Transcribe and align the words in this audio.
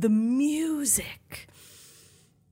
the 0.00 0.08
music. 0.08 1.48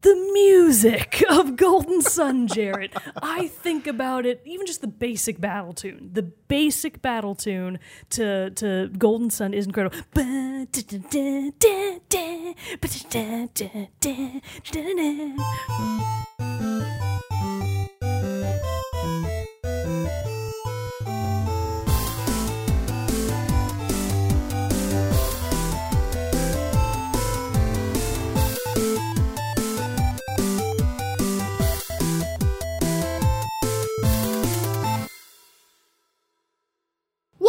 The 0.03 0.15
music 0.33 1.25
of 1.31 1.57
Golden 1.57 2.03
Sun, 2.03 2.49
Jarrett. 2.49 2.93
I 3.21 3.49
think 3.49 3.87
about 3.87 4.27
it, 4.27 4.43
even 4.45 4.67
just 4.67 4.81
the 4.81 4.87
basic 4.89 5.41
battle 5.41 5.73
tune. 5.73 6.11
The 6.13 6.23
basic 6.23 7.03
battle 7.03 7.35
tune 7.35 7.79
to, 8.11 8.51
to 8.51 8.89
Golden 8.99 9.31
Sun 9.31 9.55
is 9.55 9.67
incredible. 9.67 9.97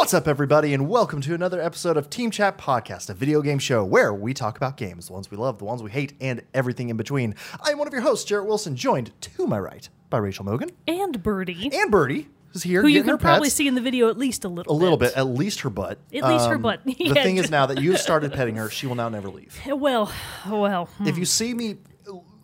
What's 0.07 0.13
up, 0.13 0.29
everybody, 0.29 0.73
and 0.73 0.87
welcome 0.87 1.19
to 1.19 1.33
another 1.33 1.61
episode 1.61 1.97
of 1.97 2.09
Team 2.09 2.31
Chat 2.31 2.57
Podcast, 2.57 3.09
a 3.09 3.13
video 3.13 3.41
game 3.41 3.59
show 3.59 3.83
where 3.83 4.13
we 4.13 4.33
talk 4.33 4.55
about 4.55 4.77
games, 4.77 5.07
the 5.07 5.13
ones 5.13 5.29
we 5.29 5.35
love, 5.35 5.57
the 5.57 5.65
ones 5.65 5.83
we 5.83 5.91
hate, 5.91 6.13
and 6.21 6.41
everything 6.53 6.87
in 6.87 6.95
between. 6.95 7.35
I'm 7.61 7.77
one 7.77 7.87
of 7.87 7.93
your 7.93 8.03
hosts, 8.03 8.23
Jarrett 8.23 8.47
Wilson, 8.47 8.77
joined 8.77 9.11
to 9.19 9.45
my 9.45 9.59
right 9.59 9.89
by 10.09 10.19
Rachel 10.19 10.45
Mogan 10.45 10.71
And 10.87 11.21
Birdie, 11.21 11.69
and 11.73 11.91
Birdie, 11.91 12.29
Is 12.53 12.63
here 12.63 12.83
who 12.83 12.87
you 12.87 13.03
can 13.03 13.17
probably 13.17 13.49
see 13.49 13.67
in 13.67 13.75
the 13.75 13.81
video 13.81 14.07
at 14.07 14.17
least 14.17 14.45
a 14.45 14.47
little 14.47 14.71
a 14.71 14.77
little 14.77 14.95
bit, 14.95 15.11
at 15.17 15.27
least 15.27 15.59
her 15.59 15.69
butt. 15.69 15.97
Um, 16.13 16.23
At 16.23 16.31
least 16.31 16.47
her 16.47 16.57
butt. 16.57 16.79
The 16.85 17.13
thing 17.13 17.35
is 17.35 17.51
now 17.51 17.65
that 17.65 17.81
you 17.81 17.91
have 17.91 17.99
started 17.99 18.31
petting 18.31 18.55
her, 18.55 18.69
she 18.69 18.87
will 18.87 18.95
now 18.95 19.09
never 19.09 19.27
leave. 19.27 19.59
Well, 19.67 20.09
well. 20.49 20.85
hmm. 20.85 21.07
If 21.07 21.17
you 21.17 21.25
see 21.25 21.53
me, 21.53 21.79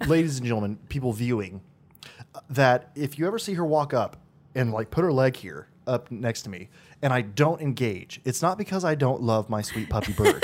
ladies 0.05 0.37
and 0.37 0.45
gentlemen, 0.45 0.79
people 0.89 1.13
viewing, 1.13 1.61
that 2.49 2.91
if 2.93 3.17
you 3.17 3.25
ever 3.25 3.39
see 3.39 3.53
her 3.53 3.63
walk 3.63 3.93
up 3.93 4.17
and 4.53 4.73
like 4.73 4.91
put 4.91 5.05
her 5.05 5.13
leg 5.13 5.37
here 5.37 5.69
up 5.87 6.11
next 6.11 6.43
to 6.43 6.49
me 6.49 6.69
and 7.03 7.13
I 7.13 7.21
don't 7.21 7.61
engage, 7.61 8.21
it's 8.23 8.41
not 8.41 8.57
because 8.57 8.83
I 8.85 8.95
don't 8.95 9.21
love 9.21 9.49
my 9.49 9.61
sweet 9.61 9.89
puppy 9.89 10.13
bird. 10.13 10.43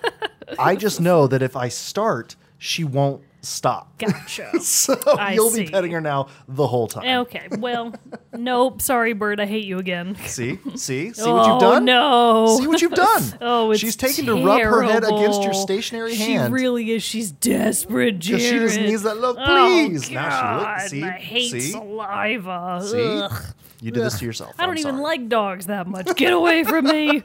I 0.58 0.74
just 0.74 1.00
know 1.00 1.26
that 1.28 1.40
if 1.40 1.56
I 1.56 1.68
start, 1.68 2.34
she 2.58 2.82
won't 2.82 3.22
stop. 3.42 3.96
Gotcha. 3.98 4.50
So 4.60 4.98
I 5.06 5.34
you'll 5.34 5.50
see. 5.50 5.64
be 5.64 5.70
petting 5.70 5.92
her 5.92 6.00
now 6.00 6.26
the 6.48 6.66
whole 6.66 6.88
time. 6.88 7.20
Okay, 7.22 7.46
well, 7.58 7.94
nope. 8.32 8.82
Sorry, 8.82 9.12
Bird. 9.12 9.40
I 9.40 9.46
hate 9.46 9.64
you 9.64 9.78
again. 9.78 10.16
See? 10.26 10.58
See? 10.74 11.12
See 11.12 11.22
oh, 11.22 11.34
what 11.34 11.46
you've 11.46 11.56
oh, 11.56 11.60
done? 11.60 11.84
no. 11.84 12.58
See 12.60 12.66
what 12.66 12.82
you've 12.82 12.92
done. 12.92 13.22
Oh, 13.40 13.70
it's 13.70 13.80
She's 13.80 13.96
taken 13.96 14.26
to 14.26 14.44
rub 14.44 14.60
her 14.60 14.82
head 14.82 15.04
against 15.04 15.42
your 15.42 15.52
terrible. 15.52 15.60
stationary 15.60 16.14
she 16.14 16.32
hand. 16.32 16.52
really 16.52 16.90
is. 16.90 17.02
She's 17.02 17.30
desperate, 17.30 18.18
Jarrett. 18.18 18.42
She 18.42 18.58
just 18.58 18.78
needs 18.78 19.02
that 19.02 19.18
love. 19.18 19.36
Oh, 19.38 19.46
Please. 19.46 20.10
Now 20.10 20.28
she 20.28 20.56
look- 20.56 20.64
God, 20.64 20.88
see? 20.88 21.02
I 21.04 21.10
hate 21.12 21.50
See? 21.50 21.60
saliva. 21.60 22.82
See? 22.84 22.98
Ugh. 22.98 23.42
You 23.82 23.90
did 23.90 24.02
this 24.04 24.18
to 24.18 24.26
yourself. 24.26 24.54
I 24.58 24.64
don't 24.66 24.72
I'm 24.72 24.78
even 24.78 24.92
sorry. 24.96 25.02
like 25.02 25.28
dogs 25.30 25.66
that 25.66 25.86
much. 25.86 26.14
Get 26.16 26.32
away 26.34 26.64
from 26.64 26.84
me. 26.84 27.22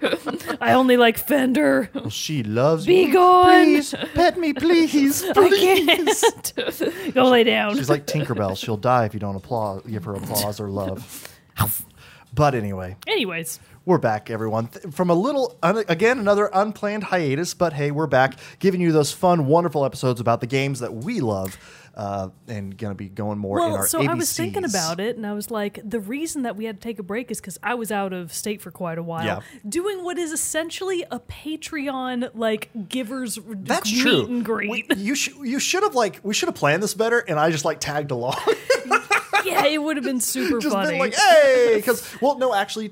I 0.62 0.72
only 0.73 0.95
like 0.95 1.17
Fender. 1.17 1.89
She 2.09 2.44
loves 2.44 2.86
Be 2.86 3.08
me. 3.08 3.12
gone. 3.12 3.45
Please, 3.66 3.94
pet 4.14 4.38
me, 4.39 4.53
please. 4.53 5.23
I 5.30 5.34
please. 5.34 6.23
can't. 6.56 7.14
Go 7.14 7.25
lay 7.30 7.44
down. 7.44 7.75
She's 7.75 7.89
like 7.89 8.06
Tinkerbell. 8.08 8.58
She'll 8.58 8.78
die 8.78 9.03
if 9.06 9.14
you 9.14 9.20
don't 9.20 9.36
applause, 9.36 9.81
give 9.84 10.06
her 10.06 10.16
applause 10.16 10.59
or 10.62 10.70
love. 10.70 11.28
But 12.34 12.53
anyway, 12.53 12.97
Anyways, 13.08 13.62
we're 13.86 13.97
back, 13.97 14.30
everyone. 14.30 14.67
Th- 14.67 14.94
From 14.94 15.09
a 15.09 15.14
little, 15.14 15.58
un- 15.64 15.86
again, 15.88 16.19
another 16.19 16.50
unplanned 16.53 17.06
hiatus, 17.06 17.53
but 17.53 17.72
hey, 17.72 17.92
we're 17.92 18.08
back, 18.08 18.38
giving 18.59 18.81
you 18.81 18.92
those 18.92 19.14
fun, 19.14 19.45
wonderful 19.47 19.86
episodes 19.86 20.19
about 20.19 20.42
the 20.42 20.47
games 20.47 20.81
that 20.81 20.94
we 20.94 21.22
love, 21.22 21.58
uh, 21.96 22.30
and 22.48 22.78
gonna 22.78 22.94
be 22.96 23.08
going 23.10 23.38
more 23.40 23.58
in 23.60 23.66
Well, 23.66 23.76
our 23.78 23.88
so 23.88 24.02
I 24.04 24.14
was 24.14 24.36
thinking 24.36 24.66
about 24.66 25.00
it, 25.00 25.16
and 25.16 25.26
I 25.26 25.34
was 25.34 25.50
like, 25.50 25.80
the 25.84 26.00
reason 26.00 26.44
that 26.44 26.56
we 26.58 26.66
had 26.66 26.82
to 26.82 26.84
take 26.88 27.00
a 27.00 27.04
break 27.04 27.31
is 27.31 27.40
because 27.40 27.58
I 27.64 27.74
was 27.75 27.92
out 27.92 28.12
of 28.14 28.34
state 28.34 28.62
for 28.62 28.69
quite 28.72 28.97
a 28.97 29.03
while, 29.03 29.25
Yeah. 29.25 29.40
doing 29.68 30.03
what 30.03 30.18
is 30.18 30.31
essentially 30.31 31.03
a 31.09 31.19
Patreon 31.19 32.31
like 32.34 32.69
givers 32.90 33.40
That's 33.46 33.92
meet 33.92 34.02
true. 34.02 34.25
and 34.25 34.44
greet. 34.46 34.88
We- 34.90 34.96
you 34.96 35.16
should 35.16 35.36
you 35.38 35.59
should 35.59 35.84
have 35.84 35.96
like 35.96 36.19
we 36.24 36.34
should 36.34 36.47
have 36.50 36.56
planned 36.56 36.84
this 36.84 36.94
better, 36.94 37.19
and 37.19 37.40
I 37.40 37.50
just 37.52 37.66
like 37.66 37.80
tagged 37.80 38.12
along. 38.12 38.38
yeah, 39.46 39.66
it 39.66 39.81
would 39.81 39.98
have 39.98 40.03
been 40.06 40.19
super 40.36 40.59
just 40.59 40.74
funny. 40.74 40.92
been 40.92 41.00
like, 41.00 41.14
hey, 41.16 41.74
because 41.75 42.03
well, 42.22 42.38
no, 42.38 42.53
actually, 42.53 42.92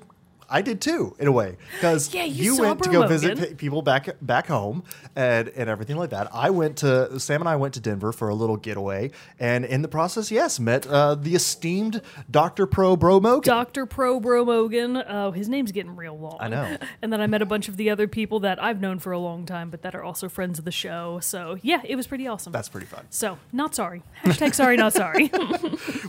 I 0.53 0.61
did 0.61 0.79
too 0.81 1.15
in 1.19 1.27
a 1.27 1.31
way 1.31 1.57
because 1.73 2.13
Yeah, 2.13 2.25
you 2.25 2.55
saw 2.55 2.61
went 2.63 2.83
to 2.83 2.89
go 2.91 3.07
visit 3.07 3.29
Logan. 3.37 3.45
p- 3.45 3.53
people 3.55 3.81
back 3.81 4.07
back 4.21 4.47
home 4.47 4.83
and 5.15 5.49
and 5.49 5.69
everything 5.69 5.97
like 5.97 6.11
that. 6.11 6.27
I 6.33 6.51
went 6.51 6.77
to 6.77 7.19
Sam 7.19 7.41
and 7.41 7.49
I 7.49 7.55
went 7.55 7.73
to 7.73 7.79
Denver 7.79 8.11
for 8.11 8.29
a 8.29 8.35
little 8.35 8.57
getaway, 8.57 9.11
and 9.39 9.65
in 9.65 9.81
the 9.81 9.87
process, 9.87 10.29
yes, 10.31 10.59
met 10.59 10.85
uh, 10.87 11.15
the 11.15 11.33
esteemed 11.35 12.01
Doctor 12.29 12.67
Pro 12.67 12.95
Bro 12.95 13.21
Mogan. 13.21 13.41
Dr. 13.49 13.85
Pro 13.85 14.19
Bro 14.19 14.45
Mogan. 14.45 14.97
Uh, 14.97 15.31
his 15.31 15.49
name's 15.49 15.71
getting 15.71 15.95
real 15.95 16.17
long. 16.17 16.37
I 16.39 16.47
know. 16.47 16.77
And 17.01 17.11
then 17.11 17.19
I 17.19 17.27
met 17.27 17.41
a 17.41 17.45
bunch 17.45 17.67
of 17.67 17.75
the 17.77 17.89
other 17.89 18.07
people 18.07 18.39
that 18.41 18.63
I've 18.63 18.79
known 18.79 18.99
for 18.99 19.11
a 19.11 19.19
long 19.19 19.45
time, 19.45 19.69
but 19.69 19.81
that 19.81 19.93
are 19.95 20.03
also 20.03 20.29
friends 20.29 20.59
of 20.59 20.63
the 20.65 20.71
show. 20.71 21.19
So 21.21 21.57
yeah, 21.61 21.81
it 21.83 21.95
was 21.97 22.07
pretty 22.07 22.27
awesome. 22.27 22.53
That's 22.53 22.69
pretty 22.69 22.85
fun. 22.87 23.05
so 23.09 23.37
not 23.51 23.75
sorry. 23.75 24.03
Hashtag 24.23 24.53
sorry, 24.53 24.77
not 24.77 24.93
sorry. 24.93 25.31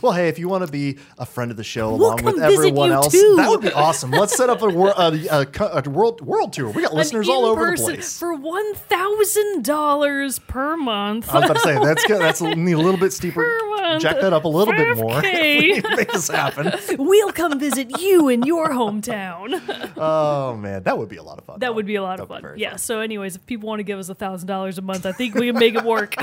Well, 0.01 0.11
hey, 0.13 0.27
if 0.29 0.37
you 0.39 0.47
want 0.47 0.65
to 0.65 0.71
be 0.71 0.97
a 1.17 1.25
friend 1.25 1.49
of 1.51 1.57
the 1.57 1.63
show 1.63 1.89
We'll 1.95 2.07
along 2.07 2.23
with 2.23 2.39
everyone 2.39 2.91
else, 2.91 3.11
too. 3.11 3.35
that 3.37 3.49
would 3.49 3.61
be 3.61 3.71
awesome. 3.71 4.11
Let's 4.11 4.34
set 4.35 4.49
up 4.49 4.61
a, 4.61 4.67
wor- 4.69 4.93
a, 4.97 5.11
a, 5.31 5.47
a 5.59 5.89
world 5.89 6.21
world 6.21 6.53
tour. 6.53 6.69
We 6.69 6.81
got 6.81 6.93
listeners 6.93 7.29
all 7.29 7.45
over 7.45 7.71
the 7.71 7.81
place. 7.81 8.19
for 8.19 8.33
one 8.33 8.73
thousand 8.75 9.63
dollars 9.63 10.39
per 10.39 10.77
month. 10.77 11.29
I 11.29 11.39
was 11.39 11.45
about 11.45 11.53
to 11.55 11.59
say 11.61 11.73
that's 11.79 12.05
good. 12.05 12.21
That's 12.21 12.41
a, 12.41 12.45
little 12.55 12.97
bit 12.97 13.13
steeper. 13.13 13.43
Per 13.43 13.69
month. 13.69 14.01
Jack 14.01 14.19
that 14.19 14.33
up 14.33 14.45
a 14.45 14.47
little 14.47 14.73
bit 14.73 14.97
more. 14.97 15.21
Make 15.21 16.11
this 16.11 16.27
happen. 16.27 16.73
we'll 16.97 17.31
come 17.31 17.59
visit 17.59 17.99
you 17.99 18.29
in 18.29 18.43
your 18.43 18.69
hometown. 18.69 19.61
Oh 19.97 20.55
man, 20.55 20.83
that 20.83 20.97
would 20.97 21.09
be 21.09 21.17
a 21.17 21.23
lot 21.23 21.37
of 21.37 21.45
fun. 21.45 21.59
That 21.59 21.75
would 21.75 21.85
be 21.85 21.95
a 21.95 22.03
lot 22.03 22.19
of 22.19 22.27
That'd 22.29 22.43
be 22.43 22.49
fun. 22.49 22.59
Yeah. 22.59 22.75
So, 22.75 22.99
anyways, 22.99 23.35
if 23.35 23.45
people 23.45 23.67
want 23.67 23.79
to 23.79 23.83
give 23.83 23.99
us 23.99 24.09
a 24.09 24.15
thousand 24.15 24.47
dollars 24.47 24.77
a 24.77 24.81
month, 24.81 25.05
I 25.05 25.11
think 25.11 25.35
we 25.35 25.47
can 25.47 25.59
make 25.59 25.75
it 25.75 25.83
work. 25.83 26.15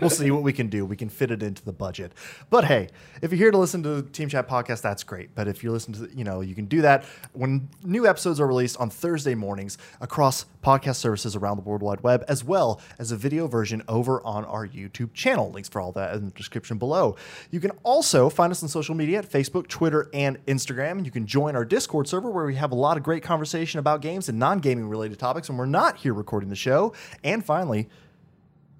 We'll 0.00 0.10
see 0.10 0.30
what 0.30 0.42
we 0.42 0.52
can 0.52 0.68
do. 0.68 0.84
We 0.84 0.96
can 0.96 1.08
fit 1.08 1.30
it 1.30 1.42
into 1.42 1.64
the 1.64 1.72
budget. 1.72 2.12
But 2.50 2.64
hey, 2.64 2.88
if 3.20 3.30
you're 3.30 3.38
here 3.38 3.50
to 3.52 3.58
listen 3.58 3.82
to 3.84 4.02
the 4.02 4.02
Team 4.02 4.28
Chat 4.28 4.48
podcast, 4.48 4.82
that's 4.82 5.04
great. 5.04 5.34
But 5.34 5.46
if 5.48 5.62
you're 5.62 5.72
listening 5.72 6.08
to, 6.08 6.16
you 6.16 6.24
know, 6.24 6.40
you 6.40 6.54
can 6.54 6.66
do 6.66 6.82
that 6.82 7.04
when 7.32 7.68
new 7.82 8.06
episodes 8.06 8.40
are 8.40 8.46
released 8.46 8.76
on 8.78 8.90
Thursday 8.90 9.34
mornings 9.34 9.78
across 10.00 10.46
podcast 10.62 10.96
services 10.96 11.34
around 11.34 11.56
the 11.56 11.62
World 11.62 11.82
Wide 11.82 12.02
Web, 12.02 12.24
as 12.28 12.44
well 12.44 12.80
as 12.98 13.10
a 13.10 13.16
video 13.16 13.46
version 13.46 13.82
over 13.88 14.24
on 14.24 14.44
our 14.44 14.66
YouTube 14.66 15.12
channel. 15.12 15.50
Links 15.50 15.68
for 15.68 15.80
all 15.80 15.92
that 15.92 16.14
in 16.14 16.26
the 16.26 16.30
description 16.32 16.78
below. 16.78 17.16
You 17.50 17.60
can 17.60 17.72
also 17.82 18.28
find 18.28 18.50
us 18.50 18.62
on 18.62 18.68
social 18.68 18.94
media 18.94 19.18
at 19.18 19.30
Facebook, 19.30 19.66
Twitter, 19.68 20.08
and 20.12 20.44
Instagram. 20.46 20.92
And 20.92 21.06
you 21.06 21.12
can 21.12 21.26
join 21.26 21.56
our 21.56 21.64
Discord 21.64 22.08
server 22.08 22.30
where 22.30 22.44
we 22.44 22.54
have 22.56 22.72
a 22.72 22.76
lot 22.76 22.96
of 22.96 23.02
great 23.02 23.22
conversation 23.22 23.78
about 23.78 24.02
games 24.02 24.28
and 24.28 24.38
non-gaming 24.38 24.88
related 24.88 25.18
topics 25.18 25.48
when 25.48 25.58
we're 25.58 25.66
not 25.66 25.98
here 25.98 26.14
recording 26.14 26.48
the 26.48 26.56
show. 26.56 26.92
And 27.24 27.44
finally, 27.44 27.88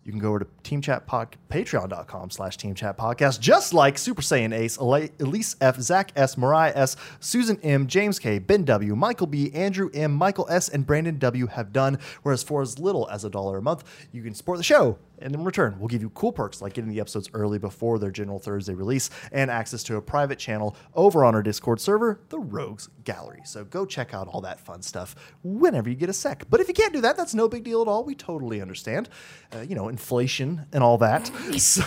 you 0.05 0.11
can 0.13 0.21
go 0.21 0.31
over 0.31 0.41
to 0.41 0.47
Team 0.63 0.81
Chat 0.81 1.07
Pod, 1.07 1.37
patreon.com 1.49 2.31
slash 2.31 2.57
Team 2.57 2.75
Chat 2.75 2.99
Podcast, 2.99 3.41
just 3.41 3.73
like 3.73 3.97
Super 3.99 4.23
Saiyan 4.23 4.53
Ace, 4.53 4.77
Elise 4.77 5.57
F, 5.61 5.81
Zach 5.81 6.13
S, 6.17 6.37
Mariah 6.37 6.73
S, 6.75 6.97
Susan 7.21 7.59
M, 7.63 7.87
James 7.87 8.19
K, 8.19 8.39
Ben 8.39 8.65
W, 8.65 8.97
Michael 8.97 9.29
B, 9.29 9.53
Andrew 9.53 9.91
M, 9.95 10.13
Michael 10.13 10.47
S, 10.51 10.69
and 10.69 10.87
Brandon 10.87 11.19
W 11.19 11.47
have 11.47 11.73
done. 11.73 11.99
Whereas 12.23 12.43
for 12.43 12.63
as 12.63 12.79
little 12.79 13.09
as 13.11 13.25
a 13.25 13.31
dollar 13.31 13.59
a 13.59 13.63
month, 13.63 13.85
you 14.11 14.23
can 14.23 14.35
support 14.35 14.59
the 14.59 14.65
show. 14.65 14.99
And 15.23 15.35
in 15.35 15.45
return, 15.45 15.77
we'll 15.79 15.89
give 15.89 16.03
you 16.03 16.11
cool 16.11 16.33
perks 16.33 16.61
like 16.61 16.75
getting 16.75 16.91
the 16.91 17.01
episodes 17.01 17.29
early 17.35 17.59
before 17.59 17.99
their 17.99 18.11
general 18.11 18.39
Thursday 18.39 18.75
release 18.75 19.11
and 19.31 19.51
access 19.51 19.83
to 19.85 19.97
a 19.97 20.03
private 20.03 20.39
channel 20.39 20.77
over 20.95 21.25
on 21.25 21.35
our 21.35 21.43
Discord 21.43 21.81
server, 21.81 22.21
the 22.29 22.39
Rogues 22.39 22.89
Gallery. 23.05 23.43
So 23.45 23.65
go 23.65 23.87
check 23.87 24.13
out 24.15 24.29
all 24.29 24.41
that 24.43 24.61
fun 24.61 24.83
stuff 24.83 25.15
whenever 25.43 25.89
you 25.89 25.97
get 25.97 26.09
a 26.09 26.13
sec. 26.13 26.45
But 26.51 26.61
if 26.61 26.69
you 26.69 26.75
can't 26.75 26.93
do 26.93 27.01
that, 27.03 27.17
that's 27.17 27.35
no 27.35 27.49
big 27.49 27.65
deal 27.65 27.83
at 27.83 27.89
all. 27.89 28.05
We 28.05 28.15
totally 28.15 28.61
understand. 28.61 29.09
Uh, 29.55 29.61
you 29.61 29.75
know, 29.75 29.89
inflation 29.89 30.67
and 30.73 30.83
all 30.83 30.99
that. 30.99 31.31
So, 31.63 31.83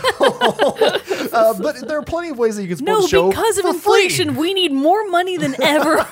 uh, 1.32 1.54
but 1.60 1.86
there 1.86 1.98
are 1.98 2.02
plenty 2.02 2.30
of 2.30 2.38
ways 2.38 2.56
that 2.56 2.62
you 2.62 2.68
can 2.68 2.78
support 2.78 2.96
no, 2.96 3.02
the 3.02 3.08
show 3.08 3.22
No, 3.24 3.30
because 3.30 3.58
of 3.58 3.64
for 3.64 3.72
free. 3.74 4.04
inflation, 4.04 4.36
we 4.36 4.54
need 4.54 4.72
more 4.72 5.08
money 5.08 5.36
than 5.36 5.54
ever. 5.62 6.06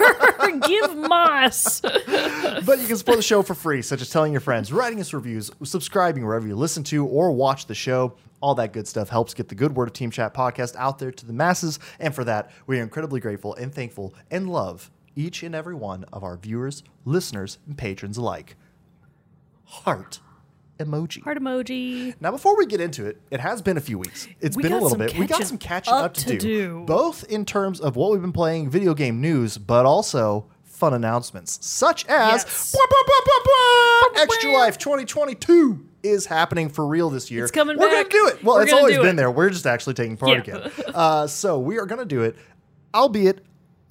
Give 0.66 0.96
Moss. 0.96 1.80
But 1.80 2.78
you 2.80 2.86
can 2.86 2.96
support 2.96 3.16
the 3.16 3.22
show 3.22 3.42
for 3.42 3.54
free, 3.54 3.82
such 3.82 4.00
as 4.02 4.10
telling 4.10 4.32
your 4.32 4.40
friends, 4.40 4.72
writing 4.72 5.00
us 5.00 5.12
reviews, 5.12 5.50
subscribing 5.62 6.24
wherever 6.26 6.46
you 6.46 6.56
listen 6.56 6.82
to 6.84 7.04
or 7.14 7.30
watch 7.30 7.66
the 7.66 7.74
show. 7.76 8.16
All 8.40 8.56
that 8.56 8.72
good 8.72 8.88
stuff 8.88 9.08
helps 9.08 9.34
get 9.34 9.48
the 9.48 9.54
good 9.54 9.76
word 9.76 9.86
of 9.88 9.92
Team 9.94 10.10
Chat 10.10 10.34
podcast 10.34 10.74
out 10.76 10.98
there 10.98 11.12
to 11.12 11.24
the 11.24 11.32
masses. 11.32 11.78
And 12.00 12.12
for 12.12 12.24
that, 12.24 12.50
we 12.66 12.80
are 12.80 12.82
incredibly 12.82 13.20
grateful 13.20 13.54
and 13.54 13.72
thankful 13.72 14.14
and 14.32 14.50
love 14.50 14.90
each 15.14 15.44
and 15.44 15.54
every 15.54 15.76
one 15.76 16.04
of 16.12 16.24
our 16.24 16.36
viewers, 16.36 16.82
listeners, 17.04 17.58
and 17.68 17.78
patrons 17.78 18.16
alike. 18.18 18.56
Heart 19.64 20.20
emoji. 20.78 21.22
Heart 21.22 21.38
emoji. 21.38 22.14
Now, 22.20 22.32
before 22.32 22.58
we 22.58 22.66
get 22.66 22.80
into 22.80 23.06
it, 23.06 23.20
it 23.30 23.38
has 23.38 23.62
been 23.62 23.76
a 23.76 23.80
few 23.80 23.96
weeks. 23.96 24.26
It's 24.40 24.56
We 24.56 24.64
been 24.64 24.72
a 24.72 24.80
little 24.80 24.98
bit. 24.98 25.16
We 25.16 25.26
got 25.26 25.44
some 25.44 25.56
catching 25.56 25.94
up, 25.94 26.04
up 26.06 26.14
to, 26.14 26.30
do, 26.30 26.38
do. 26.38 26.84
both 26.84 27.22
in 27.30 27.44
terms 27.44 27.80
of 27.80 27.94
what 27.94 28.10
we've 28.10 28.20
been 28.20 28.32
playing, 28.32 28.70
video 28.70 28.92
game 28.92 29.20
news, 29.20 29.56
but 29.56 29.86
also 29.86 30.46
fun 30.64 30.92
announcements, 30.92 31.64
such 31.64 32.04
as 32.06 32.42
Yes. 32.42 32.74
Extra 34.16 34.52
Life 34.52 34.78
2022 34.78 35.88
is 36.04 36.26
happening 36.26 36.68
for 36.68 36.86
real 36.86 37.10
this 37.10 37.30
year. 37.30 37.42
It's 37.44 37.50
coming 37.52 37.78
We're 37.78 37.88
back. 37.88 38.10
gonna 38.10 38.24
do 38.24 38.28
it. 38.36 38.44
Well, 38.44 38.56
We're 38.56 38.62
it's 38.64 38.72
always 38.72 38.96
been 38.98 39.06
it. 39.08 39.16
there. 39.16 39.30
We're 39.30 39.50
just 39.50 39.66
actually 39.66 39.94
taking 39.94 40.16
part 40.16 40.32
Yeah. 40.46 40.56
again. 40.56 40.70
Uh, 40.94 41.26
so 41.26 41.58
we 41.58 41.78
are 41.78 41.86
gonna 41.86 42.04
do 42.04 42.22
it, 42.22 42.36
albeit 42.94 43.44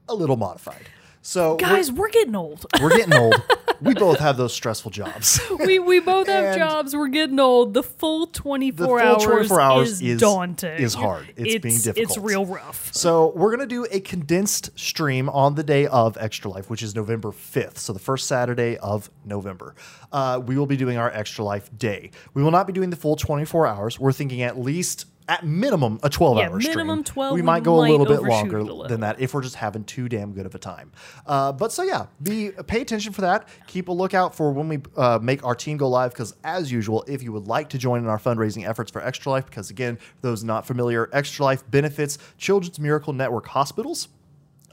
a 0.08 0.14
little 0.16 0.38
modified. 0.38 0.88
So 1.26 1.52
we're- 1.52 1.58
Guys, 1.60 1.92
we're 1.92 2.10
getting 2.10 2.36
old. 2.36 2.66
we're 2.82 2.96
getting 2.96 3.14
old. 3.16 3.36
we 3.82 3.94
both 3.94 4.20
have 4.20 4.36
those 4.38 4.54
stressful 4.54 4.92
jobs. 4.92 5.40
we 5.66 5.80
we 5.80 6.00
both 6.02 6.28
have 6.28 6.58
jobs. 6.58 6.94
We're 6.96 7.08
getting 7.08 7.40
old. 7.40 7.74
The 7.74 7.82
full 7.82 8.28
twenty 8.28 8.72
four 8.72 9.00
hours, 9.00 9.24
24 9.24 9.62
hours 9.62 9.90
is, 9.94 10.02
is- 10.02 10.20
daunting. 10.22 10.80
is 10.82 10.94
hard. 10.94 11.34
It's 11.38 11.62
being 11.64 11.78
difficult. 11.78 11.98
It's 11.98 12.18
real 12.18 12.46
rough. 12.46 12.94
So 12.94 13.32
we're 13.36 13.52
gonna 13.52 13.66
do 13.68 13.88
a 13.90 14.02
condensed 14.02 14.78
stream 14.78 15.30
on 15.30 15.56
the 15.56 15.64
day 15.64 15.88
of 15.88 16.18
Extra 16.20 16.52
Life, 16.52 16.70
which 16.70 16.84
is 16.84 16.94
November 16.94 17.32
fifth. 17.32 17.80
So 17.80 17.94
the 17.94 18.00
first 18.00 18.28
Saturday 18.28 18.78
of 18.78 19.10
November, 19.26 19.76
uh, 20.12 20.42
we 20.46 20.58
will 20.58 20.68
be 20.68 20.78
doing 20.78 20.98
our 20.98 21.10
Extra 21.10 21.46
Life 21.46 21.70
day. 21.78 22.12
We 22.34 22.44
will 22.44 22.52
not 22.52 22.68
be 22.68 22.74
doing 22.74 22.90
the 22.90 22.98
full 22.98 23.16
24 23.16 23.66
hours. 23.66 23.98
We're 23.98 24.12
thinking 24.12 24.42
at 24.42 24.60
least. 24.60 25.06
At 25.28 25.46
minimum, 25.46 26.00
a 26.04 26.10
12 26.10 26.38
Yeah, 26.38 26.50
hour 26.50 26.60
stream. 26.60 26.76
minimum 26.76 27.04
12. 27.04 27.34
We 27.34 27.42
We 27.42 27.46
might 27.46 27.64
go 27.64 27.76
a 27.76 27.82
might 27.84 27.92
little 27.92 28.06
bit 28.06 28.24
longer 28.24 28.62
little. 28.62 28.88
than 28.88 29.00
that 29.02 29.20
if 29.22 29.34
we're 29.34 29.42
just 29.42 29.56
having 29.56 29.84
too 29.86 30.10
damn 30.10 30.34
good 30.34 30.46
of 30.46 30.54
a 30.54 30.60
time. 30.60 30.92
Uh, 31.26 31.52
but 31.54 31.72
so 31.72 31.84
yeah, 31.84 32.08
be 32.22 32.52
pay 32.68 32.82
attention 32.82 33.14
for 33.14 33.22
that. 33.22 33.48
Keep 33.68 33.88
a 33.88 33.94
lookout 33.94 34.36
for 34.36 34.52
when 34.52 34.68
we 34.68 34.80
uh, 34.98 35.20
make 35.22 35.44
our 35.46 35.56
team 35.56 35.78
go 35.78 35.88
live. 35.88 36.12
Because 36.12 36.36
as 36.44 36.72
usual, 36.72 37.06
if 37.08 37.24
you 37.24 37.32
would 37.32 37.48
like 37.48 37.70
to 37.70 37.78
join 37.78 38.00
in 38.02 38.08
our 38.08 38.20
fundraising 38.20 38.68
efforts 38.68 38.92
for 38.92 39.02
Extra 39.02 39.32
Life, 39.32 39.46
because 39.46 39.70
again, 39.70 39.96
for 39.98 40.22
those 40.22 40.44
not 40.44 40.66
familiar, 40.68 41.10
Extra 41.14 41.46
Life 41.46 41.64
benefits 41.72 42.18
Children's 42.38 42.80
Miracle 42.80 43.14
Network 43.14 43.48
hospitals 43.48 44.10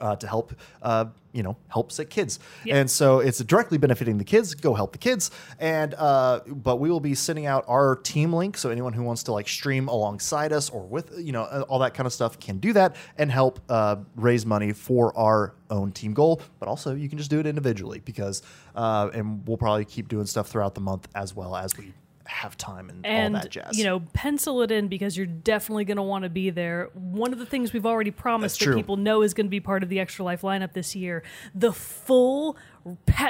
uh, 0.00 0.17
to 0.17 0.26
help 0.26 0.55
uh, 0.82 1.06
you 1.32 1.43
know 1.43 1.56
help 1.69 1.93
sick 1.93 2.11
kids. 2.11 2.38
Yep. 2.64 2.76
and 2.76 2.91
so 2.91 3.20
it's 3.20 3.38
directly 3.38 3.79
benefiting 3.79 4.19
the 4.19 4.25
kids 4.25 4.55
go 4.55 4.75
help 4.75 4.93
the 4.93 4.99
kids. 4.99 5.31
And 5.58 5.94
uh, 5.94 6.41
but 6.47 6.76
we 6.76 6.91
will 6.91 7.00
be 7.00 7.14
sending 7.14 7.47
out 7.47 7.64
our 7.69 7.97
team 7.97 8.32
link 8.32 8.56
so 8.56 8.70
anyone 8.70 8.93
who 8.93 9.02
wants 9.02 9.23
to 9.25 9.32
like 9.32 9.49
stream 9.49 9.88
alongside 9.88 10.52
us 10.52 10.70
or 10.70 10.82
with 10.82 11.12
you 11.19 11.32
know 11.32 11.44
all 11.69 11.79
that 11.81 11.94
kind 11.94 12.06
of 12.06 12.12
stuff 12.12 12.38
can 12.41 12.58
do 12.58 12.73
that 12.73 12.97
and 13.19 13.31
help 13.31 13.61
uh, 13.69 13.97
raise 14.17 14.44
money 14.44 14.73
for 14.73 15.17
our 15.17 15.55
own 15.70 15.93
team 15.93 16.14
goal. 16.14 16.41
But 16.58 16.69
also 16.69 16.94
you 16.94 17.08
can 17.08 17.19
just 17.19 17.31
do 17.31 17.41
it 17.41 17.46
individually 17.46 18.00
because 18.05 18.43
uh, 18.75 19.11
and 19.14 19.46
we'll 19.46 19.56
probably 19.56 19.85
keep 19.85 20.08
doing 20.08 20.26
stuff 20.26 20.49
throughout 20.49 20.75
the 20.75 20.81
month 20.81 21.08
as 21.14 21.35
well 21.35 21.56
as 21.56 21.76
we 21.76 21.93
have 22.31 22.56
time 22.56 22.88
and, 22.88 23.05
and 23.05 23.37
all 23.37 23.43
that 23.43 23.50
jazz 23.50 23.77
you 23.77 23.85
know 23.85 24.00
pencil 24.12 24.62
it 24.62 24.71
in 24.71 24.88
because 24.88 25.17
you're 25.17 25.27
definitely 25.27 25.85
going 25.85 25.97
to 25.97 26.03
want 26.03 26.25
to 26.25 26.31
be 26.31 26.49
there 26.49 26.88
one 26.94 27.32
of 27.32 27.38
the 27.38 27.47
things 27.47 27.73
we've 27.73 27.87
already 27.87 28.11
promised 28.11 28.55
That's 28.55 28.67
that 28.67 28.73
true. 28.73 28.77
people 28.77 28.97
know 28.97 29.23
is 29.23 29.35
going 29.35 29.47
to 29.47 29.50
be 29.50 29.61
part 29.61 29.82
of 29.82 29.88
the 29.88 30.00
extra 30.00 30.25
life 30.25 30.43
lineup 30.43 30.73
this 30.73 30.94
year 30.97 31.23
the 31.55 31.73
full 31.73 32.56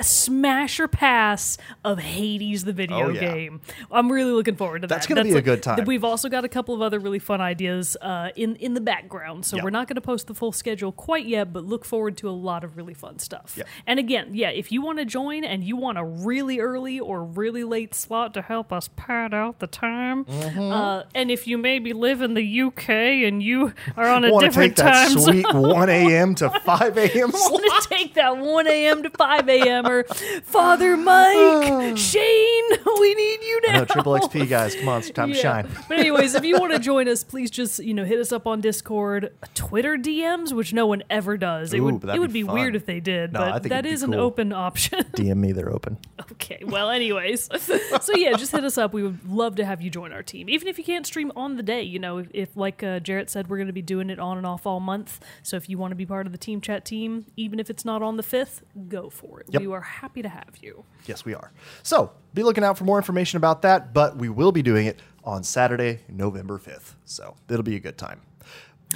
smasher 0.03 0.87
pass 0.89 1.59
of 1.85 1.99
hades 1.99 2.65
the 2.65 2.73
video 2.73 3.07
Oh, 3.07 3.09
yeah. 3.11 3.21
game 3.21 3.61
i'm 3.91 4.11
really 4.11 4.31
looking 4.33 4.57
forward 4.57 4.83
to 4.83 4.87
that. 4.89 4.95
That's 4.95 5.07
gonna 5.07 5.25
be 5.25 5.31
a 5.33 5.35
like- 5.37 5.45
good 5.45 5.63
time. 5.63 5.85
we've 5.85 6.05
also 6.05 6.29
got 6.29 6.45
a 6.45 6.49
couple 6.49 6.75
of 6.75 6.83
other 6.83 6.99
really 6.99 7.19
fun 7.19 7.41
ideas 7.41 7.97
uh, 8.01 8.31
in 8.37 8.57
in 8.57 8.75
the 8.75 8.81
background 8.81 9.45
so 9.45 9.57
Yeah. 9.57 9.65
we're 9.65 9.71
not 9.71 9.89
going 9.89 9.97
to 9.97 10.01
post 10.01 10.27
the 10.27 10.35
full 10.35 10.53
schedule 10.53 10.93
quite 10.93 11.27
yet 11.27 11.53
but 11.53 11.65
look 11.65 11.85
forward 11.85 12.17
to 12.19 12.29
a 12.29 12.33
lot 12.33 12.65
of 12.65 12.77
really 12.77 12.95
fun 12.95 13.19
stuff 13.19 13.55
Yeah. 13.57 13.65
and 13.87 13.99
again 13.99 14.31
yeah 14.35 14.51
if 14.51 14.71
you 14.73 14.83
want 14.83 14.99
to 14.99 15.05
join 15.05 15.45
and 15.45 15.65
you 15.65 15.77
want 15.77 15.99
a 15.99 16.05
really 16.05 16.61
early 16.61 17.01
or 17.01 17.25
really 17.25 17.65
late 17.65 17.95
slot 17.95 18.35
to 18.35 18.43
help 18.43 18.73
us 18.73 18.89
pad 18.97 19.35
out 19.35 19.59
the 19.59 19.67
time 19.67 20.25
Mm-hmm. 20.25 20.61
uh, 20.61 21.03
and 21.15 21.31
if 21.31 21.47
you 21.47 21.59
maybe 21.59 21.93
live 21.93 22.23
in 22.23 22.35
the 22.35 22.61
uk 22.63 22.89
and 22.89 23.43
you 23.43 23.73
are 23.97 24.07
on 24.09 24.25
a 24.25 24.31
want 24.31 24.43
to 24.43 24.49
different 24.49 24.77
take 24.77 24.85
that 24.85 25.09
time 25.09 25.19
zone 25.19 25.33
sweet 25.43 25.47
1 25.55 25.89
a.m 25.91 26.35
to 26.37 26.51
5 26.51 26.97
a.m 26.99 27.31
slot 27.33 27.53
want 27.53 27.83
to 27.83 27.89
take 27.89 28.15
that 28.15 28.37
1 28.37 28.67
a.m. 28.69 29.03
to 29.03 29.11
5 29.11 29.40
a.m. 29.49 29.87
or 29.87 30.05
Father 30.43 30.97
Mike, 30.97 31.97
Shane, 31.97 32.65
we 33.01 33.15
need 33.15 33.43
you 33.43 33.61
now. 33.67 33.79
no 33.81 33.85
triple 33.85 34.15
xp 34.19 34.49
guys 34.49 34.75
come 34.75 34.89
on 34.89 34.99
it's 35.01 35.11
time 35.11 35.29
to 35.33 35.35
shine 35.35 35.69
But 35.89 35.99
anyways, 35.99 36.35
if 36.35 36.45
you 36.45 36.59
want 36.59 36.73
to 36.73 36.79
join 36.91 37.09
us, 37.09 37.25
please 37.25 37.51
just 37.51 37.79
you 37.81 37.95
know 37.95 38.05
hit 38.05 38.19
us 38.19 38.33
up 38.33 38.47
on 38.47 38.61
Discord, 38.61 39.33
Twitter 39.55 39.97
DMs, 39.97 40.53
which 40.53 40.73
no 40.73 40.87
one 40.87 41.03
ever 41.11 41.37
does. 41.37 41.73
It 41.73 41.79
Ooh, 41.79 41.85
would 41.85 42.01
but 42.01 42.07
that'd 42.09 42.17
it 42.17 42.21
would 42.21 42.33
be 42.33 42.43
be 42.43 42.47
fun. 42.47 42.55
weird 42.55 42.77
if 42.77 42.87
they 42.87 43.01
did, 43.01 43.33
No, 43.33 43.41
I 43.41 43.51
but 43.53 43.63
think 43.63 43.71
that 43.71 43.79
it'd 43.81 43.91
be 43.91 43.95
is 43.95 44.03
an 44.03 44.13
cool. 44.13 44.21
open 44.21 44.53
option. 44.53 45.01
dm 45.15 45.37
me 45.37 45.53
they're 45.53 45.73
open 45.73 45.97
okay. 46.33 46.63
Well, 46.65 46.91
anyways, 46.91 47.49
so 48.01 48.15
yeah, 48.15 48.33
just 48.37 48.53
hit 48.53 48.65
us 48.65 48.79
up. 48.79 48.93
We 48.93 49.03
would 49.03 49.29
love 49.29 49.57
to 49.57 49.65
have 49.65 49.81
you 49.83 49.91
join 49.91 50.13
our 50.13 50.23
team, 50.23 50.49
even 50.49 50.69
if 50.69 50.79
you 50.79 50.85
can't 50.85 51.07
stream 51.07 51.33
on 51.37 51.57
the 51.57 51.63
day. 51.63 51.83
You 51.83 51.99
know, 51.99 52.19
if, 52.19 52.29
if 52.33 52.57
like 52.57 52.83
uh, 52.83 53.01
Jarrett 53.01 53.31
said, 53.31 53.49
we're 53.49 53.57
going 53.57 53.67
to 53.67 53.73
be 53.73 53.83
doing 53.83 54.11
it 54.11 54.19
on 54.19 54.37
and 54.39 54.47
off 54.47 54.67
all 54.67 54.81
month. 54.81 55.21
So 55.43 55.57
if 55.57 55.69
you 55.69 55.79
want 55.79 55.93
to 55.93 55.97
be 55.97 56.07
part 56.07 56.27
of 56.27 56.33
the 56.33 56.39
team 56.39 56.61
chat 56.61 56.85
team, 56.85 57.27
even 57.37 57.59
if 57.61 57.71
it's 57.71 57.85
not 57.85 58.03
on 58.03 58.17
the 58.17 58.23
fifth, 58.23 58.63
go 58.89 59.11
for 59.11 59.30
it. 59.39 59.47
Yep. 59.51 59.63
We 59.63 59.73
are 59.73 59.81
happy 59.81 60.23
to 60.23 60.29
have 60.29 60.57
you. 60.61 60.85
Yes, 61.07 61.25
we 61.25 61.35
are. 61.35 61.53
So 61.85 62.11
be 62.35 62.43
looking 62.43 62.65
out 62.65 62.77
for 62.77 62.83
more 62.85 62.97
information 62.97 63.37
about 63.37 63.63
that, 63.63 63.95
but 63.95 64.17
we 64.17 64.29
will 64.29 64.51
be 64.51 64.63
doing 64.63 64.87
it 64.87 64.99
on 65.23 65.45
Saturday, 65.45 66.01
November 66.09 66.59
5th. 66.59 66.95
So 67.05 67.37
it'll 67.49 67.63
be 67.63 67.77
a 67.77 67.81
good 67.81 67.99
time. 67.99 68.21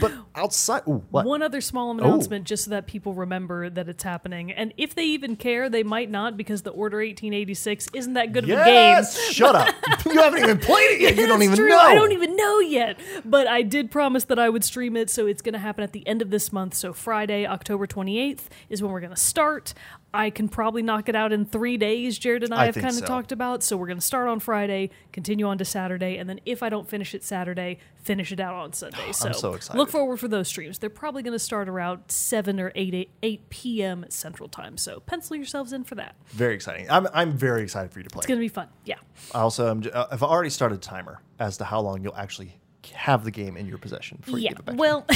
But 0.01 0.13
outside, 0.35 0.83
ooh, 0.89 1.05
what? 1.11 1.25
One 1.25 1.43
other 1.43 1.61
small 1.61 1.91
announcement, 1.91 2.45
just 2.45 2.65
so 2.65 2.71
that 2.71 2.87
people 2.87 3.15
remember 3.15 3.71
that 3.71 3.89
it's 3.89 4.03
happening. 4.03 4.53
And 4.53 4.73
if 4.77 4.95
they 4.95 5.05
even 5.05 5.37
care, 5.37 5.69
they 5.69 5.83
might 5.83 6.11
not 6.11 6.37
because 6.37 6.63
the 6.63 6.71
Order 6.71 6.99
1886 6.99 7.89
isn't 7.95 8.15
that 8.15 8.33
good 8.33 8.45
of 8.45 8.51
a 8.51 8.65
game. 8.65 9.05
Shut 9.31 9.55
up. 9.55 9.75
you 10.05 10.19
haven't 10.21 10.43
even 10.43 10.59
played 10.59 10.93
it 10.93 11.01
yet. 11.01 11.17
You 11.17 11.27
don't 11.29 11.43
even 11.43 11.57
true. 11.57 11.69
know. 11.69 11.79
I 11.79 11.95
don't 11.95 12.13
even 12.13 12.37
know 12.37 12.59
yet. 12.61 12.99
But 13.25 13.47
I 13.47 13.63
did 13.63 13.91
promise 13.91 14.25
that 14.25 14.39
I 14.39 14.49
would 14.49 14.65
stream 14.65 14.97
it, 14.97 15.11
so 15.11 15.27
it's 15.27 15.43
going 15.43 15.53
to 15.53 15.59
happen 15.59 15.85
at 15.85 15.93
the 15.93 16.07
end 16.07 16.23
of 16.23 16.31
this 16.31 16.53
month. 16.53 16.75
So 16.75 16.93
Friday, 16.93 17.47
October 17.47 17.87
28th 17.87 18.47
is 18.69 18.83
when 18.83 18.91
we're 18.93 19.01
going 19.01 19.15
to 19.15 19.17
start. 19.17 19.75
I 20.15 20.31
can 20.31 20.49
probably 20.49 20.83
knock 20.83 21.09
it 21.09 21.17
out 21.17 21.33
in 21.33 21.45
three 21.45 21.77
days, 21.77 22.19
Jarrett 22.19 22.45
and 22.45 22.55
I, 22.55 22.63
I 22.63 22.67
have 22.67 22.75
kind 22.75 22.87
of 22.87 22.95
so. 22.95 23.07
talked 23.07 23.33
about. 23.33 23.63
So 23.63 23.77
we're 23.77 23.89
going 23.89 23.99
to 23.99 24.05
start 24.05 24.29
on 24.29 24.39
Friday, 24.39 24.91
continue 25.13 25.47
on 25.47 25.59
to 25.59 25.65
Saturday, 25.65 26.17
and 26.19 26.29
then 26.29 26.41
if 26.47 26.63
I 26.63 26.69
don't 26.69 26.89
finish 26.89 27.15
it 27.15 27.25
Saturday, 27.25 27.79
finish 27.97 28.31
it 28.31 28.39
out 28.39 28.55
on 28.55 28.73
Sunday. 28.73 29.13
So, 29.13 29.33
so 29.33 29.55
excited. 29.55 29.77
look 29.77 29.91
forward 29.91 30.19
for 30.19 30.29
those 30.29 30.49
streams. 30.49 30.79
They're 30.79 30.89
probably 30.91 31.23
going 31.23 31.33
to 31.33 31.39
start 31.39 31.69
around 31.69 32.03
7 32.09 32.61
or 32.61 32.71
8, 32.75 32.95
8, 32.95 33.11
8 33.23 33.51
p.m. 33.51 34.07
Central 34.09 34.49
Time. 34.49 34.77
So 34.77 35.01
pencil 35.01 35.37
yourselves 35.37 35.73
in 35.73 35.85
for 35.85 35.97
that. 35.97 36.15
Very 36.29 36.55
exciting. 36.55 36.89
I'm, 36.91 37.09
I'm 37.13 37.33
very 37.33 37.63
excited 37.63 37.91
for 37.91 37.99
you 37.99 38.05
to 38.05 38.11
play. 38.11 38.21
It's 38.21 38.27
going 38.27 38.39
to 38.39 38.45
be 38.45 38.49
fun. 38.49 38.69
Yeah. 38.85 38.97
I 39.35 39.41
also, 39.41 39.71
am, 39.71 39.83
uh, 39.93 40.07
I've 40.11 40.23
already 40.23 40.51
started 40.51 40.77
a 40.77 40.81
timer 40.81 41.21
as 41.39 41.57
to 41.59 41.65
how 41.65 41.81
long 41.81 42.03
you'll 42.05 42.17
actually 42.17 42.57
have 42.93 43.25
the 43.25 43.31
game 43.31 43.57
in 43.57 43.67
your 43.67 43.79
possession 43.79 44.19
before 44.21 44.39
you 44.39 44.45
Yeah. 44.45 44.51
give 44.51 44.59
it 44.61 44.65
back. 44.67 44.79
Well, 44.79 45.05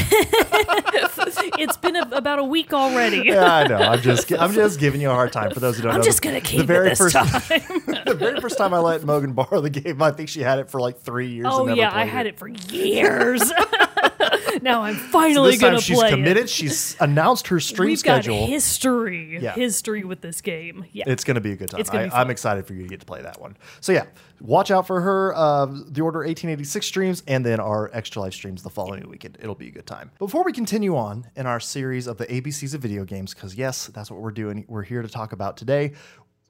it's 1.59 1.77
been 1.77 1.97
a, 1.97 2.03
about 2.13 2.39
a 2.39 2.45
week 2.45 2.73
already. 2.73 3.23
yeah, 3.25 3.55
I 3.55 3.67
know. 3.67 3.77
I'm 3.77 4.01
just, 4.01 4.31
I'm 4.33 4.53
just 4.53 4.79
giving 4.81 5.01
you 5.01 5.11
a 5.11 5.15
hard 5.15 5.33
time. 5.33 5.51
For 5.53 5.61
those 5.61 5.77
who 5.77 5.83
don't 5.85 5.93
I'm 5.93 5.99
know, 5.99 6.05
just 6.05 6.23
gonna 6.23 6.41
keep 6.41 6.59
the 6.59 6.63
keep 6.63 6.67
very 6.67 6.87
it 6.89 6.91
this 6.91 6.99
first, 6.99 7.15
time. 7.15 7.25
the 8.07 8.15
very 8.19 8.41
first 8.41 8.59
time 8.59 8.73
I 8.75 8.79
let 8.79 9.05
Mogan 9.05 9.33
borrow 9.33 9.61
the 9.61 9.71
game, 9.71 10.01
I 10.03 10.11
think 10.11 10.29
she 10.29 10.41
had 10.41 10.59
it 10.59 10.71
for 10.71 10.81
like 10.81 10.99
three 11.01 11.29
years. 11.29 11.47
oh 11.49 11.59
and 11.61 11.69
never 11.69 11.81
yeah, 11.81 11.91
I 11.95 12.05
had 12.05 12.27
it 12.27 12.39
for 12.39 12.49
years. 12.49 13.53
now 14.63 14.83
I'm 14.83 14.95
finally 14.97 15.53
time 15.57 15.71
gonna 15.73 15.81
she's 15.81 15.99
play 15.99 16.11
committed. 16.11 16.45
it. 16.45 16.51
She's 16.51 16.97
announced 17.01 17.49
her 17.49 17.61
stream 17.71 17.89
We've 17.91 17.99
schedule. 17.99 18.41
got 18.41 18.49
history, 18.49 19.39
Yeah. 19.41 19.55
history 19.55 20.05
with 20.05 20.21
this 20.21 20.41
game. 20.41 20.85
Yeah, 20.93 21.05
It's 21.07 21.25
going 21.25 21.35
to 21.37 21.41
be 21.41 21.53
a 21.53 21.57
good 21.57 21.71
time. 21.71 21.81
It's 21.81 21.91
gonna 21.91 22.07
be 22.09 22.13
I, 22.13 22.21
I'm 22.21 22.31
excited 22.31 22.67
for 22.67 22.75
you 22.75 22.83
to 22.83 22.89
get 22.89 23.01
to 23.01 23.07
play 23.07 23.23
that 23.23 23.41
one. 23.41 23.57
So 23.81 23.93
yeah, 23.93 24.07
watch 24.41 24.71
out 24.71 24.87
for 24.87 25.01
her, 25.01 25.35
uh, 25.35 25.67
the 25.67 26.01
Order 26.01 26.21
1886 26.21 26.87
streams, 26.87 27.23
and 27.27 27.45
then 27.45 27.61
our 27.61 27.91
Extra 27.93 28.23
Life 28.23 28.35
streams 28.35 28.63
the 28.63 28.71
following 28.71 29.09
weekend. 29.09 29.39
It'll 29.41 29.55
be 29.55 29.69
a 29.69 29.73
good 29.73 29.87
time. 29.87 30.11
Before 30.19 30.45
we 30.45 30.53
continue 30.53 30.97
on 30.97 31.27
in 31.37 31.47
our 31.47 31.61
series 31.61 32.07
of 32.07 32.17
the 32.19 32.27
ABCs 32.27 32.75
of 32.75 32.81
video 32.81 33.05
games, 33.05 33.35
because 33.35 33.55
yes, 33.55 33.87
that's 33.89 34.11
what 34.11 34.21
we're 34.21 34.31
doing. 34.31 34.65
We're 34.69 34.83
here 34.83 35.03
to 35.03 35.09
talk 35.09 35.33
about 35.33 35.57
today. 35.57 35.93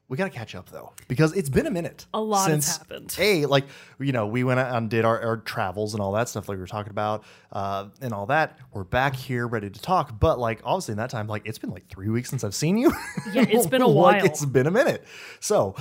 We 0.09 0.17
got 0.17 0.23
to 0.23 0.35
catch 0.35 0.55
up 0.55 0.71
though, 0.71 0.91
because 1.07 1.33
it's 1.33 1.49
been 1.49 1.67
a 1.67 1.71
minute. 1.71 2.07
A 2.15 2.19
lot 2.19 2.49
has 2.49 2.65
since, 2.65 2.77
happened. 2.77 3.15
A, 3.19 3.45
like 3.45 3.65
you 3.99 4.11
know, 4.11 4.25
we 4.25 4.43
went 4.43 4.59
out 4.59 4.75
and 4.75 4.89
did 4.89 5.05
our, 5.05 5.21
our 5.21 5.37
travels 5.37 5.93
and 5.93 6.01
all 6.01 6.13
that 6.13 6.27
stuff, 6.27 6.49
like 6.49 6.55
we 6.57 6.61
were 6.61 6.67
talking 6.67 6.89
about, 6.89 7.23
uh, 7.51 7.89
and 8.01 8.11
all 8.11 8.25
that. 8.25 8.57
We're 8.73 8.83
back 8.83 9.15
here, 9.15 9.47
ready 9.47 9.69
to 9.69 9.79
talk. 9.79 10.19
But 10.19 10.39
like, 10.39 10.61
obviously, 10.63 10.93
in 10.93 10.97
that 10.97 11.11
time, 11.11 11.27
like 11.27 11.43
it's 11.45 11.59
been 11.59 11.69
like 11.69 11.87
three 11.87 12.09
weeks 12.09 12.29
since 12.31 12.43
I've 12.43 12.55
seen 12.55 12.77
you. 12.77 12.91
Yeah, 13.33 13.45
it's 13.47 13.67
been 13.67 13.83
a 13.83 13.87
like 13.87 14.21
while. 14.21 14.25
it's 14.25 14.43
been 14.43 14.65
a 14.65 14.71
minute. 14.71 15.05
So, 15.39 15.75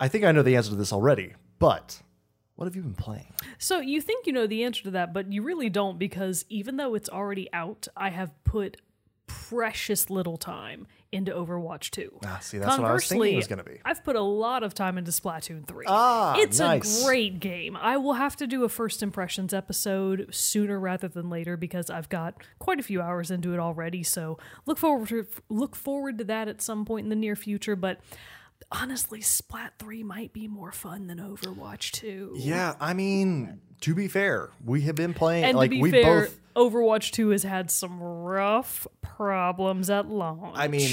I 0.00 0.08
think 0.08 0.24
I 0.24 0.32
know 0.32 0.42
the 0.42 0.56
answer 0.56 0.70
to 0.70 0.76
this 0.76 0.92
already. 0.92 1.34
But 1.60 2.02
what 2.56 2.64
have 2.64 2.74
you 2.74 2.82
been 2.82 2.94
playing? 2.94 3.32
So 3.58 3.78
you 3.78 4.00
think 4.00 4.26
you 4.26 4.32
know 4.32 4.48
the 4.48 4.64
answer 4.64 4.82
to 4.84 4.90
that, 4.92 5.12
but 5.12 5.32
you 5.32 5.42
really 5.42 5.70
don't 5.70 5.98
because 5.98 6.44
even 6.48 6.76
though 6.76 6.94
it's 6.96 7.08
already 7.08 7.48
out, 7.52 7.86
I 7.96 8.10
have 8.10 8.32
put 8.42 8.78
precious 9.26 10.10
little 10.10 10.36
time 10.36 10.86
into 11.10 11.30
Overwatch 11.30 11.90
2. 11.90 12.20
Ah, 12.24 12.38
see, 12.40 12.58
that's 12.58 12.78
what 12.78 12.90
I 12.90 12.92
was 12.94 13.06
thinking 13.06 13.36
was 13.36 13.46
gonna 13.46 13.64
be. 13.64 13.80
I've 13.84 14.02
put 14.02 14.16
a 14.16 14.22
lot 14.22 14.62
of 14.62 14.72
time 14.72 14.96
into 14.96 15.10
Splatoon 15.10 15.66
3. 15.66 15.84
Ah, 15.88 16.36
it's 16.38 16.58
nice. 16.58 17.02
a 17.02 17.04
great 17.04 17.38
game. 17.38 17.76
I 17.76 17.98
will 17.98 18.14
have 18.14 18.34
to 18.36 18.46
do 18.46 18.64
a 18.64 18.68
first 18.68 19.02
impressions 19.02 19.52
episode 19.52 20.28
sooner 20.30 20.80
rather 20.80 21.08
than 21.08 21.28
later 21.28 21.56
because 21.56 21.90
I've 21.90 22.08
got 22.08 22.42
quite 22.58 22.80
a 22.80 22.82
few 22.82 23.02
hours 23.02 23.30
into 23.30 23.52
it 23.52 23.60
already. 23.60 24.02
So 24.02 24.38
look 24.64 24.78
forward 24.78 25.08
to 25.08 25.26
look 25.50 25.76
forward 25.76 26.18
to 26.18 26.24
that 26.24 26.48
at 26.48 26.62
some 26.62 26.84
point 26.84 27.04
in 27.04 27.10
the 27.10 27.16
near 27.16 27.36
future. 27.36 27.76
But 27.76 28.00
honestly, 28.70 29.20
Splat 29.20 29.74
3 29.78 30.02
might 30.02 30.32
be 30.32 30.48
more 30.48 30.72
fun 30.72 31.06
than 31.06 31.18
Overwatch 31.18 31.90
2. 31.92 32.32
Yeah, 32.36 32.74
I 32.80 32.92
mean, 32.94 33.60
to 33.82 33.94
be 33.94 34.08
fair, 34.08 34.50
we 34.64 34.82
have 34.82 34.94
been 34.94 35.14
playing 35.14 35.44
And 35.44 35.56
like 35.56 35.70
to 35.70 35.76
be 35.76 35.82
we 35.82 35.90
fair, 35.90 36.20
both. 36.22 36.40
Overwatch 36.54 37.10
2 37.12 37.30
has 37.30 37.42
had 37.42 37.70
some 37.70 38.00
rough 38.00 38.86
problems 39.00 39.90
at 39.90 40.06
launch. 40.06 40.54
I 40.56 40.68
mean, 40.68 40.90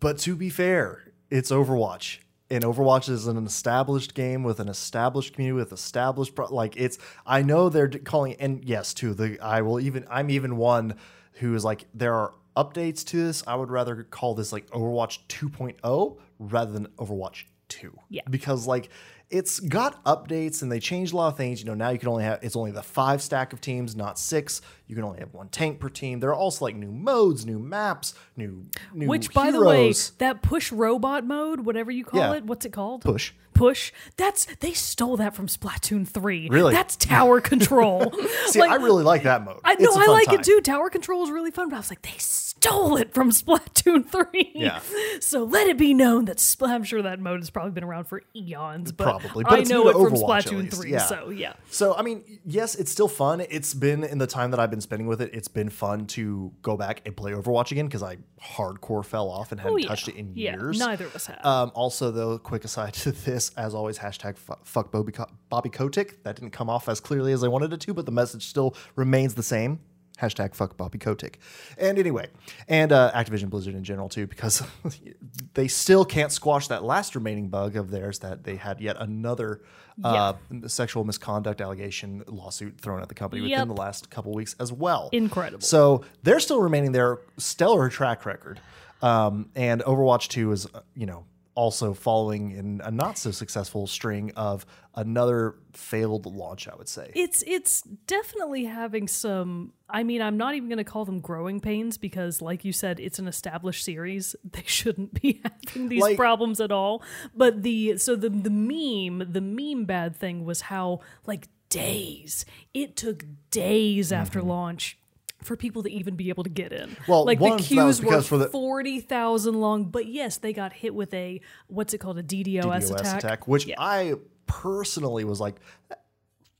but 0.00 0.18
to 0.18 0.36
be 0.36 0.50
fair, 0.50 1.12
it's 1.30 1.50
Overwatch. 1.50 2.18
And 2.50 2.64
Overwatch 2.64 3.10
is 3.10 3.26
an 3.26 3.44
established 3.44 4.14
game 4.14 4.42
with 4.42 4.58
an 4.58 4.68
established 4.68 5.34
community 5.34 5.58
with 5.58 5.72
established 5.72 6.34
pro- 6.34 6.52
like 6.52 6.76
it's. 6.78 6.98
I 7.26 7.42
know 7.42 7.68
they're 7.68 7.88
calling 7.88 8.36
and 8.40 8.64
yes, 8.64 8.94
too. 8.94 9.12
The 9.12 9.38
I 9.40 9.60
will 9.60 9.78
even 9.78 10.06
I'm 10.10 10.30
even 10.30 10.56
one 10.56 10.94
who 11.34 11.54
is 11.54 11.62
like 11.62 11.84
there 11.92 12.14
are 12.14 12.32
updates 12.56 13.04
to 13.04 13.18
this. 13.18 13.44
I 13.46 13.54
would 13.54 13.70
rather 13.70 14.02
call 14.02 14.34
this 14.34 14.50
like 14.50 14.66
Overwatch 14.70 15.18
2.0 15.28 16.16
rather 16.38 16.72
than 16.72 16.86
Overwatch 16.98 17.44
2. 17.68 17.96
Yeah. 18.08 18.22
Because 18.30 18.66
like 18.66 18.88
it's 19.30 19.60
got 19.60 20.02
updates 20.04 20.62
and 20.62 20.72
they 20.72 20.80
changed 20.80 21.12
a 21.12 21.16
lot 21.16 21.28
of 21.28 21.36
things. 21.36 21.60
You 21.60 21.66
know, 21.66 21.74
now 21.74 21.90
you 21.90 21.98
can 21.98 22.08
only 22.08 22.24
have 22.24 22.38
it's 22.42 22.56
only 22.56 22.70
the 22.70 22.82
five 22.82 23.20
stack 23.20 23.52
of 23.52 23.60
teams, 23.60 23.94
not 23.94 24.18
six. 24.18 24.62
You 24.86 24.94
can 24.94 25.04
only 25.04 25.18
have 25.18 25.34
one 25.34 25.48
tank 25.48 25.78
per 25.80 25.90
team. 25.90 26.18
There 26.20 26.30
are 26.30 26.34
also 26.34 26.64
like 26.64 26.76
new 26.76 26.90
modes, 26.90 27.44
new 27.44 27.58
maps, 27.58 28.14
new 28.36 28.64
new 28.94 29.06
Which, 29.06 29.34
by 29.34 29.50
the 29.50 29.62
way, 29.62 29.80
heroes. 29.82 30.10
that 30.18 30.40
push 30.42 30.72
robot 30.72 31.26
mode, 31.26 31.60
whatever 31.60 31.90
you 31.90 32.04
call 32.04 32.20
Yeah. 32.20 32.34
it, 32.36 32.44
what's 32.44 32.64
it 32.64 32.72
called? 32.72 33.02
push. 33.02 33.32
Push. 33.58 33.92
That's 34.16 34.46
they 34.60 34.72
stole 34.72 35.16
that 35.16 35.34
from 35.34 35.48
Splatoon 35.48 36.06
three. 36.06 36.48
Really? 36.48 36.72
That's 36.72 36.96
tower 36.96 37.40
control. 37.40 38.12
See, 38.46 38.60
I 38.60 38.76
really 38.76 39.02
like 39.02 39.24
that 39.24 39.44
mode. 39.44 39.60
I 39.64 39.74
know 39.74 39.90
I 39.92 40.06
like 40.06 40.26
time. 40.26 40.36
it 40.36 40.44
too. 40.44 40.60
Tower 40.60 40.90
control 40.90 41.24
is 41.24 41.30
really 41.30 41.50
fun, 41.50 41.68
but 41.68 41.76
I 41.76 41.78
was 41.80 41.90
like, 41.90 42.02
they 42.02 42.14
stole 42.18 42.96
it 42.96 43.12
from 43.12 43.30
Splatoon 43.32 44.06
three. 44.08 44.52
Yeah. 44.54 44.80
So 45.20 45.44
let 45.44 45.66
it 45.66 45.76
be 45.76 45.92
known 45.92 46.26
that 46.26 46.36
Spl- 46.36 46.68
I'm 46.68 46.84
sure 46.84 47.02
that 47.02 47.18
mode 47.20 47.40
has 47.40 47.50
probably 47.50 47.72
been 47.72 47.84
around 47.84 48.04
for 48.04 48.22
eons, 48.36 48.92
but 48.92 49.04
Probably, 49.04 49.44
but 49.44 49.52
I 49.52 49.62
know 49.62 49.88
it 49.88 49.92
from 49.94 50.12
Overwatch, 50.12 50.44
Splatoon 50.44 50.72
three. 50.72 50.92
Yeah. 50.92 51.06
So 51.06 51.30
yeah. 51.30 51.54
So 51.70 51.94
I 51.94 52.02
mean, 52.02 52.22
yes, 52.44 52.74
it's 52.76 52.92
still 52.92 53.08
fun. 53.08 53.40
It's 53.40 53.74
been 53.74 54.04
in 54.04 54.18
the 54.18 54.26
time 54.26 54.52
that 54.52 54.60
I've 54.60 54.70
been 54.70 54.80
spending 54.80 55.08
with 55.08 55.20
it. 55.20 55.30
It's 55.32 55.48
been 55.48 55.68
fun 55.68 56.06
to 56.08 56.52
go 56.62 56.76
back 56.76 57.02
and 57.04 57.16
play 57.16 57.32
Overwatch 57.32 57.72
again 57.72 57.86
because 57.86 58.02
I 58.02 58.18
hardcore 58.42 59.04
fell 59.04 59.28
off 59.28 59.52
and 59.52 59.60
hadn't 59.60 59.74
Oh, 59.74 59.76
yeah. 59.76 59.88
touched 59.88 60.08
it 60.08 60.16
in 60.16 60.32
Yeah, 60.34 60.56
years. 60.56 60.78
neither 60.78 61.06
of 61.06 61.14
us 61.16 61.26
have. 61.26 61.44
Um, 61.44 61.72
also, 61.74 62.10
though, 62.10 62.38
quick 62.38 62.64
aside 62.64 62.94
to 62.94 63.12
this, 63.24 63.50
as 63.56 63.74
always, 63.74 63.98
hashtag 63.98 64.36
fuck 64.36 64.90
Bobby, 64.92 65.12
Co- 65.12 65.26
Bobby 65.48 65.70
Kotick. 65.70 66.22
That 66.24 66.36
didn't 66.36 66.52
come 66.52 66.70
off 66.70 66.88
as 66.88 67.00
clearly 67.00 67.32
as 67.32 67.42
I 67.44 67.48
wanted 67.48 67.72
it 67.72 67.80
to, 67.80 67.94
but 67.94 68.06
the 68.06 68.12
message 68.12 68.46
still 68.46 68.74
remains 68.96 69.34
the 69.34 69.42
same. 69.42 69.80
Hashtag 70.20 70.54
fuck 70.54 70.76
Bobby 70.76 70.98
Kotick. 70.98 71.38
And 71.76 71.98
anyway, 71.98 72.28
and 72.66 72.92
uh, 72.92 73.12
Activision 73.14 73.50
Blizzard 73.50 73.74
in 73.74 73.84
general, 73.84 74.08
too, 74.08 74.26
because 74.26 74.62
they 75.54 75.68
still 75.68 76.04
can't 76.04 76.32
squash 76.32 76.68
that 76.68 76.82
last 76.84 77.14
remaining 77.14 77.48
bug 77.48 77.76
of 77.76 77.90
theirs 77.90 78.18
that 78.20 78.44
they 78.44 78.56
had 78.56 78.80
yet 78.80 78.96
another 78.98 79.62
uh, 80.04 80.34
sexual 80.66 81.04
misconduct 81.04 81.60
allegation 81.60 82.22
lawsuit 82.26 82.80
thrown 82.80 83.02
at 83.02 83.08
the 83.08 83.14
company 83.14 83.42
within 83.42 83.68
the 83.68 83.74
last 83.74 84.10
couple 84.10 84.32
weeks 84.32 84.54
as 84.60 84.72
well. 84.72 85.08
Incredible. 85.12 85.60
So 85.62 86.04
they're 86.22 86.40
still 86.40 86.60
remaining 86.60 86.92
their 86.92 87.18
stellar 87.36 87.88
track 87.88 88.24
record. 88.24 88.60
Um, 89.02 89.50
and 89.54 89.82
Overwatch 89.82 90.28
2 90.28 90.52
is, 90.52 90.66
uh, 90.74 90.80
you 90.94 91.06
know, 91.06 91.24
also 91.58 91.92
following 91.92 92.52
in 92.52 92.80
a 92.84 92.90
not 92.90 93.18
so 93.18 93.32
successful 93.32 93.88
string 93.88 94.30
of 94.36 94.64
another 94.94 95.56
failed 95.72 96.24
launch, 96.24 96.68
I 96.68 96.76
would 96.76 96.88
say. 96.88 97.10
it's 97.16 97.42
it's 97.48 97.82
definitely 98.06 98.64
having 98.64 99.08
some 99.08 99.72
i 99.90 100.04
mean 100.04 100.22
i'm 100.22 100.36
not 100.36 100.54
even 100.54 100.68
going 100.68 100.78
to 100.78 100.84
call 100.84 101.04
them 101.04 101.20
growing 101.20 101.58
pains 101.60 101.98
because 101.98 102.40
like 102.40 102.64
you 102.64 102.72
said 102.72 103.00
it's 103.00 103.18
an 103.18 103.26
established 103.26 103.84
series. 103.84 104.36
They 104.58 104.62
shouldn't 104.66 105.20
be 105.20 105.40
having 105.66 105.88
these 105.88 106.02
Like- 106.02 106.16
problems 106.16 106.60
at 106.60 106.70
all. 106.70 107.02
But 107.34 107.62
the 107.64 107.98
so 107.98 108.14
the 108.14 108.30
the 108.30 108.50
meme 108.50 109.32
the 109.32 109.40
meme 109.40 109.84
bad 109.84 110.14
thing 110.14 110.44
was 110.44 110.60
how 110.72 111.00
like 111.26 111.48
days 111.70 112.44
it 112.72 112.96
took 112.96 113.24
days 113.50 114.12
after 114.12 114.38
mm-hmm. 114.38 114.48
launch 114.48 114.98
for 115.42 115.56
people 115.56 115.82
to 115.82 115.90
even 115.90 116.16
be 116.16 116.28
able 116.30 116.44
to 116.44 116.50
get 116.50 116.72
in. 116.72 116.96
Well, 117.06 117.24
like 117.24 117.38
the 117.38 117.56
queues 117.56 118.02
were 118.02 118.20
the- 118.20 118.48
forty 118.50 119.00
thousand 119.00 119.60
long, 119.60 119.84
but 119.84 120.06
yes, 120.06 120.38
they 120.38 120.52
got 120.52 120.72
hit 120.72 120.94
with 120.94 121.14
a 121.14 121.40
what's 121.68 121.94
it 121.94 121.98
called, 121.98 122.18
a 122.18 122.22
DDoS, 122.22 122.62
DDoS 122.62 122.90
attack. 122.94 123.18
attack, 123.18 123.48
which 123.48 123.66
Yeah. 123.66 123.76
I 123.78 124.14
personally 124.46 125.24
was 125.24 125.40
like, 125.40 125.56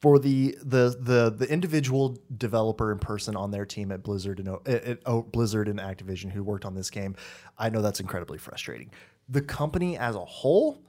for 0.00 0.18
the 0.18 0.56
the 0.62 0.96
the 1.00 1.34
the 1.36 1.52
individual 1.52 2.16
developer 2.36 2.92
and 2.92 3.00
person 3.00 3.34
on 3.34 3.50
their 3.50 3.66
team 3.66 3.90
at 3.90 4.02
Blizzard 4.02 4.38
and 4.38 4.48
at, 4.66 4.84
at 4.84 4.98
oh, 5.06 5.22
Blizzard 5.22 5.68
and 5.68 5.80
Activision 5.80 6.30
who 6.30 6.44
worked 6.44 6.64
on 6.64 6.74
this 6.74 6.90
game, 6.90 7.16
I 7.58 7.70
know 7.70 7.82
that's 7.82 8.00
incredibly 8.00 8.38
frustrating. 8.38 8.90
The 9.28 9.42
company 9.42 9.98
as 9.98 10.14
a 10.14 10.24
whole. 10.24 10.82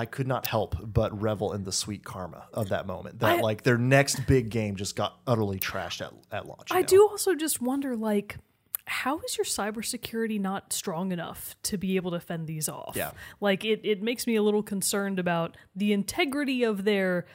I 0.00 0.06
could 0.06 0.26
not 0.26 0.46
help 0.46 0.76
but 0.80 1.20
revel 1.20 1.52
in 1.52 1.64
the 1.64 1.72
sweet 1.72 2.04
karma 2.04 2.46
of 2.54 2.70
that 2.70 2.86
moment. 2.86 3.18
That 3.18 3.38
I- 3.38 3.40
like 3.42 3.64
their 3.64 3.76
next 3.76 4.26
big 4.26 4.48
game 4.48 4.76
just 4.76 4.96
got 4.96 5.20
utterly 5.26 5.58
trashed 5.58 6.00
at, 6.00 6.14
at 6.32 6.46
launch. 6.46 6.68
I 6.70 6.80
know? 6.80 6.86
do 6.86 7.06
also 7.06 7.34
just 7.34 7.60
wonder, 7.60 7.94
like, 7.94 8.38
how 8.86 9.18
is 9.20 9.36
your 9.36 9.44
cybersecurity 9.44 10.40
not 10.40 10.72
strong 10.72 11.12
enough 11.12 11.54
to 11.64 11.76
be 11.76 11.96
able 11.96 12.12
to 12.12 12.18
fend 12.20 12.46
these 12.46 12.66
off? 12.66 12.94
Yeah. 12.96 13.10
Like 13.40 13.62
it, 13.64 13.80
it 13.84 14.02
makes 14.02 14.26
me 14.26 14.36
a 14.36 14.42
little 14.42 14.62
concerned 14.62 15.18
about 15.18 15.58
the 15.76 15.92
integrity 15.92 16.64
of 16.64 16.84
their 16.84 17.26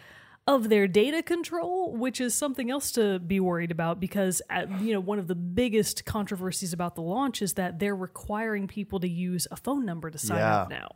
of 0.47 0.69
their 0.69 0.87
data 0.87 1.23
control, 1.23 1.91
which 1.95 2.21
is 2.21 2.35
something 2.35 2.69
else 2.69 2.91
to 2.91 3.17
be 3.17 3.39
worried 3.39 3.71
about 3.71 3.99
because 3.99 4.43
uh, 4.51 4.65
you 4.79 4.93
know 4.93 4.99
one 4.99 5.17
of 5.17 5.27
the 5.27 5.35
biggest 5.35 6.05
controversies 6.05 6.71
about 6.71 6.93
the 6.95 7.01
launch 7.01 7.41
is 7.41 7.53
that 7.53 7.79
they're 7.79 7.95
requiring 7.95 8.67
people 8.67 8.99
to 8.99 9.09
use 9.09 9.47
a 9.49 9.55
phone 9.55 9.85
number 9.85 10.11
to 10.11 10.17
sign 10.19 10.37
up 10.41 10.69
now, 10.69 10.87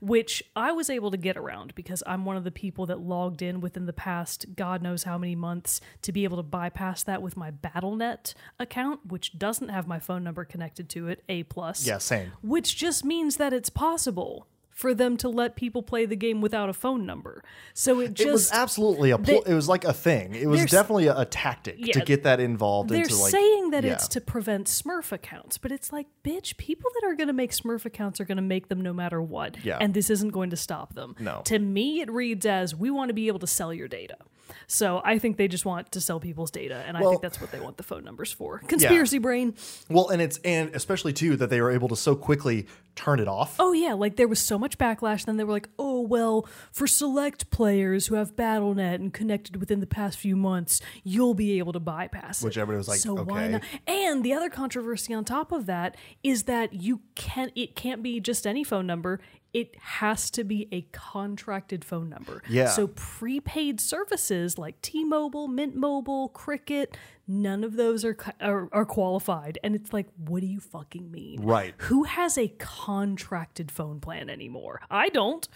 which 0.00 0.42
I 0.56 0.72
was 0.72 0.90
able 0.90 1.12
to 1.12 1.16
get 1.16 1.36
around 1.36 1.74
because 1.76 2.02
I'm 2.04 2.24
one 2.24 2.36
of 2.36 2.42
the 2.42 2.50
people 2.50 2.86
that 2.86 2.98
logged 3.00 3.42
in 3.42 3.60
within 3.60 3.86
the 3.86 3.92
past 3.92 4.46
God 4.56 4.82
knows 4.82 5.04
how 5.04 5.18
many 5.18 5.36
months 5.36 5.80
to 6.02 6.10
be 6.10 6.24
able 6.24 6.38
to 6.38 6.42
bypass 6.42 7.04
that 7.04 7.22
with 7.22 7.36
my 7.36 7.52
BattleNet 7.52 8.34
account, 8.58 9.06
which 9.06 9.38
doesn't 9.38 9.68
have 9.68 9.86
my 9.86 10.00
phone 10.00 10.24
number 10.24 10.44
connected 10.44 10.88
to 10.90 11.08
it, 11.08 11.22
A 11.28 11.44
plus. 11.44 11.86
Yeah, 11.86 11.98
same. 11.98 12.32
Which 12.42 12.76
just 12.76 13.04
means 13.04 13.36
that 13.36 13.52
it's 13.52 13.70
possible 13.70 14.48
for 14.76 14.92
them 14.92 15.16
to 15.16 15.30
let 15.30 15.56
people 15.56 15.82
play 15.82 16.04
the 16.04 16.14
game 16.14 16.42
without 16.42 16.68
a 16.68 16.72
phone 16.74 17.06
number. 17.06 17.42
So 17.72 17.98
it 18.00 18.12
just 18.12 18.28
it 18.28 18.30
was 18.30 18.52
absolutely 18.52 19.10
a. 19.10 19.16
Pl- 19.16 19.42
they- 19.42 19.50
it 19.50 19.54
was 19.54 19.70
like 19.70 19.84
a 19.84 19.92
thing. 19.94 20.34
It 20.34 20.46
was 20.46 20.66
definitely 20.66 21.06
a, 21.06 21.20
a 21.20 21.24
tactic 21.24 21.82
to 21.82 22.00
get 22.02 22.24
that 22.24 22.40
involved. 22.40 22.90
they're 22.90 23.02
into 23.02 23.16
like, 23.16 23.30
saying 23.30 23.70
that 23.70 23.84
yeah. 23.84 23.94
it's 23.94 24.06
to 24.08 24.20
prevent 24.20 24.66
Smurf 24.66 25.12
accounts, 25.12 25.56
but 25.56 25.72
it's 25.72 25.94
like, 25.94 26.06
bitch, 26.22 26.58
people 26.58 26.90
that 26.94 27.08
are 27.08 27.14
going 27.14 27.28
to 27.28 27.32
make 27.32 27.52
Smurf 27.52 27.86
accounts 27.86 28.20
are 28.20 28.26
going 28.26 28.36
to 28.36 28.42
make 28.42 28.68
them 28.68 28.82
no 28.82 28.92
matter 28.92 29.22
what. 29.22 29.56
Yeah. 29.64 29.78
And 29.80 29.94
this 29.94 30.10
isn't 30.10 30.28
going 30.28 30.50
to 30.50 30.56
stop 30.56 30.94
them. 30.94 31.16
No. 31.18 31.40
To 31.46 31.58
me, 31.58 32.02
it 32.02 32.10
reads 32.12 32.44
as 32.44 32.74
we 32.74 32.90
want 32.90 33.08
to 33.08 33.14
be 33.14 33.28
able 33.28 33.38
to 33.38 33.46
sell 33.46 33.72
your 33.72 33.88
data. 33.88 34.18
So 34.66 35.00
I 35.04 35.18
think 35.18 35.36
they 35.36 35.48
just 35.48 35.64
want 35.64 35.92
to 35.92 36.00
sell 36.00 36.20
people's 36.20 36.50
data, 36.50 36.82
and 36.86 36.96
I 36.96 37.00
think 37.00 37.22
that's 37.22 37.40
what 37.40 37.52
they 37.52 37.60
want 37.60 37.76
the 37.76 37.82
phone 37.82 38.04
numbers 38.04 38.32
for. 38.32 38.58
Conspiracy 38.66 39.18
brain. 39.18 39.54
Well, 39.88 40.08
and 40.08 40.20
it's 40.20 40.38
and 40.38 40.74
especially 40.74 41.12
too 41.12 41.36
that 41.36 41.50
they 41.50 41.60
were 41.60 41.70
able 41.70 41.88
to 41.88 41.96
so 41.96 42.16
quickly 42.16 42.66
turn 42.96 43.20
it 43.20 43.28
off. 43.28 43.56
Oh 43.58 43.72
yeah, 43.72 43.92
like 43.92 44.16
there 44.16 44.26
was 44.26 44.40
so 44.40 44.58
much 44.58 44.78
backlash. 44.78 45.24
Then 45.24 45.36
they 45.36 45.44
were 45.44 45.52
like, 45.52 45.68
"Oh 45.78 45.85
well, 46.08 46.46
for 46.72 46.86
select 46.86 47.50
players 47.50 48.06
who 48.06 48.14
have 48.14 48.36
BattleNet 48.36 48.96
and 48.96 49.12
connected 49.12 49.56
within 49.56 49.80
the 49.80 49.86
past 49.86 50.18
few 50.18 50.36
months, 50.36 50.80
you'll 51.04 51.34
be 51.34 51.58
able 51.58 51.72
to 51.72 51.80
bypass 51.80 52.42
it." 52.42 52.44
Which 52.44 52.58
everybody 52.58 52.78
was 52.78 52.88
like, 52.88 52.98
"So 53.00 53.14
why 53.14 53.44
okay." 53.44 53.52
not?" 53.52 53.62
And 53.86 54.24
the 54.24 54.32
other 54.32 54.50
controversy 54.50 55.12
on 55.14 55.24
top 55.24 55.52
of 55.52 55.66
that 55.66 55.96
is 56.22 56.44
that 56.44 56.72
you 56.72 57.00
can 57.14 57.46
not 57.46 57.52
it 57.56 57.76
can't 57.76 58.02
be 58.02 58.20
just 58.20 58.46
any 58.46 58.64
phone 58.64 58.86
number. 58.86 59.20
It 59.52 59.74
has 59.80 60.30
to 60.32 60.44
be 60.44 60.68
a 60.70 60.82
contracted 60.92 61.84
phone 61.84 62.10
number. 62.10 62.42
Yeah. 62.48 62.68
So 62.68 62.88
prepaid 62.88 63.80
services 63.80 64.58
like 64.58 64.82
T-Mobile, 64.82 65.48
Mint 65.48 65.74
Mobile, 65.74 66.28
Cricket, 66.28 66.96
none 67.26 67.64
of 67.64 67.76
those 67.76 68.04
are, 68.04 68.16
are 68.40 68.68
are 68.72 68.84
qualified. 68.84 69.58
And 69.64 69.74
it's 69.74 69.92
like, 69.92 70.08
what 70.16 70.40
do 70.40 70.46
you 70.46 70.60
fucking 70.60 71.10
mean? 71.10 71.42
Right. 71.42 71.74
Who 71.78 72.04
has 72.04 72.36
a 72.36 72.48
contracted 72.58 73.70
phone 73.70 74.00
plan 74.00 74.28
anymore? 74.28 74.82
I 74.90 75.08
don't. 75.08 75.48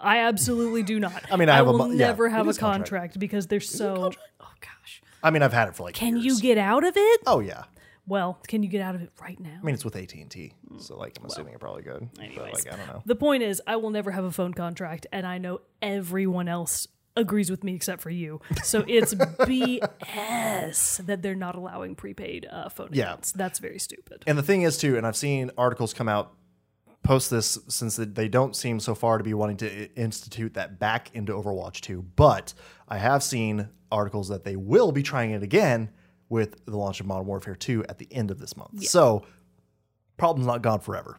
I 0.00 0.18
absolutely 0.20 0.82
do 0.82 0.98
not. 0.98 1.22
I 1.30 1.36
mean, 1.36 1.48
I 1.48 1.56
have 1.56 1.66
will 1.66 1.78
mo- 1.78 1.90
yeah, 1.90 2.06
never 2.06 2.28
have 2.28 2.46
a 2.48 2.54
contract. 2.54 2.62
contract 3.14 3.18
because 3.18 3.46
they're 3.46 3.60
so. 3.60 4.10
Oh 4.40 4.46
gosh. 4.60 5.02
I 5.22 5.30
mean, 5.30 5.42
I've 5.42 5.52
had 5.52 5.68
it 5.68 5.76
for 5.76 5.82
like. 5.84 5.94
Can 5.94 6.16
years. 6.16 6.24
you 6.24 6.40
get 6.40 6.58
out 6.58 6.84
of 6.84 6.94
it? 6.96 7.20
Oh 7.26 7.40
yeah. 7.40 7.64
Well, 8.06 8.40
can 8.48 8.62
you 8.64 8.68
get 8.68 8.80
out 8.80 8.94
of 8.96 9.02
it 9.02 9.10
right 9.22 9.38
now? 9.38 9.58
I 9.60 9.64
mean, 9.64 9.74
it's 9.74 9.84
with 9.84 9.94
AT 9.94 10.12
and 10.14 10.28
T, 10.30 10.54
so 10.78 10.96
like 10.96 11.16
I'm 11.20 11.26
assuming 11.26 11.54
it 11.54 11.60
probably 11.60 11.82
good. 11.82 12.08
But 12.14 12.24
Anyways. 12.24 12.54
like 12.54 12.72
I 12.72 12.76
don't 12.76 12.86
know. 12.88 13.02
The 13.06 13.14
point 13.14 13.42
is, 13.44 13.62
I 13.68 13.76
will 13.76 13.90
never 13.90 14.10
have 14.10 14.24
a 14.24 14.32
phone 14.32 14.52
contract, 14.54 15.06
and 15.12 15.26
I 15.26 15.38
know 15.38 15.60
everyone 15.80 16.48
else 16.48 16.88
agrees 17.16 17.50
with 17.50 17.62
me 17.62 17.74
except 17.74 18.00
for 18.00 18.10
you. 18.10 18.40
So 18.64 18.84
it's 18.88 19.14
BS 19.94 21.04
that 21.06 21.22
they're 21.22 21.34
not 21.34 21.54
allowing 21.54 21.94
prepaid 21.94 22.46
uh, 22.50 22.68
phone 22.68 22.90
Yeah. 22.92 23.04
accounts. 23.04 23.32
That's 23.32 23.58
very 23.58 23.78
stupid. 23.78 24.24
And 24.26 24.36
the 24.38 24.42
thing 24.42 24.62
is 24.62 24.76
too, 24.78 24.96
and 24.96 25.06
I've 25.06 25.16
seen 25.16 25.50
articles 25.58 25.92
come 25.92 26.08
out 26.08 26.32
post 27.10 27.28
this 27.28 27.58
since 27.66 27.96
they- 27.96 28.04
they 28.04 28.28
don't 28.28 28.54
seem 28.54 28.78
so 28.78 28.94
far 28.94 29.18
to 29.18 29.24
be 29.24 29.34
wanting 29.34 29.56
to 29.56 29.92
institute 29.96 30.54
that 30.54 30.78
back 30.78 31.12
into 31.12 31.32
Overwatch 31.32 31.80
2. 31.80 32.02
But 32.14 32.54
I 32.86 32.98
have 32.98 33.24
seen 33.24 33.68
articles 33.90 34.28
that 34.28 34.44
they 34.44 34.54
will 34.54 34.92
be 34.92 35.02
trying 35.02 35.32
it 35.32 35.42
again 35.42 35.90
with 36.28 36.64
the 36.66 36.76
launch 36.76 37.00
of 37.00 37.06
Modern 37.06 37.26
Warfare 37.26 37.56
2 37.56 37.84
at 37.88 37.98
the 37.98 38.06
end 38.12 38.30
of 38.30 38.38
this 38.38 38.56
month. 38.56 38.84
So 38.84 39.24
problem's 40.18 40.46
not 40.46 40.62
gone 40.62 40.78
forever. 40.78 41.18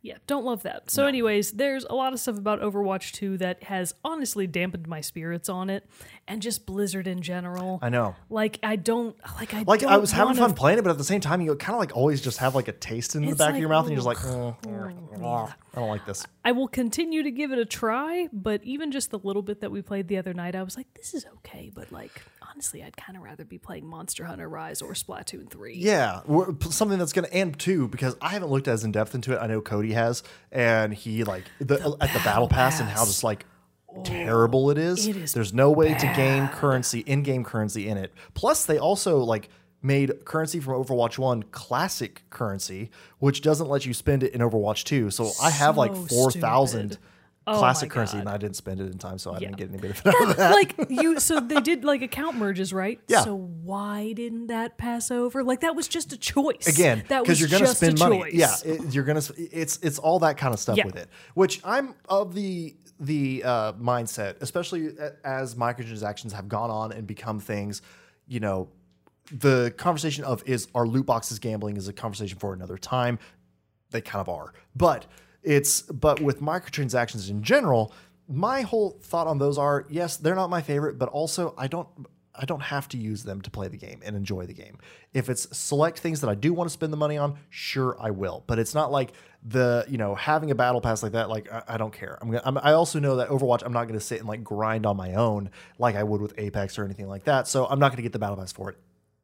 Yeah, 0.00 0.14
don't 0.28 0.44
love 0.44 0.62
that. 0.62 0.92
So, 0.92 1.06
anyways, 1.06 1.52
there's 1.52 1.84
a 1.84 1.94
lot 1.94 2.12
of 2.12 2.20
stuff 2.20 2.38
about 2.38 2.60
Overwatch 2.60 3.12
2 3.12 3.38
that 3.38 3.64
has 3.64 3.94
honestly 4.04 4.46
dampened 4.46 4.86
my 4.86 5.00
spirits 5.00 5.48
on 5.48 5.70
it, 5.70 5.84
and 6.28 6.40
just 6.40 6.66
Blizzard 6.66 7.08
in 7.08 7.20
general. 7.20 7.80
I 7.82 7.88
know. 7.88 8.14
Like, 8.30 8.60
I 8.62 8.76
don't 8.76 9.16
like. 9.40 9.54
I 9.54 9.62
Like 9.62 9.82
I 9.82 9.96
was 9.96 10.12
having 10.12 10.36
fun 10.36 10.54
playing 10.54 10.78
it, 10.78 10.82
but 10.82 10.90
at 10.90 10.98
the 10.98 11.04
same 11.04 11.20
time, 11.20 11.40
you 11.40 11.54
kind 11.56 11.74
of 11.74 11.80
like 11.80 11.96
always 11.96 12.20
just 12.20 12.38
have 12.38 12.54
like 12.54 12.68
a 12.68 12.72
taste 12.72 13.16
in 13.16 13.26
the 13.26 13.34
back 13.34 13.54
of 13.54 13.60
your 13.60 13.70
mouth, 13.70 13.86
and 13.86 13.90
you're 13.92 14.02
just 14.02 14.06
like, 14.06 14.24
ugh. 14.24 14.54
"Mm, 14.62 15.18
mm, 15.18 15.52
I 15.74 15.80
don't 15.80 15.88
like 15.88 16.06
this. 16.06 16.24
I 16.44 16.52
will 16.52 16.68
continue 16.68 17.24
to 17.24 17.30
give 17.32 17.50
it 17.50 17.58
a 17.58 17.64
try, 17.64 18.28
but 18.32 18.62
even 18.62 18.92
just 18.92 19.10
the 19.10 19.18
little 19.18 19.42
bit 19.42 19.60
that 19.62 19.70
we 19.72 19.82
played 19.82 20.06
the 20.06 20.18
other 20.18 20.32
night, 20.32 20.54
I 20.54 20.62
was 20.62 20.76
like, 20.76 20.86
this 20.94 21.12
is 21.12 21.26
okay. 21.38 21.70
But 21.74 21.90
like, 21.90 22.22
honestly, 22.58 22.82
I'd 22.82 22.96
kind 22.96 23.16
of 23.16 23.22
rather 23.22 23.44
be 23.44 23.56
playing 23.56 23.86
Monster 23.86 24.24
Hunter 24.24 24.48
Rise 24.48 24.82
or 24.82 24.92
Splatoon 24.92 25.48
3. 25.48 25.76
Yeah, 25.76 26.22
something 26.70 26.98
that's 26.98 27.12
gonna 27.12 27.28
and 27.32 27.56
too 27.56 27.86
because 27.86 28.16
I 28.20 28.30
haven't 28.30 28.50
looked 28.50 28.66
as 28.66 28.82
in 28.82 28.90
depth 28.90 29.14
into 29.14 29.32
it. 29.32 29.38
I 29.40 29.46
know 29.46 29.60
Cody 29.60 29.92
has, 29.92 30.24
and 30.50 30.92
he 30.92 31.22
like 31.22 31.44
the, 31.60 31.96
at 32.00 32.12
the 32.12 32.18
battle 32.24 32.48
pass 32.48 32.80
and 32.80 32.88
how 32.88 33.04
just 33.04 33.22
like 33.22 33.46
terrible 34.02 34.72
it 34.72 34.78
is. 34.78 35.06
it 35.06 35.16
is 35.16 35.32
There's 35.32 35.54
no 35.54 35.70
way 35.70 35.94
to 35.94 36.12
gain 36.16 36.48
currency, 36.48 37.00
in-game 37.00 37.44
currency 37.44 37.86
in 37.88 37.96
it. 37.96 38.12
Plus, 38.34 38.66
they 38.66 38.76
also 38.78 39.18
like 39.18 39.50
made 39.80 40.24
currency 40.24 40.58
from 40.58 40.82
Overwatch 40.82 41.16
One 41.16 41.44
classic 41.44 42.24
currency, 42.28 42.90
which 43.20 43.40
doesn't 43.40 43.68
let 43.68 43.86
you 43.86 43.94
spend 43.94 44.24
it 44.24 44.32
in 44.34 44.40
Overwatch 44.40 44.82
Two. 44.82 45.12
So 45.12 45.30
I 45.40 45.50
have 45.50 45.76
like 45.76 45.94
four 45.94 46.32
thousand. 46.32 46.90
stupid. 46.94 47.04
Oh 47.48 47.58
Classic 47.58 47.90
currency, 47.90 48.18
and 48.18 48.28
I 48.28 48.36
didn't 48.36 48.56
spend 48.56 48.80
it 48.80 48.90
in 48.92 48.98
time, 48.98 49.18
so 49.18 49.30
I 49.32 49.34
Yeah. 49.34 49.48
didn't 49.48 49.56
get 49.56 49.68
any 49.70 49.78
benefit 49.78 50.06
out 50.06 50.30
of 50.30 50.36
that. 50.36 50.50
like 50.52 50.74
you 50.90 51.18
so 51.20 51.40
they 51.40 51.60
did 51.60 51.84
like 51.84 52.02
account 52.02 52.36
merges 52.36 52.72
right 52.72 53.00
Yeah. 53.08 53.22
so 53.22 53.34
why 53.36 54.12
didn't 54.12 54.48
that 54.48 54.76
pass 54.78 55.10
over 55.10 55.42
like 55.42 55.60
that 55.60 55.74
was 55.74 55.88
just 55.88 56.12
a 56.12 56.16
choice 56.16 56.66
again 56.66 57.04
that 57.08 57.22
because 57.22 57.40
was 57.40 57.40
you're 57.40 57.48
going 57.48 57.62
to 57.62 57.66
just 57.68 57.78
spend 57.78 57.96
a 58.00 58.08
money 58.08 58.20
choice. 58.32 58.34
yeah 58.34 58.54
it, 58.64 58.94
you're 58.94 59.04
going 59.04 59.20
to 59.20 59.34
it's 59.38 59.78
it's 59.82 59.98
all 59.98 60.18
that 60.20 60.36
kind 60.36 60.52
of 60.54 60.60
stuff 60.60 60.76
Yeah. 60.76 60.86
with 60.86 60.96
it 60.96 61.08
which 61.34 61.60
i'm 61.64 61.94
of 62.08 62.34
the 62.34 62.76
the 63.00 63.42
uh, 63.44 63.72
mindset 63.74 64.36
especially 64.42 64.90
as 65.24 65.54
microtransactions 65.54 66.32
have 66.32 66.48
gone 66.48 66.70
on 66.70 66.92
and 66.92 67.06
become 67.06 67.38
things 67.40 67.80
you 68.26 68.40
know 68.40 68.68
the 69.30 69.72
conversation 69.76 70.24
of 70.24 70.42
is 70.46 70.68
are 70.74 70.86
loot 70.86 71.06
boxes 71.06 71.38
gambling 71.38 71.76
is 71.76 71.86
a 71.88 71.92
conversation 71.92 72.38
for 72.38 72.52
another 72.52 72.76
time 72.78 73.18
they 73.90 74.00
kind 74.00 74.20
of 74.20 74.28
are 74.28 74.52
but 74.74 75.06
it's 75.48 75.80
but 75.82 76.20
with 76.20 76.40
microtransactions 76.40 77.30
in 77.30 77.42
general 77.42 77.92
my 78.28 78.60
whole 78.60 78.98
thought 79.00 79.26
on 79.26 79.38
those 79.38 79.56
are 79.56 79.86
yes 79.88 80.18
they're 80.18 80.34
not 80.34 80.50
my 80.50 80.60
favorite 80.60 80.98
but 80.98 81.08
also 81.08 81.54
i 81.56 81.66
don't 81.66 81.88
i 82.34 82.44
don't 82.44 82.60
have 82.60 82.86
to 82.86 82.98
use 82.98 83.24
them 83.24 83.40
to 83.40 83.50
play 83.50 83.66
the 83.66 83.76
game 83.76 84.00
and 84.04 84.14
enjoy 84.14 84.46
the 84.46 84.52
game. 84.52 84.78
If 85.12 85.28
it's 85.28 85.56
select 85.56 85.98
things 85.98 86.20
that 86.20 86.28
i 86.28 86.34
do 86.34 86.52
want 86.52 86.68
to 86.68 86.72
spend 86.72 86.92
the 86.92 86.96
money 86.96 87.18
on 87.18 87.38
sure 87.48 87.96
i 88.00 88.10
will. 88.10 88.44
But 88.46 88.58
it's 88.58 88.74
not 88.74 88.92
like 88.92 89.12
the 89.42 89.84
you 89.88 89.98
know 89.98 90.14
having 90.14 90.50
a 90.50 90.54
battle 90.54 90.80
pass 90.80 91.02
like 91.02 91.12
that 91.12 91.28
like 91.28 91.50
i, 91.50 91.62
I 91.68 91.76
don't 91.78 91.92
care. 91.92 92.18
I'm 92.20 92.30
gonna 92.30 92.42
I'm, 92.44 92.58
i 92.58 92.72
also 92.72 93.00
know 93.00 93.16
that 93.16 93.28
overwatch 93.28 93.62
i'm 93.64 93.72
not 93.72 93.84
going 93.84 93.98
to 93.98 94.04
sit 94.04 94.20
and 94.20 94.28
like 94.28 94.44
grind 94.44 94.86
on 94.86 94.96
my 94.96 95.14
own 95.14 95.50
like 95.78 95.96
i 95.96 96.02
would 96.02 96.20
with 96.20 96.34
apex 96.38 96.78
or 96.78 96.84
anything 96.84 97.08
like 97.08 97.24
that 97.24 97.48
so 97.48 97.66
i'm 97.66 97.78
not 97.78 97.88
going 97.88 97.96
to 97.96 98.02
get 98.02 98.12
the 98.12 98.18
battle 98.18 98.36
pass 98.36 98.52
for 98.52 98.70
it 98.70 98.76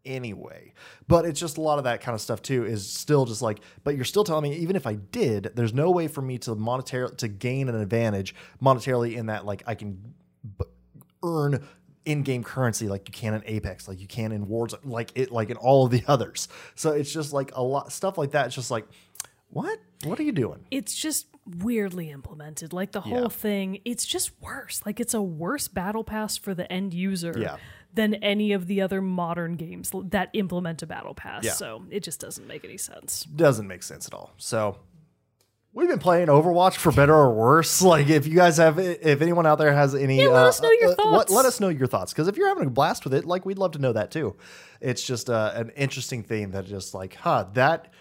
anyway. 0.04 0.72
But 1.08 1.24
it's 1.24 1.40
just 1.40 1.56
a 1.58 1.60
lot 1.60 1.78
of 1.78 1.84
that 1.84 2.00
kind 2.00 2.14
of 2.14 2.20
stuff 2.20 2.42
too 2.42 2.64
is 2.64 2.88
still 2.88 3.24
just 3.24 3.42
like, 3.42 3.60
but 3.84 3.96
you're 3.96 4.04
still 4.04 4.24
telling 4.24 4.42
me 4.50 4.56
even 4.58 4.76
if 4.76 4.86
I 4.86 4.94
did, 4.94 5.50
there's 5.54 5.74
no 5.74 5.90
way 5.90 6.08
for 6.08 6.22
me 6.22 6.38
to 6.38 6.54
monetary 6.54 7.08
to 7.16 7.28
gain 7.28 7.68
an 7.68 7.74
advantage 7.76 8.34
monetarily 8.62 9.16
in 9.16 9.26
that 9.26 9.44
like 9.44 9.62
I 9.66 9.74
can 9.74 10.14
b- 10.58 10.64
earn 11.22 11.66
in-game 12.04 12.44
currency 12.44 12.86
like 12.86 13.08
you 13.08 13.12
can 13.12 13.32
in 13.34 13.42
Apex, 13.46 13.88
like 13.88 13.98
you 14.00 14.06
can 14.06 14.30
in 14.32 14.46
Wars, 14.46 14.74
like 14.84 15.10
it 15.14 15.30
like 15.32 15.50
in 15.50 15.56
all 15.56 15.86
of 15.86 15.90
the 15.90 16.02
others. 16.08 16.48
So 16.74 16.90
it's 16.92 17.12
just 17.12 17.32
like 17.32 17.52
a 17.54 17.62
lot 17.62 17.92
stuff 17.92 18.18
like 18.18 18.32
that. 18.32 18.46
It's 18.46 18.54
just 18.54 18.70
like, 18.70 18.86
what? 19.50 19.78
What 20.04 20.20
are 20.20 20.22
you 20.24 20.32
doing? 20.32 20.66
it's 20.70 20.94
just 20.94 21.26
weirdly 21.58 22.10
implemented 22.10 22.72
like 22.72 22.92
the 22.92 23.02
whole 23.02 23.22
Yeah. 23.24 23.28
thing 23.28 23.78
it's 23.84 24.06
just 24.06 24.30
worse 24.40 24.80
like 24.86 24.98
it's 24.98 25.12
a 25.12 25.20
worse 25.20 25.68
battle 25.68 26.02
pass 26.02 26.38
for 26.38 26.54
the 26.54 26.70
end 26.72 26.94
user 26.94 27.34
Yeah. 27.36 27.56
Than 27.94 28.14
any 28.14 28.52
of 28.52 28.66
the 28.66 28.80
other 28.82 29.00
modern 29.00 29.54
games 29.56 29.90
that 30.10 30.28
implement 30.32 30.82
a 30.82 30.86
battle 30.86 31.14
pass 31.14 31.44
Yeah. 31.44 31.52
so 31.52 31.84
it 31.90 32.02
just 32.02 32.20
doesn't 32.20 32.46
make 32.46 32.64
any 32.64 32.76
sense 32.76 33.22
doesn't 33.24 33.66
make 33.68 33.82
sense 33.82 34.06
at 34.06 34.14
all. 34.14 34.32
So 34.36 34.78
we've 35.72 35.88
been 35.88 35.98
playing 35.98 36.28
Overwatch 36.28 36.74
for 36.76 36.92
better 36.92 37.14
or 37.14 37.32
worse. 37.34 37.82
Like 37.94 38.08
if 38.08 38.26
you 38.26 38.34
guys 38.34 38.56
have, 38.58 38.78
if 38.78 39.20
anyone 39.22 39.46
out 39.46 39.58
there 39.58 39.72
has 39.72 39.94
any, 39.94 40.18
Yeah, 40.18 40.28
let 40.28 40.44
uh, 40.44 40.48
us 40.48 40.60
know 40.62 40.70
your 40.70 40.90
uh, 40.90 40.94
thoughts. 40.94 41.30
Let, 41.30 41.36
let 41.36 41.46
us 41.46 41.60
know 41.60 41.68
your 41.68 41.86
thoughts 41.86 42.12
because 42.12 42.28
if 42.28 42.36
you're 42.36 42.48
having 42.48 42.66
a 42.66 42.70
blast 42.70 43.04
with 43.04 43.14
it, 43.14 43.24
like 43.24 43.44
we'd 43.46 43.58
love 43.58 43.72
to 43.72 43.78
know 43.78 43.92
that 43.92 44.10
too. 44.10 44.36
It's 44.80 45.02
just 45.04 45.30
uh, 45.30 45.52
an 45.54 45.70
interesting 45.76 46.22
thing 46.22 46.50
that 46.52 46.66
just 46.66 46.94
like, 46.94 47.14
huh, 47.14 47.46
that. 47.54 47.92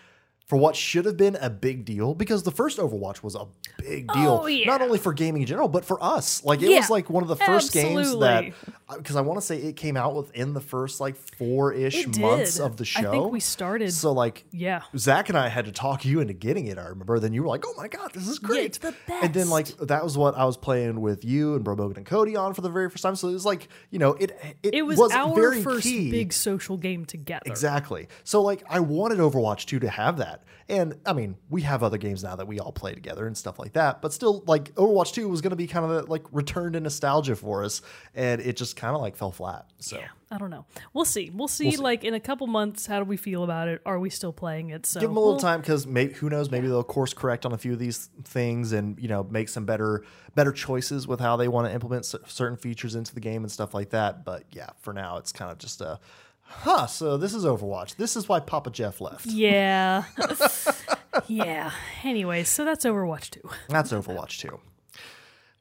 For 0.46 0.58
what 0.58 0.76
should 0.76 1.06
have 1.06 1.16
been 1.16 1.38
a 1.40 1.50
big 1.50 1.86
deal, 1.86 2.14
because 2.14 2.44
the 2.44 2.52
first 2.52 2.78
Overwatch 2.78 3.24
was 3.24 3.34
a 3.34 3.48
big 3.78 4.10
deal, 4.12 4.42
Oh, 4.44 4.46
yeah. 4.46 4.68
not 4.68 4.82
only 4.82 5.00
for 5.00 5.14
gaming 5.14 5.42
in 5.42 5.48
general, 5.48 5.70
but 5.70 5.86
for 5.86 6.04
us. 6.04 6.44
Like 6.44 6.62
it 6.62 6.70
Yeah, 6.70 6.80
was 6.80 6.90
like 6.90 7.10
one 7.10 7.24
of 7.24 7.30
the 7.30 7.38
first 7.38 7.72
games 7.72 8.10
that, 8.20 8.44
absolutely. 8.44 8.54
Because 8.98 9.16
I 9.16 9.22
want 9.22 9.40
to 9.40 9.46
say 9.46 9.58
it 9.58 9.76
came 9.76 9.98
out 9.98 10.16
within 10.16 10.54
the 10.54 10.62
first 10.62 11.00
like 11.02 11.16
four 11.16 11.74
ish 11.74 12.08
months 12.18 12.60
of 12.60 12.78
the 12.78 12.86
show. 12.86 13.08
I 13.10 13.12
think 13.12 13.32
we 13.32 13.40
started- 13.40 13.94
So 13.94 14.12
like, 14.12 14.46
yeah 14.52 14.82
Zach 14.98 15.30
and 15.30 15.38
I 15.38 15.50
had 15.50 15.66
to 15.66 15.72
talk 15.72 16.06
you 16.06 16.20
into 16.20 16.34
getting 16.34 16.68
it. 16.68 16.78
I 16.78 16.86
remember. 16.86 17.20
Then 17.20 17.34
you 17.34 17.42
were 17.44 17.48
like, 17.50 17.64
"Oh 17.68 17.74
my 17.78 17.88
god, 17.88 18.12
this 18.14 18.28
is 18.28 18.40
great!" 18.40 18.66
it's 18.66 18.78
the 18.80 18.94
And 19.22 19.34
then 19.34 19.50
like 19.50 19.68
that 19.78 20.04
was 20.04 20.18
what 20.18 20.36
I 20.38 20.46
was 20.46 20.58
playing 20.58 21.02
with 21.02 21.24
you 21.26 21.56
and 21.56 21.64
Bro 21.64 21.78
Bogan 21.78 21.98
and 21.98 22.06
Cody 22.06 22.36
on 22.36 22.54
for 22.54 22.62
the 22.62 22.70
very 22.70 22.90
first 22.90 23.04
time. 23.04 23.16
So 23.16 23.28
it 23.30 23.34
was 23.34 23.46
like 23.46 23.68
you 23.90 24.00
know 24.00 24.14
it 24.14 24.32
it, 24.62 24.74
it 24.74 24.82
was, 24.84 25.00
our 25.12 25.36
very 25.36 25.62
first 25.62 25.84
key. 25.84 26.10
big 26.12 26.34
social 26.34 26.78
game 26.78 27.06
together 27.06 27.44
Exactly. 27.46 28.08
So 28.24 28.42
like 28.42 28.64
I 28.70 28.80
wanted 28.80 29.20
Overwatch 29.20 29.66
2 29.66 29.80
to 29.80 29.90
have 29.90 30.18
that. 30.18 30.44
And 30.70 30.96
I 31.06 31.14
mean, 31.14 31.36
we 31.50 31.62
have 31.64 31.84
other 31.84 31.98
games 31.98 32.24
now 32.24 32.36
that 32.36 32.48
we 32.48 32.60
all 32.60 32.72
play 32.72 32.94
together 32.94 33.28
and 33.28 33.38
stuff 33.38 33.60
like 33.60 33.74
that. 33.74 34.02
But 34.02 34.14
still 34.14 34.44
like 34.48 34.74
Overwatch 34.76 35.14
2 35.14 35.28
was 35.28 35.42
going 35.42 35.52
to 35.52 35.56
be 35.58 35.68
kind 35.68 35.86
of 35.90 36.10
like 36.10 36.24
return 36.32 36.74
to 36.74 36.80
nostalgia 36.80 37.36
for 37.36 37.64
us 37.64 37.82
and 38.16 38.42
it 38.42 38.56
just 38.58 38.76
kind 38.76 38.96
of 38.96 39.02
like 39.02 39.16
fell 39.16 39.32
flat. 39.32 39.66
So 39.80 39.98
Yeah, 39.98 40.08
I 40.32 40.38
don't 40.38 40.50
know. 40.50 40.66
We'll 40.94 41.06
see. 41.06 41.32
We'll 41.34 41.48
see. 41.48 41.72
see. 41.72 41.78
Like 41.78 42.04
in 42.04 42.14
a 42.14 42.20
couple 42.20 42.48
months, 42.48 42.86
how 42.86 43.00
do 43.00 43.06
we 43.06 43.18
feel 43.18 43.44
about 43.44 43.68
it? 43.68 43.82
Are 43.86 44.00
we 44.00 44.10
still 44.10 44.34
playing 44.34 44.70
it? 44.70 44.86
So 44.86 45.00
give 45.00 45.10
them 45.10 45.18
a 45.18 45.20
little 45.20 45.34
we'll- 45.34 45.42
time 45.42 45.60
because 45.60 45.86
maybe 45.86 46.14
who 46.14 46.30
knows 46.30 46.50
maybe 46.50 46.68
they'll 46.68 46.84
course 46.84 47.14
correct 47.14 47.46
on 47.46 47.52
a 47.52 47.58
few 47.58 47.74
of 47.74 47.80
these 47.80 48.10
things 48.24 48.72
and 48.72 48.98
you 49.00 49.08
know 49.08 49.24
make 49.24 49.50
some 49.50 49.66
better 49.66 50.04
better 50.36 50.52
choices 50.52 51.08
with 51.08 51.20
how 51.20 51.36
they 51.36 51.48
want 51.48 51.68
to 51.68 51.74
implement 51.74 52.06
cer- 52.06 52.22
certain 52.26 52.58
features 52.58 52.96
into 52.96 53.14
the 53.14 53.20
game 53.20 53.44
and 53.44 53.52
stuff 53.52 53.74
like 53.74 53.90
that 53.90 54.24
but 54.26 54.44
yeah 54.52 54.70
for 54.82 54.94
now 54.94 55.18
it's 55.18 55.32
kind 55.32 55.52
of 55.52 55.58
just 55.60 55.82
a 55.82 56.00
huh 56.44 56.86
so 56.86 57.18
this 57.18 57.34
is 57.34 57.46
overwatch 57.46 57.96
this 57.96 58.16
is 58.16 58.28
why 58.30 58.40
papa 58.40 58.70
jeff 58.70 59.02
left 59.02 59.26
Yeah. 59.26 60.04
yeah. 61.28 61.72
Anyway, 62.04 62.44
so 62.44 62.66
that's 62.66 62.86
Overwatch 62.86 63.30
2. 63.32 63.42
that's 63.70 63.92
overwatch 63.92 64.40
too 64.40 64.60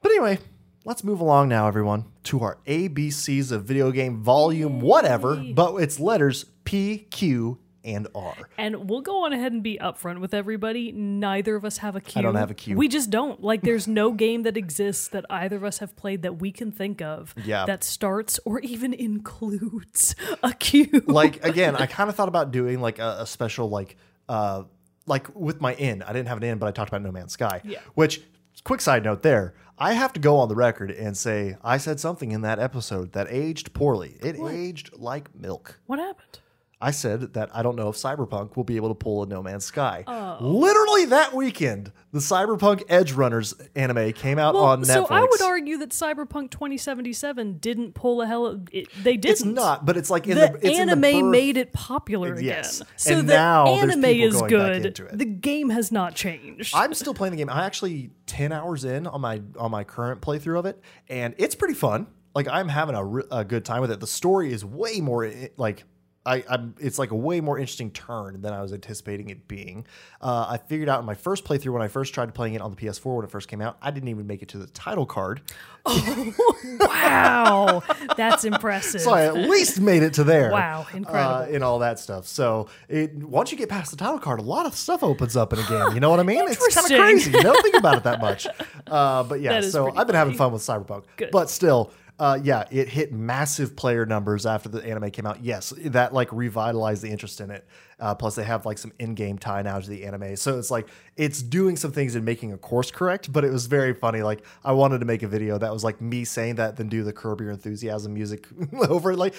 but 0.02 0.10
anyway 0.12 0.38
let's 0.84 1.04
move 1.04 1.20
along 1.20 1.48
now 1.48 1.68
everyone 1.68 2.04
to 2.24 2.40
our 2.40 2.58
abcs 2.66 3.52
of 3.52 3.64
video 3.64 3.90
game 3.90 4.22
volume 4.22 4.80
whatever 4.80 5.36
but 5.54 5.76
it's 5.76 5.98
letters 6.00 6.46
p 6.64 7.06
q 7.10 7.58
and 7.84 8.06
r 8.14 8.34
And 8.58 8.88
we'll 8.88 9.00
go 9.00 9.24
on 9.24 9.32
ahead 9.32 9.52
and 9.52 9.62
be 9.62 9.78
upfront 9.80 10.20
with 10.20 10.32
everybody. 10.34 10.92
Neither 10.92 11.56
of 11.56 11.64
us 11.64 11.78
have 11.78 11.96
a 11.96 12.00
queue. 12.00 12.22
don't 12.22 12.34
have 12.36 12.50
a 12.50 12.54
queue. 12.54 12.76
We 12.76 12.88
just 12.88 13.10
don't. 13.10 13.42
Like, 13.42 13.62
there's 13.62 13.86
no 13.88 14.12
game 14.12 14.42
that 14.44 14.56
exists 14.56 15.08
that 15.08 15.24
either 15.30 15.56
of 15.56 15.64
us 15.64 15.78
have 15.78 15.96
played 15.96 16.22
that 16.22 16.40
we 16.40 16.52
can 16.52 16.70
think 16.72 17.00
of 17.02 17.34
Yeah. 17.44 17.64
that 17.66 17.82
starts 17.84 18.38
or 18.44 18.60
even 18.60 18.92
includes 18.94 20.14
a 20.42 20.52
queue. 20.52 21.02
like 21.06 21.44
again, 21.44 21.76
I 21.76 21.86
kind 21.98 22.08
of 22.10 22.16
thought 22.16 22.28
about 22.28 22.50
doing 22.52 22.80
like 22.80 22.98
a, 22.98 23.18
a 23.20 23.26
special 23.26 23.68
like 23.68 23.96
uh 24.28 24.64
like 25.06 25.34
with 25.34 25.60
my 25.60 25.74
in. 25.74 26.02
I 26.02 26.12
didn't 26.12 26.28
have 26.28 26.38
an 26.38 26.44
in, 26.44 26.58
but 26.58 26.66
I 26.66 26.70
talked 26.72 26.88
about 26.90 27.02
No 27.02 27.10
Man's 27.12 27.32
Sky. 27.32 27.60
Yeah. 27.64 27.80
Which 27.94 28.22
quick 28.64 28.80
side 28.80 29.02
note 29.04 29.22
there. 29.22 29.54
I 29.78 29.94
have 29.94 30.12
to 30.12 30.20
go 30.20 30.36
on 30.36 30.48
the 30.48 30.54
record 30.54 30.90
and 30.92 31.16
say 31.16 31.56
I 31.64 31.78
said 31.78 31.98
something 31.98 32.30
in 32.30 32.42
that 32.42 32.60
episode 32.60 33.12
that 33.14 33.26
aged 33.30 33.72
poorly. 33.72 34.16
It 34.22 34.36
aged 34.38 34.90
like 34.96 35.34
milk. 35.34 35.80
what 35.86 35.98
happened? 35.98 36.38
I 36.82 36.90
said 36.90 37.34
that 37.34 37.54
I 37.54 37.62
don't 37.62 37.76
know 37.76 37.88
if 37.88 37.96
Cyberpunk 37.96 38.56
will 38.56 38.64
be 38.64 38.74
able 38.76 38.88
to 38.88 38.94
pull 38.94 39.22
a 39.22 39.26
No 39.26 39.42
Man's 39.42 39.64
Sky. 39.64 40.04
Literally 40.40 41.04
that 41.06 41.32
weekend, 41.32 41.92
the 42.10 42.18
Cyberpunk 42.18 42.84
Edgerunners 42.88 43.54
anime 43.76 44.12
came 44.12 44.38
out 44.38 44.54
Well, 44.54 44.64
on 44.64 44.82
Netflix. 44.82 44.86
so 44.86 45.06
I 45.06 45.20
would 45.20 45.42
argue 45.42 45.78
that 45.78 45.90
Cyberpunk 45.90 46.50
2077 46.50 47.58
didn't 47.58 47.94
pull 47.94 48.20
a 48.20 48.26
hell 48.26 48.46
of 48.46 48.68
it. 48.72 48.88
They 49.02 49.16
didn't. 49.16 49.32
it's 49.32 49.44
not, 49.44 49.86
but 49.86 49.96
it's 49.96 50.10
like 50.10 50.26
in 50.26 50.34
the, 50.36 50.48
the, 50.48 50.54
it's 50.68 50.78
in 50.78 50.88
the 50.88 51.06
anime 51.06 51.30
made 51.30 51.56
it 51.56 51.72
popular 51.72 52.32
again. 52.34 52.44
Yes. 52.44 52.82
So 52.96 53.18
And 53.18 53.28
the 53.28 53.38
anime 53.38 54.04
is 54.04 54.42
good. 54.42 54.82
The 55.12 55.24
game 55.24 55.70
has 55.70 55.92
not 55.92 56.14
changed. 56.16 56.74
I'm 56.74 56.94
still 56.94 57.14
playing 57.14 57.30
the 57.32 57.36
game. 57.38 57.48
I 57.48 57.64
actually 57.64 58.10
ten 58.26 58.50
hours 58.50 58.84
in 58.84 59.06
on 59.06 59.20
my 59.20 59.40
on 59.56 59.70
my 59.70 59.84
current 59.84 60.20
playthrough 60.20 60.58
of 60.58 60.66
it, 60.66 60.80
and 61.08 61.34
it's 61.38 61.54
pretty 61.54 61.74
fun. 61.74 62.08
Like 62.34 62.48
I'm 62.48 62.68
having 62.68 62.94
a, 62.94 63.04
re- 63.04 63.24
a 63.30 63.44
good 63.44 63.64
time 63.64 63.82
with 63.82 63.90
it. 63.90 64.00
The 64.00 64.06
story 64.06 64.52
is 64.52 64.64
way 64.64 65.00
more 65.00 65.24
eh, 65.24 65.48
like 65.56 65.84
I, 66.24 66.44
I'm. 66.48 66.74
It's 66.80 66.98
like 66.98 67.10
a 67.10 67.16
way 67.16 67.40
more 67.40 67.58
interesting 67.58 67.90
turn 67.90 68.42
than 68.42 68.52
I 68.52 68.62
was 68.62 68.72
anticipating 68.72 69.30
it 69.30 69.48
being. 69.48 69.86
Uh, 70.20 70.46
I 70.50 70.58
figured 70.58 70.88
out 70.88 71.00
in 71.00 71.06
my 71.06 71.14
first 71.14 71.44
playthrough 71.44 71.72
when 71.72 71.82
I 71.82 71.88
first 71.88 72.14
tried 72.14 72.32
playing 72.34 72.54
it 72.54 72.60
on 72.60 72.70
the 72.70 72.76
PS4 72.76 73.16
when 73.16 73.24
it 73.24 73.30
first 73.30 73.48
came 73.48 73.60
out, 73.60 73.76
I 73.82 73.90
didn't 73.90 74.08
even 74.08 74.26
make 74.26 74.40
it 74.42 74.48
to 74.50 74.58
the 74.58 74.66
title 74.68 75.06
card. 75.06 75.40
Oh, 75.84 76.32
Wow, 76.78 77.82
that's 78.16 78.44
impressive. 78.44 79.00
So 79.00 79.12
I 79.12 79.24
at 79.26 79.34
least 79.34 79.80
made 79.80 80.02
it 80.04 80.14
to 80.14 80.24
there. 80.24 80.50
Wow, 80.52 80.86
incredible. 80.92 81.42
Uh, 81.42 81.46
and 81.54 81.64
all 81.64 81.80
that 81.80 81.98
stuff. 81.98 82.26
So 82.26 82.68
it, 82.88 83.14
once 83.14 83.50
you 83.50 83.58
get 83.58 83.68
past 83.68 83.90
the 83.90 83.96
title 83.96 84.18
card, 84.18 84.38
a 84.38 84.42
lot 84.44 84.66
of 84.66 84.74
stuff 84.74 85.02
opens 85.02 85.36
up 85.36 85.52
in 85.52 85.58
a 85.58 85.64
game. 85.68 85.94
You 85.94 86.00
know 86.00 86.10
what 86.10 86.20
I 86.20 86.24
mean? 86.24 86.44
it's 86.48 86.74
kind 86.74 86.90
of 86.90 86.98
crazy. 87.00 87.32
You 87.32 87.42
don't 87.42 87.60
think 87.62 87.76
about 87.76 87.96
it 87.96 88.04
that 88.04 88.20
much. 88.20 88.46
Uh, 88.86 89.22
but 89.22 89.40
yeah, 89.40 89.60
so 89.62 89.90
I've 89.96 90.06
been 90.06 90.16
having 90.16 90.34
fun 90.34 90.52
with 90.52 90.60
Cyberpunk. 90.60 91.04
Good. 91.16 91.30
But 91.30 91.48
still, 91.48 91.92
uh, 92.22 92.38
yeah, 92.40 92.62
it 92.70 92.88
hit 92.88 93.12
massive 93.12 93.74
player 93.74 94.06
numbers 94.06 94.46
after 94.46 94.68
the 94.68 94.78
anime 94.86 95.10
came 95.10 95.26
out. 95.26 95.42
Yes, 95.42 95.72
that 95.86 96.14
like 96.14 96.32
revitalized 96.32 97.02
the 97.02 97.10
interest 97.10 97.40
in 97.40 97.50
it. 97.50 97.66
Uh, 97.98 98.14
plus, 98.14 98.36
they 98.36 98.44
have 98.44 98.64
like 98.64 98.78
some 98.78 98.92
in-game 99.00 99.38
tie 99.38 99.60
now 99.62 99.80
to 99.80 99.90
the 99.90 100.04
anime, 100.04 100.36
so 100.36 100.56
it's 100.56 100.70
like 100.70 100.86
it's 101.16 101.42
doing 101.42 101.74
some 101.74 101.90
things 101.90 102.14
and 102.14 102.24
making 102.24 102.52
a 102.52 102.56
course 102.56 102.92
correct. 102.92 103.32
But 103.32 103.44
it 103.44 103.50
was 103.50 103.66
very 103.66 103.92
funny. 103.92 104.22
Like 104.22 104.44
I 104.64 104.70
wanted 104.70 105.00
to 105.00 105.04
make 105.04 105.24
a 105.24 105.26
video 105.26 105.58
that 105.58 105.72
was 105.72 105.82
like 105.82 106.00
me 106.00 106.24
saying 106.24 106.54
that, 106.56 106.76
then 106.76 106.88
do 106.88 107.02
the 107.02 107.12
Curb 107.12 107.40
Your 107.40 107.50
Enthusiasm 107.50 108.14
music 108.14 108.46
over 108.88 109.10
it, 109.10 109.18
like 109.18 109.34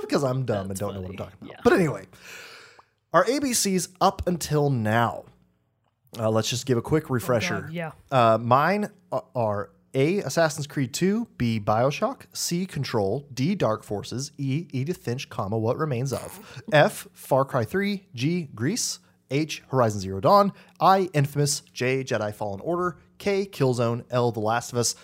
because 0.00 0.24
I'm 0.24 0.44
dumb 0.44 0.70
and 0.70 0.78
don't 0.78 0.94
know 0.94 1.02
what 1.02 1.10
I'm 1.10 1.16
talking 1.16 1.36
about. 1.40 1.50
Yeah. 1.52 1.60
But 1.62 1.74
anyway, 1.74 2.06
our 3.12 3.24
ABCs 3.26 3.90
up 4.00 4.26
until 4.26 4.70
now. 4.70 5.26
Uh, 6.18 6.30
let's 6.30 6.50
just 6.50 6.66
give 6.66 6.76
a 6.76 6.82
quick 6.82 7.10
refresher. 7.10 7.60
God, 7.60 7.72
yeah. 7.72 7.92
Uh, 8.10 8.38
mine 8.38 8.90
are 9.36 9.70
A. 9.94 10.18
Assassin's 10.18 10.66
Creed 10.66 10.94
2, 10.94 11.28
B. 11.36 11.60
Bioshock, 11.60 12.22
C. 12.32 12.64
Control, 12.66 13.26
D. 13.32 13.54
Dark 13.54 13.84
Forces, 13.84 14.32
E. 14.38 14.66
Edith 14.72 14.98
Finch, 14.98 15.28
comma 15.28 15.58
What 15.58 15.76
Remains 15.76 16.12
of, 16.12 16.62
F. 16.72 17.08
Far 17.12 17.44
Cry 17.44 17.64
3, 17.64 18.06
G. 18.14 18.48
Greece, 18.54 19.00
H. 19.30 19.62
Horizon 19.68 20.00
Zero 20.00 20.20
Dawn, 20.20 20.52
I. 20.80 21.10
Infamous, 21.12 21.60
J. 21.72 22.04
Jedi 22.04 22.34
Fallen 22.34 22.60
Order, 22.60 22.98
K. 23.18 23.44
Killzone, 23.46 24.04
L. 24.10 24.32
The 24.32 24.40
Last 24.40 24.72
of 24.72 24.78
Us, 24.78 24.94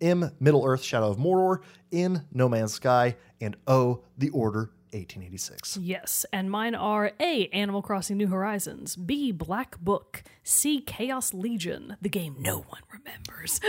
M. 0.00 0.30
Middle 0.38 0.64
Earth: 0.66 0.82
Shadow 0.82 1.10
of 1.10 1.16
Mordor, 1.16 1.60
N. 1.90 2.26
No 2.32 2.48
Man's 2.48 2.74
Sky, 2.74 3.16
and 3.40 3.56
O. 3.66 4.02
The 4.18 4.28
Order 4.30 4.70
1886. 4.98 5.76
Yes, 5.78 6.26
and 6.32 6.50
mine 6.50 6.74
are 6.74 7.12
A. 7.20 7.48
Animal 7.48 7.82
Crossing 7.82 8.16
New 8.16 8.28
Horizons, 8.28 8.96
B. 8.96 9.32
Black 9.32 9.78
Book, 9.80 10.22
C. 10.42 10.80
Chaos 10.80 11.32
Legion, 11.34 11.96
the 12.00 12.08
game 12.08 12.36
no 12.38 12.58
one 12.68 12.82
remembers, 12.92 13.60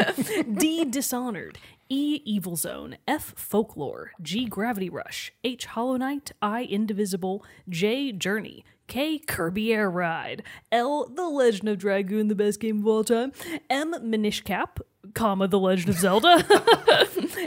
D. 0.60 0.86
Dishonored, 0.86 1.58
E. 1.90 2.22
Evil 2.26 2.56
Zone, 2.56 2.98
F. 3.08 3.34
Folklore, 3.36 4.12
G. 4.22 4.46
Gravity 4.46 4.90
Rush, 4.90 5.32
H. 5.44 5.66
Hollow 5.66 5.98
Knight, 5.98 6.32
I. 6.42 6.64
Indivisible, 6.64 7.44
J. 7.70 8.12
Journey, 8.12 8.64
K. 8.88 9.20
Kirby 9.20 9.74
Air 9.74 9.90
Ride, 9.90 10.44
L. 10.72 11.08
The 11.08 11.28
Legend 11.28 11.70
of 11.70 11.78
Dragoon, 11.78 12.28
the 12.28 12.36
best 12.36 12.60
game 12.60 12.80
of 12.80 12.88
all 12.88 13.04
time, 13.04 13.32
M. 13.70 13.94
Minish 14.04 14.42
Cap, 14.42 14.80
comma 15.14 15.48
The 15.48 15.60
Legend 15.60 15.90
of 15.90 15.98
Zelda, 15.98 16.46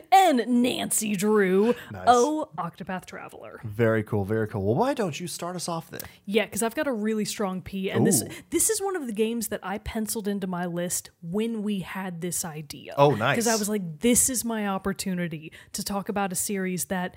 and 0.12 0.46
Nancy 0.62 1.16
Drew, 1.16 1.74
Oh 2.06 2.48
Octopath 2.58 3.04
Traveler. 3.06 3.60
Very 3.64 4.02
cool, 4.02 4.24
very 4.24 4.46
cool. 4.48 4.64
Well, 4.64 4.74
why 4.74 4.94
don't 4.94 5.18
you 5.18 5.26
start 5.26 5.56
us 5.56 5.68
off 5.68 5.90
then? 5.90 6.00
Yeah, 6.26 6.44
because 6.44 6.62
I've 6.62 6.74
got 6.74 6.86
a 6.86 6.92
really 6.92 7.24
strong 7.24 7.62
P, 7.62 7.90
and 7.90 8.06
this 8.06 8.22
this 8.50 8.70
is 8.70 8.80
one 8.80 8.96
of 8.96 9.06
the 9.06 9.12
games 9.12 9.48
that 9.48 9.60
I 9.62 9.78
penciled 9.78 10.28
into 10.28 10.46
my 10.46 10.66
list 10.66 11.10
when 11.22 11.62
we 11.62 11.80
had 11.80 12.20
this 12.20 12.44
idea. 12.44 12.94
Oh, 12.96 13.14
nice. 13.14 13.36
Because 13.36 13.48
I 13.48 13.56
was 13.56 13.68
like, 13.68 14.00
this 14.00 14.28
is 14.28 14.44
my 14.44 14.66
opportunity 14.68 15.52
to 15.72 15.84
talk 15.84 16.08
about 16.08 16.32
a 16.32 16.36
series 16.36 16.86
that 16.86 17.14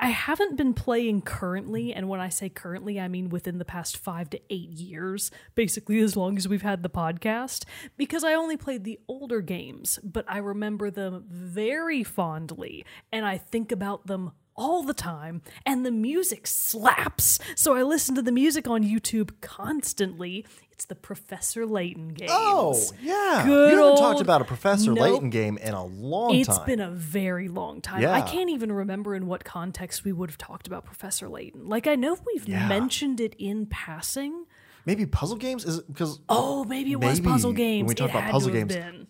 I 0.00 0.08
haven't 0.08 0.56
been 0.56 0.74
playing 0.74 1.22
currently, 1.22 1.94
and 1.94 2.08
when 2.08 2.18
I 2.18 2.28
say 2.28 2.48
currently, 2.48 2.98
I 2.98 3.06
mean 3.06 3.28
within 3.28 3.58
the 3.58 3.64
past 3.64 3.96
five 3.96 4.28
to 4.30 4.40
eight 4.50 4.70
years, 4.70 5.30
basically 5.54 6.00
as 6.00 6.16
long 6.16 6.36
as 6.36 6.48
we've 6.48 6.62
had 6.62 6.82
the 6.82 6.90
podcast, 6.90 7.64
because 7.96 8.24
I 8.24 8.34
only 8.34 8.56
played 8.56 8.82
the 8.82 8.98
older 9.06 9.40
games, 9.40 10.00
but 10.02 10.24
I 10.26 10.38
remember 10.38 10.90
them 10.90 11.24
very 11.28 12.02
fondly, 12.02 12.84
and 13.12 13.24
I 13.24 13.38
think 13.38 13.70
about 13.70 14.08
them 14.08 14.32
all 14.56 14.82
the 14.82 14.94
time, 14.94 15.42
and 15.66 15.84
the 15.84 15.90
music 15.90 16.46
slaps. 16.46 17.38
So 17.56 17.74
I 17.74 17.82
listen 17.82 18.14
to 18.14 18.22
the 18.22 18.32
music 18.32 18.68
on 18.68 18.84
YouTube 18.84 19.40
constantly. 19.40 20.44
It's 20.74 20.86
the 20.86 20.94
Professor 20.96 21.64
Layton 21.66 22.08
games. 22.08 22.30
Oh, 22.34 22.80
yeah. 23.00 23.44
Good 23.46 23.72
you 23.72 23.78
haven't 23.78 23.96
talked 23.98 24.20
about 24.20 24.40
a 24.40 24.44
Professor 24.44 24.90
Nope. 24.92 24.98
Layton 25.12 25.30
game 25.30 25.56
in 25.58 25.72
a 25.72 25.84
long 25.84 26.34
It's 26.34 26.48
time. 26.48 26.56
It's 26.56 26.66
been 26.66 26.80
a 26.80 26.90
very 26.90 27.46
long 27.48 27.80
time. 27.80 28.02
Yeah. 28.02 28.12
I 28.12 28.22
can't 28.22 28.50
even 28.50 28.72
remember 28.72 29.14
in 29.14 29.26
what 29.26 29.44
context 29.44 30.04
we 30.04 30.12
would 30.12 30.30
have 30.30 30.38
talked 30.38 30.66
about 30.66 30.84
Professor 30.84 31.28
Layton. 31.28 31.68
Like 31.68 31.86
I 31.86 31.94
know 31.94 32.16
we've 32.26 32.48
Yeah. 32.48 32.66
mentioned 32.68 33.20
it 33.20 33.34
in 33.38 33.66
passing. 33.66 34.46
Maybe 34.84 35.06
puzzle 35.06 35.36
games 35.36 35.64
is 35.64 35.80
because 35.82 36.18
Oh, 36.28 36.64
maybe 36.64 36.90
it 36.92 37.00
was 37.00 37.20
Maybe 37.20 37.32
puzzle 37.32 37.50
when 37.50 37.56
games. 37.56 37.88
we 37.88 37.94
talked 37.94 38.10
about 38.10 38.30
puzzle 38.32 38.50
games, 38.52 38.74
been. 38.74 39.06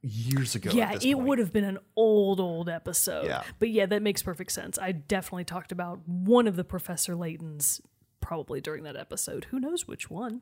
years 0.00 0.54
ago. 0.54 0.70
Yeah, 0.72 0.92
it 0.94 1.02
point. 1.14 1.18
would 1.28 1.38
have 1.38 1.52
been 1.52 1.64
an 1.64 1.78
old, 1.94 2.40
old 2.40 2.68
episode. 2.70 3.26
Yeah. 3.26 3.42
But 3.58 3.68
yeah, 3.68 3.84
that 3.86 4.02
makes 4.02 4.22
perfect 4.22 4.50
sense. 4.50 4.78
I 4.78 4.92
definitely 4.92 5.44
talked 5.44 5.72
about 5.72 6.00
one 6.08 6.46
of 6.48 6.56
the 6.56 6.64
Professor 6.64 7.14
Laytons 7.14 7.80
probably 8.20 8.60
during 8.60 8.84
that 8.84 8.96
episode. 8.96 9.44
Who 9.50 9.60
knows 9.60 9.86
which 9.86 10.08
one? 10.10 10.40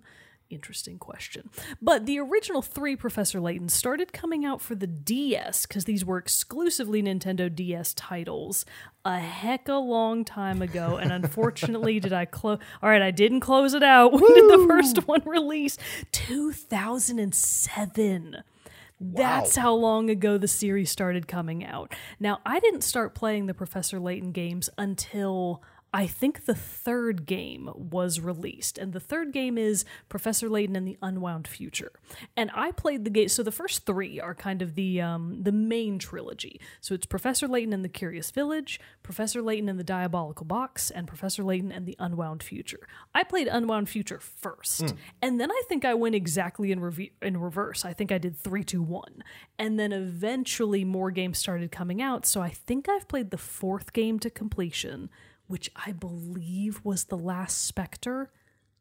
Interesting 0.51 0.99
question. 0.99 1.49
But 1.81 2.05
the 2.07 2.19
original 2.19 2.61
three 2.61 2.97
Professor 2.97 3.41
Layton 3.41 3.69
started 3.69 4.13
coming 4.13 4.45
out 4.45 4.61
for 4.61 4.75
the 4.75 4.89
DS 4.89 5.65
because 5.65 5.85
these 5.85 6.05
were 6.05 6.19
exclusively 6.19 7.05
Nintendo 7.05 7.55
DS 7.55 7.95
titles 7.95 8.65
a 9.05 9.21
heck 9.21 9.69
a 9.69 9.75
long 9.75 10.25
time 10.25 10.61
ago. 10.61 10.97
And 10.97 11.13
unfortunately, 11.25 12.01
did 12.01 12.13
I 12.13 12.25
close? 12.25 12.59
All 12.83 12.91
right, 12.91 13.01
I 13.01 13.13
didn't 13.13 13.39
close 13.41 13.75
it 13.75 13.85
out. 13.85 14.13
When 14.21 14.35
did 14.35 14.51
the 14.51 14.67
first 14.67 15.07
one 15.07 15.23
release? 15.25 15.79
2007. 16.11 18.43
Wow. 18.99 19.13
That's 19.17 19.55
how 19.57 19.73
long 19.73 20.11
ago 20.11 20.37
the 20.37 20.49
series 20.49 20.91
started 20.91 21.29
coming 21.29 21.65
out. 21.65 21.95
Now, 22.19 22.41
I 22.45 22.59
didn't 22.59 22.83
start 22.83 23.15
playing 23.15 23.47
the 23.47 23.55
Professor 23.55 24.01
Layton 24.01 24.33
games 24.33 24.69
until 24.77 25.63
I 25.93 26.07
think 26.07 26.45
the 26.45 26.55
third 26.55 27.27
game 27.27 27.69
was 27.75 28.21
released. 28.21 28.79
And 28.79 28.93
the 28.93 29.01
third 29.01 29.33
game 29.33 29.59
is 29.59 29.85
Professor 30.09 30.49
Layton 30.49 30.77
and 30.77 30.87
the 30.87 30.99
Unwound 31.03 31.49
Future. 31.49 31.93
And 32.37 32.51
I 32.55 32.71
played 32.71 33.05
the 33.05 33.11
game 33.11 33.29
so 33.29 33.43
the 33.43 33.51
first 33.53 33.87
3 33.87 34.21
are 34.21 34.35
kind 34.35 34.63
of 34.63 34.75
the 34.75 35.01
um 35.01 35.43
the 35.43 35.53
main 35.53 35.99
trilogy. 35.99 36.61
So 36.81 36.95
it's 36.95 37.07
Professor 37.07 37.49
Layton 37.49 37.73
and 37.73 37.85
the 37.85 37.89
Curious 37.89 38.31
Village, 38.31 38.81
Professor 39.03 39.43
Layton 39.43 39.69
and 39.69 39.79
the 39.79 39.85
Diabolical 39.85 40.47
Box, 40.47 40.91
and 40.91 41.07
Professor 41.09 41.43
Layton 41.43 41.73
and 41.73 41.87
the 41.87 41.97
Unwound 41.99 42.43
Future. 42.43 42.87
I 43.15 43.25
played 43.25 43.49
Unwound 43.49 43.89
Future 43.89 44.21
first. 44.21 44.95
And 45.23 45.41
then 45.41 45.51
I 45.51 45.63
think 45.69 45.85
I 45.85 45.95
went 45.95 46.15
exactly 46.15 46.71
in 46.73 46.81
rev- 46.81 47.11
in 47.21 47.37
reverse. 47.37 47.85
I 47.85 47.93
think 47.93 48.13
I 48.13 48.19
did 48.19 48.39
3 48.39 48.63
2 48.65 48.83
1. 48.83 49.25
And 49.59 49.79
then 49.79 49.93
eventually 49.93 50.85
more 50.85 51.11
games 51.11 51.39
started 51.39 51.73
coming 51.73 52.01
out, 52.01 52.27
so 52.27 52.41
I 52.41 52.51
think 52.51 52.89
I've 52.89 53.09
played 53.09 53.31
the 53.31 53.39
fourth 53.39 53.93
game 53.93 54.19
to 54.21 54.31
completion, 54.31 55.11
which 55.51 55.69
I 55.75 55.91
believe 55.91 56.81
was 56.85 57.05
the 57.05 57.17
last 57.17 57.67
Spectre. 57.67 58.31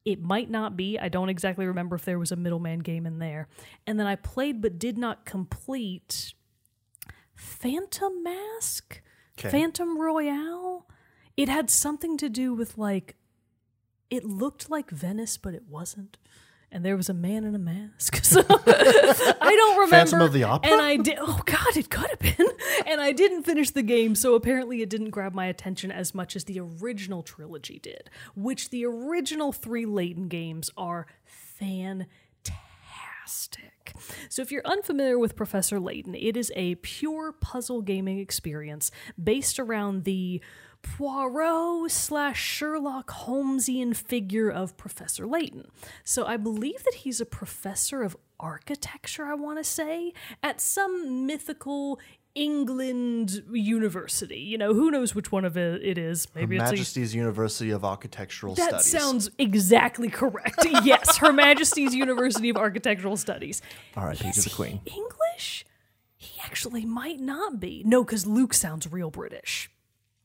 It 0.05 0.21
might 0.21 0.51
not 0.51 0.77
be. 0.77 0.99
I 0.99 1.09
don't 1.09 1.29
exactly 1.29 1.65
remember 1.65 1.95
if 1.95 2.05
there 2.05 2.19
was 2.19 2.31
a 2.31 2.35
middleman 2.35 2.79
game 2.79 3.07
in 3.07 3.17
there. 3.17 3.47
And 3.87 3.99
then 3.99 4.05
I 4.05 4.15
played 4.15 4.61
but 4.61 4.77
did 4.77 4.95
not 4.95 5.25
complete 5.25 6.33
Phantom 7.33 8.23
Mask? 8.23 9.01
Okay. 9.39 9.49
Phantom 9.49 9.99
Royale? 9.99 10.87
It 11.35 11.49
had 11.49 11.71
something 11.71 12.17
to 12.17 12.29
do 12.29 12.53
with 12.53 12.77
like 12.77 13.15
it 14.11 14.23
looked 14.23 14.69
like 14.69 14.91
Venice, 14.91 15.37
but 15.37 15.55
it 15.55 15.63
wasn't. 15.67 16.17
And 16.71 16.85
there 16.85 16.95
was 16.95 17.09
a 17.09 17.13
man 17.13 17.43
in 17.45 17.55
a 17.55 17.59
mask. 17.59 18.19
So 18.29 18.41
I 18.47 19.55
don't 19.55 19.75
remember. 19.77 19.95
Phantom 19.95 20.21
of 20.21 20.33
the 20.33 20.43
Opera? 20.43 20.71
And 20.71 20.81
I 20.81 20.97
did. 20.97 21.17
Oh 21.19 21.41
God, 21.45 21.75
it 21.75 21.89
could 21.89 22.09
have 22.09 22.19
been. 22.19 22.47
And 22.85 23.01
I 23.01 23.11
didn't 23.11 23.43
finish 23.43 23.71
the 23.71 23.81
game, 23.81 24.15
so 24.15 24.35
apparently 24.35 24.81
it 24.81 24.89
didn't 24.89 25.09
grab 25.09 25.33
my 25.33 25.45
attention 25.45 25.91
as 25.91 26.15
much 26.15 26.35
as 26.35 26.45
the 26.45 26.59
original 26.59 27.23
trilogy 27.23 27.79
did. 27.79 28.09
Which 28.35 28.69
the 28.69 28.85
original 28.85 29.51
three 29.51 29.85
Layton 29.85 30.27
games 30.27 30.69
are 30.77 31.05
fantastic. 31.25 32.09
So, 34.29 34.41
if 34.41 34.51
you're 34.51 34.65
unfamiliar 34.65 35.19
with 35.19 35.35
Professor 35.35 35.79
Layton, 35.79 36.15
it 36.15 36.37
is 36.37 36.51
a 36.55 36.75
pure 36.75 37.31
puzzle 37.31 37.81
gaming 37.81 38.19
experience 38.19 38.91
based 39.21 39.59
around 39.59 40.03
the 40.03 40.41
Poirot 40.81 41.91
slash 41.91 42.41
Sherlock 42.41 43.07
Holmesian 43.09 43.95
figure 43.95 44.49
of 44.49 44.77
Professor 44.77 45.25
Layton. 45.25 45.67
So, 46.03 46.25
I 46.25 46.37
believe 46.37 46.83
that 46.83 46.95
he's 46.99 47.21
a 47.21 47.25
professor 47.25 48.03
of 48.03 48.15
architecture, 48.39 49.25
I 49.25 49.33
want 49.33 49.57
to 49.59 49.63
say, 49.63 50.13
at 50.41 50.61
some 50.61 51.25
mythical 51.25 51.99
England 52.35 53.43
university. 53.51 54.39
You 54.39 54.57
know, 54.57 54.73
who 54.73 54.91
knows 54.91 55.13
which 55.15 55.31
one 55.31 55.45
of 55.45 55.57
it 55.57 55.97
is? 55.97 56.27
Maybe 56.35 56.55
it's 56.55 56.69
a 56.69 56.71
Majesty's 56.71 57.13
University 57.15 57.71
of 57.71 57.83
Architectural 57.83 58.55
that 58.55 58.81
Studies. 58.81 58.91
sounds 58.91 59.29
exactly 59.37 60.09
correct. 60.09 60.65
yes, 60.83 61.17
Her 61.17 61.33
Majesty's 61.33 61.93
University 61.93 62.49
of 62.49 62.57
Architectural 62.57 63.17
Studies. 63.17 63.61
All 63.97 64.05
right, 64.05 64.19
Is 64.23 64.43
the 64.43 64.49
Queen. 64.49 64.79
English? 64.85 65.65
He 66.15 66.39
actually 66.43 66.85
might 66.85 67.19
not 67.19 67.59
be. 67.59 67.83
No, 67.85 68.03
because 68.03 68.25
Luke 68.25 68.53
sounds 68.53 68.91
real 68.91 69.09
British. 69.09 69.69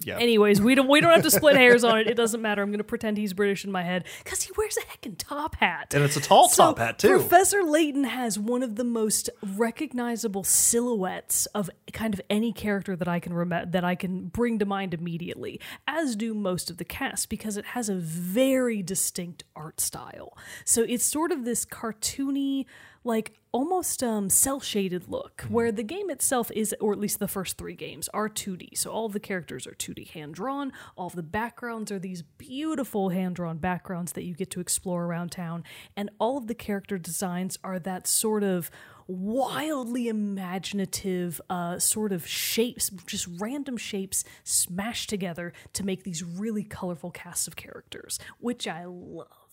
Yeah. 0.00 0.18
Anyways, 0.18 0.60
we 0.60 0.74
don't 0.74 0.88
we 0.88 1.00
don't 1.00 1.12
have 1.12 1.22
to 1.22 1.30
split 1.30 1.56
hairs 1.56 1.84
on 1.84 1.98
it. 1.98 2.08
It 2.08 2.14
doesn't 2.14 2.42
matter. 2.42 2.62
I'm 2.62 2.68
going 2.70 2.78
to 2.78 2.84
pretend 2.84 3.16
he's 3.16 3.32
British 3.32 3.64
in 3.64 3.72
my 3.72 3.82
head 3.82 4.04
because 4.22 4.42
he 4.42 4.52
wears 4.56 4.76
a 4.76 4.80
heckin' 4.80 5.16
top 5.16 5.54
hat. 5.56 5.94
And 5.94 6.02
it's 6.04 6.16
a 6.16 6.20
tall 6.20 6.48
So, 6.48 6.64
top 6.64 6.78
hat, 6.78 6.98
too. 6.98 7.08
Professor 7.08 7.62
Layton 7.62 8.04
has 8.04 8.38
one 8.38 8.62
of 8.62 8.76
the 8.76 8.84
most 8.84 9.30
recognizable 9.56 10.44
silhouettes 10.44 11.46
of 11.46 11.70
kind 11.92 12.12
of 12.12 12.20
any 12.28 12.52
character 12.52 12.96
that 12.96 13.08
I 13.08 13.20
can 13.20 13.32
remember 13.32 13.70
that 13.70 13.84
I 13.84 13.94
can 13.94 14.26
bring 14.26 14.58
to 14.58 14.66
mind 14.66 14.94
immediately, 14.94 15.60
as 15.86 16.16
do 16.16 16.34
most 16.34 16.70
of 16.70 16.76
the 16.78 16.84
cast, 16.84 17.28
because 17.28 17.56
it 17.56 17.64
has 17.66 17.88
a 17.88 17.94
very 17.94 18.82
distinct 18.82 19.44
art 19.54 19.80
style. 19.80 20.36
So 20.64 20.82
it's 20.82 21.04
sort 21.04 21.32
of 21.32 21.44
this 21.44 21.64
cartoony, 21.64 22.66
like 23.04 23.34
almost 23.52 24.02
um, 24.02 24.28
cel 24.28 24.58
shaded 24.58 25.08
look, 25.08 25.42
where 25.48 25.70
the 25.70 25.82
game 25.82 26.10
itself 26.10 26.50
is, 26.52 26.74
or 26.80 26.92
at 26.92 26.98
least 26.98 27.18
the 27.18 27.28
first 27.28 27.56
three 27.56 27.76
games, 27.76 28.08
are 28.12 28.28
2D. 28.28 28.76
So 28.76 28.90
all 28.90 29.08
the 29.08 29.20
characters 29.20 29.66
are 29.66 29.74
2D 29.74 30.10
hand 30.10 30.34
drawn. 30.34 30.72
All 30.96 31.06
of 31.06 31.14
the 31.14 31.22
backgrounds 31.22 31.92
are 31.92 31.98
these 31.98 32.22
beautiful 32.22 33.10
hand 33.10 33.36
drawn 33.36 33.58
backgrounds 33.58 34.12
that 34.12 34.24
you 34.24 34.34
get 34.34 34.50
to 34.52 34.60
explore 34.60 35.04
around 35.04 35.30
town. 35.30 35.62
And 35.96 36.10
all 36.18 36.38
of 36.38 36.46
the 36.46 36.54
character 36.54 36.98
designs 36.98 37.58
are 37.62 37.78
that 37.78 38.06
sort 38.06 38.42
of 38.42 38.70
wildly 39.06 40.08
imaginative 40.08 41.40
uh, 41.50 41.78
sort 41.78 42.10
of 42.10 42.26
shapes, 42.26 42.90
just 43.06 43.28
random 43.38 43.76
shapes 43.76 44.24
smashed 44.42 45.10
together 45.10 45.52
to 45.74 45.84
make 45.84 46.04
these 46.04 46.22
really 46.22 46.64
colorful 46.64 47.10
casts 47.10 47.46
of 47.46 47.54
characters, 47.54 48.18
which 48.40 48.66
I 48.66 48.86
love. 48.86 49.43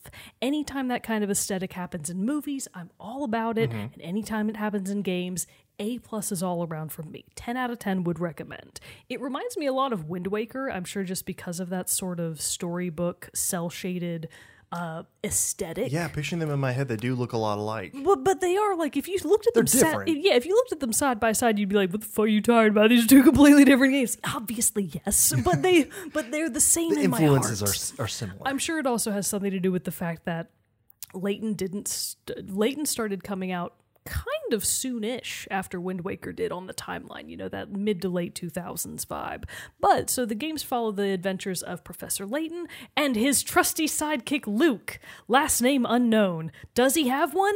Anytime 0.41 0.87
that 0.89 1.03
kind 1.03 1.23
of 1.23 1.29
aesthetic 1.29 1.73
happens 1.73 2.09
in 2.09 2.25
movies, 2.25 2.67
I'm 2.73 2.89
all 2.99 3.23
about 3.23 3.57
it. 3.57 3.69
Mm-hmm. 3.69 3.93
And 3.93 4.01
anytime 4.01 4.49
it 4.49 4.57
happens 4.57 4.89
in 4.89 5.01
games, 5.01 5.47
A 5.79 5.99
plus 5.99 6.31
is 6.31 6.43
all 6.43 6.65
around 6.65 6.91
from 6.91 7.11
me. 7.11 7.25
10 7.35 7.57
out 7.57 7.71
of 7.71 7.79
10 7.79 8.03
would 8.03 8.19
recommend. 8.19 8.79
It 9.09 9.21
reminds 9.21 9.57
me 9.57 9.65
a 9.65 9.73
lot 9.73 9.93
of 9.93 10.09
Wind 10.09 10.27
Waker, 10.27 10.69
I'm 10.69 10.85
sure 10.85 11.03
just 11.03 11.25
because 11.25 11.59
of 11.59 11.69
that 11.69 11.89
sort 11.89 12.19
of 12.19 12.41
storybook, 12.41 13.29
cel 13.33 13.69
shaded 13.69 14.27
uh, 14.71 15.03
aesthetic. 15.23 15.91
Yeah, 15.91 16.07
picturing 16.07 16.39
them 16.39 16.49
in 16.49 16.59
my 16.59 16.71
head, 16.71 16.87
they 16.87 16.95
do 16.95 17.13
look 17.15 17.33
a 17.33 17.37
lot 17.37 17.57
alike. 17.57 17.93
But, 18.03 18.23
but 18.23 18.39
they 18.39 18.55
are 18.55 18.75
like 18.75 18.95
if 18.95 19.07
you 19.07 19.17
looked 19.23 19.45
at 19.47 19.53
them 19.53 19.65
They're 19.65 19.81
different. 19.83 20.23
yeah 20.23 20.35
if 20.35 20.45
you 20.45 20.53
looked 20.55 20.71
at 20.71 20.79
them 20.79 20.93
side 20.93 21.19
by 21.19 21.33
side 21.33 21.59
you'd 21.59 21.67
be 21.69 21.75
like 21.75 21.91
what 21.91 22.01
the 22.01 22.07
fuck 22.07 22.23
are 22.25 22.27
you 22.27 22.41
talking 22.41 22.69
about 22.71 22.89
these 22.89 23.03
are 23.03 23.07
two 23.07 23.23
completely 23.23 23.65
different 23.65 23.91
games 23.93 24.17
obviously 24.23 24.89
yes 25.05 25.33
but 25.43 25.61
they 25.61 25.89
but 26.13 26.31
they're 26.31 26.49
the 26.49 26.61
same 26.61 26.95
The 26.95 27.01
in 27.01 27.09
my 27.11 27.19
influences 27.19 27.61
are, 27.99 28.03
are 28.03 28.07
similar. 28.07 28.39
I'm 28.45 28.57
sure 28.57 28.79
it 28.79 28.87
also 28.87 29.11
has 29.11 29.27
something 29.27 29.51
to 29.51 29.59
do 29.59 29.71
with 29.71 29.83
the 29.83 29.91
fact 29.91 30.23
that 30.25 30.51
Layton 31.13 31.55
didn't 31.55 31.87
st- 31.89 32.49
Layton 32.55 32.85
started 32.85 33.23
coming 33.23 33.51
out 33.51 33.73
kind 34.05 34.53
of 34.53 34.63
soonish 34.63 35.47
after 35.51 35.79
Wind 35.79 36.01
Waker 36.01 36.31
did 36.31 36.51
on 36.51 36.67
the 36.67 36.73
timeline, 36.73 37.29
you 37.29 37.37
know, 37.37 37.49
that 37.49 37.71
mid 37.71 38.01
to 38.01 38.09
late 38.09 38.35
2000s 38.35 39.05
vibe. 39.05 39.43
But 39.79 40.09
so 40.09 40.25
the 40.25 40.35
games 40.35 40.63
follow 40.63 40.91
the 40.91 41.09
adventures 41.09 41.61
of 41.61 41.83
Professor 41.83 42.25
Layton 42.25 42.67
and 42.95 43.15
his 43.15 43.43
trusty 43.43 43.87
sidekick 43.87 44.47
Luke, 44.47 44.99
last 45.27 45.61
name 45.61 45.85
unknown. 45.87 46.51
Does 46.73 46.95
he 46.95 47.07
have 47.07 47.33
one? 47.33 47.55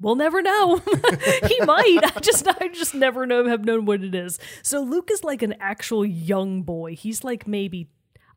We'll 0.00 0.16
never 0.16 0.42
know. 0.42 0.78
he 1.46 1.60
might. 1.60 2.00
I 2.02 2.20
just 2.20 2.46
I 2.60 2.68
just 2.68 2.92
never 2.92 3.24
know 3.24 3.46
have 3.46 3.64
known 3.64 3.84
what 3.84 4.02
it 4.02 4.14
is. 4.16 4.38
So 4.62 4.80
Luke 4.80 5.10
is 5.12 5.22
like 5.22 5.42
an 5.42 5.54
actual 5.60 6.04
young 6.04 6.62
boy. 6.62 6.96
He's 6.96 7.22
like 7.22 7.46
maybe 7.46 7.88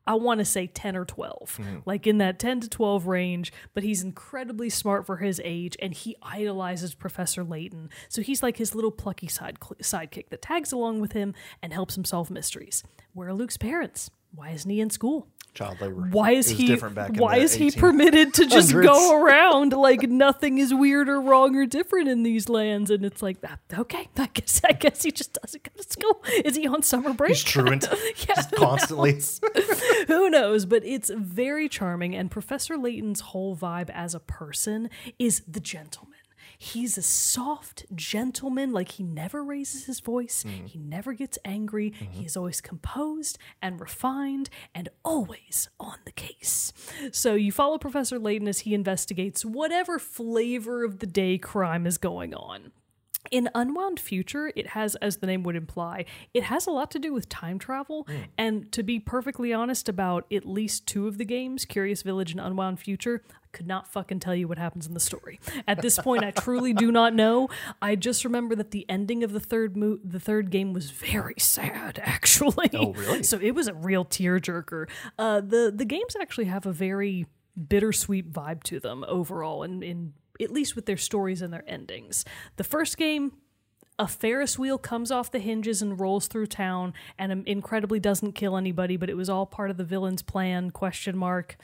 I 0.07 0.15
want 0.15 0.39
to 0.39 0.45
say 0.45 0.67
10 0.67 0.95
or 0.95 1.05
12, 1.05 1.37
mm-hmm. 1.39 1.77
like 1.85 2.05
in 2.05 2.19
that 2.19 2.39
10 2.39 2.61
to 2.61 2.69
12 2.69 3.07
range, 3.07 3.51
but 3.73 3.83
he's 3.83 4.03
incredibly 4.03 4.69
smart 4.69 5.05
for 5.05 5.17
his 5.17 5.41
age 5.43 5.75
and 5.81 5.93
he 5.93 6.15
idolizes 6.21 6.93
Professor 6.93 7.43
Layton. 7.43 7.89
So 8.07 8.21
he's 8.21 8.43
like 8.43 8.57
his 8.57 8.75
little 8.75 8.91
plucky 8.91 9.27
side 9.27 9.59
sidekick 9.59 10.29
that 10.29 10.41
tags 10.41 10.71
along 10.71 11.01
with 11.01 11.13
him 11.13 11.33
and 11.61 11.73
helps 11.73 11.97
him 11.97 12.05
solve 12.05 12.29
mysteries. 12.29 12.83
Where 13.13 13.29
are 13.29 13.33
Luke's 13.33 13.57
parents? 13.57 14.11
Why 14.33 14.51
isn't 14.51 14.69
he 14.69 14.81
in 14.81 14.89
school? 14.89 15.27
Child 15.55 15.79
labor. 15.79 16.09
Why 16.11 16.31
is 16.31 16.49
he 16.49 16.75
why 16.75 17.37
is 17.37 17.53
he 17.53 17.71
permitted 17.71 18.33
to 18.35 18.45
just 18.45 18.73
go 18.73 19.17
around 19.23 19.71
like 19.71 20.03
nothing 20.03 20.57
is 20.57 20.73
weird 20.73 21.07
or 21.07 21.21
wrong 21.21 21.55
or 21.55 21.65
different 21.65 22.09
in 22.09 22.23
these 22.23 22.49
lands? 22.49 22.91
And 22.91 23.05
it's 23.05 23.21
like 23.21 23.37
ah, 23.47 23.57
okay 23.79 24.09
I 24.17 24.27
guess 24.33 24.61
I 24.65 24.73
guess 24.73 25.03
he 25.03 25.11
just 25.11 25.33
doesn't 25.41 25.63
go 25.63 25.71
to 25.81 25.89
school. 25.89 26.21
Is 26.43 26.57
he 26.57 26.67
on 26.67 26.83
summer 26.83 27.13
break? 27.13 27.29
He's 27.29 27.43
truant. 27.43 27.87
Yeah 28.27 28.43
who 28.49 28.57
constantly. 28.57 29.13
knows? 29.13 29.39
who 30.07 30.29
knows? 30.29 30.65
But 30.65 30.83
it's 30.85 31.09
very 31.09 31.69
charming 31.69 32.15
and 32.15 32.29
Professor 32.29 32.77
Layton's 32.77 33.21
whole 33.21 33.55
vibe 33.55 33.89
as 33.91 34.13
a 34.13 34.19
person 34.19 34.89
is 35.17 35.41
the 35.47 35.59
gentleman 35.59 36.14
He's 36.57 36.97
a 36.97 37.01
soft 37.01 37.85
gentleman, 37.95 38.71
like 38.71 38.93
he 38.93 39.03
never 39.03 39.43
raises 39.43 39.85
his 39.85 39.99
voice, 39.99 40.43
mm-hmm. 40.47 40.65
he 40.65 40.79
never 40.79 41.13
gets 41.13 41.37
angry, 41.45 41.91
mm-hmm. 41.91 42.11
he 42.11 42.25
is 42.25 42.37
always 42.37 42.61
composed 42.61 43.37
and 43.61 43.79
refined 43.79 44.49
and 44.73 44.89
always 45.03 45.69
on 45.79 45.97
the 46.05 46.11
case. 46.11 46.73
So 47.11 47.35
you 47.35 47.51
follow 47.51 47.77
Professor 47.77 48.19
Layton 48.19 48.47
as 48.47 48.59
he 48.59 48.73
investigates 48.73 49.45
whatever 49.45 49.99
flavor 49.99 50.83
of 50.83 50.99
the 50.99 51.07
day 51.07 51.37
crime 51.37 51.85
is 51.85 51.97
going 51.97 52.33
on. 52.33 52.71
In 53.31 53.49
Unwound 53.55 53.99
Future, 53.99 54.51
it 54.55 54.67
has, 54.67 54.95
as 54.95 55.17
the 55.17 55.27
name 55.27 55.43
would 55.43 55.55
imply, 55.55 56.05
it 56.33 56.43
has 56.43 56.67
a 56.67 56.71
lot 56.71 56.91
to 56.91 56.99
do 56.99 57.13
with 57.13 57.29
time 57.29 57.59
travel. 57.59 58.07
And 58.37 58.71
to 58.71 58.83
be 58.83 58.99
perfectly 58.99 59.53
honest 59.53 59.89
about 59.89 60.25
at 60.31 60.45
least 60.45 60.87
two 60.87 61.07
of 61.07 61.17
the 61.17 61.25
games, 61.25 61.65
Curious 61.65 62.01
Village 62.01 62.31
and 62.31 62.39
Unwound 62.39 62.79
Future, 62.79 63.23
I 63.29 63.47
could 63.51 63.67
not 63.67 63.87
fucking 63.87 64.19
tell 64.19 64.35
you 64.35 64.47
what 64.47 64.57
happens 64.57 64.85
in 64.87 64.93
the 64.93 64.99
story. 64.99 65.39
At 65.67 65.81
this 65.81 65.97
point, 65.97 66.23
I 66.23 66.31
truly 66.31 66.73
do 66.73 66.91
not 66.91 67.13
know. 67.13 67.49
I 67.81 67.95
just 67.95 68.23
remember 68.25 68.55
that 68.55 68.71
the 68.71 68.85
ending 68.89 69.23
of 69.23 69.31
the 69.31 69.39
third 69.39 69.77
mo- 69.77 69.99
the 70.03 70.19
third 70.19 70.51
game 70.51 70.73
was 70.73 70.91
very 70.91 71.35
sad, 71.37 71.99
actually. 72.03 72.69
Oh, 72.73 72.93
really? 72.93 73.23
So 73.23 73.39
it 73.41 73.51
was 73.51 73.67
a 73.67 73.73
real 73.73 74.05
tearjerker. 74.05 74.87
Uh, 75.17 75.41
the 75.41 75.71
the 75.75 75.85
games 75.85 76.15
actually 76.19 76.45
have 76.45 76.65
a 76.65 76.73
very 76.73 77.25
bittersweet 77.69 78.31
vibe 78.31 78.63
to 78.63 78.79
them 78.79 79.05
overall, 79.07 79.63
and 79.63 79.83
in 79.83 80.13
at 80.41 80.51
least 80.51 80.75
with 80.75 80.85
their 80.85 80.97
stories 80.97 81.41
and 81.41 81.53
their 81.53 81.63
endings. 81.67 82.25
The 82.57 82.63
first 82.63 82.97
game, 82.97 83.33
a 83.97 84.07
Ferris 84.07 84.59
wheel 84.59 84.77
comes 84.77 85.11
off 85.11 85.31
the 85.31 85.39
hinges 85.39 85.81
and 85.81 85.99
rolls 85.99 86.27
through 86.27 86.47
town, 86.47 86.93
and 87.17 87.31
um, 87.31 87.43
incredibly 87.45 87.99
doesn't 87.99 88.33
kill 88.33 88.57
anybody, 88.57 88.97
but 88.97 89.09
it 89.09 89.17
was 89.17 89.29
all 89.29 89.45
part 89.45 89.71
of 89.71 89.77
the 89.77 89.83
villain's 89.83 90.21
plan? 90.21 90.71
Question 90.71 91.17
mark. 91.17 91.57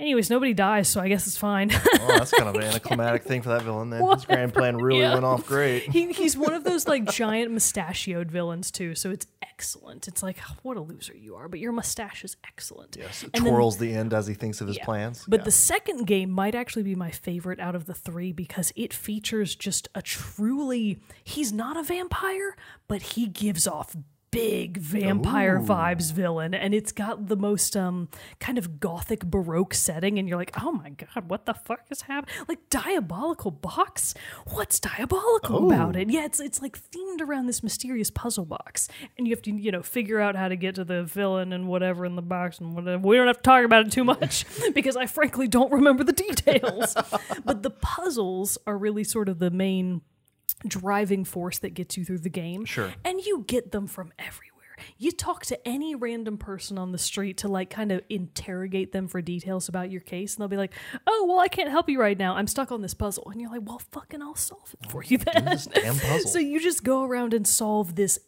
Anyways, 0.00 0.30
nobody 0.30 0.52
dies, 0.54 0.88
so 0.88 1.00
I 1.00 1.08
guess 1.08 1.26
it's 1.26 1.36
fine. 1.36 1.70
Oh, 2.04 2.08
that's 2.18 2.32
kind 2.32 2.48
of 2.48 2.56
an 2.56 2.62
anticlimactic 2.64 3.22
thing 3.22 3.42
for 3.42 3.50
that 3.50 3.62
villain. 3.62 3.90
Then 3.90 4.04
his 4.10 4.24
grand 4.26 4.52
plan 4.52 4.76
really 4.76 5.00
Yeah. 5.02 5.12
went 5.14 5.24
off 5.24 5.46
great. 5.46 5.84
he, 5.84 6.12
he's 6.12 6.36
one 6.36 6.52
of 6.52 6.64
those 6.64 6.88
like 6.88 7.04
giant 7.12 7.52
mustachioed 7.52 8.28
villains 8.28 8.72
too, 8.72 8.96
so 8.96 9.10
it's 9.12 9.28
excellent. 9.40 10.08
It's 10.08 10.20
like 10.20 10.38
"Oh, 10.50 10.56
what 10.62 10.76
a 10.76 10.80
loser 10.80 11.14
you 11.16 11.36
are, 11.36 11.48
but 11.48 11.60
your 11.60 11.70
mustache 11.70 12.24
is 12.24 12.36
excellent. 12.44 12.96
Yes, 12.98 13.22
And 13.22 13.44
then- 13.44 13.52
twirls 13.52 13.78
the 13.78 13.92
end 13.94 14.12
as 14.12 14.26
he 14.26 14.34
thinks 14.34 14.60
of 14.60 14.66
his 14.66 14.78
Yeah. 14.78 14.84
plans. 14.84 15.24
But 15.28 15.40
Yeah. 15.40 15.44
the 15.44 15.50
second 15.52 16.06
game 16.06 16.30
might 16.30 16.56
actually 16.56 16.82
be 16.82 16.96
my 16.96 17.12
favorite 17.12 17.60
out 17.60 17.76
of 17.76 17.86
the 17.86 17.94
three 17.94 18.32
because 18.32 18.72
it 18.74 18.92
features 18.92 19.54
just 19.54 19.88
a 19.94 20.02
truly 20.02 20.98
he's 21.22 21.52
not 21.52 21.76
a 21.76 21.84
vampire, 21.84 22.56
but 22.88 23.02
he 23.02 23.28
gives 23.28 23.68
off 23.68 23.94
big 24.32 24.78
vampire 24.78 25.60
vibes 25.60 26.12
villain 26.12 26.54
and 26.54 26.74
it's 26.74 26.90
got 26.90 27.28
the 27.28 27.36
most 27.36 27.76
um 27.76 28.08
kind 28.40 28.58
of 28.58 28.80
gothic 28.80 29.24
baroque 29.26 29.74
setting 29.74 30.18
and 30.18 30.28
you're 30.28 30.38
like 30.38 30.52
oh 30.60 30.72
my 30.72 30.90
god 30.90 31.28
what 31.28 31.46
the 31.46 31.54
fuck 31.54 31.84
is 31.90 32.02
happening 32.02 32.34
like 32.48 32.58
diabolical 32.70 33.50
box? 33.50 34.14
What's 34.46 34.80
diabolical 34.80 35.70
about 35.70 35.96
it? 35.96 36.10
Yeah 36.10 36.24
it's 36.24 36.40
it's 36.40 36.62
like 36.62 36.78
themed 36.90 37.20
around 37.20 37.46
this 37.46 37.62
mysterious 37.62 38.10
puzzle 38.10 38.44
box 38.44 38.88
and 39.16 39.26
you 39.26 39.34
have 39.34 39.42
to 39.42 39.52
you 39.52 39.70
know 39.70 39.82
figure 39.82 40.20
out 40.20 40.36
how 40.36 40.48
to 40.48 40.56
get 40.56 40.74
to 40.76 40.84
the 40.84 41.04
villain 41.04 41.52
and 41.52 41.68
whatever 41.68 42.04
in 42.04 42.16
the 42.16 42.22
box 42.22 42.58
and 42.58 42.74
whatever. 42.74 43.06
We 43.06 43.16
don't 43.16 43.26
have 43.26 43.38
to 43.38 43.42
talk 43.42 43.64
about 43.64 43.86
it 43.86 43.92
too 43.92 44.04
much 44.04 44.46
because 44.74 44.96
i 44.96 45.06
frankly 45.06 45.48
don't 45.48 45.72
remember 45.72 46.04
the 46.04 46.12
details. 46.12 46.94
But 47.44 47.62
the 47.62 47.70
puzzles 47.70 48.58
are 48.66 48.78
really 48.78 49.04
sort 49.04 49.28
of 49.28 49.38
the 49.38 49.50
main 49.50 50.02
driving 50.66 51.24
force 51.24 51.58
that 51.60 51.70
gets 51.74 51.96
you 51.96 52.04
through 52.04 52.18
the 52.18 52.28
game. 52.30 52.64
Sure. 52.64 52.92
And 53.04 53.20
you 53.20 53.44
get 53.46 53.72
them 53.72 53.86
from 53.86 54.12
everywhere. 54.18 54.48
You 54.98 55.12
talk 55.12 55.44
to 55.46 55.68
any 55.68 55.94
random 55.94 56.38
person 56.38 56.76
on 56.76 56.90
the 56.90 56.98
street 56.98 57.36
to 57.38 57.48
like 57.48 57.70
kind 57.70 57.92
of 57.92 58.02
interrogate 58.08 58.90
them 58.90 59.06
for 59.06 59.20
details 59.22 59.68
about 59.68 59.90
your 59.90 60.00
case, 60.00 60.34
and 60.34 60.40
they'll 60.40 60.48
be 60.48 60.56
like, 60.56 60.72
"Oh, 61.06 61.26
well, 61.28 61.38
I 61.38 61.46
can't 61.46 61.70
help 61.70 61.88
you 61.88 62.00
right 62.00 62.18
now. 62.18 62.34
I'm 62.34 62.48
stuck 62.48 62.72
on 62.72 62.82
this 62.82 62.94
puzzle." 62.94 63.28
And 63.30 63.40
you're 63.40 63.50
like, 63.50 63.60
"Well, 63.64 63.80
fucking, 63.92 64.20
I'll 64.22 64.34
solve 64.34 64.74
it 64.80 64.90
for 64.90 65.04
you 65.04 65.18
then." 65.18 65.44
this 65.44 65.66
damn 65.66 65.94
puzzle. 65.98 66.30
so 66.30 66.38
you 66.40 66.58
just 66.58 66.82
go 66.82 67.04
around 67.04 67.32
and 67.32 67.46
solve 67.46 67.94
this 67.94 68.18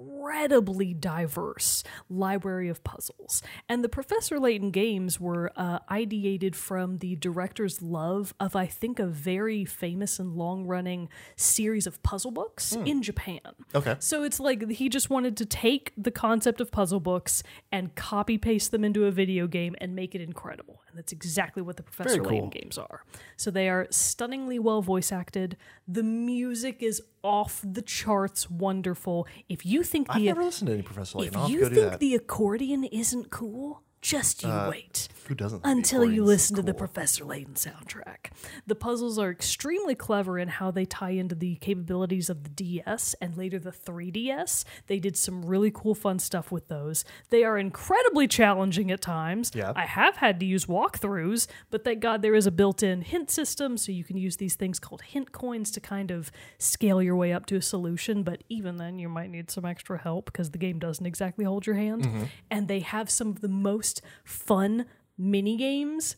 incredibly 0.00 0.94
diverse 0.94 1.82
library 2.08 2.68
of 2.68 2.82
puzzles. 2.84 3.42
And 3.68 3.84
the 3.84 3.88
Professor 3.88 4.38
Layton 4.38 4.70
games 4.70 5.20
were 5.20 5.52
uh, 5.56 5.80
ideated 5.90 6.54
from 6.54 6.98
the 6.98 7.16
director's 7.16 7.82
love 7.82 8.34
of, 8.38 8.54
I 8.56 8.66
think, 8.66 8.98
a 8.98 9.06
very 9.06 9.64
famous 9.64 10.18
and 10.18 10.34
long 10.34 10.66
running 10.66 11.08
series 11.36 11.86
of 11.86 12.02
puzzle 12.02 12.30
books 12.30 12.72
in 12.72 13.02
Japan. 13.02 13.40
Okay. 13.74 13.96
So 13.98 14.22
it's 14.22 14.40
like 14.40 14.70
he 14.70 14.88
just 14.88 15.10
wanted 15.10 15.36
to 15.38 15.46
take 15.46 15.92
the 15.96 16.10
concept 16.10 16.60
of 16.60 16.70
puzzle 16.70 17.00
books 17.00 17.42
and 17.72 17.94
copy 17.94 18.38
paste 18.38 18.70
them 18.70 18.84
into 18.84 19.06
a 19.06 19.10
video 19.10 19.46
game 19.46 19.74
and 19.80 19.94
make 19.94 20.14
it 20.14 20.20
incredible. 20.20 20.82
And 20.88 20.98
that's 20.98 21.12
exactly 21.12 21.62
what 21.62 21.76
the 21.76 21.82
Professor 21.82 22.22
Layton 22.22 22.40
cool. 22.40 22.48
games 22.50 22.78
are. 22.78 23.04
So 23.36 23.50
they 23.50 23.68
are 23.68 23.86
stunningly 23.90 24.58
well 24.58 24.82
voice 24.82 25.12
acted. 25.12 25.56
The 25.86 26.02
music 26.02 26.82
is 26.82 27.02
off 27.22 27.60
the 27.64 27.82
charts 27.82 28.50
wonderful. 28.50 29.26
If 29.48 29.64
you 29.66 29.82
think 29.82 30.08
the 30.12 30.26
never 30.26 30.44
listened 30.44 30.68
to 30.68 30.74
any 30.74 30.82
Professor 30.82 31.18
Layton. 31.18 31.34
if 31.34 31.36
I'll 31.36 31.48
have 31.48 31.50
to 31.50 31.54
you 31.54 31.60
go 31.60 31.68
do 31.68 31.74
think 31.74 31.90
that. 31.92 32.00
the 32.00 32.14
accordion 32.14 32.84
isn't 32.84 33.30
cool, 33.30 33.82
just 34.00 34.42
you 34.42 34.48
uh, 34.48 34.68
wait. 34.70 35.08
Who 35.28 35.34
doesn't? 35.34 35.60
Until 35.64 36.04
you 36.04 36.24
listen 36.24 36.56
to 36.56 36.62
the? 36.62 36.74
Professor 36.80 37.24
Layton 37.24 37.54
soundtrack. 37.54 38.30
The 38.66 38.74
puzzles 38.74 39.18
are 39.18 39.30
extremely 39.30 39.94
clever 39.94 40.38
in 40.38 40.48
how 40.48 40.70
they 40.70 40.86
tie 40.86 41.10
into 41.10 41.34
the 41.34 41.56
capabilities 41.56 42.30
of 42.30 42.42
the 42.42 42.48
DS 42.48 43.14
and 43.20 43.36
later 43.36 43.58
the 43.58 43.70
3DS. 43.70 44.64
They 44.86 44.98
did 44.98 45.16
some 45.16 45.44
really 45.44 45.70
cool, 45.70 45.94
fun 45.94 46.18
stuff 46.18 46.50
with 46.50 46.68
those. 46.68 47.04
They 47.28 47.44
are 47.44 47.58
incredibly 47.58 48.26
challenging 48.26 48.90
at 48.90 49.02
times. 49.02 49.52
Yeah. 49.54 49.72
I 49.76 49.84
have 49.84 50.16
had 50.16 50.40
to 50.40 50.46
use 50.46 50.64
walkthroughs, 50.64 51.48
but 51.70 51.84
thank 51.84 52.00
God 52.00 52.22
there 52.22 52.34
is 52.34 52.46
a 52.46 52.50
built 52.50 52.82
in 52.82 53.02
hint 53.02 53.30
system, 53.30 53.76
so 53.76 53.92
you 53.92 54.04
can 54.04 54.16
use 54.16 54.38
these 54.38 54.54
things 54.54 54.78
called 54.78 55.02
hint 55.02 55.32
coins 55.32 55.70
to 55.72 55.80
kind 55.80 56.10
of 56.10 56.32
scale 56.56 57.02
your 57.02 57.16
way 57.16 57.32
up 57.32 57.44
to 57.46 57.56
a 57.56 57.62
solution. 57.62 58.22
But 58.22 58.42
even 58.48 58.78
then, 58.78 58.98
you 58.98 59.10
might 59.10 59.30
need 59.30 59.50
some 59.50 59.66
extra 59.66 59.98
help 59.98 60.24
because 60.26 60.50
the 60.52 60.58
game 60.58 60.78
doesn't 60.78 61.04
exactly 61.04 61.44
hold 61.44 61.66
your 61.66 61.76
hand. 61.76 62.04
Mm-hmm. 62.04 62.24
And 62.50 62.68
they 62.68 62.80
have 62.80 63.10
some 63.10 63.28
of 63.28 63.42
the 63.42 63.48
most 63.48 63.89
fun 64.24 64.86
mini 65.18 65.56
games 65.56 66.16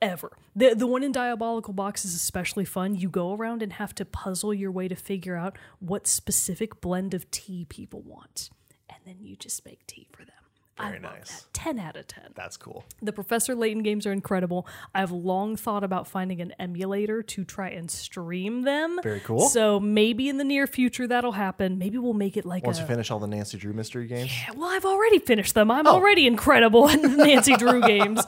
ever. 0.00 0.36
The 0.54 0.74
the 0.74 0.86
one 0.86 1.02
in 1.02 1.12
Diabolical 1.12 1.74
Box 1.74 2.04
is 2.04 2.14
especially 2.14 2.64
fun. 2.64 2.94
You 2.94 3.08
go 3.08 3.34
around 3.34 3.62
and 3.62 3.72
have 3.74 3.94
to 3.96 4.04
puzzle 4.04 4.54
your 4.54 4.70
way 4.70 4.88
to 4.88 4.96
figure 4.96 5.36
out 5.36 5.58
what 5.80 6.06
specific 6.06 6.80
blend 6.80 7.14
of 7.14 7.30
tea 7.30 7.66
people 7.68 8.02
want. 8.02 8.50
And 8.88 8.98
then 9.04 9.16
you 9.20 9.36
just 9.36 9.64
make 9.64 9.86
tea 9.86 10.06
for 10.12 10.24
them. 10.24 10.37
I 10.78 10.88
Very 10.90 11.00
nice. 11.00 11.42
that. 11.42 11.52
10 11.54 11.78
out 11.80 11.96
of 11.96 12.06
10. 12.06 12.24
That's 12.34 12.56
cool. 12.56 12.84
The 13.02 13.12
Professor 13.12 13.54
Layton 13.54 13.82
games 13.82 14.06
are 14.06 14.12
incredible. 14.12 14.66
I've 14.94 15.10
long 15.10 15.56
thought 15.56 15.82
about 15.82 16.06
finding 16.06 16.40
an 16.40 16.52
emulator 16.58 17.22
to 17.22 17.44
try 17.44 17.70
and 17.70 17.90
stream 17.90 18.62
them. 18.62 19.00
Very 19.02 19.20
cool. 19.20 19.48
So 19.48 19.80
maybe 19.80 20.28
in 20.28 20.36
the 20.38 20.44
near 20.44 20.66
future 20.66 21.06
that'll 21.06 21.32
happen. 21.32 21.78
Maybe 21.78 21.98
we'll 21.98 22.12
make 22.14 22.36
it 22.36 22.44
like 22.46 22.64
Once 22.64 22.78
a 22.78 22.82
you 22.82 22.86
finish 22.86 23.10
all 23.10 23.18
the 23.18 23.26
Nancy 23.26 23.58
Drew 23.58 23.72
mystery 23.72 24.06
games. 24.06 24.30
yeah, 24.30 24.54
well, 24.54 24.70
I've 24.70 24.84
already 24.84 25.18
finished 25.18 25.54
them. 25.54 25.70
Oh. 25.70 25.74
I'm 25.74 25.86
already 25.86 26.26
incredible 26.26 26.88
in 26.88 27.02
the 27.02 27.08
Nancy 27.24 27.56
Drew 27.56 27.80
games. 27.82 28.20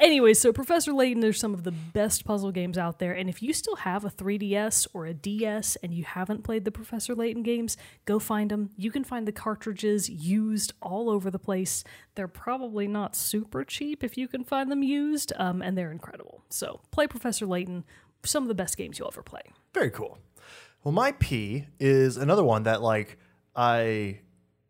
Anyway, 0.00 0.34
so 0.34 0.52
Professor 0.52 0.92
Layton 0.92 1.24
are 1.24 1.32
some 1.32 1.54
of 1.54 1.62
the 1.64 1.72
best 1.72 2.24
puzzle 2.24 2.50
games 2.52 2.76
out 2.76 2.98
there. 2.98 3.12
And 3.12 3.28
if 3.28 3.42
you 3.42 3.52
still 3.52 3.76
have 3.76 4.04
a 4.04 4.10
3DS 4.10 4.88
or 4.92 5.06
a 5.06 5.14
DS 5.14 5.76
and 5.82 5.94
you 5.94 6.04
haven't 6.04 6.42
played 6.42 6.64
the 6.64 6.72
Professor 6.72 7.14
Layton 7.14 7.42
games, 7.42 7.76
go 8.06 8.18
find 8.18 8.50
them. 8.50 8.70
You 8.76 8.90
can 8.90 9.04
find 9.04 9.26
the 9.26 9.32
cartridges 9.32 10.08
used 10.10 10.72
all 10.82 11.08
over 11.08 11.30
the 11.30 11.38
place. 11.38 11.84
They're 12.14 12.28
probably 12.28 12.86
not 12.86 13.16
super 13.16 13.64
cheap 13.64 14.02
if 14.04 14.16
you 14.18 14.28
can 14.28 14.44
find 14.44 14.70
them 14.70 14.82
used, 14.82 15.32
um, 15.36 15.62
and 15.62 15.76
they're 15.76 15.92
incredible. 15.92 16.42
So 16.50 16.80
play 16.90 17.06
Professor 17.06 17.46
Layton. 17.46 17.84
Some 18.24 18.44
of 18.44 18.48
the 18.48 18.54
best 18.54 18.76
games 18.76 18.98
you'll 18.98 19.08
ever 19.08 19.22
play. 19.22 19.42
Very 19.74 19.90
cool. 19.90 20.18
Well, 20.84 20.92
my 20.92 21.12
P 21.12 21.66
is 21.80 22.16
another 22.16 22.44
one 22.44 22.64
that 22.64 22.82
like 22.82 23.18
I 23.56 24.20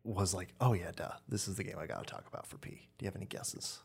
was 0.05 0.35
like, 0.35 0.55
oh 0.61 0.73
yeah, 0.73 0.91
duh, 0.95 1.13
this 1.29 1.49
is 1.49 1.57
the 1.57 1.65
game 1.65 1.77
I 1.79 1.87
got 1.87 2.07
to 2.07 2.13
talk 2.13 2.27
about 2.27 2.47
for 2.47 2.59
P. 2.59 2.89
Do 2.99 3.05
you 3.05 3.07
have 3.07 3.17
any 3.17 3.27
guesses? 3.27 3.81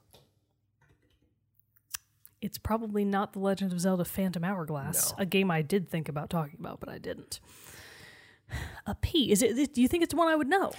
It's 2.42 2.58
probably 2.58 3.04
not 3.04 3.34
The 3.34 3.40
Legend 3.40 3.74
of 3.74 3.80
Zelda 3.80 4.06
Phantom 4.06 4.44
Hourglass, 4.44 5.12
No. 5.12 5.24
a 5.24 5.26
game 5.26 5.50
I 5.50 5.62
did 5.64 5.90
think 5.90 6.08
about 6.08 6.30
talking 6.30 6.58
about, 6.60 6.80
but 6.80 6.88
I 6.90 7.00
didn't. 7.00 7.40
A 8.86 8.96
P. 8.96 9.32
Is 9.32 9.42
it? 9.42 9.74
Do 9.74 9.82
you 9.82 9.88
think 9.88 10.04
it's 10.04 10.14
one 10.14 10.28
I 10.28 10.36
would 10.36 10.48
know? 10.48 10.72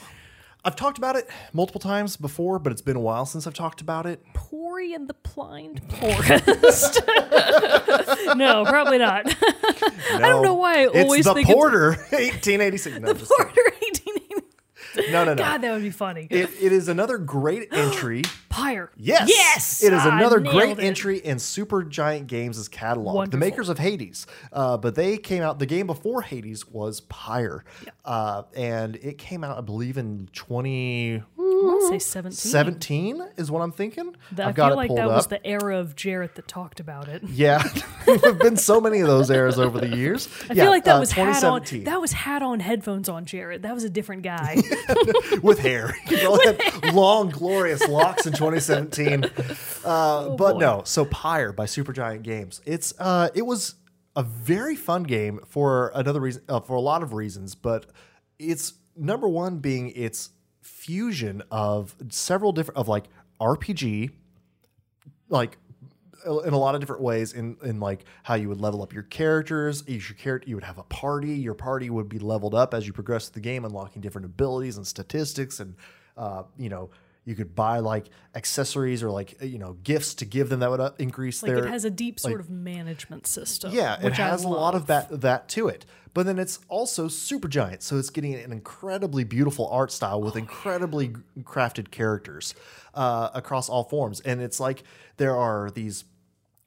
I've 0.65 0.77
talked 0.77 0.99
about 0.99 1.17
it 1.17 1.29
multiple 1.53 1.81
times 1.81 2.17
before, 2.17 2.59
but 2.59 2.73
it's 2.73 2.83
been 2.83 2.97
a 2.97 3.01
while 3.01 3.25
since 3.27 3.47
I've 3.47 3.55
talked 3.55 3.81
about 3.81 4.07
it. 4.07 4.23
Pori 4.35 4.95
and 4.95 5.09
the 5.09 5.15
Blind 5.15 5.81
Forest. 5.95 7.01
no, 8.37 8.65
probably 8.65 8.99
not. 8.99 9.25
I 10.13 10.19
don't 10.21 10.43
know 10.43 10.55
why 10.55 10.81
I 10.81 10.87
it's 10.89 10.97
always 10.97 11.25
the 11.27 11.35
think 11.35 11.49
it's- 11.49 11.55
Porter, 11.55 11.91
1886. 12.11 12.99
No, 12.99 13.15
kidding. 13.15 13.27
Porter 13.27 13.45
1880. 13.55 13.78
no, 15.11 15.25
no, 15.25 15.35
no. 15.35 15.35
God, 15.37 15.59
that 15.63 15.73
would 15.73 15.83
be 15.83 15.91
funny. 15.91 16.27
It, 16.31 16.51
it 16.61 16.73
is 16.73 16.89
another 16.89 17.19
great 17.19 17.69
entry. 17.73 18.23
Pyre. 18.49 18.91
Yes. 18.97 19.29
Yes. 19.29 19.83
It 19.83 19.93
is 19.93 20.03
I 20.03 20.19
another 20.19 20.41
great 20.41 20.79
it. 20.79 20.83
entry 20.83 21.19
in 21.19 21.37
Supergiant 21.37 22.27
Games' 22.27 22.67
catalog. 22.69 23.31
The 23.31 23.37
makers 23.37 23.69
of 23.69 23.79
Hades. 23.79 24.27
Uh, 24.53 24.77
but 24.77 24.95
they 24.95 25.17
came 25.17 25.43
out, 25.43 25.59
the 25.59 25.67
game 25.67 25.87
before 25.87 26.23
Hades 26.23 26.67
was 26.67 27.01
Pyre. 27.03 27.65
Uh, 28.05 28.43
and 28.57 28.97
it 28.97 29.19
came 29.19 29.45
out, 29.45 29.59
I 29.59 29.61
believe, 29.61 29.97
in 29.99 30.29
2017 30.33 31.38
I 31.51 31.65
want 31.65 31.81
to 31.83 31.89
say 31.89 31.99
17. 31.99 32.33
17 32.37 33.29
is 33.37 33.51
what 33.51 33.63
I'm 33.63 33.73
thinking. 33.73 34.15
That- 34.33 34.49
I've 34.49 34.55
I 34.55 34.57
got 34.57 34.67
feel 34.69 34.73
it 34.73 34.77
like 34.77 34.89
pulled 34.89 34.99
that 34.99 35.09
up. 35.09 35.17
was 35.17 35.27
the 35.29 35.47
era 35.47 35.79
of 35.79 35.97
Jarrett 35.97 36.35
that 36.37 36.47
talked 36.49 36.81
about 36.81 37.09
it. 37.09 37.23
yeah. 37.29 37.63
there 38.07 38.19
have 38.19 38.39
been 38.39 38.57
so 38.57 38.81
many 38.81 39.01
of 39.01 39.07
those 39.07 39.31
eras 39.31 39.59
over 39.59 39.81
the 39.81 39.97
years. 39.97 40.29
I 40.49 40.55
feel 40.55 40.67
like 40.71 40.85
that 40.85 40.97
uh, 40.97 41.01
was 41.01 41.13
hat 41.13 41.43
on. 41.45 41.61
2017 41.63 41.85
That 41.85 42.01
was 42.01 42.13
hat 42.13 42.43
on 42.43 42.61
headphones 42.61 43.09
on 43.09 43.25
Jarrett. 43.25 43.63
That 43.63 43.75
was 43.75 43.85
a 43.85 43.91
different 43.91 44.23
guy. 44.23 44.57
with 45.43 45.59
hair. 45.59 45.93
He 46.07 46.17
probably 46.19 46.47
had 46.47 46.95
long, 46.95 47.31
glorious 47.31 47.87
locks 47.89 48.27
in 48.27 48.33
2017. 48.33 49.25
Uh, 49.85 50.31
but 50.31 50.55
boy. 50.55 50.59
no, 50.59 50.83
so 50.85 51.05
Pyre 51.05 51.53
by 51.53 51.65
Supergiant 51.67 52.23
Games. 52.23 52.61
It's 52.65 52.95
uh, 52.99 53.29
it 53.35 53.43
was 53.47 53.75
a 54.17 54.23
very 54.23 54.77
fun 54.77 55.05
game 55.05 55.41
for 55.47 55.93
another 55.95 56.21
reason, 56.21 56.43
uh, 56.49 56.61
for 56.61 56.75
a 56.75 56.81
lot 56.81 57.03
of 57.03 57.13
reasons. 57.13 57.55
But 57.55 57.87
it's 58.39 58.75
number 58.97 59.29
one 59.29 59.59
being 59.59 59.91
its 59.91 60.31
fusion 60.89 61.43
of 61.51 61.95
several 62.09 62.51
different 62.51 62.79
of 62.79 62.89
like 62.89 63.05
RPG, 63.39 64.11
like 65.29 65.59
in 66.25 66.55
a 66.55 66.59
lot 66.59 66.75
of 66.75 66.81
different 66.81 67.03
ways 67.03 67.35
in 67.35 67.59
in 67.63 67.79
like 67.79 68.07
how 68.23 68.37
you 68.37 68.49
would 68.49 68.59
level 68.59 68.83
up 68.83 68.95
your 68.95 69.03
characters. 69.03 69.85
Each 69.87 70.09
your 70.09 70.17
character 70.17 70.49
you 70.49 70.55
would 70.55 70.65
have 70.65 70.79
a 70.79 70.83
party. 70.85 71.35
Your 71.35 71.53
party 71.53 71.91
would 71.91 72.09
be 72.09 72.19
leveled 72.19 72.55
up 72.55 72.73
as 72.73 72.87
you 72.87 72.95
progress 72.95 73.29
the 73.29 73.39
game 73.39 73.67
unlocking 73.67 74.01
different 74.01 74.25
abilities 74.25 74.79
and 74.79 74.87
statistics 74.87 75.61
and 75.61 75.77
uh, 76.17 76.45
you 76.57 76.71
know 76.71 76.89
you 77.29 77.35
could 77.35 77.55
buy 77.55 77.81
like 77.81 78.07
accessories 78.35 79.03
or 79.03 79.11
like 79.11 79.41
you 79.43 79.59
know 79.59 79.75
gifts 79.83 80.15
to 80.15 80.25
give 80.25 80.49
them 80.49 80.61
that 80.61 80.71
would 80.71 80.81
uh, 80.81 80.93
increase 80.99 81.43
like 81.43 81.53
their 81.53 81.67
it 81.67 81.71
has 81.71 81.85
a 81.85 81.91
deep 81.91 82.19
sort 82.19 82.41
of 82.41 82.49
management 82.49 83.27
system. 83.27 83.71
yeah, 83.73 84.01
it 84.03 84.15
has 84.15 84.45
a 84.45 84.49
lot 84.49 84.75
of 84.75 84.87
that 84.87 85.21
that 85.21 85.49
to 85.51 85.69
it. 85.69 85.85
But 86.15 86.25
then 86.25 86.39
it's 86.39 86.59
also 86.69 87.07
Supergiant, 87.07 87.83
so 87.83 87.99
it's 87.99 88.09
getting 88.09 88.35
an 88.35 88.51
incredibly 88.51 89.25
beautiful 89.25 89.69
art 89.69 89.93
style 89.93 90.23
with 90.23 90.37
incredibly 90.37 91.11
crafted 91.43 91.91
characters 91.91 92.55
uh, 92.95 93.29
across 93.35 93.69
all 93.69 93.85
forms. 93.85 94.21
And 94.21 94.41
it's 94.41 94.59
like 94.59 94.83
there 95.19 95.37
are 95.37 95.71
these 95.71 96.05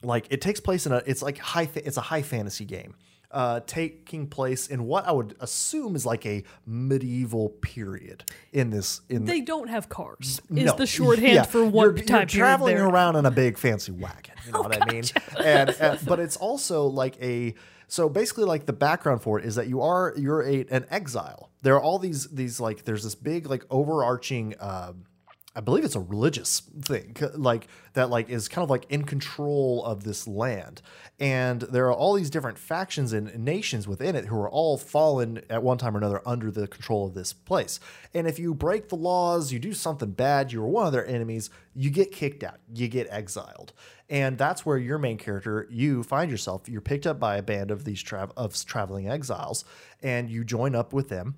like 0.04 0.28
it 0.30 0.42
takes 0.42 0.60
place 0.60 0.86
in 0.86 0.92
a 0.92 1.02
it's 1.08 1.24
like 1.24 1.40
high 1.40 1.66
fa- 1.66 1.86
it's 1.86 1.98
a 1.98 2.02
high 2.02 2.22
fantasy 2.22 2.66
game. 2.66 2.94
Uh, 3.34 3.62
taking 3.66 4.28
place 4.28 4.68
in 4.68 4.84
what 4.86 5.08
I 5.08 5.12
would 5.14 5.36
assume 5.40 5.96
is 5.96 6.06
like 6.06 6.26
a 6.26 6.44
medieval 6.66 7.50
period 7.50 8.26
in 8.52 8.70
this 8.72 9.02
in 9.08 9.24
They 9.26 9.40
don't 9.42 9.70
have 9.70 9.88
cars. 9.88 10.42
Is 10.50 10.66
no. 10.66 10.76
the 10.76 10.86
shorthand 10.98 11.34
Yeah. 11.34 11.44
for 11.44 11.64
what 11.66 11.84
you're, 11.84 11.94
time 12.06 12.20
you're 12.22 12.26
traveling 12.28 12.76
they're- 12.76 12.86
around 12.88 13.16
in 13.16 13.26
a 13.26 13.32
big 13.32 13.58
fancy 13.58 13.94
wagon. 13.94 14.36
You 14.46 14.52
know 14.54 14.60
Oh, 14.60 14.64
what 14.64 14.82
I 14.82 14.92
mean? 14.92 15.04
And, 15.40 15.70
and 15.80 16.00
but 16.06 16.20
it's 16.20 16.36
also 16.38 16.88
like 16.88 17.16
a 17.22 17.54
so 17.88 18.10
basically 18.10 18.44
like 18.46 18.66
the 18.66 18.74
background 18.74 19.22
for 19.22 19.40
it 19.40 19.46
is 19.46 19.56
that 19.56 19.68
you 19.68 19.82
are 19.82 20.14
you're 20.18 20.44
a, 20.44 20.66
an 20.70 20.86
exile. 20.90 21.50
There 21.62 21.76
are 21.76 21.82
all 21.82 22.00
these 22.00 22.28
these 22.30 22.60
like 22.60 22.84
there's 22.86 23.04
this 23.04 23.16
big 23.16 23.50
like 23.50 23.64
overarching. 23.70 24.56
Um, 24.60 25.06
I 25.54 25.60
believe 25.60 25.84
it's 25.84 25.98
a 25.98 26.00
religious 26.00 26.62
thing, 26.82 27.14
like 27.34 27.68
that, 27.92 28.10
like 28.10 28.30
is 28.30 28.48
kind 28.48 28.64
of 28.64 28.70
like 28.70 28.86
in 28.90 29.04
control 29.04 29.84
of 29.84 30.06
this 30.06 30.26
land, 30.26 30.82
and 31.20 31.62
there 31.62 31.88
are 31.88 31.94
all 31.94 32.14
these 32.14 32.30
different 32.30 32.58
factions 32.58 33.12
and 33.12 33.38
nations 33.38 33.86
within 33.86 34.16
it 34.16 34.26
who 34.26 34.36
are 34.38 34.50
all 34.50 34.78
fallen 34.78 35.42
at 35.50 35.62
one 35.62 35.78
time 35.78 35.94
or 35.94 35.98
another 35.98 36.22
under 36.26 36.52
the 36.52 36.70
control 36.70 37.06
of 37.06 37.16
this 37.16 37.34
place. 37.34 37.82
And 38.14 38.28
if 38.28 38.40
you 38.40 38.54
break 38.54 38.88
the 38.88 38.96
laws, 38.96 39.52
you 39.52 39.60
do 39.60 39.74
something 39.74 40.12
bad, 40.12 40.54
you're 40.54 40.66
one 40.66 40.88
of 40.88 40.94
their 40.94 41.06
enemies, 41.06 41.50
you 41.76 41.90
get 41.90 42.14
kicked 42.14 42.46
out, 42.46 42.60
you 42.74 42.88
get 42.88 43.08
exiled, 43.10 43.74
and 44.10 44.38
that's 44.38 44.66
where 44.66 44.78
your 44.78 45.00
main 45.00 45.18
character, 45.18 45.68
you 45.70 46.04
find 46.04 46.32
yourself, 46.32 46.70
you're 46.70 46.80
picked 46.80 47.06
up 47.06 47.20
by 47.20 47.36
a 47.36 47.44
band 47.44 47.72
of 47.72 47.84
these 47.84 48.02
tra- 48.02 48.32
of 48.38 48.56
traveling 48.66 49.10
exiles, 49.10 49.66
and 50.02 50.30
you 50.30 50.46
join 50.46 50.76
up 50.76 50.94
with 50.94 51.10
them. 51.10 51.36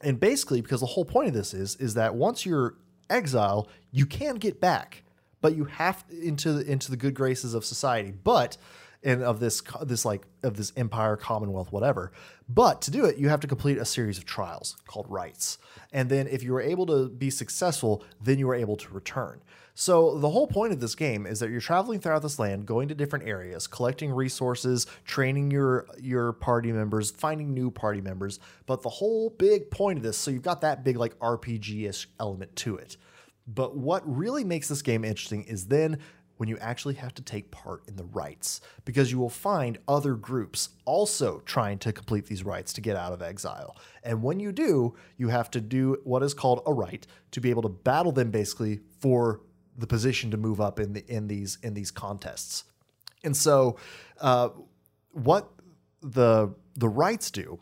And 0.00 0.20
basically 0.20 0.60
because 0.60 0.80
the 0.80 0.86
whole 0.86 1.04
point 1.04 1.28
of 1.28 1.34
this 1.34 1.52
is 1.52 1.74
is 1.76 1.94
that 1.94 2.14
once 2.14 2.46
you're 2.46 2.76
exile 3.10 3.68
you 3.90 4.06
can 4.06 4.36
get 4.36 4.60
back 4.60 5.02
but 5.40 5.56
you 5.56 5.64
have 5.64 6.04
into 6.10 6.52
the, 6.52 6.70
into 6.70 6.90
the 6.90 6.96
good 6.96 7.14
graces 7.14 7.54
of 7.54 7.64
society 7.64 8.12
but 8.24 8.56
and 9.02 9.22
of 9.22 9.40
this 9.40 9.62
this 9.82 10.04
like 10.04 10.26
of 10.42 10.56
this 10.56 10.72
empire 10.76 11.16
commonwealth 11.16 11.72
whatever. 11.72 12.12
But 12.48 12.82
to 12.82 12.90
do 12.90 13.04
it 13.04 13.16
you 13.16 13.28
have 13.28 13.40
to 13.40 13.46
complete 13.46 13.78
a 13.78 13.84
series 13.84 14.18
of 14.18 14.24
trials 14.24 14.76
called 14.86 15.06
rites. 15.08 15.58
And 15.92 16.08
then 16.10 16.26
if 16.26 16.42
you 16.42 16.52
were 16.52 16.60
able 16.60 16.86
to 16.86 17.08
be 17.08 17.30
successful 17.30 18.04
then 18.22 18.38
you 18.38 18.46
were 18.46 18.54
able 18.54 18.76
to 18.76 18.92
return 18.92 19.40
so 19.80 20.18
the 20.18 20.28
whole 20.28 20.46
point 20.46 20.74
of 20.74 20.80
this 20.80 20.94
game 20.94 21.24
is 21.24 21.40
that 21.40 21.48
you're 21.48 21.62
traveling 21.62 22.00
throughout 22.00 22.20
this 22.20 22.38
land, 22.38 22.66
going 22.66 22.88
to 22.88 22.94
different 22.94 23.26
areas, 23.26 23.66
collecting 23.66 24.12
resources, 24.12 24.86
training 25.06 25.50
your 25.50 25.86
your 25.98 26.34
party 26.34 26.70
members, 26.70 27.10
finding 27.10 27.54
new 27.54 27.70
party 27.70 28.02
members. 28.02 28.40
But 28.66 28.82
the 28.82 28.90
whole 28.90 29.30
big 29.30 29.70
point 29.70 29.96
of 29.96 30.02
this, 30.02 30.18
so 30.18 30.30
you've 30.30 30.42
got 30.42 30.60
that 30.60 30.84
big 30.84 30.98
like 30.98 31.18
RPG-ish 31.18 32.10
element 32.20 32.54
to 32.56 32.76
it. 32.76 32.98
But 33.46 33.74
what 33.74 34.02
really 34.04 34.44
makes 34.44 34.68
this 34.68 34.82
game 34.82 35.02
interesting 35.02 35.44
is 35.44 35.68
then 35.68 35.98
when 36.36 36.50
you 36.50 36.58
actually 36.58 36.96
have 36.96 37.14
to 37.14 37.22
take 37.22 37.50
part 37.50 37.82
in 37.88 37.96
the 37.96 38.04
rites 38.04 38.60
because 38.84 39.10
you 39.10 39.18
will 39.18 39.30
find 39.30 39.78
other 39.88 40.14
groups 40.14 40.70
also 40.84 41.40
trying 41.46 41.78
to 41.78 41.90
complete 41.90 42.26
these 42.26 42.44
rites 42.44 42.74
to 42.74 42.82
get 42.82 42.96
out 42.96 43.14
of 43.14 43.22
exile. 43.22 43.78
And 44.02 44.22
when 44.22 44.40
you 44.40 44.52
do, 44.52 44.94
you 45.16 45.28
have 45.28 45.50
to 45.52 45.60
do 45.62 45.96
what 46.04 46.22
is 46.22 46.34
called 46.34 46.60
a 46.66 46.72
rite 46.74 47.06
to 47.30 47.40
be 47.40 47.48
able 47.48 47.62
to 47.62 47.70
battle 47.70 48.12
them 48.12 48.30
basically 48.30 48.80
for 49.00 49.40
the 49.80 49.86
position 49.86 50.30
to 50.30 50.36
move 50.36 50.60
up 50.60 50.78
in 50.78 50.92
the 50.92 51.04
in 51.06 51.28
these 51.28 51.58
in 51.62 51.74
these 51.74 51.90
contests. 51.90 52.64
And 53.24 53.36
so 53.36 53.76
uh, 54.20 54.50
what 55.12 55.50
the 56.02 56.54
the 56.74 56.88
rites 56.88 57.30
do 57.30 57.60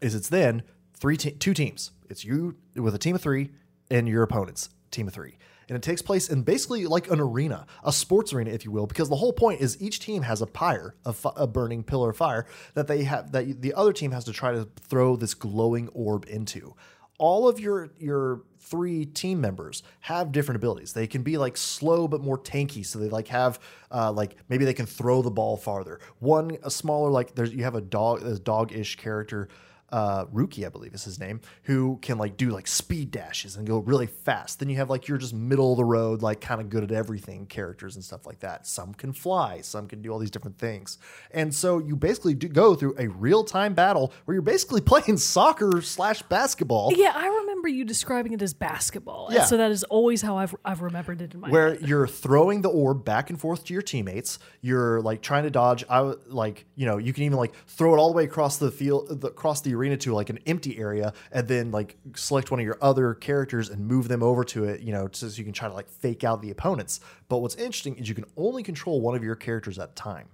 is 0.00 0.14
it's 0.14 0.28
then 0.28 0.62
three 0.94 1.16
te- 1.16 1.32
two 1.32 1.54
teams. 1.54 1.92
It's 2.08 2.24
you 2.24 2.56
with 2.74 2.94
a 2.94 2.98
team 2.98 3.14
of 3.14 3.22
three 3.22 3.50
and 3.90 4.08
your 4.08 4.22
opponents 4.22 4.70
team 4.90 5.08
of 5.08 5.14
three. 5.14 5.36
And 5.68 5.76
it 5.76 5.82
takes 5.82 6.02
place 6.02 6.28
in 6.28 6.42
basically 6.42 6.86
like 6.86 7.10
an 7.10 7.20
arena, 7.20 7.66
a 7.82 7.92
sports 7.92 8.32
arena, 8.34 8.50
if 8.50 8.64
you 8.66 8.70
will, 8.70 8.86
because 8.86 9.08
the 9.08 9.16
whole 9.16 9.32
point 9.32 9.62
is 9.62 9.80
each 9.80 9.98
team 9.98 10.22
has 10.22 10.42
a 10.42 10.46
pyre, 10.46 10.94
a, 11.06 11.14
a 11.36 11.46
burning 11.46 11.82
pillar 11.82 12.10
of 12.10 12.16
fire 12.18 12.46
that 12.74 12.86
they 12.86 13.04
have 13.04 13.32
that 13.32 13.62
the 13.62 13.72
other 13.72 13.92
team 13.92 14.10
has 14.10 14.24
to 14.24 14.32
try 14.32 14.52
to 14.52 14.68
throw 14.80 15.16
this 15.16 15.32
glowing 15.32 15.88
orb 15.88 16.26
into. 16.28 16.74
All 17.18 17.48
of 17.48 17.60
your 17.60 17.90
your 17.98 18.42
three 18.58 19.04
team 19.04 19.40
members 19.40 19.82
have 20.00 20.32
different 20.32 20.56
abilities. 20.56 20.92
They 20.92 21.06
can 21.06 21.22
be 21.22 21.36
like 21.38 21.56
slow 21.56 22.08
but 22.08 22.22
more 22.22 22.38
tanky, 22.38 22.84
so 22.84 22.98
they 22.98 23.08
like 23.08 23.28
have 23.28 23.60
uh, 23.90 24.10
like 24.10 24.36
maybe 24.48 24.64
they 24.64 24.74
can 24.74 24.86
throw 24.86 25.22
the 25.22 25.30
ball 25.30 25.56
farther. 25.56 26.00
One 26.18 26.56
a 26.62 26.70
smaller 26.70 27.10
like 27.10 27.34
there's 27.34 27.52
you 27.52 27.64
have 27.64 27.74
a 27.74 27.80
dog 27.80 28.22
a 28.22 28.38
dog-ish 28.38 28.96
character 28.96 29.48
uh, 29.94 30.24
Rukey, 30.26 30.66
I 30.66 30.70
believe 30.70 30.92
is 30.92 31.04
his 31.04 31.20
name, 31.20 31.40
who 31.64 31.98
can 32.02 32.18
like 32.18 32.36
do 32.36 32.50
like 32.50 32.66
speed 32.66 33.12
dashes 33.12 33.54
and 33.54 33.64
go 33.64 33.78
really 33.78 34.06
fast. 34.08 34.58
Then 34.58 34.68
you 34.68 34.76
have 34.78 34.90
like 34.90 35.06
you're 35.06 35.18
just 35.18 35.32
middle 35.32 35.70
of 35.72 35.76
the 35.76 35.84
road, 35.84 36.20
like 36.20 36.40
kind 36.40 36.60
of 36.60 36.68
good 36.68 36.82
at 36.82 36.90
everything 36.90 37.46
characters 37.46 37.94
and 37.94 38.04
stuff 38.04 38.26
like 38.26 38.40
that. 38.40 38.66
Some 38.66 38.92
can 38.94 39.12
fly, 39.12 39.60
some 39.60 39.86
can 39.86 40.02
do 40.02 40.10
all 40.10 40.18
these 40.18 40.32
different 40.32 40.58
things. 40.58 40.98
And 41.30 41.54
so 41.54 41.78
you 41.78 41.94
basically 41.94 42.34
do 42.34 42.48
go 42.48 42.74
through 42.74 42.96
a 42.98 43.06
real 43.08 43.44
time 43.44 43.74
battle 43.74 44.12
where 44.24 44.34
you're 44.34 44.42
basically 44.42 44.80
playing 44.92 45.16
soccer 45.18 45.80
slash 45.80 46.22
basketball. 46.22 46.92
Yeah, 46.96 47.12
I 47.14 47.26
remember 47.28 47.68
you 47.68 47.84
describing 47.84 48.32
it 48.32 48.42
as 48.42 48.52
basketball. 48.52 49.26
And 49.28 49.36
Yeah. 49.36 49.44
so 49.44 49.56
that 49.58 49.70
is 49.70 49.84
always 49.84 50.22
how 50.22 50.36
I've, 50.38 50.56
I've 50.64 50.82
remembered 50.82 51.22
it 51.22 51.34
in 51.34 51.40
my 51.40 51.50
where 51.50 51.74
head. 51.76 51.88
you're 51.88 52.08
throwing 52.08 52.62
the 52.62 52.68
orb 52.70 53.04
back 53.04 53.30
and 53.30 53.40
forth 53.40 53.64
to 53.66 53.72
your 53.72 53.82
teammates. 53.82 54.40
You're 54.60 55.00
like 55.02 55.22
trying 55.22 55.44
to 55.44 55.50
dodge. 55.50 55.84
I 55.88 56.00
like 56.26 56.66
you 56.74 56.86
know 56.86 56.98
you 56.98 57.12
can 57.12 57.22
even 57.22 57.38
like 57.38 57.52
throw 57.68 57.94
it 57.94 57.98
all 57.98 58.10
the 58.10 58.16
way 58.16 58.24
across 58.24 58.56
the 58.58 58.70
field, 58.72 59.20
the, 59.20 59.28
across 59.28 59.60
the 59.60 59.74
arena 59.84 59.96
to 59.98 60.14
like 60.14 60.30
an 60.30 60.38
empty 60.46 60.78
area, 60.78 61.12
and 61.30 61.46
then 61.46 61.70
like 61.70 61.96
select 62.16 62.50
one 62.50 62.60
of 62.60 62.66
your 62.66 62.78
other 62.80 63.14
characters 63.14 63.68
and 63.68 63.86
move 63.86 64.08
them 64.08 64.22
over 64.22 64.44
to 64.44 64.64
it. 64.64 64.80
You 64.80 64.92
know, 64.92 65.08
so 65.12 65.26
you 65.26 65.44
can 65.44 65.52
try 65.52 65.68
to 65.68 65.74
like 65.74 65.88
fake 65.88 66.24
out 66.24 66.42
the 66.42 66.50
opponents. 66.50 67.00
But 67.28 67.38
what's 67.38 67.54
interesting 67.56 67.96
is 67.96 68.08
you 68.08 68.14
can 68.14 68.26
only 68.36 68.62
control 68.62 69.00
one 69.00 69.14
of 69.14 69.22
your 69.22 69.36
characters 69.36 69.78
at 69.78 69.90
a 69.90 69.94
time. 69.94 70.28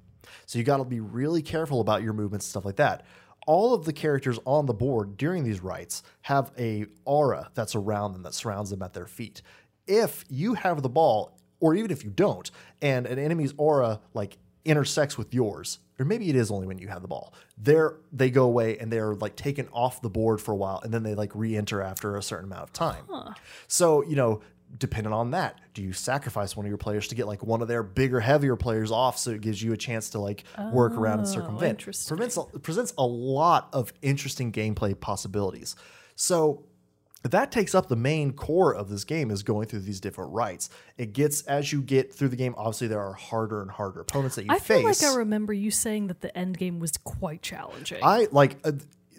So 0.46 0.58
you 0.58 0.64
got 0.64 0.76
to 0.76 0.84
be 0.84 1.00
really 1.00 1.42
careful 1.42 1.80
about 1.80 2.02
your 2.02 2.12
movements 2.12 2.46
and 2.46 2.50
stuff 2.50 2.64
like 2.64 2.76
that. 2.76 3.04
All 3.46 3.74
of 3.74 3.84
the 3.84 3.92
characters 3.92 4.38
on 4.44 4.66
the 4.66 4.74
board 4.74 5.16
during 5.16 5.44
these 5.44 5.60
rites 5.60 6.02
have 6.22 6.52
a 6.58 6.86
aura 7.04 7.50
that's 7.54 7.74
around 7.74 8.12
them 8.12 8.22
that 8.22 8.34
surrounds 8.34 8.70
them 8.70 8.82
at 8.82 8.92
their 8.92 9.06
feet. 9.06 9.42
If 9.86 10.24
you 10.28 10.54
have 10.54 10.82
the 10.82 10.88
ball, 10.88 11.36
or 11.58 11.74
even 11.74 11.90
if 11.90 12.04
you 12.04 12.10
don't, 12.10 12.48
and 12.80 13.06
an 13.06 13.18
enemy's 13.18 13.54
aura 13.56 14.00
like 14.14 14.38
intersects 14.64 15.18
with 15.18 15.34
yours, 15.34 15.78
or 16.00 16.04
maybe 16.06 16.30
it 16.30 16.34
is 16.34 16.50
only 16.50 16.66
when 16.66 16.78
you 16.78 16.88
have 16.88 17.02
the 17.02 17.08
ball, 17.08 17.34
they're 17.58 17.96
they 18.12 18.30
go 18.30 18.44
away 18.44 18.78
and 18.78 18.90
they're 18.90 19.14
like 19.14 19.36
taken 19.36 19.68
off 19.72 20.00
the 20.00 20.10
board 20.10 20.40
for 20.40 20.52
a 20.52 20.56
while, 20.56 20.80
and 20.82 20.92
then 20.92 21.02
they 21.02 21.14
like 21.14 21.30
re-enter 21.34 21.82
after 21.82 22.16
a 22.16 22.22
certain 22.22 22.46
amount 22.46 22.62
of 22.62 22.72
time. 22.72 23.04
So 23.68 24.02
you 24.02 24.16
know 24.16 24.40
depending 24.78 25.12
on 25.12 25.32
that 25.32 25.60
do 25.74 25.82
you 25.82 25.92
sacrifice 25.92 26.56
one 26.56 26.64
of 26.64 26.70
your 26.70 26.78
players 26.78 27.08
to 27.08 27.16
get 27.16 27.26
like 27.26 27.42
one 27.42 27.60
of 27.60 27.66
their 27.66 27.82
bigger 27.82 28.20
heavier 28.20 28.54
players 28.54 28.92
off 28.92 29.18
so 29.18 29.32
it 29.32 29.40
gives 29.40 29.60
you 29.60 29.72
a 29.72 29.76
chance 29.76 30.10
to 30.10 30.20
like 30.20 30.44
work 30.72 30.92
around 30.92 31.18
and 31.18 31.26
oh, 31.26 31.32
circumvent 31.32 31.70
interesting. 31.70 32.16
prevents 32.16 32.38
presents 32.62 32.94
a 32.96 33.04
lot 33.04 33.68
of 33.72 33.92
interesting 34.00 34.52
gameplay 34.52 34.98
possibilities 34.98 35.74
so 36.14 36.64
that 37.22 37.52
takes 37.52 37.74
up 37.74 37.88
the 37.88 37.96
main 37.96 38.32
core 38.32 38.74
of 38.74 38.88
this 38.88 39.04
game 39.04 39.30
is 39.30 39.42
going 39.42 39.66
through 39.66 39.80
these 39.80 40.00
different 40.00 40.32
rites 40.32 40.70
it 40.96 41.12
gets 41.12 41.42
as 41.42 41.72
you 41.72 41.82
get 41.82 42.12
through 42.12 42.28
the 42.28 42.36
game 42.36 42.54
obviously 42.56 42.88
there 42.88 43.00
are 43.00 43.12
harder 43.12 43.62
and 43.62 43.70
harder 43.70 44.00
opponents 44.00 44.36
that 44.36 44.44
you 44.44 44.52
face. 44.58 44.62
I 44.62 44.64
feel 44.64 44.82
like 44.82 45.02
I 45.02 45.14
remember 45.18 45.52
you 45.52 45.70
saying 45.70 46.08
that 46.08 46.20
the 46.20 46.36
end 46.36 46.58
game 46.58 46.80
was 46.80 46.92
quite 46.92 47.42
challenging. 47.42 47.98
I 48.02 48.28
like 48.30 48.58
uh, 48.64 48.72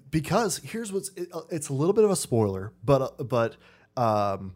because 0.10 0.58
here's 0.58 0.92
what's 0.92 1.10
it, 1.16 1.30
uh, 1.34 1.42
it's 1.50 1.70
a 1.70 1.74
little 1.74 1.94
bit 1.94 2.04
of 2.04 2.12
a 2.12 2.16
spoiler, 2.16 2.74
but 2.84 3.02
uh, 3.02 3.24
but 3.24 3.56
um, 3.98 4.54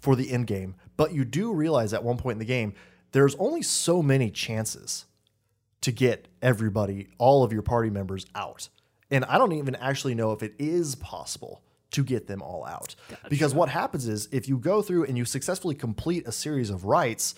for 0.00 0.16
the 0.16 0.30
end 0.30 0.46
game. 0.46 0.76
But 0.96 1.12
you 1.12 1.24
do 1.24 1.52
realize 1.52 1.92
at 1.92 2.04
one 2.04 2.16
point 2.16 2.36
in 2.36 2.38
the 2.38 2.44
game, 2.44 2.74
there's 3.12 3.34
only 3.36 3.62
so 3.62 4.02
many 4.02 4.30
chances 4.30 5.06
to 5.80 5.92
get 5.92 6.28
everybody, 6.40 7.08
all 7.18 7.42
of 7.42 7.52
your 7.52 7.62
party 7.62 7.90
members 7.90 8.26
out, 8.34 8.68
and 9.10 9.24
I 9.24 9.38
don't 9.38 9.52
even 9.52 9.74
actually 9.74 10.14
know 10.14 10.32
if 10.32 10.42
it 10.42 10.54
is 10.58 10.94
possible 10.94 11.62
to 11.94 12.04
get 12.04 12.26
them 12.26 12.42
all 12.42 12.64
out. 12.64 12.94
Because 13.28 13.54
what 13.54 13.68
happens 13.68 14.06
is 14.06 14.28
if 14.30 14.48
you 14.48 14.58
go 14.58 14.82
through 14.82 15.04
and 15.04 15.16
you 15.16 15.24
successfully 15.24 15.74
complete 15.74 16.26
a 16.26 16.32
series 16.32 16.70
of 16.70 16.84
rites 16.84 17.34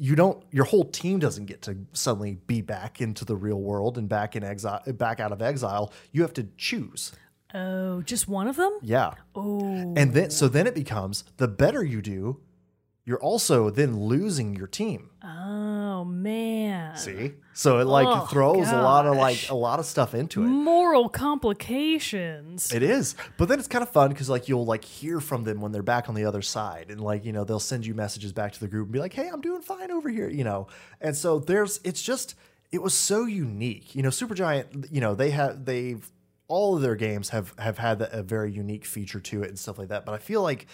you 0.00 0.16
don't 0.16 0.42
your 0.50 0.64
whole 0.64 0.86
team 0.86 1.18
doesn't 1.18 1.44
get 1.44 1.60
to 1.60 1.76
suddenly 1.92 2.38
be 2.46 2.62
back 2.62 3.02
into 3.02 3.22
the 3.26 3.36
real 3.36 3.60
world 3.60 3.98
and 3.98 4.08
back 4.08 4.34
in 4.34 4.42
exile 4.42 4.82
back 4.94 5.20
out 5.20 5.30
of 5.30 5.42
exile. 5.42 5.92
You 6.10 6.22
have 6.22 6.32
to 6.34 6.48
choose. 6.56 7.12
Oh, 7.52 8.00
just 8.02 8.26
one 8.26 8.48
of 8.48 8.56
them? 8.56 8.78
yeah. 8.80 9.12
Oh. 9.34 9.94
And 9.96 10.14
then 10.14 10.30
so 10.30 10.48
then 10.48 10.66
it 10.66 10.74
becomes 10.74 11.24
the 11.36 11.48
better 11.48 11.84
you 11.84 12.00
do 12.00 12.40
you're 13.04 13.20
also 13.20 13.70
then 13.70 13.98
losing 13.98 14.54
your 14.54 14.66
team 14.66 15.10
Oh 15.24 16.04
man. 16.04 16.96
see 16.96 17.32
so 17.52 17.78
it 17.78 17.84
like 17.86 18.06
Oh, 18.08 18.26
throws 18.26 18.70
a 18.70 18.76
lot 18.76 19.06
of 19.06 19.16
like 19.16 19.50
a 19.50 19.54
lot 19.54 19.78
of 19.78 19.84
stuff 19.86 20.14
into 20.14 20.42
it 20.42 20.46
Moral 20.46 21.08
complications. 21.10 22.72
It 22.72 22.82
is, 22.82 23.14
but 23.36 23.48
then 23.48 23.58
it's 23.58 23.68
kind 23.68 23.82
of 23.82 23.90
fun 23.90 24.10
because 24.10 24.28
like 24.30 24.48
you'll 24.48 24.64
like 24.64 24.84
hear 24.84 25.20
from 25.20 25.44
them 25.44 25.60
when 25.60 25.72
they're 25.72 25.82
back 25.82 26.08
on 26.08 26.14
the 26.14 26.24
other 26.24 26.42
side, 26.42 26.86
and 26.90 27.00
like 27.00 27.24
you 27.24 27.32
know 27.32 27.44
they'll 27.44 27.60
send 27.60 27.86
you 27.86 27.94
messages 27.94 28.32
back 28.32 28.52
to 28.52 28.60
the 28.60 28.68
group 28.68 28.86
and 28.86 28.92
be 28.92 28.98
like, 28.98 29.12
"Hey, 29.12 29.28
I'm 29.28 29.40
doing 29.40 29.62
fine 29.62 29.90
over 29.90 30.08
here," 30.08 30.28
you 30.28 30.44
know. 30.44 30.68
And 31.00 31.16
so 31.16 31.38
there's, 31.38 31.80
it's 31.84 32.02
just, 32.02 32.34
it 32.72 32.82
was 32.82 32.94
so 32.94 33.24
unique, 33.24 33.94
you 33.94 34.02
know. 34.02 34.08
Supergiant, 34.10 34.88
you 34.90 35.00
know, 35.00 35.14
they 35.14 35.30
have 35.30 35.64
they've 35.64 36.10
all 36.48 36.76
of 36.76 36.82
their 36.82 36.96
games 36.96 37.30
have 37.30 37.54
have 37.58 37.78
had 37.78 38.06
a 38.10 38.22
very 38.22 38.50
unique 38.52 38.84
feature 38.84 39.20
to 39.20 39.42
it 39.42 39.48
and 39.48 39.58
stuff 39.58 39.78
like 39.78 39.88
that. 39.88 40.04
But 40.04 40.14
I 40.14 40.18
feel 40.18 40.42
like 40.42 40.66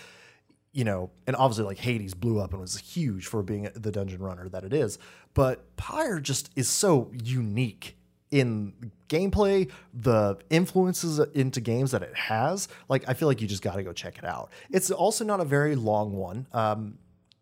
you 0.77 0.85
know, 0.85 1.11
and 1.27 1.35
obviously 1.37 1.65
like 1.65 1.79
Hades 1.79 2.13
blew 2.13 2.39
up 2.39 2.53
and 2.53 2.61
was 2.61 2.77
huge 2.77 3.27
for 3.27 3.43
being 3.43 3.67
the 3.75 3.91
dungeon 3.91 4.23
runner 4.23 4.47
that 4.51 4.63
it 4.63 4.75
is. 4.75 4.99
But 5.33 5.75
Pyre 5.79 6.21
just 6.21 6.51
is 6.55 6.69
so 6.69 7.11
unique 7.15 7.97
in 8.31 8.75
gameplay, 9.09 9.71
the 9.95 10.37
influences 10.51 11.19
into 11.33 11.63
games 11.63 11.93
that 11.93 12.03
it 12.03 12.15
has. 12.15 12.69
Like 12.91 13.09
I 13.09 13.15
feel 13.15 13.27
like 13.27 13.41
you 13.41 13.49
just 13.49 13.63
got 13.63 13.77
to 13.77 13.83
go 13.83 13.95
check 13.95 14.19
it 14.19 14.27
out. 14.27 14.51
It's 14.71 14.91
also 14.91 15.25
not 15.25 15.41
a 15.41 15.47
very 15.47 15.77
long 15.77 16.13
one. 16.13 16.47
Um 16.53 16.99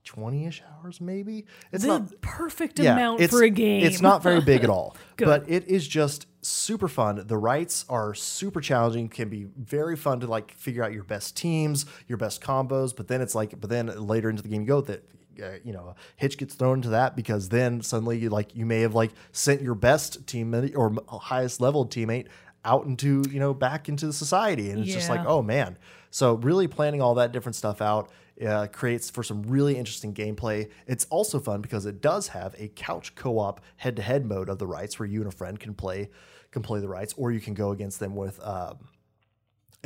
20ish 0.07 0.61
hours 0.71 1.01
maybe. 1.01 1.47
It's 1.73 1.83
the 1.83 1.99
not 1.99 2.21
perfect 2.21 2.79
amount 2.79 3.21
it's, 3.21 3.33
for 3.33 3.43
a 3.43 3.51
game. 3.51 3.85
It's 3.85 4.01
not 4.01 4.23
very 4.23 4.43
big 4.43 4.63
at 4.63 4.71
all, 4.77 4.97
but 5.19 5.49
it 5.49 5.67
is 5.67 5.89
just 5.89 6.27
super 6.47 6.89
fun. 6.89 7.23
The 7.27 7.37
rites 7.37 7.85
are 7.89 8.15
super 8.15 8.61
challenging, 8.61 9.09
can 9.09 9.29
be 9.29 9.47
very 9.57 9.97
fun 9.97 10.21
to 10.21 10.27
like 10.27 10.53
figure 10.53 10.85
out 10.85 10.93
your 10.93 11.05
best 11.05 11.37
teams, 11.37 11.87
your 12.07 12.19
best 12.19 12.41
combos. 12.41 12.95
But 12.95 13.09
then 13.09 13.21
it's 13.21 13.35
like, 13.35 13.61
but 13.61 13.71
then 13.71 13.87
later 14.07 14.31
into 14.31 14.43
the 14.43 14.49
game 14.49 14.63
you 14.63 14.69
go 14.69 14.81
that. 14.83 15.05
Uh, 15.43 15.55
you 15.65 15.73
know, 15.73 15.89
a 15.89 15.95
hitch 16.15 16.39
gets 16.39 16.55
thrown 16.55 16.79
into 16.79 16.91
that 16.91 17.17
because 17.17 17.49
then 17.49 17.83
suddenly 17.83 18.17
you 18.17 18.31
like 18.31 18.55
you 18.55 18.65
may 18.65 18.83
have 18.83 18.95
like 18.95 19.11
sent 19.33 19.61
your 19.61 19.75
best 19.75 20.25
teammate 20.27 20.77
or 20.77 20.95
highest 21.09 21.61
level 21.61 21.85
teammate 21.85 22.29
out 22.65 22.87
into 22.87 23.25
you 23.29 23.41
know 23.41 23.53
back 23.53 23.89
into 23.89 24.07
the 24.07 24.13
society, 24.13 24.71
and 24.71 24.85
it's 24.85 24.93
just 24.93 25.09
like 25.09 25.27
oh 25.27 25.43
man. 25.43 25.77
So 26.11 26.35
really 26.35 26.69
planning 26.69 27.03
all 27.03 27.17
that 27.17 27.33
different 27.33 27.57
stuff 27.57 27.83
out 27.83 28.11
uh, 28.47 28.69
creates 28.69 29.11
for 29.11 29.23
some 29.23 29.43
really 29.43 29.77
interesting 29.77 30.15
gameplay. 30.15 30.71
It's 30.87 31.07
also 31.11 31.41
fun 31.41 31.61
because 31.61 31.87
it 31.87 32.01
does 32.01 32.29
have 32.29 32.55
a 32.59 32.69
couch 32.69 33.15
co-op 33.15 33.61
head-to-head 33.79 34.27
mode 34.27 34.49
of 34.49 34.59
the 34.59 34.67
rites 34.67 34.99
where 34.99 35.09
you 35.09 35.21
and 35.21 35.29
a 35.29 35.37
friend 35.37 35.59
can 35.59 35.75
play 35.75 36.11
can 36.55 36.63
play 36.63 36.81
the 36.81 36.89
rites, 36.89 37.13
or 37.19 37.31
you 37.31 37.41
can 37.41 37.53
go 37.53 37.73
against 37.73 38.01
them 38.01 38.17
with. 38.17 38.41
Um, 38.43 38.79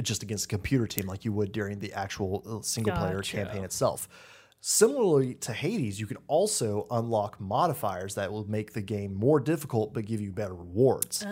just 0.01 0.23
against 0.23 0.45
a 0.45 0.49
computer 0.49 0.87
team 0.87 1.09
like 1.09 1.25
you 1.25 1.33
would 1.33 1.51
during 1.51 1.81
the 1.81 1.93
actual 1.93 2.45
uh, 2.47 2.63
single 2.63 2.95
player 2.97 3.17
Gotcha. 3.17 3.37
campaign 3.39 3.65
itself. 3.65 4.09
Similarly 4.61 5.35
to 5.35 5.53
Hades, 5.53 5.99
you 5.99 6.07
can 6.07 6.19
also 6.29 6.87
unlock 6.93 7.41
modifiers 7.41 8.15
that 8.15 8.31
will 8.31 8.49
make 8.49 8.75
the 8.75 8.81
game 8.81 9.13
more 9.13 9.41
difficult 9.41 9.93
but 9.95 10.05
give 10.07 10.21
you 10.21 10.31
better 10.31 10.55
rewards. 10.55 11.27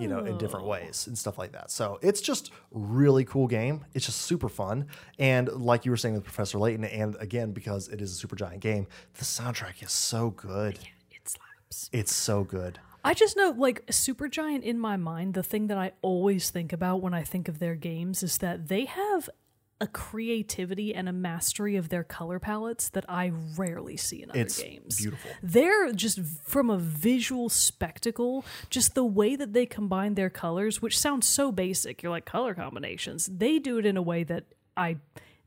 You 0.00 0.06
know, 0.08 0.24
in 0.24 0.36
different 0.38 0.66
ways 0.66 1.06
and 1.08 1.16
stuff 1.18 1.38
like 1.38 1.52
that. 1.52 1.70
So 1.72 1.98
it's 2.02 2.20
just 2.20 2.52
really 2.70 3.24
cool 3.24 3.48
game. 3.48 3.84
It's 3.94 4.06
just 4.06 4.20
super 4.22 4.48
fun. 4.48 4.86
And 5.18 5.48
like 5.48 5.84
you 5.84 5.90
were 5.90 5.96
saying 5.96 6.14
with 6.14 6.22
Professor 6.24 6.56
Layton, 6.58 6.84
and 6.84 7.16
again, 7.20 7.52
because 7.52 7.88
it 7.88 8.00
is 8.00 8.22
a 8.22 8.26
Supergiant 8.26 8.60
game, 8.60 8.86
the 9.14 9.24
soundtrack 9.24 9.82
is 9.82 9.90
so 9.92 10.30
good. 10.30 10.78
Yeah, 10.80 11.16
It 11.16 11.28
slaps. 11.28 11.90
It's 11.92 12.14
so 12.14 12.44
good. 12.44 12.78
I 13.08 13.14
just 13.14 13.36
know, 13.36 13.54
like, 13.56 13.86
Supergiant 13.86 14.62
in 14.62 14.78
my 14.78 14.96
mind, 14.96 15.32
the 15.34 15.42
thing 15.42 15.68
that 15.68 15.78
I 15.78 15.92
always 16.02 16.50
think 16.50 16.72
about 16.72 17.00
when 17.00 17.14
I 17.14 17.22
think 17.22 17.48
of 17.48 17.58
their 17.58 17.74
games 17.74 18.22
is 18.22 18.38
that 18.38 18.68
they 18.68 18.84
have 18.84 19.30
a 19.80 19.86
creativity 19.86 20.94
and 20.94 21.08
a 21.08 21.12
mastery 21.12 21.76
of 21.76 21.88
their 21.88 22.04
color 22.04 22.38
palettes 22.38 22.88
that 22.90 23.04
I 23.08 23.32
rarely 23.56 23.96
see 23.96 24.22
in 24.22 24.30
other 24.30 24.40
It's 24.40 24.60
games. 24.60 24.96
beautiful. 25.00 25.30
They're 25.42 25.92
just 25.92 26.20
from 26.20 26.68
a 26.68 26.76
visual 26.76 27.48
spectacle, 27.48 28.44
just 28.70 28.94
the 28.94 29.04
way 29.04 29.36
that 29.36 29.52
they 29.52 29.66
combine 29.66 30.14
their 30.14 30.30
colors, 30.30 30.82
which 30.82 30.98
sounds 30.98 31.26
so 31.28 31.52
basic. 31.52 32.02
You're 32.02 32.10
like 32.10 32.24
color 32.26 32.54
combinations. 32.54 33.30
They 33.32 33.58
do 33.58 33.78
it 33.78 33.86
in 33.86 33.96
a 33.96 34.02
way 34.02 34.24
that 34.24 34.44
I 34.76 34.96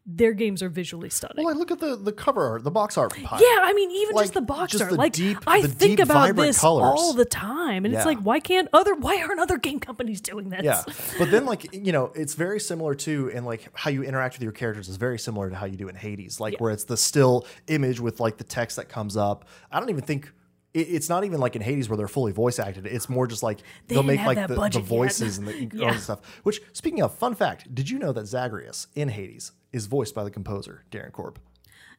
their 0.06 0.34
games 0.34 0.64
are 0.64 0.70
visually 0.70 1.10
stunning. 1.12 1.46
Well, 1.46 1.54
like 1.54 1.60
look 1.60 1.72
at 1.72 1.80
the 1.80 1.96
the 1.96 2.12
cover 2.12 2.46
art, 2.48 2.64
the 2.64 2.72
box 2.72 2.98
art. 2.98 3.14
Yeah, 3.18 3.28
I 3.40 3.72
mean, 3.76 3.92
even 3.92 4.16
Like, 4.16 4.24
just 4.24 4.34
the 4.34 4.42
box 4.42 4.72
just 4.72 4.82
art. 4.84 4.92
the 4.92 4.98
like, 4.98 5.14
deep- 5.14 5.38
I 5.46 5.62
think 5.62 5.98
deep, 5.98 6.00
about 6.00 6.36
this 6.36 6.60
colors. 6.60 6.84
all 7.00 7.14
the 7.14 7.24
time, 7.26 7.86
and 7.86 7.94
it's 7.94 8.06
like, 8.06 8.18
why 8.20 8.40
can't 8.40 8.68
other? 8.74 8.96
Why 8.96 9.22
aren't 9.22 9.40
other 9.40 9.58
game 9.58 9.80
companies 9.80 10.20
doing 10.20 10.50
this? 10.50 10.62
Yeah, 10.64 10.82
but 11.20 11.30
then 11.30 11.46
like 11.46 11.72
you 11.74 11.92
know, 11.92 12.12
it's 12.16 12.34
very 12.34 12.60
similar 12.60 12.96
to, 12.96 13.32
and 13.34 13.46
like 13.46 13.70
how 13.76 13.92
you 13.92 14.04
interact 14.04 14.36
with 14.36 14.44
your 14.44 14.52
characters 14.52 14.90
is 14.90 14.98
very 14.98 15.20
similar 15.20 15.50
to 15.50 15.56
how 15.56 15.66
you 15.68 15.78
do 15.78 15.88
in 15.88 15.96
Hades, 15.96 16.40
like 16.40 16.54
Yeah. 16.54 16.60
where 16.60 16.72
it's 16.72 16.86
the 16.86 16.98
still 16.98 17.46
image 17.68 18.00
with 18.00 18.20
like 18.20 18.38
the 18.38 18.44
text 18.44 18.78
that 18.78 18.90
comes 18.90 19.16
up. 19.16 19.46
I 19.72 19.80
don't 19.80 19.90
even 19.90 20.04
think. 20.04 20.32
It- 20.74 20.88
It's 20.90 21.10
not 21.10 21.24
even 21.26 21.40
like 21.40 21.56
in 21.56 21.62
Hades 21.62 21.90
where 21.90 21.98
they're 21.98 22.08
fully 22.08 22.32
voice 22.32 22.60
acted. 22.60 22.86
It's 22.86 23.10
more 23.10 23.28
just 23.28 23.44
like 23.44 23.60
They 23.88 23.96
they'll 23.96 24.04
make 24.04 24.20
like 24.26 24.48
the, 24.48 24.56
the 24.56 24.62
yet. 24.74 24.84
voices 24.84 25.38
and 25.38 25.48
the 25.48 25.70
Yeah. 25.74 25.96
stuff. 25.98 26.20
Which, 26.44 26.62
speaking 26.74 27.02
of, 27.02 27.14
fun 27.14 27.36
fact: 27.36 27.74
Did 27.74 27.90
you 27.90 28.00
know 28.00 28.12
that 28.14 28.26
Zagreus 28.28 28.88
in 28.96 29.10
Hades 29.10 29.52
is 29.74 29.86
voiced 29.88 30.16
by 30.16 30.24
the 30.24 30.32
composer 30.32 30.84
Darren 30.92 31.12
Korb? 31.12 31.40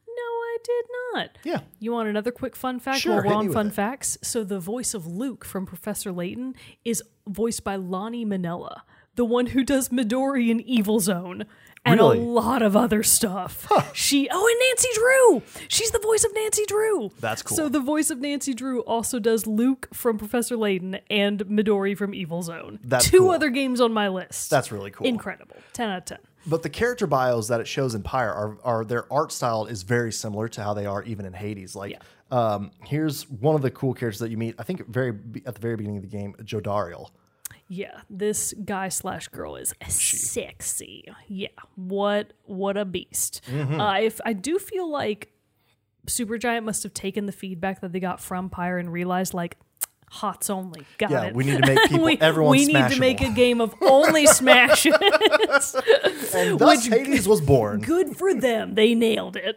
No, 0.07 0.13
I 0.23 0.57
did 0.63 0.85
not. 1.13 1.29
Yeah. 1.43 1.59
You 1.79 1.91
want 1.91 2.09
another 2.09 2.31
quick 2.31 2.55
fun 2.55 2.79
fact 2.79 2.99
Sure, 3.01 3.23
we're 3.25 3.33
on 3.33 3.51
fun 3.51 3.67
it. 3.67 3.73
facts? 3.73 4.17
So 4.21 4.43
the 4.43 4.59
voice 4.59 4.93
of 4.93 5.05
Luke 5.07 5.43
from 5.45 5.65
Professor 5.65 6.11
Layton 6.11 6.55
is 6.85 7.03
voiced 7.27 7.63
by 7.63 7.75
Lani 7.75 8.25
Minella, 8.25 8.81
the 9.15 9.25
one 9.25 9.47
who 9.47 9.63
does 9.63 9.89
Midori 9.89 10.49
in 10.49 10.59
Evil 10.61 10.99
Zone. 10.99 11.45
And 11.85 11.99
Really? 11.99 12.17
a 12.17 12.21
lot 12.21 12.61
of 12.61 12.77
other 12.77 13.03
stuff. 13.03 13.67
She 13.93 14.29
oh, 14.31 14.47
and 14.47 14.59
Nancy 14.69 14.87
Drew. 14.95 15.65
She's 15.67 15.91
the 15.91 15.99
voice 15.99 16.23
of 16.23 16.33
Nancy 16.33 16.65
Drew. 16.65 17.11
That's 17.19 17.41
cool. 17.43 17.57
So 17.57 17.67
the 17.67 17.81
voice 17.81 18.09
of 18.09 18.19
Nancy 18.19 18.53
Drew 18.53 18.79
also 18.81 19.19
does 19.19 19.45
Luke 19.45 19.89
from 19.93 20.17
Professor 20.17 20.55
Layton 20.55 20.99
and 21.09 21.39
Midori 21.45 21.97
from 21.97 22.13
Evil 22.13 22.41
Zone. 22.41 22.79
That's 22.85 23.09
Two 23.09 23.19
cool. 23.19 23.31
other 23.31 23.49
games 23.49 23.81
on 23.81 23.91
my 23.91 24.07
list. 24.07 24.49
That's 24.49 24.71
really 24.71 24.91
cool. 24.91 25.05
incredible. 25.07 25.57
Ten 25.73 25.89
out 25.89 25.97
of 25.97 26.05
ten. 26.05 26.19
But 26.45 26.63
the 26.63 26.69
character 26.69 27.05
bios 27.07 27.47
that 27.49 27.59
it 27.59 27.67
shows 27.67 27.95
in 27.95 28.01
Pyre 28.03 28.31
are, 28.31 28.57
are 28.63 28.85
their 28.85 29.11
art 29.11 29.31
style 29.33 29.65
is 29.65 29.83
very 29.83 30.11
similar 30.11 30.47
to 30.49 30.63
how 30.63 30.73
they 30.73 30.85
are 30.85 31.03
even 31.03 31.25
in 31.25 31.33
Hades. 31.33 31.75
Like, 31.75 32.01
um, 32.31 32.71
here's 32.85 33.29
one 33.29 33.55
of 33.55 33.61
the 33.61 33.71
cool 33.71 33.93
characters 33.93 34.19
that 34.19 34.29
you 34.29 34.37
meet. 34.37 34.55
I 34.57 34.63
think 34.63 34.87
very 34.87 35.13
at 35.45 35.55
the 35.55 35.61
very 35.61 35.75
beginning 35.75 35.97
of 35.97 36.03
the 36.03 36.09
game, 36.17 36.33
Jodariel. 36.43 37.09
Yeah, 37.75 38.01
this 38.09 38.53
guy 38.63 38.89
slash 38.89 39.29
girl 39.29 39.55
is 39.55 39.73
sexy. 39.87 41.05
Yeah, 41.27 41.47
what 41.75 42.33
what 42.45 42.77
a 42.77 42.85
beast. 42.85 43.41
Mm-hmm. 43.49 43.79
Uh, 43.81 43.97
if 43.99 44.19
I 44.25 44.33
do 44.33 44.59
feel 44.59 44.89
like 44.89 45.31
Supergiant 46.05 46.63
must 46.65 46.83
have 46.83 46.93
taken 46.93 47.25
the 47.25 47.31
feedback 47.31 47.81
that 47.81 47.91
they 47.91 47.99
got 47.99 48.19
from 48.21 48.49
Pyre 48.49 48.77
and 48.77 48.91
realized 48.93 49.33
like 49.33 49.57
hots 50.11 50.49
only. 50.51 50.85
Got 50.99 51.09
Yeah, 51.11 51.23
it. 51.25 51.33
we 51.35 51.45
need 51.45 51.63
to 51.63 51.67
make 51.73 51.79
people 51.89 52.05
we, 52.05 52.17
everyone 52.19 52.51
we 52.51 52.65
need 52.67 52.89
to 52.91 52.99
make 52.99 53.21
a 53.21 53.31
game 53.31 53.59
of 53.61 53.73
only 53.81 54.27
smash 54.39 54.85
And 54.85 56.59
thus 56.59 56.85
Hades 56.85 57.27
was 57.27 57.41
born. 57.41 57.81
Good 57.81 58.15
for 58.17 58.33
them. 58.35 58.75
They 58.75 58.93
nailed 58.93 59.35
it. 59.37 59.55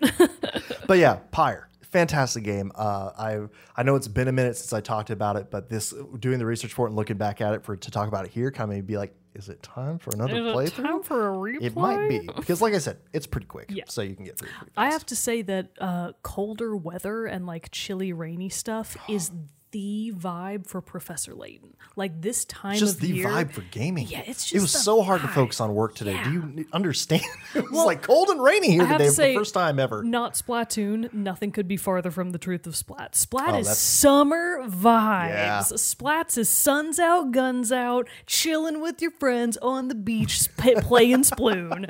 But 0.86 0.98
yeah, 0.98 1.18
Pyre, 1.32 1.68
fantastic 1.96 2.44
game. 2.44 2.70
Uh, 2.74 3.10
I 3.18 3.40
I 3.76 3.82
know 3.82 3.94
it's 3.96 4.08
been 4.08 4.28
a 4.28 4.32
minute 4.32 4.56
since 4.56 4.72
I 4.72 4.80
talked 4.80 5.10
about 5.10 5.36
it, 5.36 5.50
but 5.50 5.68
this 5.68 5.94
doing 6.20 6.38
the 6.38 6.46
research 6.46 6.72
for 6.72 6.86
it 6.86 6.90
and 6.90 6.96
looking 6.96 7.16
back 7.16 7.40
at 7.40 7.54
it 7.54 7.64
for 7.64 7.76
to 7.76 7.90
talk 7.90 8.08
about 8.08 8.24
it 8.24 8.30
here 8.30 8.50
kind 8.50 8.72
of 8.72 8.86
be 8.86 8.96
like, 8.96 9.14
is 9.34 9.48
it 9.48 9.62
time 9.62 9.98
for 9.98 10.10
another 10.14 10.34
Is 10.36 10.46
it 10.46 10.54
playthrough? 10.54 10.82
time 10.84 11.02
for 11.02 11.28
a 11.28 11.36
replay? 11.36 11.62
It 11.62 11.76
might 11.76 12.08
be 12.08 12.20
because, 12.36 12.60
like 12.62 12.74
I 12.74 12.78
said, 12.78 12.98
it's 13.12 13.26
pretty 13.26 13.46
quick, 13.46 13.66
Yeah. 13.70 13.84
so 13.88 14.02
you 14.02 14.14
can 14.14 14.24
get 14.24 14.38
through. 14.38 14.48
it 14.48 14.72
I 14.76 14.90
have 14.90 15.04
to 15.06 15.16
say 15.16 15.42
that 15.42 15.70
uh, 15.78 16.12
colder 16.22 16.74
weather 16.76 17.26
and 17.26 17.46
like 17.46 17.70
chilly, 17.70 18.12
rainy 18.12 18.48
stuff 18.48 18.96
is 19.08 19.30
the 19.76 20.10
vibe 20.16 20.66
for 20.66 20.80
Professor 20.80 21.34
Layton. 21.34 21.74
Like 21.96 22.22
this 22.22 22.46
time 22.46 22.78
just 22.78 22.94
of 22.94 23.00
the 23.02 23.08
year, 23.08 23.26
vibe 23.26 23.52
for 23.52 23.60
gaming. 23.60 24.06
Yeah, 24.08 24.22
it's 24.26 24.44
just 24.44 24.54
it 24.54 24.60
was 24.60 24.72
so 24.72 25.02
hard 25.02 25.20
to 25.20 25.28
focus 25.28 25.60
on 25.60 25.74
work 25.74 25.94
today. 25.94 26.18
Do 26.24 26.32
you 26.32 26.66
understand? 26.72 27.22
it 27.54 27.70
was 27.70 27.84
like 27.84 28.00
cold 28.00 28.30
and 28.30 28.42
rainy 28.42 28.70
here 28.70 28.86
today 28.86 28.98
to 28.98 29.04
for 29.04 29.10
say, 29.14 29.32
the 29.34 29.38
first 29.40 29.52
time 29.52 29.78
ever. 29.78 30.02
Not 30.02 30.32
Splatoon. 30.32 31.12
Nothing 31.12 31.52
could 31.52 31.68
be 31.68 31.76
farther 31.76 32.10
from 32.10 32.30
the 32.30 32.38
truth 32.38 32.66
of 32.66 32.74
Splat. 32.74 33.14
Splat 33.14 33.54
Oh, 33.54 33.58
is 33.58 33.76
summer 33.76 34.62
vibes. 34.66 35.28
Yeah. 35.28 35.60
Splats 35.60 36.38
is 36.38 36.48
suns 36.48 36.98
out, 36.98 37.32
guns 37.32 37.70
out, 37.70 38.08
chilling 38.24 38.80
with 38.80 39.02
your 39.02 39.10
friends 39.10 39.58
on 39.58 39.88
the 39.88 39.94
beach, 39.94 40.48
playing 40.56 41.22
Sploon. 41.22 41.86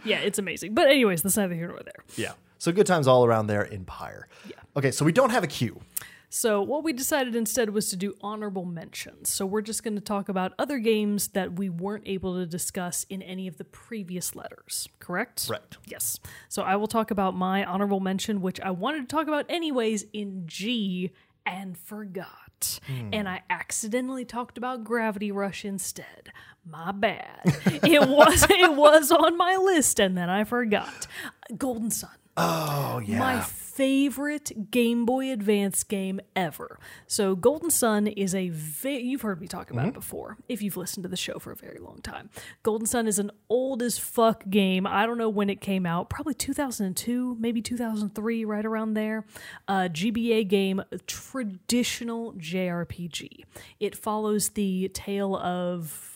yeah, 0.04 0.18
it's 0.18 0.38
amazing. 0.38 0.74
But 0.74 0.88
anyways, 0.88 1.22
that's 1.22 1.38
neither 1.38 1.54
here 1.54 1.68
nor 1.68 1.80
there. 1.82 2.04
Yeah. 2.16 2.32
So 2.58 2.70
good 2.70 2.86
times 2.86 3.06
all 3.08 3.24
around 3.24 3.46
there 3.46 3.62
in 3.62 3.86
Pyre. 3.86 4.28
Yeah. 4.46 4.56
Okay, 4.76 4.90
so 4.90 5.06
we 5.06 5.12
don't 5.12 5.30
have 5.30 5.42
a 5.42 5.46
queue. 5.46 5.80
So, 6.32 6.62
what 6.62 6.84
we 6.84 6.92
decided 6.92 7.34
instead 7.34 7.70
was 7.70 7.90
to 7.90 7.96
do 7.96 8.14
honorable 8.20 8.64
mentions. 8.64 9.28
So, 9.28 9.44
we're 9.44 9.62
just 9.62 9.82
going 9.82 9.96
to 9.96 10.00
talk 10.00 10.28
about 10.28 10.52
other 10.60 10.78
games 10.78 11.28
that 11.28 11.58
we 11.58 11.68
weren't 11.68 12.04
able 12.06 12.36
to 12.36 12.46
discuss 12.46 13.04
in 13.10 13.20
any 13.20 13.48
of 13.48 13.56
the 13.58 13.64
previous 13.64 14.36
letters, 14.36 14.88
correct? 15.00 15.48
Correct. 15.48 15.78
Yes. 15.86 16.20
So, 16.48 16.62
I 16.62 16.76
will 16.76 16.86
talk 16.86 17.10
about 17.10 17.36
my 17.36 17.64
honorable 17.64 17.98
mention, 17.98 18.40
which 18.40 18.60
I 18.60 18.70
wanted 18.70 19.00
to 19.00 19.06
talk 19.14 19.26
about 19.26 19.44
anyways 19.48 20.04
in 20.12 20.44
G 20.46 21.10
and 21.44 21.76
forgot. 21.76 22.78
Hmm. 22.86 23.08
And 23.12 23.28
I 23.28 23.42
accidentally 23.50 24.24
talked 24.24 24.56
about 24.56 24.84
Gravity 24.84 25.32
Rush 25.32 25.64
instead. 25.64 26.30
My 26.64 26.92
bad. 26.92 27.40
it 27.66 28.08
was 28.08 28.46
it 28.48 28.76
was 28.76 29.10
on 29.10 29.36
my 29.36 29.56
list 29.56 29.98
and 29.98 30.16
then 30.16 30.28
I 30.28 30.44
forgot. 30.44 31.06
Golden 31.56 31.90
Sun 31.90 32.10
Oh 32.36 33.00
yeah. 33.04 33.18
my 33.18 33.40
favorite 33.72 34.70
Game 34.70 35.04
Boy 35.04 35.30
Advance 35.30 35.82
game 35.84 36.20
ever. 36.34 36.78
So 37.06 37.34
Golden 37.36 37.70
Sun 37.70 38.08
is 38.08 38.34
a 38.34 38.48
ve- 38.50 38.98
you've 39.00 39.22
heard 39.22 39.40
me 39.40 39.46
talk 39.46 39.70
about 39.70 39.86
it 39.88 39.94
before 39.94 40.36
if 40.48 40.60
you've 40.62 40.76
listened 40.76 41.04
to 41.04 41.08
the 41.08 41.16
show 41.16 41.38
for 41.38 41.52
a 41.52 41.56
very 41.56 41.78
long 41.78 42.00
time. 42.02 42.30
Golden 42.62 42.86
Sun 42.86 43.06
is 43.06 43.18
an 43.18 43.30
old 43.48 43.82
as 43.82 43.98
fuck 43.98 44.48
game. 44.50 44.86
I 44.86 45.06
don't 45.06 45.18
know 45.18 45.28
when 45.28 45.48
it 45.48 45.60
came 45.60 45.86
out, 45.86 46.10
probably 46.10 46.34
2002, 46.34 47.36
maybe 47.38 47.62
2003, 47.62 48.44
right 48.44 48.66
around 48.66 48.94
there. 48.94 49.24
Uh, 49.68 49.88
GBA 49.90 50.48
game, 50.48 50.82
traditional 51.06 52.32
JRPG. 52.34 53.44
It 53.78 53.94
follows 53.96 54.50
the 54.50 54.88
tale 54.88 55.36
of 55.36 56.09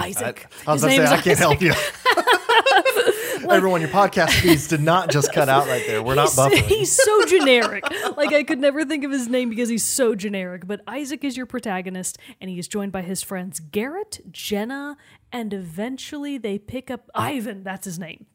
Isaac. 0.00 0.46
I 0.66 0.72
was 0.72 0.82
His 0.82 0.84
about 0.84 0.94
to 0.94 0.98
name 0.98 1.06
say 1.06 1.14
I 1.14 1.20
can't 1.20 1.38
help 1.38 1.62
you. 1.62 1.72
Everyone, 3.50 3.80
your 3.80 3.90
podcast 3.90 4.30
feeds 4.40 4.68
did 4.68 4.80
not 4.80 5.10
just 5.10 5.32
cut 5.32 5.48
out 5.48 5.66
right 5.66 5.82
there. 5.86 6.02
We're 6.02 6.14
not 6.14 6.28
he's, 6.28 6.36
buffering. 6.38 6.62
he's 6.66 6.92
so 6.92 7.24
generic. 7.26 7.84
like 8.16 8.32
I 8.32 8.44
could 8.44 8.60
never 8.60 8.84
think 8.84 9.02
of 9.02 9.10
his 9.10 9.28
name 9.28 9.50
because 9.50 9.68
he's 9.68 9.82
so 9.82 10.14
generic. 10.14 10.66
But 10.66 10.82
Isaac 10.86 11.24
is 11.24 11.36
your 11.36 11.46
protagonist, 11.46 12.18
and 12.40 12.48
he 12.48 12.58
is 12.58 12.68
joined 12.68 12.92
by 12.92 13.02
his 13.02 13.22
friends 13.22 13.58
Garet, 13.58 14.20
Jenna, 14.30 14.96
and 15.32 15.52
eventually 15.52 16.38
they 16.38 16.58
pick 16.58 16.90
up 16.90 17.10
Ivan. 17.14 17.64
That's 17.64 17.84
his 17.84 17.98
name. 17.98 18.26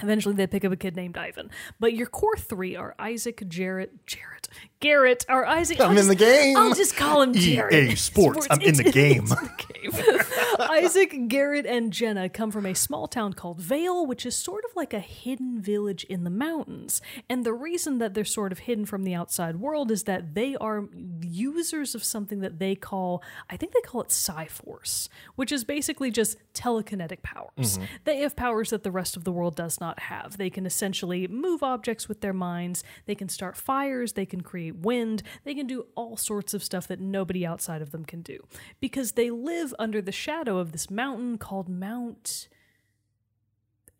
Eventually, 0.00 0.34
they 0.34 0.46
pick 0.46 0.64
up 0.64 0.72
a 0.72 0.76
kid 0.76 0.96
named 0.96 1.16
Ivan. 1.16 1.50
But 1.80 1.94
your 1.94 2.06
core 2.06 2.36
three 2.36 2.76
are 2.76 2.94
Isaac, 2.98 3.42
Jarrett, 3.48 4.06
Jarrett, 4.06 4.48
Garet, 4.80 5.26
or 5.28 5.44
Isaac. 5.44 5.80
I'm 5.80 5.90
I'll 5.90 5.98
in 5.98 6.08
the 6.08 6.14
game. 6.14 6.56
I'll 6.56 6.74
just 6.74 6.96
call 6.96 7.22
him 7.22 7.36
EA 7.36 7.56
Jarrett. 7.56 7.98
Sports, 7.98 8.46
I'm 8.50 8.60
in 8.60 8.76
the 8.76 8.84
game. 8.84 9.22
in 9.22 9.24
the 9.26 9.50
game. 9.56 10.18
Isaac, 10.70 11.28
Garet, 11.28 11.66
and 11.66 11.92
Jenna 11.92 12.28
come 12.28 12.50
from 12.50 12.66
a 12.66 12.74
small 12.74 13.08
town 13.08 13.32
called 13.32 13.60
Vale, 13.60 14.06
which 14.06 14.24
is 14.24 14.36
sort 14.36 14.64
of 14.64 14.70
like 14.76 14.92
a 14.92 15.00
hidden 15.00 15.60
village 15.60 16.04
in 16.04 16.24
the 16.24 16.30
mountains. 16.30 17.00
And 17.28 17.44
the 17.44 17.52
reason 17.52 17.98
that 17.98 18.14
they're 18.14 18.24
sort 18.24 18.52
of 18.52 18.60
hidden 18.60 18.84
from 18.86 19.04
the 19.04 19.14
outside 19.14 19.56
world 19.56 19.90
is 19.90 20.04
that 20.04 20.34
they 20.34 20.56
are 20.56 20.88
users 21.22 21.94
of 21.94 22.04
something 22.04 22.40
that 22.40 22.58
they 22.58 22.74
call, 22.74 23.22
I 23.50 23.56
think 23.56 23.72
they 23.72 23.80
call 23.80 24.02
it 24.02 24.12
Psi-Force, 24.12 25.08
which 25.34 25.52
is 25.52 25.64
basically 25.64 26.10
just 26.10 26.36
telekinetic 26.54 27.22
powers. 27.22 27.78
Mm-hmm. 27.78 27.84
They 28.04 28.18
have 28.18 28.36
powers 28.36 28.70
that 28.70 28.82
the 28.82 28.90
rest 28.90 29.16
of 29.16 29.24
the 29.24 29.32
world 29.32 29.56
does 29.56 29.80
not 29.80 29.87
have. 30.00 30.36
They 30.38 30.50
can 30.50 30.66
essentially 30.66 31.26
move 31.26 31.62
objects 31.62 32.08
with 32.08 32.20
their 32.20 32.32
minds, 32.32 32.84
they 33.06 33.14
can 33.14 33.28
start 33.28 33.56
fires, 33.56 34.12
they 34.12 34.26
can 34.26 34.42
create 34.42 34.76
wind, 34.76 35.22
they 35.44 35.54
can 35.54 35.66
do 35.66 35.86
all 35.94 36.16
sorts 36.16 36.54
of 36.54 36.62
stuff 36.62 36.86
that 36.88 37.00
nobody 37.00 37.46
outside 37.46 37.82
of 37.82 37.90
them 37.90 38.04
can 38.04 38.22
do. 38.22 38.46
Because 38.80 39.12
they 39.12 39.30
live 39.30 39.74
under 39.78 40.02
the 40.02 40.12
shadow 40.12 40.58
of 40.58 40.72
this 40.72 40.90
mountain 40.90 41.38
called 41.38 41.68
Mount 41.68 42.48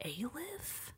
Aleph? 0.05 0.93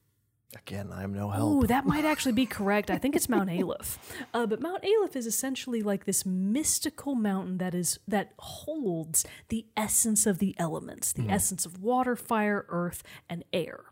Again, 0.57 0.91
I 0.93 1.05
am 1.05 1.14
no 1.14 1.30
help. 1.30 1.64
Ooh, 1.64 1.66
that 1.68 1.86
might 1.86 2.05
actually 2.05 2.32
be 2.32 2.45
correct. 2.45 2.91
I 2.91 2.99
think 2.99 3.14
it's 3.14 3.28
Mount 3.28 3.49
Aleph. 3.49 3.99
Uh, 4.34 4.47
but 4.47 4.61
Mount 4.61 4.84
Aleph 4.84 5.14
is 5.14 5.24
essentially 5.24 5.80
like 5.80 6.07
this 6.07 6.26
mystical 6.26 7.14
mountain 7.14 7.59
that 7.59 7.72
is 7.72 8.01
that 8.09 8.32
holds 8.36 9.24
the 9.49 9.66
essence 9.76 10.26
of 10.26 10.41
the 10.41 10.57
elements, 10.59 11.12
the 11.12 11.28
essence 11.28 11.64
of 11.64 11.80
water, 11.80 12.16
fire, 12.16 12.66
earth, 12.68 13.05
and 13.28 13.45
air. 13.53 13.84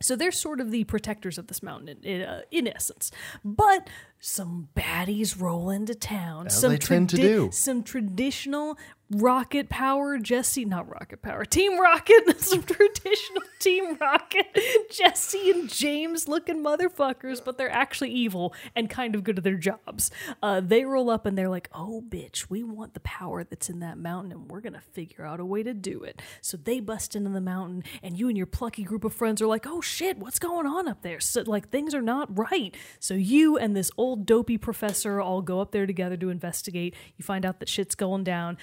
So 0.00 0.16
they're 0.16 0.32
sort 0.32 0.60
of 0.60 0.70
the 0.70 0.84
protectors 0.84 1.38
of 1.38 1.46
this 1.48 1.62
mountain 1.62 1.98
in, 2.02 2.22
uh, 2.22 2.42
in 2.50 2.68
essence. 2.68 3.10
But 3.44 3.88
some 4.20 4.68
baddies 4.76 5.40
roll 5.40 5.70
into 5.70 5.94
town. 5.94 6.46
As 6.46 6.60
some 6.60 6.72
they 6.72 6.78
tend 6.78 7.10
to 7.10 7.16
do. 7.16 7.50
Some 7.52 7.82
traditional 7.82 8.78
Rocket 9.10 9.70
Power, 9.70 10.18
Jesse, 10.18 10.66
not 10.66 10.86
Rocket 10.86 11.22
Power, 11.22 11.46
Team 11.46 11.80
Rocket, 11.80 12.38
some 12.40 12.62
traditional 12.62 13.42
Team 13.58 13.96
Rocket, 13.96 14.46
Jesse 14.90 15.50
and 15.50 15.68
James 15.68 16.28
looking 16.28 16.62
motherfuckers, 16.62 17.42
but 17.42 17.56
they're 17.56 17.72
actually 17.72 18.10
evil 18.10 18.54
and 18.76 18.90
kind 18.90 19.14
of 19.14 19.24
good 19.24 19.38
at 19.38 19.44
their 19.44 19.56
jobs. 19.56 20.10
Uh, 20.42 20.60
they 20.60 20.84
roll 20.84 21.08
up 21.08 21.24
and 21.24 21.38
they're 21.38 21.48
like, 21.48 21.70
oh, 21.72 22.04
bitch, 22.06 22.50
we 22.50 22.62
want 22.62 22.92
the 22.92 23.00
power 23.00 23.44
that's 23.44 23.70
in 23.70 23.80
that 23.80 23.96
mountain 23.96 24.30
and 24.30 24.50
we're 24.50 24.60
going 24.60 24.74
to 24.74 24.80
figure 24.80 25.24
out 25.24 25.40
a 25.40 25.44
way 25.44 25.62
to 25.62 25.72
do 25.72 26.02
it. 26.02 26.20
So 26.42 26.58
they 26.58 26.78
bust 26.80 27.16
into 27.16 27.30
the 27.30 27.40
mountain 27.40 27.84
and 28.02 28.18
you 28.18 28.28
and 28.28 28.36
your 28.36 28.46
plucky 28.46 28.82
group 28.82 29.04
of 29.04 29.14
friends 29.14 29.40
are 29.40 29.46
like, 29.46 29.66
oh 29.66 29.80
shit, 29.80 30.18
what's 30.18 30.38
going 30.38 30.66
on 30.66 30.86
up 30.86 31.00
there? 31.00 31.20
So, 31.20 31.42
like, 31.46 31.70
things 31.70 31.94
are 31.94 32.02
not 32.02 32.36
right. 32.36 32.76
So 33.00 33.14
you 33.14 33.56
and 33.56 33.74
this 33.74 33.90
old 33.96 34.26
dopey 34.26 34.58
professor 34.58 35.20
all 35.20 35.40
go 35.40 35.60
up 35.60 35.72
there 35.72 35.86
together 35.86 36.16
to 36.18 36.28
investigate. 36.28 36.94
You 37.16 37.24
find 37.24 37.46
out 37.46 37.60
that 37.60 37.70
shit's 37.70 37.94
going 37.94 38.24
down. 38.24 38.58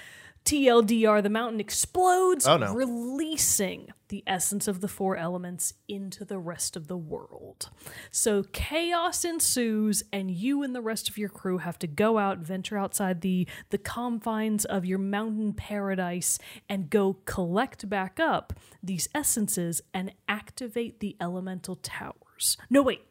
TLDR, 0.46 1.22
the 1.22 1.28
mountain 1.28 1.60
explodes, 1.60 2.46
Oh, 2.46 2.56
no. 2.56 2.72
releasing 2.72 3.88
the 4.08 4.22
essence 4.26 4.68
of 4.68 4.80
the 4.80 4.86
four 4.88 5.16
elements 5.16 5.74
into 5.88 6.24
the 6.24 6.38
rest 6.38 6.76
of 6.76 6.86
the 6.86 6.96
world. 6.96 7.68
So 8.12 8.44
chaos 8.52 9.24
ensues, 9.24 10.04
and 10.12 10.30
you 10.30 10.62
and 10.62 10.74
the 10.74 10.80
rest 10.80 11.08
of 11.08 11.18
your 11.18 11.28
crew 11.28 11.58
have 11.58 11.78
to 11.80 11.88
go 11.88 12.16
out, 12.18 12.38
venture 12.38 12.78
outside 12.78 13.20
the, 13.22 13.48
the 13.70 13.78
confines 13.78 14.64
of 14.64 14.84
your 14.86 14.98
mountain 15.00 15.52
paradise, 15.52 16.38
and 16.68 16.88
go 16.88 17.14
collect 17.24 17.88
back 17.88 18.20
up 18.20 18.52
these 18.82 19.08
essences 19.14 19.82
and 19.92 20.12
activate 20.28 21.00
the 21.00 21.16
elemental 21.20 21.74
towers. 21.76 22.56
No, 22.70 22.82
wait. 22.82 23.02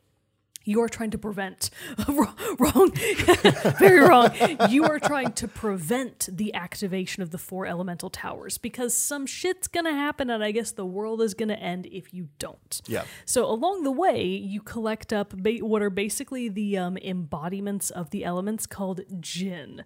You 0.66 0.82
are 0.82 0.90
trying 0.90 1.12
to 1.12 1.18
prevent. 1.18 1.70
wrong. 2.08 2.92
Very 3.80 4.00
wrong. 4.00 4.32
You 4.70 4.84
are 4.86 5.00
trying 5.00 5.34
to 5.34 5.48
prevent 5.48 6.28
the 6.32 6.54
activation 6.54 7.22
of 7.24 7.30
the 7.30 7.38
four 7.38 7.66
elemental 7.66 8.10
towers 8.10 8.58
because 8.58 8.94
some 8.94 9.26
shit's 9.26 9.68
to 9.86 9.94
happen 9.94 10.30
and 10.30 10.44
I 10.44 10.52
guess 10.52 10.72
the 10.72 10.86
world 10.86 11.22
is 11.22 11.34
to 11.50 11.60
end 11.60 11.86
if 11.86 12.14
you 12.14 12.30
don't. 12.40 12.82
Yeah. 12.88 13.06
So 13.26 13.46
along 13.46 13.84
the 13.84 13.92
way, 13.92 14.26
you 14.26 14.62
collect 14.62 15.14
up 15.14 15.30
ba- 15.38 15.60
what 15.62 15.82
are 15.82 15.90
basically 15.92 16.50
the 16.50 16.78
um, 16.78 16.98
embodiments 16.98 17.92
of 17.92 18.10
the 18.10 18.26
elements 18.26 18.66
called 18.66 19.02
Djinn. 19.22 19.84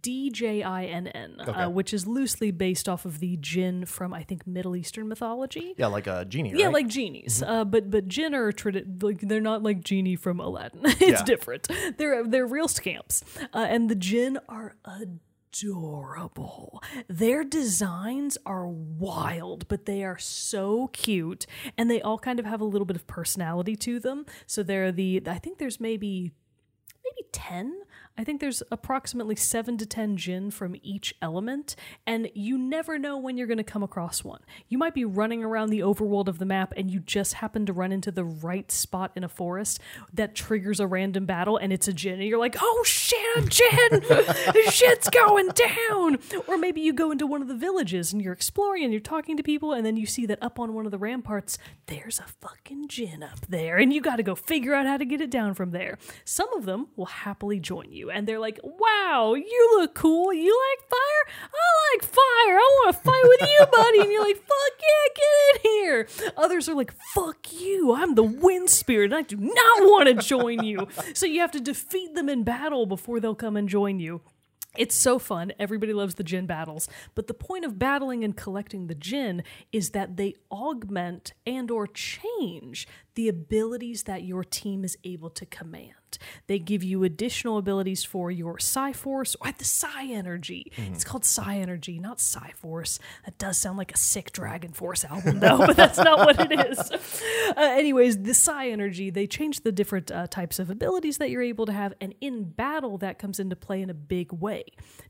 D 0.00 0.30
J 0.30 0.62
I 0.62 0.84
N 0.84 1.08
N, 1.08 1.36
Okay. 1.40 1.50
uh, 1.50 1.68
which 1.68 1.92
is 1.92 2.06
loosely 2.06 2.50
based 2.52 2.88
off 2.88 3.04
of 3.04 3.18
the 3.18 3.36
Jinn 3.38 3.84
from 3.84 4.14
I 4.14 4.22
think 4.22 4.46
Middle 4.46 4.76
Eastern 4.76 5.08
mythology. 5.08 5.74
Yeah, 5.76 5.88
like 5.88 6.06
a 6.06 6.24
genie, 6.24 6.52
Yeah, 6.54 6.66
right? 6.66 6.74
like 6.74 6.86
genies. 6.88 7.42
Uh, 7.44 7.64
but 7.64 7.90
but 7.90 8.06
Djinn 8.06 8.32
are 8.34 8.52
tradi- 8.52 9.02
like 9.02 9.20
they're 9.20 9.40
not 9.40 9.62
like 9.62 9.82
genie 9.82 10.14
from 10.16 10.38
Aladdin. 10.38 10.80
it's 10.84 11.00
Yeah. 11.00 11.24
different. 11.24 11.68
They're 11.98 12.22
they're 12.24 12.46
real 12.46 12.68
scamps, 12.68 13.24
uh, 13.52 13.66
and 13.68 13.90
the 13.90 13.96
Djinn 13.96 14.38
are 14.48 14.76
adorable. 14.84 16.82
Their 17.08 17.44
designs 17.44 18.38
are 18.46 18.66
wild, 18.68 19.66
but 19.68 19.86
they 19.86 20.02
are 20.04 20.18
so 20.18 20.88
cute, 20.88 21.46
and 21.76 21.90
they 21.90 22.00
all 22.00 22.18
kind 22.18 22.38
of 22.38 22.46
have 22.46 22.60
a 22.60 22.64
little 22.64 22.86
bit 22.86 22.96
of 22.96 23.06
personality 23.06 23.76
to 23.76 23.98
them. 23.98 24.26
So 24.46 24.62
they're 24.62 24.92
the 24.92 25.22
I 25.26 25.38
think 25.38 25.58
there's 25.58 25.80
maybe 25.80 26.32
maybe 27.04 27.28
10 27.32 27.80
i 28.16 28.24
think 28.24 28.40
there's 28.40 28.62
approximately 28.70 29.36
7 29.36 29.76
to 29.78 29.86
10 29.86 30.16
Djinn 30.16 30.50
from 30.50 30.76
each 30.82 31.14
element 31.20 31.76
and 32.06 32.30
you 32.34 32.58
never 32.58 32.98
know 32.98 33.16
when 33.16 33.36
you're 33.36 33.46
going 33.46 33.58
to 33.58 33.64
come 33.64 33.82
across 33.82 34.24
one. 34.24 34.40
You 34.68 34.78
might 34.78 34.94
be 34.94 35.04
running 35.04 35.44
around 35.44 35.70
the 35.70 35.80
overworld 35.80 36.28
of 36.28 36.38
the 36.38 36.44
map 36.44 36.72
and 36.76 36.90
you 36.90 37.00
just 37.00 37.34
happen 37.34 37.66
to 37.66 37.72
run 37.72 37.92
into 37.92 38.10
the 38.10 38.24
right 38.24 38.70
spot 38.70 39.12
in 39.14 39.24
a 39.24 39.28
forest 39.28 39.80
that 40.12 40.34
triggers 40.34 40.80
a 40.80 40.86
random 40.86 41.26
battle 41.26 41.56
and 41.56 41.72
it's 41.72 41.88
a 41.88 41.92
Djinn 41.92 42.14
and 42.14 42.24
you're 42.24 42.38
like 42.38 42.56
oh 42.60 42.82
shit 42.84 43.18
a 43.36 43.40
Djinn 43.42 44.02
shit's 44.70 45.08
going 45.10 45.48
down! 45.48 46.18
Or 46.46 46.58
maybe 46.58 46.80
you 46.80 46.92
go 46.92 47.10
into 47.10 47.26
one 47.26 47.42
of 47.42 47.48
the 47.48 47.54
villages 47.54 48.12
and 48.12 48.20
you're 48.20 48.32
exploring 48.32 48.84
and 48.84 48.92
you're 48.92 49.00
talking 49.00 49.36
to 49.36 49.42
people 49.42 49.72
and 49.72 49.84
then 49.84 49.96
you 49.96 50.06
see 50.06 50.26
that 50.26 50.42
up 50.42 50.58
on 50.58 50.74
one 50.74 50.86
of 50.86 50.92
the 50.92 50.98
ramparts 50.98 51.58
there's 51.86 52.18
a 52.18 52.24
fucking 52.40 52.86
Djinn 52.88 53.22
up 53.22 53.46
there 53.48 53.78
and 53.78 53.92
you 53.92 54.00
got 54.00 54.16
to 54.16 54.22
go 54.22 54.34
figure 54.34 54.74
out 54.74 54.86
how 54.86 54.96
to 54.96 55.04
get 55.04 55.20
it 55.20 55.30
down 55.30 55.54
from 55.54 55.70
there. 55.70 55.98
Some 56.24 56.52
of 56.54 56.64
them 56.64 56.88
will 56.96 57.06
happily 57.06 57.60
join 57.60 57.92
you 57.92 58.01
and 58.10 58.26
they're 58.26 58.38
like 58.38 58.58
wow 58.62 59.34
you 59.34 59.76
look 59.78 59.94
cool. 59.94 60.32
You 60.32 60.58
like 60.70 60.88
fire? 60.88 61.34
I 61.52 61.94
like 61.94 62.04
fire. 62.04 62.56
I 62.56 62.80
want 62.84 62.96
to 62.96 63.02
fight 63.02 63.22
with 63.24 63.40
you 63.42 63.66
buddy. 63.72 64.00
And 64.00 64.10
you're 64.10 64.24
like 64.24 64.36
fuck 64.36 64.80
yeah 64.80 65.14
get 65.14 65.64
in 65.64 65.70
here. 65.70 66.08
Others 66.36 66.68
are 66.68 66.74
like 66.74 66.92
fuck 67.14 67.52
you. 67.52 67.94
I'm 67.94 68.14
the 68.14 68.22
wind 68.22 68.70
spirit. 68.70 69.12
And 69.12 69.14
i 69.14 69.22
do 69.22 69.36
not 69.36 69.82
want 69.82 70.08
to 70.08 70.14
join 70.14 70.64
you. 70.64 70.88
So 71.14 71.26
you 71.26 71.40
have 71.40 71.52
to 71.52 71.60
defeat 71.60 72.14
them 72.14 72.28
in 72.28 72.44
battle 72.44 72.86
before 72.86 73.20
they'll 73.20 73.34
come 73.34 73.56
and 73.56 73.68
join 73.68 74.00
you. 74.00 74.22
It's 74.76 74.94
so 74.94 75.18
fun. 75.18 75.52
Everybody 75.58 75.92
loves 75.92 76.14
the 76.14 76.24
Djinn 76.24 76.46
battles. 76.46 76.88
But 77.14 77.26
the 77.26 77.34
point 77.34 77.66
of 77.66 77.78
battling 77.78 78.24
and 78.24 78.34
collecting 78.34 78.86
the 78.86 78.94
Djinn 78.94 79.42
is 79.70 79.90
that 79.90 80.16
they 80.16 80.34
augment 80.50 81.34
and 81.46 81.70
or 81.70 81.86
change 81.86 82.88
the 83.14 83.28
abilities 83.28 84.04
that 84.04 84.22
your 84.22 84.44
team 84.44 84.84
is 84.84 84.96
able 85.04 85.30
to 85.30 85.46
command. 85.46 85.94
They 86.46 86.58
give 86.58 86.82
you 86.82 87.04
additional 87.04 87.58
abilities 87.58 88.04
for 88.04 88.30
your 88.30 88.58
Psi 88.58 88.92
Force 88.92 89.34
or 89.40 89.48
the 89.52 89.64
Psynergy. 89.64 90.64
It's 90.92 91.04
called 91.04 91.22
Psynergy, 91.22 92.00
not 92.00 92.20
Psi 92.20 92.52
Force. 92.56 92.98
That 93.24 93.38
does 93.38 93.58
sound 93.58 93.78
like 93.78 93.92
a 93.92 93.96
sick 93.96 94.32
Dragon 94.32 94.72
Force 94.72 95.04
album, 95.04 95.40
though, 95.40 95.58
but 95.58 95.76
that's 95.76 95.98
not 95.98 96.18
what 96.18 96.40
it 96.40 96.70
is. 96.70 96.90
Uh, 97.54 97.60
anyways, 97.60 98.22
the 98.22 98.30
Psynergy, 98.30 99.12
they 99.12 99.26
change 99.26 99.60
the 99.60 99.72
different 99.72 100.10
uh, 100.10 100.26
types 100.26 100.58
of 100.58 100.70
abilities 100.70 101.18
that 101.18 101.28
you're 101.28 101.42
able 101.42 101.66
to 101.66 101.72
have, 101.72 101.92
and 102.00 102.14
in 102.20 102.44
battle, 102.44 102.96
that 102.96 103.18
comes 103.18 103.38
into 103.38 103.54
play 103.54 103.82
in 103.82 103.90
a 103.90 103.94
big 103.94 104.32
way. 104.32 104.64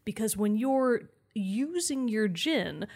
Because 0.05 0.37
when 0.37 0.57
you're 0.57 1.03
using 1.35 2.09
your 2.09 2.27
Djinn, 2.27 2.87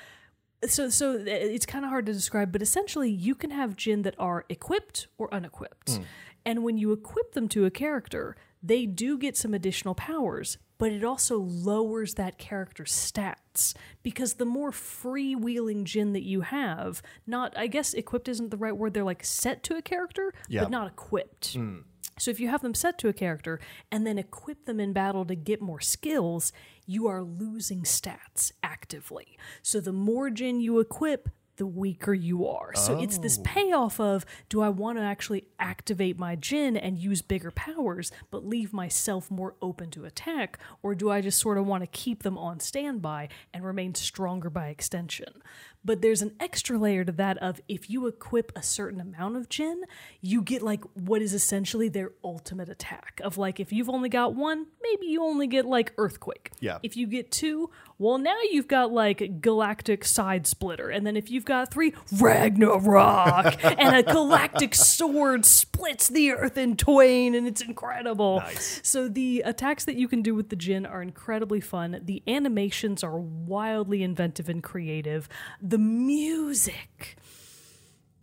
so 0.64 0.88
so 0.88 1.14
uh, 1.14 1.24
it's 1.26 1.66
kind 1.66 1.84
of 1.84 1.90
hard 1.90 2.06
to 2.06 2.12
describe 2.12 2.52
but 2.52 2.62
essentially 2.62 3.10
you 3.10 3.34
can 3.34 3.50
have 3.50 3.76
Djinn 3.76 4.02
that 4.02 4.14
are 4.18 4.44
equipped 4.48 5.08
or 5.18 5.32
unequipped. 5.32 5.96
Hmm. 5.96 6.02
And 6.44 6.62
when 6.62 6.78
you 6.78 6.92
equip 6.92 7.32
them 7.32 7.48
to 7.48 7.64
a 7.64 7.70
character 7.70 8.36
they 8.62 8.86
do 8.86 9.18
get 9.18 9.36
some 9.36 9.54
additional 9.54 9.94
powers 9.94 10.58
but 10.78 10.92
it 10.92 11.04
also 11.04 11.38
lowers 11.38 12.14
that 12.14 12.38
character's 12.38 12.92
stats 12.92 13.74
because 14.02 14.34
the 14.34 14.44
more 14.44 14.70
freewheeling 14.70 15.84
Djinn 15.84 16.12
that 16.12 16.24
you 16.24 16.42
have 16.42 17.02
not 17.26 17.56
i 17.56 17.66
guess 17.66 17.94
equipped 17.94 18.28
isn't 18.28 18.50
the 18.50 18.56
right 18.56 18.76
word 18.76 18.94
they're 18.94 19.04
like 19.04 19.24
set 19.24 19.62
to 19.64 19.76
a 19.76 19.82
character 19.82 20.32
Yeah. 20.48 20.62
but 20.62 20.70
not 20.70 20.88
equipped 20.88 21.54
hmm. 21.54 21.78
so 22.18 22.30
if 22.30 22.40
you 22.40 22.48
have 22.48 22.62
them 22.62 22.74
set 22.74 22.98
to 22.98 23.08
a 23.08 23.12
character 23.12 23.60
and 23.90 24.06
then 24.06 24.18
equip 24.18 24.64
them 24.66 24.80
in 24.80 24.92
battle 24.92 25.24
to 25.26 25.34
get 25.34 25.60
more 25.60 25.80
skills, 25.80 26.52
you 26.86 27.06
are 27.08 27.22
losing 27.22 27.82
stats 27.82 28.52
actively. 28.62 29.36
So 29.62 29.80
the 29.80 29.92
more 29.92 30.30
Djinn 30.30 30.60
you 30.60 30.78
equip, 30.80 31.28
the 31.56 31.66
weaker 31.66 32.14
you 32.14 32.46
are. 32.46 32.74
So 32.74 33.00
it's 33.00 33.18
this 33.18 33.38
oh. 33.38 33.42
payoff 33.44 34.00
of 34.00 34.24
do 34.48 34.62
I 34.62 34.68
want 34.68 34.98
to 34.98 35.02
actually 35.02 35.46
activate 35.58 36.18
my 36.18 36.34
Djinn 36.34 36.76
and 36.76 36.98
use 36.98 37.22
bigger 37.22 37.50
powers, 37.50 38.12
but 38.30 38.46
leave 38.46 38.72
myself 38.72 39.30
more 39.30 39.54
open 39.62 39.90
to 39.92 40.04
attack, 40.04 40.58
or 40.82 40.94
do 40.94 41.10
I 41.10 41.20
just 41.20 41.38
sort 41.38 41.58
of 41.58 41.66
want 41.66 41.82
to 41.82 41.86
keep 41.86 42.22
them 42.22 42.38
on 42.38 42.60
standby 42.60 43.28
and 43.52 43.64
remain 43.64 43.94
stronger 43.94 44.50
by 44.50 44.68
extension? 44.68 45.42
But 45.86 46.02
there's 46.02 46.20
an 46.20 46.34
extra 46.40 46.76
layer 46.78 47.04
to 47.04 47.12
that 47.12 47.38
of 47.38 47.60
if 47.68 47.88
you 47.88 48.08
equip 48.08 48.50
a 48.56 48.62
certain 48.62 49.00
amount 49.00 49.36
of 49.36 49.48
Djinn, 49.48 49.84
you 50.20 50.42
get 50.42 50.60
like 50.60 50.82
what 50.94 51.22
is 51.22 51.32
essentially 51.32 51.88
their 51.88 52.10
ultimate 52.24 52.68
attack. 52.68 53.20
Of 53.22 53.38
like 53.38 53.60
if 53.60 53.72
you've 53.72 53.88
only 53.88 54.08
got 54.08 54.34
one, 54.34 54.66
maybe 54.82 55.06
you 55.06 55.22
only 55.22 55.46
get 55.46 55.64
like 55.64 55.92
Earthquake. 55.96 56.50
Yeah. 56.58 56.78
If 56.82 56.96
you 56.96 57.06
get 57.06 57.30
two, 57.30 57.70
well 57.98 58.18
now 58.18 58.36
you've 58.50 58.68
got 58.68 58.92
like 58.92 59.40
Galactic 59.40 60.04
Side 60.04 60.46
Splitter. 60.46 60.90
And 60.90 61.06
then 61.06 61.16
if 61.16 61.30
you've 61.30 61.44
got 61.44 61.72
three, 61.72 61.94
Ragnarok. 62.18 63.64
and 63.78 63.96
a 63.96 64.02
galactic 64.02 64.74
sword 64.74 65.44
splits 65.44 66.08
the 66.08 66.32
earth 66.32 66.56
in 66.56 66.76
twain 66.76 67.34
and 67.34 67.46
it's 67.46 67.62
incredible. 67.62 68.40
Nice. 68.40 68.80
So 68.82 69.08
the 69.08 69.42
attacks 69.44 69.84
that 69.84 69.96
you 69.96 70.08
can 70.08 70.22
do 70.22 70.34
with 70.34 70.48
the 70.48 70.56
Djinn 70.56 70.86
are 70.86 71.02
incredibly 71.02 71.60
fun. 71.60 72.00
The 72.04 72.22
animations 72.26 73.02
are 73.02 73.18
wildly 73.18 74.02
inventive 74.02 74.48
and 74.48 74.62
creative. 74.62 75.28
The 75.60 75.78
music. 75.78 77.16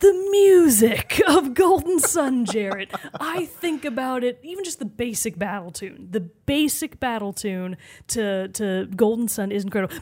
The 0.04 0.28
music 0.32 1.22
of 1.28 1.54
Golden 1.54 1.98
Sun, 1.98 2.44
Jarrett. 2.48 2.92
I 3.22 3.46
think 3.46 3.86
about 3.86 4.22
it, 4.26 4.38
even 4.44 4.66
just 4.66 4.80
the 4.80 4.86
basic 4.86 5.40
battle 5.40 5.72
tune. 5.72 6.10
The 6.12 6.20
basic 6.20 7.00
battle 7.00 7.32
tune 7.32 7.78
to, 8.08 8.50
to 8.50 8.88
Golden 8.98 9.30
Sun 9.30 9.54
is 9.54 9.64
incredible. 9.64 9.96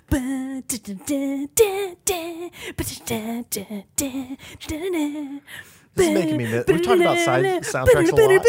This 5.96 6.08
is 6.08 6.14
making 6.14 6.38
me 6.38 6.46
mi- 6.46 6.64
we've 6.68 6.82
talked 6.82 7.02
about 7.02 7.18
side 7.20 7.44
soundtracks 7.64 8.12
a 8.12 8.16
lot. 8.16 8.44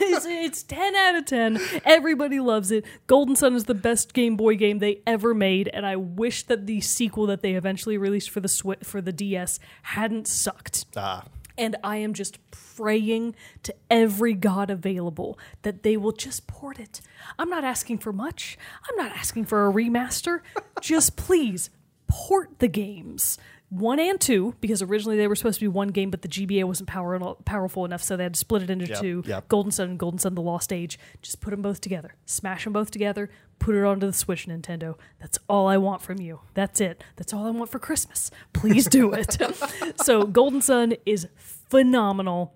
it's, 0.00 0.26
it's 0.26 0.62
10 0.62 0.94
out 0.96 1.14
of 1.16 1.24
10. 1.26 1.60
Everybody 1.84 2.40
loves 2.40 2.70
it. 2.70 2.84
Golden 3.06 3.36
Sun 3.36 3.54
is 3.54 3.64
the 3.64 3.74
best 3.74 4.14
Game 4.14 4.36
Boy 4.36 4.56
game 4.56 4.78
they 4.78 5.02
ever 5.06 5.34
made, 5.34 5.68
and 5.68 5.84
I 5.86 5.96
wish 5.96 6.44
that 6.44 6.66
the 6.66 6.80
sequel 6.80 7.26
that 7.26 7.42
they 7.42 7.54
eventually 7.54 7.98
released 7.98 8.30
for 8.30 8.40
the 8.40 8.48
Swi- 8.48 8.84
for 8.84 9.00
the 9.00 9.12
DS 9.12 9.58
hadn't 9.82 10.26
sucked. 10.26 10.86
Ah, 10.96 11.24
And 11.56 11.76
I 11.84 11.96
am 11.96 12.14
just 12.14 12.38
praying 12.50 13.34
to 13.64 13.74
every 13.90 14.34
god 14.34 14.70
available 14.70 15.38
that 15.62 15.82
they 15.82 15.96
will 15.96 16.12
just 16.12 16.46
port 16.46 16.78
it. 16.78 17.00
I'm 17.38 17.50
not 17.50 17.64
asking 17.64 17.98
for 17.98 18.12
much. 18.12 18.56
I'm 18.88 18.96
not 18.96 19.12
asking 19.16 19.46
for 19.46 19.66
a 19.68 19.72
remaster. 19.72 20.40
just 20.80 21.16
please 21.16 21.70
port 22.06 22.58
the 22.60 22.68
games. 22.68 23.36
One 23.70 24.00
and 24.00 24.18
two, 24.18 24.54
because 24.62 24.80
originally 24.80 25.18
they 25.18 25.26
were 25.28 25.36
supposed 25.36 25.58
to 25.58 25.64
be 25.64 25.68
one 25.68 25.88
game, 25.88 26.10
but 26.10 26.22
the 26.22 26.28
GBA 26.28 26.64
wasn't 26.64 26.88
power, 26.88 27.18
powerful 27.44 27.84
enough, 27.84 28.02
so 28.02 28.16
they 28.16 28.22
had 28.22 28.32
to 28.32 28.40
split 28.40 28.62
it 28.62 28.70
into 28.70 28.86
Yep, 28.86 29.00
two. 29.00 29.22
yep. 29.26 29.48
Golden 29.48 29.70
Sun 29.70 29.90
and 29.90 29.98
Golden 29.98 30.18
Sun 30.18 30.34
The 30.34 30.40
Lost 30.40 30.72
Age. 30.72 30.98
Just 31.20 31.42
put 31.42 31.50
them 31.50 31.60
both 31.60 31.82
together. 31.82 32.14
Smash 32.24 32.64
them 32.64 32.72
both 32.72 32.90
together. 32.90 33.28
Put 33.58 33.74
it 33.74 33.84
onto 33.84 34.06
the 34.06 34.12
Switch, 34.14 34.46
Nintendo. 34.46 34.94
That's 35.20 35.38
all 35.50 35.66
I 35.66 35.76
want 35.76 36.00
from 36.00 36.18
you. 36.18 36.40
That's 36.54 36.80
it. 36.80 37.04
That's 37.16 37.34
all 37.34 37.46
I 37.46 37.50
want 37.50 37.70
for 37.70 37.78
Christmas. 37.78 38.30
Please 38.54 38.86
do 38.86 39.12
it. 39.12 39.36
so, 39.96 40.24
Golden 40.24 40.62
Sun 40.62 40.94
is 41.04 41.28
phenomenal. 41.36 42.54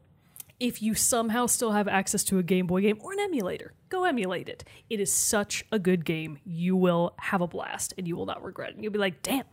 If 0.60 0.80
you 0.80 0.94
somehow 0.94 1.46
still 1.46 1.72
have 1.72 1.88
access 1.88 2.22
to 2.24 2.38
a 2.38 2.42
Game 2.42 2.66
Boy 2.68 2.82
game 2.82 2.96
or 3.00 3.12
an 3.12 3.18
emulator, 3.20 3.74
go 3.88 4.04
emulate 4.04 4.48
it. 4.48 4.64
It 4.88 5.00
is 5.00 5.12
such 5.12 5.64
a 5.72 5.78
good 5.78 6.04
game. 6.04 6.38
You 6.44 6.76
will 6.76 7.14
have 7.18 7.40
a 7.40 7.48
blast 7.48 7.92
and 7.98 8.06
you 8.06 8.16
will 8.16 8.26
not 8.26 8.42
regret 8.44 8.70
it. 8.70 8.76
You'll 8.78 8.92
be 8.92 8.98
like, 9.00 9.22
damn, 9.22 9.44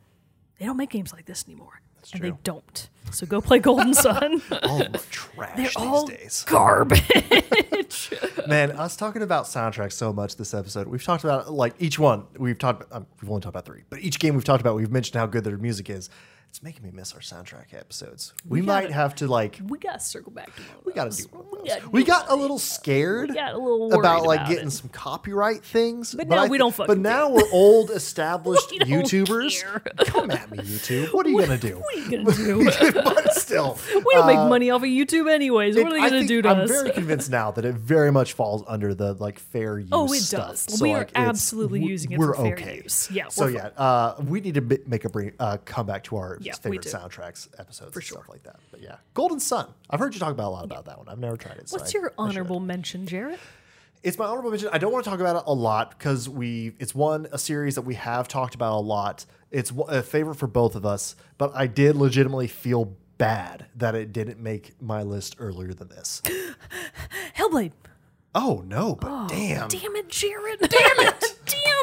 they 0.60 0.66
don't 0.66 0.78
make 0.78 0.89
games 0.91 1.12
like 1.14 1.26
this 1.26 1.45
anymore. 1.47 1.82
and 2.14 2.22
they 2.22 2.34
don't. 2.43 2.89
So 3.12 3.26
go 3.26 3.41
play 3.41 3.60
Golden 3.60 3.93
Sun. 4.05 4.41
All 4.64 4.82
of 4.82 4.91
them 4.91 4.95
are 5.01 5.05
trash 5.10 5.55
They're 5.55 5.66
these 5.66 5.76
all 5.76 6.05
days. 6.05 6.45
garbage. 6.47 8.12
Man, 8.47 8.72
us 8.72 8.95
talking 8.95 9.22
about 9.22 9.45
soundtracks 9.45 9.93
so 9.93 10.14
much 10.14 10.36
this 10.36 10.53
episode. 10.53 10.88
We've 10.88 11.03
talked 11.03 11.24
about 11.24 11.51
like 11.51 11.74
each 11.80 11.97
one. 11.99 12.26
We've 12.38 12.57
talked. 12.57 12.91
Um, 12.93 13.05
we've 13.22 13.30
only 13.30 13.41
talked 13.41 13.53
about 13.53 13.66
three, 13.66 13.84
but 13.89 13.99
each 13.99 14.20
game 14.20 14.36
we've 14.36 14.43
talked 14.43 14.62
about, 14.62 14.76
we've 14.76 14.91
mentioned 14.91 15.16
how 15.20 15.26
good 15.26 15.43
their 15.43 15.57
music 15.57 15.89
is. 15.89 16.10
It's 16.50 16.64
making 16.64 16.82
me 16.84 16.89
miss 16.91 17.14
our 17.14 17.20
soundtrack 17.20 17.76
episodes. 17.76 18.34
We, 18.47 18.64
might 18.64 18.82
gotta- 18.82 18.93
have 18.95 19.16
to 19.18 19.28
like. 19.28 19.60
we 19.68 19.78
gotta 19.78 20.00
circle 20.00 20.32
back 20.32 20.47
to 20.56 20.62
one 20.64 20.78
of 20.80 20.86
We 20.86 20.93
got 20.93 21.04
to 21.04 21.10
those. 21.12 21.26
do 21.28 21.38
one 21.38 21.45
of 21.45 21.52
We 21.52 21.58
those. 21.60 21.68
gotta 21.78 21.89
We 21.89 22.02
do 22.04 22.08
got 22.08 22.26
a 22.26 22.30
one. 22.32 22.39
little 22.41 22.58
scared 22.58 23.30
We 23.30 23.36
got 23.36 23.54
a 23.54 23.58
little 23.60 23.88
worried 23.89 24.00
about 24.00 24.24
like 24.26 24.47
getting 24.50 24.70
it. 24.70 24.72
some 24.72 24.89
copyright 24.89 25.64
things. 25.64 26.16
But, 26.16 26.28
now 26.28 26.47
we 26.47 26.58
don't 26.58 26.76
But 26.76 26.88
fucking 26.88 27.04
now 27.04 27.30
we're 27.30 27.43
old, 27.52 27.91
established 27.91 28.72
We 28.72 28.80
don't 28.80 28.89
YouTubers. 28.89 29.62
care. 29.62 29.80
Come 30.08 30.32
at 30.32 30.50
me, 30.50 30.58
YouTube. 30.58 31.14
What 31.14 31.28
are 31.28 31.30
you 31.30 31.39
gonna 31.39 31.58
do? 31.60 31.76
What 31.84 31.95
are 31.95 32.00
you 32.00 32.24
gonna 32.24 32.36
do? 32.36 32.93
but 32.93 33.34
still, 33.36 33.78
we 33.93 34.02
don't 34.16 34.26
make 34.26 34.38
money 34.50 34.72
off 34.72 34.82
of 34.82 34.88
YouTube 34.89 35.32
anyways. 35.32 35.76
What 35.78 35.86
are 35.86 35.91
they 35.91 36.00
Uh, 36.00 36.04
I 36.06 36.10
gonna 36.10 36.20
think- 36.22 36.30
do 36.30 36.41
to 36.41 36.50
us? 36.50 36.56
I'm 36.56 36.62
us? 36.64 36.70
very 36.72 36.91
convinced 36.93 37.30
now 37.30 37.52
that 37.52 37.64
it 37.64 37.76
very 37.76 38.12
much 38.12 38.34
falls 38.34 38.64
under 38.68 38.95
the 38.95 39.14
like 39.14 39.38
fair 39.38 39.78
use. 39.78 39.89
Oh, 39.91 40.12
it 40.12 40.20
stuff. 40.22 40.50
does. 40.50 40.62
So, 40.62 40.84
We 40.84 40.93
are 40.93 41.00
like, 41.00 41.10
it's- 41.12 41.28
absolutely 41.28 41.78
w- 41.80 41.91
using 41.91 42.12
it 42.14 42.18
we're 42.18 42.34
for 42.34 42.41
fair 42.43 42.54
okay. 42.54 42.78
use. 42.84 43.08
Yeah, 43.12 43.28
So 43.28 43.45
we're 43.45 43.52
yeah, 43.52 43.68
uh, 43.78 44.16
we 44.26 44.41
need 44.41 44.56
to 44.56 44.62
bi- 44.62 44.80
make 44.88 45.06
a 45.06 45.10
bring 45.10 45.34
uh, 45.39 45.58
come 45.64 45.86
to 46.06 46.16
our 46.18 46.39
Yeah, 46.40 46.54
favorite 46.54 46.82
soundtracks 46.82 47.48
episodes 47.60 47.96
and 47.96 48.04
sure. 48.04 48.18
stuff 48.18 48.30
like 48.30 48.44
that. 48.44 48.60
But 48.72 48.82
yeah, 48.82 48.98
Golden 49.14 49.40
Sun. 49.40 49.68
I've 49.90 50.00
heard 50.00 50.14
you 50.14 50.20
talk 50.20 50.32
about 50.32 50.50
a 50.50 50.52
lot 50.52 50.66
about 50.66 50.86
that 50.86 50.98
one. 50.98 51.08
I've 51.10 51.20
never 51.20 51.38
tried 51.38 51.58
it. 51.58 51.70
so 51.70 51.78
What's 51.78 51.94
your 51.94 52.12
I 52.12 52.14
honorable 52.24 52.60
mention, 52.60 53.06
Jarrett? 53.08 53.40
It's 54.02 54.18
my 54.18 54.26
honorable 54.26 54.52
mention. 54.52 54.70
I 54.72 54.78
don't 54.78 54.94
want 54.94 55.04
to 55.04 55.10
talk 55.10 55.20
about 55.20 55.38
it 55.38 55.44
a 55.46 55.54
lot 55.54 55.98
because 55.98 56.30
we 56.30 56.74
it's 56.80 56.96
one 56.96 57.28
a 57.32 57.38
series 57.38 57.76
that 57.76 57.82
we 57.82 57.96
have 57.96 58.28
talked 58.28 58.56
about 58.56 58.78
a 58.78 58.82
lot. 58.82 59.26
It's 59.52 59.72
a 59.88 60.04
favorite 60.04 60.36
for 60.36 60.48
both 60.48 60.76
of 60.76 60.86
us, 60.86 61.16
but 61.38 61.52
I 61.56 61.68
did 61.68 61.96
legitimately 61.96 62.48
feel 62.48 62.96
bad 63.18 63.66
that 63.76 63.96
it 63.96 64.14
didn't 64.14 64.40
make 64.40 64.82
my 64.82 65.04
list 65.04 65.36
earlier 65.40 65.74
than 65.74 65.90
this. 65.90 66.22
Hellblade. 67.38 67.74
Oh 68.34 68.64
no, 68.66 68.96
but 68.96 69.10
oh, 69.12 69.28
damn. 69.28 69.68
Damn 69.68 69.96
it, 69.96 70.08
Jarrett. 70.08 70.60
Damn 70.60 71.08
it. 71.08 71.26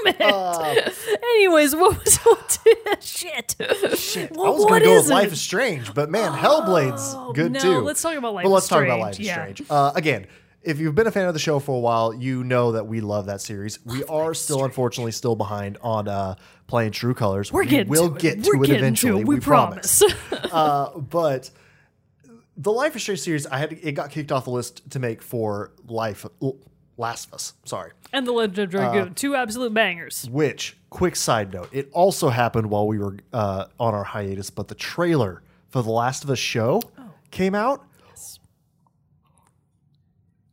It. 0.09 1.19
Anyways, 1.37 1.75
what 1.75 2.05
was 2.05 2.17
what 2.25 2.59
shit? 3.03 3.57
Shit, 3.97 4.33
I 4.33 4.35
was 4.35 4.65
gonna 4.65 4.85
go 4.85 4.93
is 4.93 5.05
with 5.05 5.11
Life 5.11 5.27
it? 5.29 5.33
is 5.35 5.41
Strange, 5.41 5.95
but 5.95 6.11
man, 6.11 6.33
Hellblade's 6.33 7.15
good 7.35 7.53
no, 7.53 7.61
too. 7.61 7.81
let's 7.81 8.03
talk 8.03 8.17
about 8.17 8.35
Life 8.35 8.45
But 8.45 8.49
is 8.49 8.55
let's 8.55 8.69
talk 8.69 8.85
about 8.85 9.15
Strange, 9.15 9.19
Life 9.19 9.27
yeah. 9.27 9.35
Strange. 9.35 9.63
Uh, 9.71 9.93
again, 9.95 10.27
if 10.67 10.81
you've 10.81 10.95
been 10.97 11.07
a 11.07 11.13
fan 11.13 11.29
of 11.29 11.35
the 11.35 11.41
show 11.41 11.61
for 11.61 11.77
a 11.77 11.81
while, 11.81 12.13
you 12.13 12.43
know 12.43 12.73
that 12.73 12.87
we 12.89 13.01
love 13.01 13.27
that 13.27 13.41
series. 13.41 13.79
We 13.85 14.03
are 14.05 14.35
still, 14.35 14.65
unfortunately, 14.65 15.13
still 15.13 15.37
behind 15.37 15.79
on 15.81 16.09
uh, 16.09 16.35
playing 16.67 16.91
True 16.91 17.15
Colors. 17.15 17.53
We're 17.53 17.63
we 17.63 17.69
getting 17.69 17.89
will 17.89 18.11
to 18.11 18.17
it. 18.17 18.21
get 18.21 18.37
We're 18.39 18.67
to 18.67 18.73
it 18.73 18.77
eventually. 18.77 19.13
To 19.13 19.19
it. 19.21 19.27
We, 19.29 19.41
promise. 19.41 20.03
uh, 20.33 20.99
but 20.99 21.51
the 22.57 22.73
Life 22.73 22.97
is 22.97 23.03
Strange 23.03 23.21
series, 23.21 23.47
I 23.47 23.59
had 23.59 23.73
it 23.73 23.93
got 23.93 24.11
kicked 24.11 24.33
off 24.33 24.45
the 24.45 24.51
list 24.51 24.91
to 24.91 24.99
make 24.99 25.23
for 25.23 25.71
Life 25.87 26.27
Last 26.99 27.27
of 27.29 27.35
Us. 27.35 27.55
Sorry. 27.65 27.93
and 28.13 28.27
the 28.27 28.33
Legend 28.33 28.59
of 28.59 28.81
Uh, 28.81 28.93
Dragoon, 28.93 29.15
two 29.15 29.35
absolute 29.35 29.75
bangers. 29.75 30.27
Which, 30.31 30.77
quick 30.91 31.15
side 31.17 31.53
note, 31.53 31.69
it 31.73 31.91
also 31.93 32.31
happened 32.31 32.71
while 32.71 32.87
we 32.87 32.99
were 32.99 33.17
uh, 33.33 33.67
on 33.79 33.95
our 33.95 34.05
hiatus, 34.05 34.49
but 34.51 34.69
the 34.69 34.75
trailer 34.75 35.43
for 35.69 35.83
The 35.83 35.91
Last 35.91 36.25
of 36.25 36.31
Us 36.31 36.39
show 36.39 36.81
came 37.31 37.55
out. 37.55 37.85
Yes. 38.09 38.39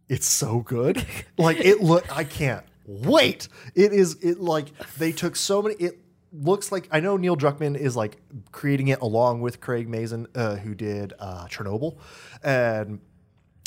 It's 0.09 0.27
so 0.27 0.59
good. 0.59 1.05
like 1.37 1.57
it 1.59 1.81
look 1.81 2.15
I 2.15 2.23
can't 2.23 2.65
wait. 2.85 3.47
It 3.75 3.93
is 3.93 4.15
it 4.21 4.39
like 4.39 4.65
they 4.97 5.11
took 5.11 5.35
so 5.35 5.61
many 5.61 5.75
it 5.75 5.99
looks 6.33 6.71
like 6.71 6.87
I 6.91 6.99
know 6.99 7.15
Neil 7.15 7.37
Druckmann 7.37 7.77
is 7.77 7.95
like 7.95 8.17
creating 8.51 8.89
it 8.89 8.99
along 9.01 9.41
with 9.41 9.61
Craig 9.61 9.87
Mazin, 9.87 10.27
uh, 10.35 10.55
who 10.57 10.75
did 10.75 11.13
uh, 11.19 11.45
Chernobyl 11.45 11.97
and 12.43 12.99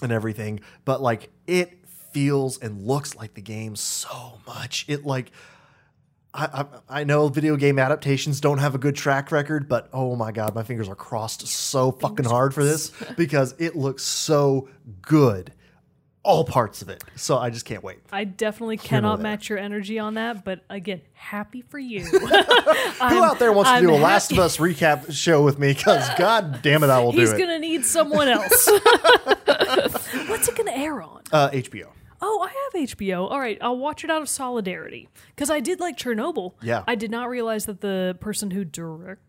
and 0.03 0.13
everything, 0.13 0.61
but 0.85 1.01
like 1.01 1.31
it 1.47 1.86
feels 2.17 2.57
and 2.57 2.81
looks 2.87 3.15
like 3.15 3.35
the 3.35 3.43
game 3.43 3.77
so 3.77 4.39
much. 4.47 4.87
It 4.89 5.05
like 5.05 5.33
I, 6.33 6.65
I, 6.91 7.01
I 7.01 7.05
know 7.05 7.29
video 7.29 7.57
game 7.57 7.79
adaptations 7.79 8.41
don't 8.41 8.57
have 8.57 8.75
a 8.75 8.79
good 8.79 8.97
track 8.97 9.31
record, 9.31 9.69
but 9.69 9.91
oh 9.93 10.17
my 10.17 10.33
god, 10.33 10.55
my 10.55 10.63
fingers 10.63 10.89
are 10.89 10.95
crossed 10.95 11.47
so 11.47 11.93
fucking 11.93 12.25
hard 12.25 12.55
for 12.55 12.65
this 12.65 12.91
because 13.19 13.55
it 13.59 13.77
looks 13.77 14.03
so 14.03 14.71
good, 15.03 15.53
all 16.23 16.47
parts 16.47 16.81
of 16.81 16.89
it. 16.89 17.05
So 17.17 17.37
I 17.37 17.51
just 17.51 17.67
can't 17.67 17.85
wait. 17.85 17.99
I 18.11 18.25
definitely 18.25 18.79
cannot 18.79 19.21
match 19.21 19.51
your 19.51 19.59
energy 19.59 19.99
on 19.99 20.15
that, 20.15 20.43
but 20.43 20.65
again, 20.71 21.03
happy 21.13 21.61
for 21.61 21.79
you. 21.79 22.01
Who 22.07 22.27
out 22.99 23.39
there 23.39 23.53
wants 23.53 23.69
to 23.71 23.77
I'm 23.77 23.83
do 23.83 23.93
a 23.93 23.97
Last 23.97 24.33
of 24.33 24.39
Us 24.39 24.57
recap 24.57 25.13
show 25.13 25.43
with 25.45 25.59
me? 25.59 25.75
Because 25.75 26.09
god 26.17 26.63
damn 26.63 26.83
it, 26.83 26.89
I 26.89 26.99
will 27.01 27.13
He's 27.13 27.29
do 27.29 27.35
it. 27.35 27.39
He's 27.39 27.47
gonna 27.47 27.59
need 27.59 27.85
someone 27.85 28.29
else. 28.29 28.71
What's 30.29 30.49
it 30.49 30.57
gonna 30.57 30.73
air 30.73 31.03
on? 31.03 31.21
uh, 31.31 31.51
HBO. 31.51 31.89
Oh, 32.21 32.41
I 32.43 32.49
have 32.49 32.89
HBO. 32.89 33.31
All 33.31 33.39
right, 33.41 33.59
I'll 33.61 33.79
watch 33.79 34.05
it 34.05 34.11
out 34.11 34.23
of 34.23 34.29
solidarity 34.29 35.09
because 35.35 35.51
I 35.51 35.61
did 35.61 35.81
like 35.81 35.97
Chernobyl. 35.97 36.55
Yeah. 36.63 36.83
I 36.87 36.95
did 36.95 37.11
not 37.11 37.29
realize 37.29 37.67
that 37.67 37.81
the 37.81 38.17
person 38.21 38.51
who 38.51 38.65
directed. 38.65 39.23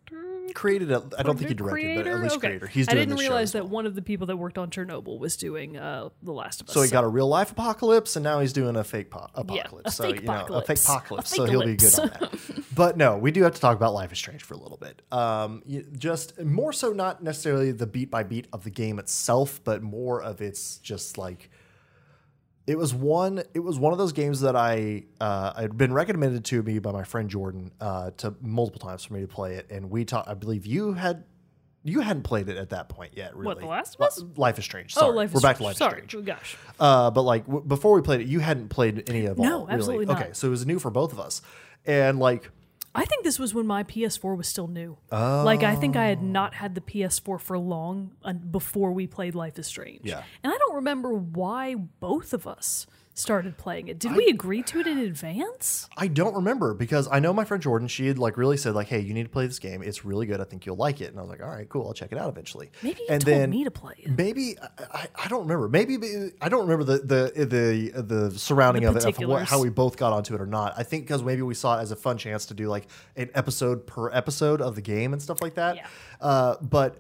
Created 0.53 0.91
a, 0.91 1.03
I 1.19 1.23
don't 1.23 1.37
think 1.37 1.49
he 1.49 1.53
directed, 1.53 2.05
but 2.05 2.07
at 2.07 2.21
least 2.23 2.37
Okay. 2.37 2.47
creator. 2.47 2.67
He's 2.67 2.87
I 2.87 2.93
doing 2.93 3.09
didn't 3.09 3.17
show 3.19 3.23
realize 3.27 3.43
as 3.49 3.51
that 3.51 3.63
well. 3.65 3.71
one 3.73 3.85
of 3.85 3.95
the 3.95 4.01
people 4.01 4.27
that 4.27 4.37
worked 4.37 4.57
on 4.57 4.69
Chernobyl 4.69 5.19
was 5.19 5.35
doing 5.35 5.75
uh, 5.77 6.07
The 6.23 6.31
Last 6.31 6.61
of 6.61 6.69
Us. 6.69 6.73
So 6.73 6.81
he 6.81 6.89
got 6.89 7.03
a 7.03 7.07
real 7.07 7.27
life 7.27 7.51
apocalypse, 7.51 8.15
and 8.15 8.23
now 8.23 8.39
he's 8.39 8.53
doing 8.53 8.77
a 8.77 8.83
fake 8.85 9.11
po- 9.11 9.27
apocalypse. 9.35 9.95
so 9.95 10.05
fake 10.05 10.21
you 10.21 10.27
know, 10.27 10.33
a 10.33 10.61
fake 10.61 10.77
apocalypse. 10.79 10.85
apocalypse. 10.87 11.29
So 11.35 11.43
he'll 11.45 11.65
be 11.65 11.75
good 11.75 11.99
on 11.99 12.07
that. 12.07 12.63
but 12.75 12.95
no, 12.95 13.17
we 13.17 13.31
do 13.31 13.43
have 13.43 13.55
to 13.55 13.59
talk 13.61 13.75
about 13.75 13.93
Life 13.93 14.13
is 14.13 14.17
Strange 14.19 14.41
for 14.43 14.53
a 14.53 14.57
little 14.57 14.77
bit. 14.77 15.01
Um, 15.11 15.63
you- 15.65 15.85
just 15.97 16.39
more 16.41 16.71
so, 16.71 16.93
not 16.93 17.21
necessarily 17.21 17.73
the 17.73 17.85
beat 17.85 18.09
by 18.09 18.23
beat 18.23 18.47
of 18.53 18.63
the 18.63 18.69
game 18.71 18.99
itself, 18.99 19.59
but 19.65 19.83
more 19.83 20.23
of 20.23 20.39
its 20.41 20.77
just 20.77 21.17
like. 21.17 21.49
It 22.67 22.77
was 22.77 22.93
one. 22.93 23.41
It 23.53 23.59
was 23.61 23.79
one 23.79 23.93
of 23.93 23.97
those 23.97 24.11
games 24.11 24.41
that 24.41 24.55
I 24.55 25.05
uh, 25.21 25.53
had 25.59 25.77
been 25.77 25.93
recommended 25.93 26.43
to 26.45 26.61
me 26.61 26.79
by 26.79 26.91
my 26.91 27.03
friend 27.05 27.29
Jordan 27.29 27.71
uh, 27.79 28.11
to 28.17 28.35
multiple 28.41 28.79
times 28.85 29.05
for 29.05 29.13
me 29.13 29.21
to 29.21 29.27
play 29.27 29.55
it, 29.55 29.71
and 29.71 29.89
we 29.89 30.03
talked. 30.05 30.27
I 30.27 30.33
believe 30.33 30.65
you 30.65 30.93
had. 30.93 31.23
You 31.83 32.01
hadn't 32.01 32.23
played 32.23 32.49
it 32.49 32.57
at 32.57 32.71
that 32.71 32.89
point 32.89 33.13
yet, 33.15 33.33
really. 33.33 33.45
What 33.45 33.59
the 33.61 33.65
Last 33.65 33.97
Li- 33.97 34.27
Life 34.35 34.59
is 34.59 34.65
Strange. 34.65 34.93
Sorry. 34.93 35.07
Oh, 35.09 35.15
Life 35.15 35.31
We're 35.31 35.37
is 35.37 35.43
back 35.43 35.57
to 35.57 35.63
Life 35.63 35.77
Sorry. 35.77 36.01
is 36.01 36.05
Strange. 36.09 36.15
Oh, 36.15 36.21
gosh. 36.21 36.57
Uh, 36.77 37.09
but 37.11 37.21
like 37.21 37.45
w- 37.45 37.63
before 37.65 37.93
we 37.95 38.01
played 38.01 38.19
it, 38.19 38.27
you 38.27 38.39
hadn't 38.41 38.67
played 38.67 39.09
any 39.09 39.25
of 39.25 39.37
No, 39.37 39.59
all. 39.59 39.65
really. 39.67 39.73
absolutely 39.75 40.05
not. 40.07 40.21
Okay, 40.21 40.29
so 40.33 40.47
it 40.47 40.49
was 40.51 40.65
new 40.65 40.79
for 40.79 40.91
both 40.91 41.13
of 41.13 41.19
us, 41.21 41.41
and 41.85 42.19
like 42.19 42.51
I 42.97 43.05
think 43.05 43.23
this 43.23 43.37
was 43.37 43.53
when 43.53 43.67
my 43.67 43.83
PS4 43.83 44.35
was 44.35 44.47
still 44.47 44.67
new. 44.67 44.97
Like 45.11 45.61
I 45.61 45.75
think 45.75 45.95
I 45.95 46.07
had 46.07 46.17
oh. 46.19 46.25
not 46.25 46.55
had 46.55 46.73
the 46.73 46.81
PS4 46.81 47.39
for 47.39 47.59
long 47.59 48.11
before 48.49 48.91
we 48.91 49.05
played 49.05 49.35
Life 49.35 49.59
is 49.59 49.67
Strange. 49.67 50.01
Yeah. 50.03 50.23
And 50.43 50.51
I 50.51 50.57
don't 50.57 50.75
remember 50.75 51.13
why 51.13 51.75
both 51.75 52.33
of 52.33 52.47
us 52.47 52.87
started 53.17 53.57
playing 53.57 53.87
it. 53.87 53.99
Did 53.99 54.15
we 54.15 54.27
agree 54.27 54.61
to 54.63 54.79
it 54.79 54.87
in 54.87 54.99
advance? 54.99 55.89
I 55.97 56.07
don't 56.07 56.35
remember 56.35 56.73
because 56.73 57.07
I 57.11 57.19
know 57.19 57.33
my 57.33 57.45
friend 57.45 57.61
Jordan. 57.61 57.87
She 57.87 58.07
had 58.07 58.19
like 58.19 58.37
really 58.37 58.57
said 58.57 58.75
like, 58.75 58.87
"Hey, 58.87 58.99
you 58.99 59.13
need 59.13 59.23
to 59.23 59.29
play 59.29 59.47
this 59.47 59.59
game. 59.59 59.81
It's 59.81 60.05
really 60.05 60.25
good. 60.25 60.39
I 60.39 60.43
think 60.43 60.65
you'll 60.65 60.75
like 60.75 61.01
it." 61.01 61.09
And 61.09 61.17
I 61.17 61.21
was 61.21 61.29
like, 61.29 61.41
"All 61.41 61.49
right, 61.49 61.67
cool. 61.67 61.87
I'll 61.87 61.93
check 61.93 62.11
it 62.11 62.17
out 62.17 62.29
eventually." 62.29 62.71
Maybe 62.83 63.01
you 63.01 63.07
and 63.09 63.21
told 63.21 63.35
then 63.35 63.49
me 63.49 63.63
to 63.63 63.71
play 63.71 63.95
it. 63.97 64.17
Maybe 64.17 64.55
I, 64.61 64.83
I, 64.93 65.07
I 65.25 65.27
don't 65.27 65.41
remember. 65.41 65.67
Maybe 65.67 65.97
I 66.41 66.49
don't 66.49 66.67
remember 66.67 66.83
the 66.83 66.99
the 66.99 67.45
the 67.45 68.01
the 68.01 68.31
surrounding 68.37 68.83
The 68.83 68.89
of 68.89 68.97
it, 68.97 69.23
of 69.23 69.47
how 69.47 69.61
we 69.61 69.69
both 69.69 69.97
got 69.97 70.13
onto 70.13 70.35
it 70.35 70.41
or 70.41 70.45
not. 70.45 70.73
I 70.77 70.83
think 70.83 71.03
because 71.03 71.23
maybe 71.23 71.41
we 71.41 71.55
saw 71.55 71.79
it 71.79 71.81
as 71.81 71.91
a 71.91 71.95
fun 71.95 72.17
chance 72.17 72.45
to 72.47 72.53
do 72.53 72.67
like 72.67 72.87
an 73.15 73.29
episode 73.33 73.87
per 73.87 74.11
episode 74.11 74.61
of 74.61 74.75
the 74.75 74.81
game 74.81 75.13
and 75.13 75.21
stuff 75.21 75.41
like 75.41 75.55
that. 75.55 75.75
Yeah. 75.75 75.87
Uh, 76.21 76.55
but 76.61 76.97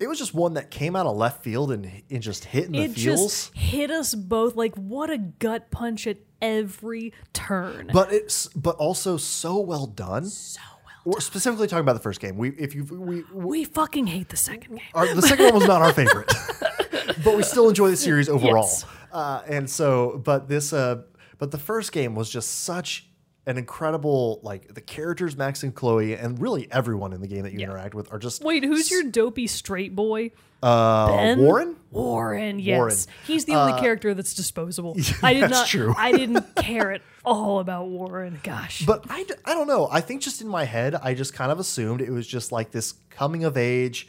it 0.00 0.08
was 0.08 0.18
just 0.18 0.34
one 0.34 0.54
that 0.54 0.70
came 0.70 0.94
out 0.94 1.06
of 1.06 1.16
left 1.16 1.42
field 1.42 1.72
and, 1.72 1.90
and 2.10 2.22
just 2.22 2.44
hit 2.44 2.66
in 2.66 2.72
the 2.72 2.82
It 2.84 2.94
just 2.94 3.54
hit 3.54 3.90
us 3.90 4.14
both 4.14 4.56
like 4.56 4.74
what 4.76 5.10
a 5.10 5.18
gut 5.18 5.70
punch 5.70 6.06
at 6.06 6.18
every 6.40 7.12
turn. 7.32 7.90
but 7.92 8.12
it's 8.12 8.46
but 8.48 8.76
also 8.76 9.16
so 9.16 9.58
well 9.58 9.86
done. 9.86 10.26
So 10.26 10.60
well. 11.04 11.14
We're 11.14 11.20
specifically 11.20 11.66
talking 11.66 11.82
about 11.82 11.94
the 11.94 12.00
first 12.00 12.20
game. 12.20 12.36
We 12.36 12.50
if 12.50 12.74
you 12.74 12.84
we, 12.84 12.98
we 12.98 13.24
we 13.32 13.64
fucking 13.64 14.06
hate 14.06 14.28
the 14.28 14.36
second 14.36 14.76
game. 14.76 14.86
our, 14.94 15.12
the 15.14 15.22
second 15.22 15.46
one 15.46 15.54
was 15.54 15.66
not 15.66 15.82
our 15.82 15.92
favorite. 15.92 16.32
but 17.24 17.36
we 17.36 17.42
still 17.42 17.68
enjoy 17.68 17.90
the 17.90 17.96
series 17.96 18.28
overall. 18.28 18.64
Yes. 18.64 18.84
Uh, 19.12 19.42
and 19.48 19.68
so, 19.68 20.20
but 20.24 20.48
this, 20.48 20.72
uh, 20.72 21.02
but 21.38 21.50
the 21.50 21.58
first 21.58 21.92
game 21.92 22.14
was 22.14 22.28
just 22.28 22.62
such 22.64 23.07
an 23.48 23.56
incredible, 23.56 24.40
like 24.42 24.74
the 24.74 24.80
characters, 24.82 25.34
Max 25.36 25.62
and 25.62 25.74
Chloe, 25.74 26.12
and 26.14 26.38
really 26.38 26.68
everyone 26.70 27.14
in 27.14 27.22
the 27.22 27.26
game 27.26 27.44
that 27.44 27.52
you 27.54 27.60
interact 27.60 27.94
with 27.94 28.12
are 28.12 28.18
just 28.18 28.44
Wait, 28.44 28.62
who's 28.62 28.90
your 28.90 29.02
dopey 29.04 29.46
straight 29.46 29.96
boy? 29.96 30.30
uh, 30.62 31.06
Ben? 31.08 31.38
Warren. 31.40 31.76
Warren, 31.90 32.58
yes. 32.58 32.76
Warren. 32.76 32.96
He's 33.26 33.46
the 33.46 33.54
only 33.54 33.80
character 33.80 34.12
that's 34.12 34.34
disposable. 34.34 34.96
I 35.22 35.32
did 35.32 35.44
that's 35.44 35.52
not 35.52 35.66
true. 35.66 35.94
I 35.96 36.12
didn't 36.12 36.54
care 36.56 36.92
at 36.92 37.00
all 37.24 37.60
about 37.60 37.88
Warren. 37.88 38.38
Gosh. 38.42 38.84
But 38.84 39.06
I, 39.08 39.22
d- 39.22 39.34
I 39.46 39.54
don't 39.54 39.66
know. 39.66 39.88
I 39.90 40.02
think 40.02 40.20
just 40.20 40.42
in 40.42 40.48
my 40.48 40.64
head, 40.64 40.94
I 40.94 41.14
just 41.14 41.32
kind 41.32 41.50
of 41.50 41.58
assumed 41.58 42.02
it 42.02 42.10
was 42.10 42.26
just 42.26 42.52
like 42.52 42.70
this 42.70 42.94
coming 43.08 43.44
of 43.44 43.56
age 43.56 44.08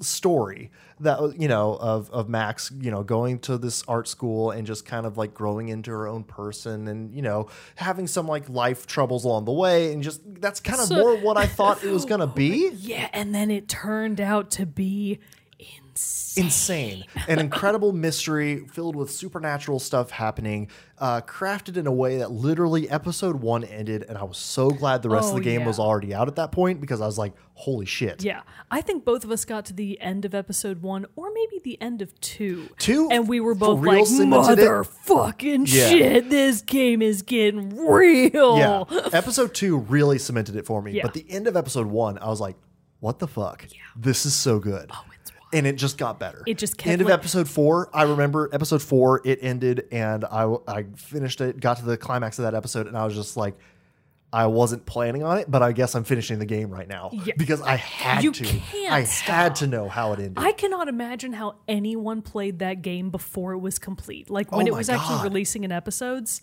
story 0.00 0.70
that 1.00 1.38
you 1.38 1.48
know 1.48 1.76
of 1.80 2.10
of 2.10 2.28
Max 2.28 2.70
you 2.80 2.90
know 2.90 3.02
going 3.02 3.38
to 3.40 3.58
this 3.58 3.82
art 3.88 4.08
school 4.08 4.50
and 4.50 4.66
just 4.66 4.84
kind 4.86 5.06
of 5.06 5.16
like 5.18 5.34
growing 5.34 5.68
into 5.68 5.90
her 5.90 6.06
own 6.06 6.22
person 6.24 6.88
and 6.88 7.14
you 7.14 7.22
know 7.22 7.48
having 7.76 8.06
some 8.06 8.26
like 8.26 8.48
life 8.48 8.86
troubles 8.86 9.24
along 9.24 9.44
the 9.44 9.52
way 9.52 9.92
and 9.92 10.02
just 10.02 10.20
that's 10.40 10.60
kind 10.60 10.80
of 10.80 10.86
So- 10.88 10.96
more 10.96 11.16
what 11.16 11.36
I 11.36 11.46
thought 11.46 11.82
it 11.84 11.90
was 11.90 12.04
gonna 12.10 12.26
be. 12.26 12.70
Yeah, 12.76 13.08
and 13.12 13.34
then 13.34 13.50
it 13.50 13.68
turned 13.68 14.20
out 14.20 14.50
to 14.52 14.66
be 14.66 15.18
insane. 16.38 17.04
an 17.28 17.38
incredible 17.38 17.92
mystery 17.92 18.66
filled 18.66 18.96
with 18.96 19.10
supernatural 19.10 19.78
stuff 19.78 20.10
happening 20.10 20.68
uh, 20.98 21.20
crafted 21.22 21.76
in 21.76 21.86
a 21.86 21.92
way 21.92 22.18
that 22.18 22.30
literally 22.30 22.88
episode 22.88 23.36
one 23.36 23.64
ended 23.64 24.04
and 24.08 24.16
I 24.16 24.24
was 24.24 24.38
so 24.38 24.70
glad 24.70 25.02
the 25.02 25.10
rest 25.10 25.26
Oh, 25.26 25.28
of 25.30 25.34
the 25.36 25.40
game 25.42 25.60
yeah. 25.60 25.66
was 25.66 25.78
already 25.78 26.14
out 26.14 26.28
at 26.28 26.36
that 26.36 26.52
point 26.52 26.80
because 26.80 27.00
I 27.00 27.06
was 27.06 27.18
like 27.18 27.32
holy 27.54 27.86
shit 27.86 28.22
Yeah, 28.24 28.42
I 28.70 28.80
think 28.80 29.04
both 29.04 29.24
of 29.24 29.30
us 29.30 29.44
got 29.44 29.64
to 29.66 29.72
the 29.72 30.00
end 30.00 30.24
of 30.24 30.34
episode 30.34 30.82
one, 30.82 31.06
or 31.16 31.30
maybe 31.32 31.60
the 31.64 31.80
end 31.80 32.02
of 32.02 32.18
two. 32.20 32.68
Two, 32.78 33.08
and 33.10 33.26
we 33.28 33.40
were 33.40 33.54
both 33.54 33.80
real 33.80 34.00
like, 34.04 34.08
"Motherfucking 34.08 35.66
Yeah. 35.72 35.88
shit! 35.88 36.30
This 36.30 36.62
game 36.62 37.02
is 37.02 37.22
getting 37.22 37.76
real." 37.76 38.58
Yeah. 38.58 38.84
episode 39.12 39.54
two 39.54 39.78
really 39.78 40.18
cemented 40.18 40.56
it 40.56 40.66
for 40.66 40.82
me. 40.82 40.92
Yeah. 40.92 41.02
But 41.02 41.14
the 41.14 41.24
end 41.28 41.46
of 41.46 41.56
episode 41.56 41.86
one, 41.86 42.18
I 42.18 42.28
was 42.28 42.40
like, 42.40 42.56
what 43.00 43.18
the 43.18 43.28
fuck? 43.28 43.64
Yeah. 43.70 43.78
This 43.96 44.26
is 44.26 44.34
so 44.34 44.58
good. 44.58 44.90
Oh. 44.92 45.04
And 45.52 45.66
it 45.66 45.76
just 45.76 45.98
got 45.98 46.18
better. 46.18 46.42
It 46.46 46.58
just 46.58 46.76
kept, 46.76 46.88
end 46.90 47.00
of 47.00 47.06
like- 47.08 47.14
episode 47.14 47.48
four. 47.48 47.88
I 47.94 48.02
remember 48.04 48.48
episode 48.52 48.82
four. 48.82 49.20
It 49.24 49.38
ended, 49.42 49.86
and 49.92 50.24
I 50.24 50.54
I 50.66 50.84
finished 50.96 51.40
it. 51.40 51.60
Got 51.60 51.78
to 51.78 51.84
the 51.84 51.96
climax 51.96 52.38
of 52.38 52.44
that 52.44 52.54
episode, 52.54 52.86
and 52.86 52.96
I 52.96 53.04
was 53.04 53.14
just 53.14 53.36
like, 53.36 53.56
I 54.32 54.46
wasn't 54.46 54.84
planning 54.86 55.22
on 55.22 55.38
it, 55.38 55.48
but 55.50 55.62
I 55.62 55.70
guess 55.72 55.94
I'm 55.94 56.02
finishing 56.04 56.40
the 56.40 56.46
game 56.46 56.68
right 56.70 56.88
now 56.88 57.10
Yeah. 57.12 57.34
because 57.38 57.62
I 57.62 57.76
had 57.76 58.24
You 58.24 58.32
to. 58.32 58.44
can't 58.44 58.92
I 58.92 59.00
had 59.02 59.54
to 59.56 59.66
know 59.68 59.88
how 59.88 60.12
it 60.12 60.18
ended. 60.18 60.34
I 60.38 60.50
cannot 60.52 60.88
imagine 60.88 61.32
how 61.32 61.54
anyone 61.68 62.22
played 62.22 62.58
that 62.58 62.82
game 62.82 63.10
before 63.10 63.52
it 63.52 63.58
was 63.58 63.78
complete. 63.78 64.28
Like 64.28 64.50
when 64.52 64.66
Oh 64.68 64.72
it 64.72 64.76
was 64.76 64.88
actually 64.88 65.22
releasing 65.22 65.62
in 65.64 65.70
episodes. 65.72 66.42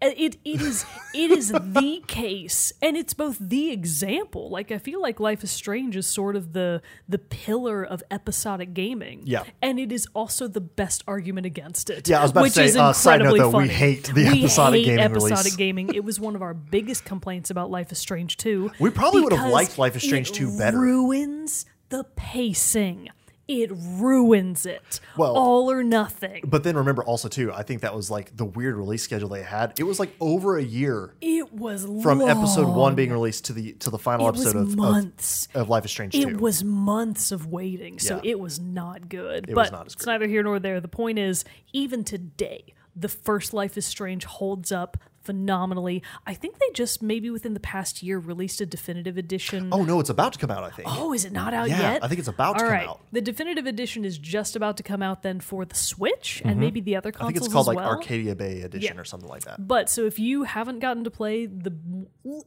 It 0.00 0.36
it 0.44 0.60
is 0.60 0.84
it 1.12 1.30
is 1.32 1.48
the 1.48 2.02
case, 2.06 2.72
and 2.80 2.96
it's 2.96 3.14
both 3.14 3.36
the 3.40 3.72
example. 3.72 4.48
Like 4.48 4.70
I 4.70 4.78
feel 4.78 5.02
like 5.02 5.18
Life 5.18 5.42
is 5.42 5.50
Strange 5.50 5.96
is 5.96 6.06
sort 6.06 6.36
of 6.36 6.52
the 6.52 6.82
the 7.08 7.18
pillar 7.18 7.82
of 7.82 8.02
episodic 8.10 8.74
gaming. 8.74 9.22
Yeah. 9.24 9.42
and 9.60 9.80
it 9.80 9.90
is 9.90 10.06
also 10.14 10.46
the 10.46 10.60
best 10.60 11.02
argument 11.08 11.46
against 11.46 11.90
it. 11.90 12.08
Yeah, 12.08 12.20
I 12.20 12.22
was 12.22 12.30
about 12.30 12.40
to 12.40 12.44
which 12.44 12.52
say, 12.52 12.64
is 12.66 12.76
uh, 12.76 12.92
side 12.92 13.20
note, 13.20 13.34
incredibly 13.34 13.50
though, 13.50 13.58
we 13.58 13.68
hate 13.68 14.04
the 14.14 14.26
episodic 14.26 14.78
hate 14.78 14.86
gaming 14.86 15.04
episodic 15.04 15.38
release. 15.38 15.56
gaming. 15.56 15.94
It 15.94 16.04
was 16.04 16.20
one 16.20 16.36
of 16.36 16.42
our 16.42 16.54
biggest 16.54 17.04
complaints 17.04 17.50
about 17.50 17.70
Life 17.70 17.90
is 17.90 17.98
Strange 17.98 18.36
too. 18.36 18.70
We 18.78 18.90
probably 18.90 19.22
would 19.22 19.32
have 19.32 19.50
liked 19.50 19.78
Life 19.78 19.96
is 19.96 20.02
Strange 20.02 20.30
2 20.30 20.56
better. 20.58 20.78
Ruins 20.78 21.66
the 21.88 22.04
pacing. 22.16 23.08
It 23.48 23.70
ruins 23.72 24.66
it. 24.66 25.00
Well- 25.16 25.34
all 25.36 25.70
or 25.70 25.82
nothing. 25.82 26.42
but 26.46 26.64
then 26.64 26.76
remember 26.76 27.02
also 27.02 27.28
too, 27.28 27.50
I 27.52 27.62
think 27.62 27.80
that 27.80 27.94
was 27.94 28.10
like 28.10 28.36
the 28.36 28.44
weird 28.44 28.76
release 28.76 29.02
schedule 29.02 29.30
they 29.30 29.42
had. 29.42 29.72
It 29.78 29.84
was 29.84 29.98
like 29.98 30.14
over 30.20 30.58
a 30.58 30.62
year 30.62 31.14
It 31.22 31.52
was 31.52 31.84
from 32.02 32.18
long. 32.20 32.28
episode 32.28 32.68
one 32.68 32.94
being 32.94 33.10
released 33.10 33.46
to 33.46 33.52
the 33.54 33.72
to 33.74 33.90
the 33.90 33.98
final 33.98 34.26
It 34.26 34.30
episode 34.30 34.56
of, 34.56 34.68
of 34.68 34.76
months. 34.76 35.48
of 35.54 35.68
Life 35.68 35.84
is 35.86 35.90
Strange 35.90 36.14
It 36.14 36.28
2. 36.28 36.36
was 36.38 36.62
months 36.62 37.32
of 37.32 37.46
waiting, 37.46 37.98
so 37.98 38.16
Yeah. 38.22 38.30
it 38.32 38.38
was 38.40 38.60
not 38.60 39.08
good. 39.08 39.48
It 39.48 39.54
but 39.54 39.62
was 39.66 39.72
not 39.72 39.86
as 39.86 39.94
it's 39.94 40.06
neither 40.06 40.26
here 40.26 40.42
nor 40.42 40.58
there. 40.58 40.80
The 40.80 40.88
point 40.88 41.18
is, 41.18 41.44
even 41.72 42.04
today, 42.04 42.74
the 42.94 43.08
first 43.08 43.54
Life 43.54 43.78
is 43.78 43.86
Strange 43.86 44.24
holds 44.24 44.70
up 44.72 44.96
phenomenally. 45.28 46.02
I 46.26 46.32
think 46.32 46.58
they 46.58 46.70
just 46.72 47.02
maybe 47.02 47.28
within 47.28 47.52
the 47.52 47.60
past 47.60 48.02
year 48.02 48.18
released 48.18 48.62
a 48.62 48.66
definitive 48.66 49.18
edition. 49.18 49.68
oh 49.72 49.84
no, 49.84 50.00
it's 50.00 50.08
about 50.08 50.32
to 50.32 50.38
come 50.38 50.50
out, 50.50 50.64
I 50.64 50.70
think. 50.70 50.88
Oh, 50.90 51.12
is 51.12 51.24
it 51.26 51.32
not 51.32 51.52
out 51.52 51.68
Yeah, 51.68 51.92
yet? 51.92 52.02
I 52.04 52.08
think 52.08 52.18
it's 52.18 52.28
about 52.28 52.56
to 52.58 52.64
All 52.64 52.70
come 52.70 52.78
right. 52.78 52.88
out. 52.88 53.00
The 53.12 53.20
definitive 53.20 53.66
edition 53.66 54.04
is 54.06 54.16
just 54.16 54.56
about 54.56 54.78
to 54.78 54.82
come 54.82 55.02
out 55.02 55.22
then 55.22 55.40
for 55.40 55.66
the 55.66 55.74
Switch 55.74 56.40
and 56.44 56.58
maybe 56.58 56.80
the 56.80 56.96
other 56.96 57.12
Mm-hmm. 57.12 57.22
I 57.22 57.26
think 57.26 57.36
it's 57.38 57.48
called 57.52 57.66
like 57.66 57.76
well. 57.76 57.88
Arcadia 57.88 58.34
Bay 58.34 58.62
Edition 58.62 58.94
Yeah. 58.96 59.00
or 59.00 59.04
something 59.04 59.28
like 59.28 59.42
that. 59.44 59.66
But 59.66 59.88
so 59.90 60.04
if 60.06 60.18
you 60.18 60.44
haven't 60.44 60.78
gotten 60.80 61.04
to 61.04 61.10
play 61.10 61.46
the, 61.46 61.74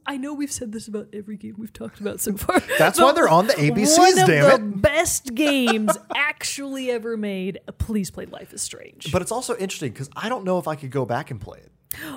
I 0.05 0.17
know 0.17 0.33
we've 0.33 0.51
said 0.51 0.71
this 0.71 0.87
about 0.87 1.07
every 1.13 1.35
game 1.37 1.55
we've 1.57 1.73
talked 1.73 1.99
about 1.99 2.19
so 2.19 2.35
far. 2.37 2.59
That's 2.79 2.99
why 2.99 3.11
they're 3.13 3.27
on 3.29 3.47
the 3.47 3.53
ABCs, 3.53 3.97
One 3.97 4.19
of 4.19 4.27
damn 4.27 4.43
the 4.49 4.55
it. 4.77 4.81
best 4.81 5.33
games 5.45 5.97
actually 6.15 6.89
ever 6.91 7.17
made. 7.17 7.59
Please 7.77 8.11
play 8.11 8.25
Life 8.25 8.53
is 8.53 8.61
Strange. 8.61 9.11
But 9.11 9.21
it's 9.21 9.31
also 9.31 9.55
interesting 9.57 9.91
because 9.91 10.09
I 10.15 10.29
don't 10.29 10.43
know 10.45 10.57
if 10.59 10.67
I 10.67 10.75
could 10.75 10.91
go 10.91 11.05
back 11.05 11.31
and 11.31 11.39
play 11.41 11.59
it. 11.59 11.70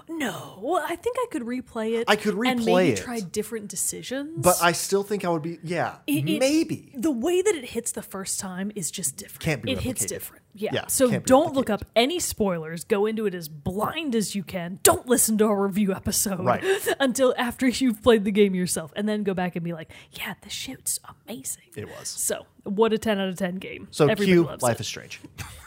No, 0.08 0.58
well, 0.62 0.84
I 0.88 0.96
think 0.96 1.16
I 1.18 1.26
could 1.30 1.42
replay 1.42 1.98
it. 1.98 2.04
I 2.08 2.16
could 2.16 2.34
replay 2.34 2.48
and 2.50 2.64
maybe 2.64 2.88
it. 2.90 2.98
try 2.98 3.20
different 3.20 3.68
decisions. 3.68 4.34
But 4.42 4.56
I 4.62 4.72
still 4.72 5.02
think 5.02 5.24
I 5.24 5.28
would 5.30 5.42
be, 5.42 5.58
yeah, 5.62 5.96
It- 6.06 6.28
it- 6.28 6.38
maybe. 6.38 6.92
the 6.96 7.10
way 7.10 7.42
that 7.42 7.54
it 7.54 7.64
hits 7.70 7.92
the 7.92 8.02
first 8.02 8.38
time 8.38 8.70
is 8.76 8.90
just 8.90 9.16
different. 9.16 9.40
Can't 9.42 9.62
be 9.62 9.72
It 9.72 9.80
hits 9.80 10.04
different. 10.06 10.44
Yeah. 10.56 10.70
Yeah, 10.72 10.86
so 10.86 11.18
don't 11.18 11.54
look 11.54 11.68
up 11.68 11.84
any 11.96 12.20
spoilers. 12.20 12.84
Go 12.84 13.06
into 13.06 13.26
it 13.26 13.34
as 13.34 13.48
blind 13.48 14.14
as 14.14 14.36
you 14.36 14.44
can. 14.44 14.78
Don't 14.84 15.08
listen 15.08 15.36
to 15.38 15.46
our 15.46 15.66
review 15.66 15.92
episode 15.92 16.44
Right. 16.44 16.62
until 17.00 17.34
after 17.36 17.66
you've 17.66 18.00
played 18.04 18.24
the 18.24 18.30
game 18.30 18.54
yourself, 18.54 18.92
and 18.94 19.08
then 19.08 19.24
go 19.24 19.34
back 19.34 19.56
and 19.56 19.64
be 19.64 19.72
like, 19.72 19.90
"Yeah, 20.12 20.34
the 20.42 20.50
shit's 20.50 21.00
amazing." 21.26 21.64
It 21.74 21.88
was. 21.88 22.08
So, 22.08 22.46
what 22.62 22.92
a 22.92 22.98
ten 22.98 23.18
out 23.18 23.28
of 23.28 23.36
ten 23.36 23.56
game. 23.56 23.88
So 23.90 24.04
Everybody 24.06 24.26
cue 24.26 24.56
Life 24.60 24.76
it. 24.76 24.80
is 24.82 24.86
Strange. 24.86 25.20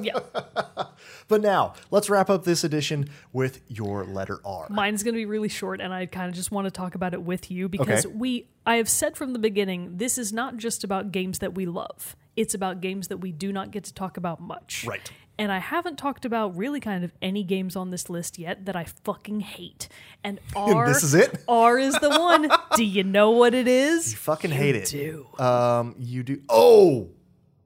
yeah. 0.00 0.18
But 1.28 1.40
now 1.40 1.74
let's 1.90 2.10
wrap 2.10 2.28
up 2.30 2.44
this 2.44 2.62
edition 2.62 3.08
with 3.32 3.60
your 3.68 4.04
letter 4.04 4.40
R. 4.44 4.66
Mine's 4.68 5.02
going 5.02 5.14
to 5.14 5.18
be 5.18 5.24
really 5.24 5.48
short, 5.48 5.80
and 5.80 5.92
I 5.92 6.06
kind 6.06 6.28
of 6.28 6.34
just 6.34 6.50
want 6.52 6.66
to 6.66 6.70
talk 6.70 6.94
about 6.94 7.14
it 7.14 7.22
with 7.22 7.50
you 7.50 7.68
because 7.68 8.04
Okay. 8.04 8.14
we, 8.14 8.48
I 8.66 8.76
have 8.76 8.88
said 8.88 9.16
from 9.16 9.32
the 9.32 9.38
beginning, 9.38 9.96
this 9.96 10.18
is 10.18 10.32
not 10.32 10.58
just 10.58 10.84
about 10.84 11.10
games 11.10 11.38
that 11.38 11.54
we 11.54 11.64
love. 11.64 12.16
It's 12.36 12.54
about 12.54 12.80
games 12.80 13.08
that 13.08 13.16
we 13.18 13.32
do 13.32 13.50
not 13.52 13.70
get 13.70 13.84
to 13.84 13.94
talk 13.94 14.16
about 14.16 14.40
much. 14.40 14.84
Right. 14.86 15.10
And 15.38 15.50
I 15.50 15.58
haven't 15.58 15.96
talked 15.96 16.24
about 16.26 16.56
really 16.56 16.80
kind 16.80 17.02
of 17.02 17.12
any 17.22 17.44
games 17.44 17.76
on 17.76 17.90
this 17.90 18.10
list 18.10 18.38
yet 18.38 18.66
that 18.66 18.76
I 18.76 18.84
fucking 18.84 19.40
hate. 19.40 19.88
And 20.22 20.38
R, 20.56 20.86
This 20.86 21.02
is 21.02 21.14
it? 21.14 21.42
R 21.48 21.78
is 21.78 21.94
the 21.94 22.10
one. 22.10 22.50
do 22.76 22.84
you 22.84 23.04
know 23.04 23.30
what 23.30 23.54
it 23.54 23.66
is? 23.68 24.12
You 24.12 24.18
fucking 24.18 24.50
hate 24.50 24.76
it. 24.76 24.86
do. 24.90 25.26
Um, 25.38 25.94
you 25.98 26.22
do. 26.22 26.42
Oh, 26.48 27.08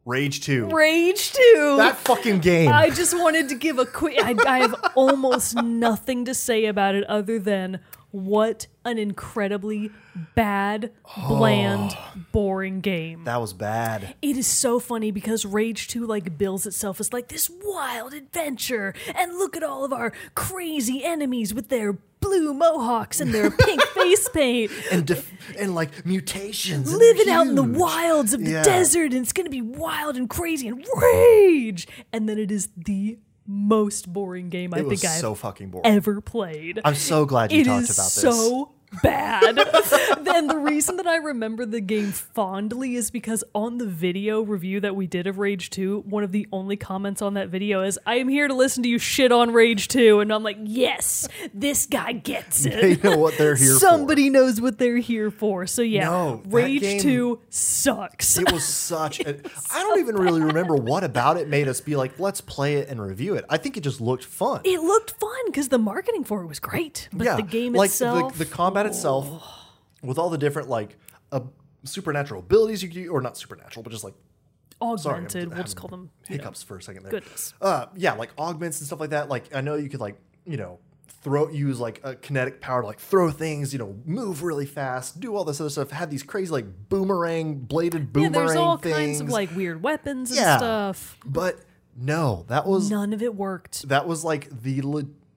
Rage 0.06 0.40
2. 0.42 0.68
Rage 0.68 1.32
2. 1.32 1.74
That 1.78 1.96
fucking 1.96 2.38
game. 2.38 2.70
I 2.72 2.90
just 2.90 3.18
wanted 3.18 3.48
to 3.48 3.56
give 3.56 3.80
a 3.80 3.84
quick. 3.84 4.16
I, 4.22 4.36
I 4.46 4.58
have 4.60 4.92
almost 4.94 5.56
nothing 5.56 6.24
to 6.26 6.34
say 6.34 6.66
about 6.66 6.94
it 6.94 7.02
other 7.04 7.40
than 7.40 7.80
what 8.12 8.68
an 8.84 8.98
incredibly 8.98 9.90
bad, 10.36 10.92
oh. 11.16 11.36
bland, 11.36 11.98
boring 12.30 12.80
game. 12.80 13.24
that 13.24 13.40
was 13.40 13.52
bad. 13.52 14.14
It 14.22 14.36
is 14.36 14.46
so 14.46 14.78
funny 14.78 15.10
because 15.10 15.44
Rage 15.44 15.88
2 15.88 16.06
like 16.06 16.38
bills 16.38 16.66
itself 16.66 17.00
as 17.00 17.12
like 17.12 17.26
this 17.26 17.50
wild 17.64 18.14
adventure 18.14 18.94
and 19.12 19.32
look 19.36 19.56
at 19.56 19.64
all 19.64 19.84
of 19.84 19.92
our 19.92 20.12
crazy 20.36 21.04
enemies 21.04 21.52
with 21.52 21.68
their 21.68 21.98
blue 22.20 22.54
mohawks 22.54 23.20
and 23.20 23.32
their 23.32 23.50
pink 23.50 23.82
face 23.94 24.28
paint 24.30 24.70
And 24.90 25.06
def- 25.06 25.30
and 25.58 25.74
like 25.74 26.04
mutations. 26.06 26.90
and 26.90 26.98
living 26.98 27.28
out 27.28 27.46
in 27.46 27.54
the 27.54 27.62
wilds 27.62 28.32
of 28.32 28.44
the 28.44 28.50
Yeah. 28.52 28.62
desert 28.62 29.12
and 29.12 29.22
it's 29.22 29.32
going 29.32 29.44
to 29.46 29.50
be 29.50 29.62
wild 29.62 30.16
and 30.16 30.28
crazy 30.28 30.68
and 30.68 30.84
rage 30.96 31.86
and 32.12 32.28
then 32.28 32.38
it 32.38 32.50
is 32.50 32.68
the 32.76 33.18
most 33.46 34.12
boring 34.12 34.48
game 34.48 34.74
I 34.74 34.78
It 34.78 34.86
was 34.86 35.00
think 35.00 35.12
I've 35.12 35.20
so 35.20 35.34
fucking 35.36 35.70
boring. 35.70 35.86
ever 35.86 36.20
played. 36.20 36.80
I'm 36.84 36.96
so 36.96 37.24
glad 37.26 37.52
you 37.52 37.60
It 37.60 37.64
talked 37.64 37.84
about 37.90 37.96
this. 37.96 38.14
so 38.14 38.72
bad. 39.02 39.56
then 40.22 40.46
the 40.46 40.56
reason 40.58 40.96
that 40.96 41.06
I 41.06 41.16
remember 41.16 41.66
the 41.66 41.80
game 41.80 42.12
fondly 42.12 42.96
is 42.96 43.10
because 43.10 43.44
on 43.54 43.78
the 43.78 43.86
video 43.86 44.42
review 44.42 44.80
that 44.80 44.96
we 44.96 45.06
did 45.06 45.26
of 45.26 45.38
Rage 45.38 45.70
2, 45.70 46.04
one 46.06 46.22
of 46.24 46.32
the 46.32 46.46
only 46.52 46.76
comments 46.76 47.22
on 47.22 47.34
that 47.34 47.48
video 47.48 47.82
is, 47.82 47.98
I 48.06 48.16
am 48.16 48.28
here 48.28 48.48
to 48.48 48.54
listen 48.54 48.82
to 48.84 48.88
you 48.88 48.98
shit 48.98 49.32
on 49.32 49.52
Rage 49.52 49.88
2. 49.88 50.20
And 50.20 50.32
I'm 50.32 50.42
like, 50.42 50.58
yes, 50.62 51.28
this 51.54 51.86
guy 51.86 52.12
gets 52.12 52.64
it. 52.66 52.80
They 52.80 52.96
know 53.08 53.16
what 53.18 53.36
they're 53.38 53.54
here 53.54 53.74
for. 53.74 53.80
Somebody 53.80 54.30
knows 54.30 54.60
what 54.60 54.78
they're 54.78 54.98
here 54.98 55.30
for. 55.30 55.66
So 55.66 55.82
yeah, 55.82 56.04
No, 56.04 56.42
Rage 56.46 56.80
game- 56.80 57.00
2 57.00 57.40
sucks. 57.50 58.38
It 58.38 58.50
was 58.52 58.64
such 58.64 59.20
a. 59.20 59.36
I 59.72 59.80
don't 59.82 59.98
even 60.00 60.16
really 60.16 60.40
remember 60.42 60.74
what 60.76 61.04
about 61.04 61.36
it 61.36 61.48
made 61.48 61.68
us 61.68 61.80
be 61.80 61.96
like, 61.96 62.18
let's 62.18 62.40
play 62.40 62.76
it 62.76 62.88
and 62.88 63.00
review 63.00 63.34
it. 63.34 63.44
I 63.48 63.56
think 63.56 63.76
it 63.76 63.80
just 63.82 64.00
looked 64.00 64.24
fun. 64.24 64.60
It 64.64 64.80
looked 64.80 65.12
fun 65.12 65.30
because 65.46 65.68
the 65.68 65.78
marketing 65.78 66.24
for 66.24 66.42
it 66.42 66.46
was 66.46 66.58
great. 66.58 67.08
But 67.12 67.36
the 67.36 67.42
game 67.42 67.72
like 67.72 67.90
itself. 67.90 68.32
the, 68.32 68.44
the 68.44 68.50
combat 68.50 68.85
itself, 68.86 69.42
with 70.02 70.18
all 70.18 70.30
the 70.30 70.38
different 70.38 70.68
like 70.68 70.96
uh, 71.32 71.40
supernatural 71.84 72.40
abilities 72.40 72.82
you 72.82 72.88
can 72.88 73.08
or 73.08 73.20
not 73.20 73.36
supernatural, 73.36 73.82
but 73.82 73.90
just 73.90 74.04
like 74.04 74.14
Sorry, 74.80 75.16
I'm 75.18 75.24
augmented. 75.24 75.48
we'll 75.54 75.62
just 75.62 75.76
call 75.76 75.88
them 75.88 76.10
you 76.28 76.36
know, 76.36 76.42
hiccups 76.42 76.62
for 76.62 76.76
a 76.76 76.82
second 76.82 77.02
there. 77.04 77.10
goodness. 77.12 77.54
Uh, 77.62 77.86
yeah, 77.96 78.12
like 78.12 78.30
augments 78.38 78.78
and 78.80 78.86
stuff 78.86 79.00
like 79.00 79.10
that. 79.10 79.28
Like 79.28 79.54
I 79.54 79.60
know 79.62 79.74
you 79.76 79.88
could 79.88 80.00
like 80.00 80.16
you 80.44 80.56
know 80.58 80.78
throw 81.22 81.48
use 81.48 81.80
like 81.80 82.00
a 82.04 82.14
kinetic 82.14 82.60
power 82.60 82.82
to 82.82 82.86
like 82.86 83.00
throw 83.00 83.30
things, 83.30 83.72
you 83.72 83.78
know, 83.78 83.96
move 84.04 84.42
really 84.42 84.66
fast, 84.66 85.18
do 85.18 85.34
all 85.34 85.44
this 85.44 85.60
other 85.60 85.70
stuff. 85.70 85.90
Had 85.90 86.10
these 86.10 86.22
crazy 86.22 86.52
like 86.52 86.66
boomerang 86.88 87.54
bladed 87.60 88.12
boomerang 88.12 88.32
Yeah, 88.34 88.38
there's 88.46 88.56
all 88.56 88.76
things. 88.76 88.94
kinds 88.96 89.20
of 89.22 89.28
like 89.30 89.54
weird 89.56 89.82
weapons 89.82 90.30
and 90.30 90.38
Yeah. 90.40 90.56
stuff. 90.58 91.16
but 91.24 91.58
no, 91.96 92.44
that 92.48 92.66
was 92.66 92.90
None 92.90 93.12
of 93.14 93.22
it 93.22 93.34
worked. 93.34 93.88
that 93.88 94.06
was 94.06 94.22
like 94.24 94.48
the 94.62 94.82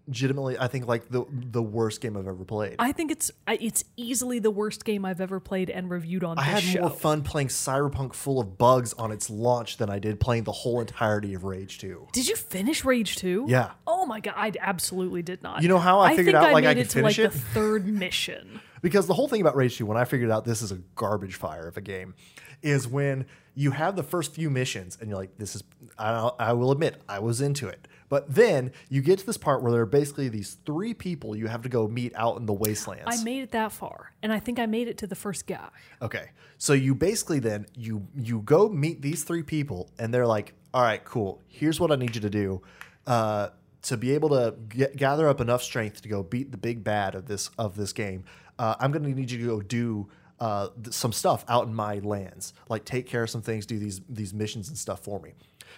legitimately 0.09 0.57
I 0.59 0.67
think 0.67 0.87
like 0.87 1.09
the 1.09 1.25
the 1.31 1.61
worst 1.61 2.01
game 2.01 2.17
I've 2.17 2.27
ever 2.27 2.43
played. 2.43 2.75
I 2.79 2.91
think 2.91 3.11
it's 3.11 3.31
I- 3.47 3.57
it's 3.61 3.83
easily 3.95 4.39
the 4.39 4.51
worst 4.51 4.83
game 4.85 5.05
I've 5.05 5.21
ever 5.21 5.39
played 5.39 5.69
and 5.69 5.89
reviewed 5.89 6.23
on 6.23 6.37
I 6.39 6.45
this 6.45 6.53
had 6.53 6.63
show. 6.63 6.81
more 6.81 6.89
fun 6.89 7.21
playing 7.23 7.49
Cyberpunk 7.49 8.13
full 8.13 8.39
of 8.39 8.57
bugs 8.57 8.93
on 8.93 9.11
its 9.11 9.29
launch 9.29 9.77
than 9.77 9.89
I 9.89 9.99
did 9.99 10.19
playing 10.19 10.43
the 10.43 10.51
whole 10.51 10.79
entirety 10.81 11.33
of 11.33 11.43
Rage 11.43 11.77
2. 11.79 12.07
Did 12.11 12.27
you 12.27 12.35
finish 12.35 12.83
Rage 12.83 13.15
2? 13.17 13.45
Yeah. 13.47 13.71
Oh 13.87 14.05
my 14.05 14.19
god, 14.19 14.33
I 14.35 14.51
absolutely 14.59 15.21
did 15.21 15.43
not. 15.43 15.61
You 15.61 15.69
know 15.69 15.79
how 15.79 15.99
I 15.99 16.15
figured 16.15 16.33
think 16.33 16.43
out, 16.43 16.49
I 16.49 16.53
like, 16.53 16.65
I 16.65 16.73
made 16.73 16.77
could 16.77 16.85
it 16.87 16.89
to 16.91 17.01
like 17.03 17.15
finish 17.15 17.33
the 17.33 17.37
it? 17.37 17.41
third 17.53 17.87
mission. 17.87 18.59
Because 18.81 19.07
the 19.07 19.13
whole 19.13 19.27
thing 19.27 19.41
about 19.41 19.57
Rage 19.57 19.77
2, 19.77 19.85
when 19.85 19.97
I 19.97 20.05
figured 20.05 20.31
out 20.31 20.45
this 20.45 20.61
is 20.61 20.71
a 20.71 20.77
garbage 20.95 21.35
fire 21.35 21.67
of 21.67 21.75
a 21.75 21.81
game, 21.81 22.15
is 22.61 22.87
when 22.87 23.25
you 23.53 23.71
have 23.71 23.97
the 23.97 24.03
first 24.03 24.33
few 24.33 24.49
missions 24.49 24.97
and 25.01 25.09
you're 25.09 25.19
like, 25.19 25.37
this 25.37 25.53
is, 25.53 25.65
I, 25.97 26.29
I 26.39 26.53
will 26.53 26.71
admit, 26.71 26.95
I 27.09 27.19
was 27.19 27.41
into 27.41 27.67
it. 27.67 27.89
But 28.09 28.33
then 28.33 28.71
you 28.89 29.01
get 29.01 29.19
to 29.19 29.25
this 29.25 29.37
part 29.37 29.61
where 29.61 29.71
there 29.71 29.81
are 29.81 29.85
basically 29.85 30.29
these 30.29 30.57
three 30.65 30.93
people 30.93 31.35
you 31.35 31.47
have 31.47 31.61
to 31.61 31.69
go 31.69 31.87
meet 31.87 32.11
out 32.15 32.37
in 32.37 32.45
the 32.45 32.53
wastelands. 32.53 33.03
I 33.05 33.23
made 33.23 33.43
it 33.43 33.51
that 33.51 33.71
far, 33.71 34.11
and 34.21 34.33
I 34.33 34.39
think 34.39 34.59
I 34.59 34.65
made 34.65 34.87
it 34.87 34.97
to 34.99 35.07
the 35.07 35.15
first 35.15 35.47
guy. 35.47 35.69
Okay. 36.01 36.31
So 36.57 36.73
you 36.73 36.93
basically 36.93 37.39
then 37.39 37.67
you 37.75 38.07
you 38.15 38.41
go 38.41 38.67
meet 38.67 39.01
these 39.01 39.23
three 39.23 39.43
people 39.43 39.89
and 39.97 40.13
they're 40.13 40.27
like, 40.27 40.53
"All 40.73 40.81
right, 40.81 41.03
cool. 41.05 41.41
Here's 41.47 41.79
what 41.79 41.91
I 41.91 41.95
need 41.95 42.15
you 42.15 42.21
to 42.21 42.29
do 42.29 42.61
uh, 43.07 43.49
to 43.83 43.95
be 43.95 44.11
able 44.13 44.29
to 44.29 44.55
get, 44.67 44.95
gather 44.97 45.29
up 45.29 45.39
enough 45.39 45.63
strength 45.63 46.01
to 46.01 46.09
go 46.09 46.23
beat 46.23 46.51
the 46.51 46.57
big 46.57 46.83
bad 46.83 47.15
of 47.15 47.27
this 47.27 47.49
of 47.57 47.75
this 47.75 47.93
game. 47.93 48.25
Uh, 48.57 48.75
I'm 48.79 48.91
going 48.91 49.03
to 49.03 49.09
need 49.09 49.31
you 49.31 49.37
to 49.37 49.45
go 49.45 49.61
do 49.61 50.09
uh, 50.39 50.67
th- 50.83 50.93
some 50.93 51.13
stuff 51.13 51.45
out 51.47 51.67
in 51.67 51.73
my 51.73 51.99
lands, 51.99 52.53
like 52.67 52.83
take 52.83 53.07
care 53.07 53.23
of 53.23 53.29
some 53.29 53.41
things, 53.41 53.65
do 53.65 53.79
these 53.79 54.01
these 54.09 54.33
missions 54.33 54.67
and 54.67 54.77
stuff 54.77 55.01
for 55.03 55.19
me. 55.19 55.33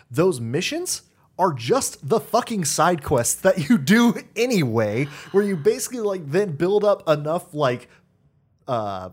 Those 0.09 0.39
missions." 0.39 1.03
Are 1.41 1.51
just 1.51 2.07
the 2.07 2.19
fucking 2.19 2.65
side 2.65 3.01
quests 3.03 3.41
that 3.41 3.67
you 3.67 3.79
do 3.79 4.13
anyway, 4.35 5.05
where 5.31 5.43
you 5.43 5.55
basically 5.57 6.01
like 6.01 6.29
then 6.29 6.51
build 6.55 6.83
up 6.83 7.09
enough 7.09 7.51
like 7.51 7.89
uh 8.67 9.09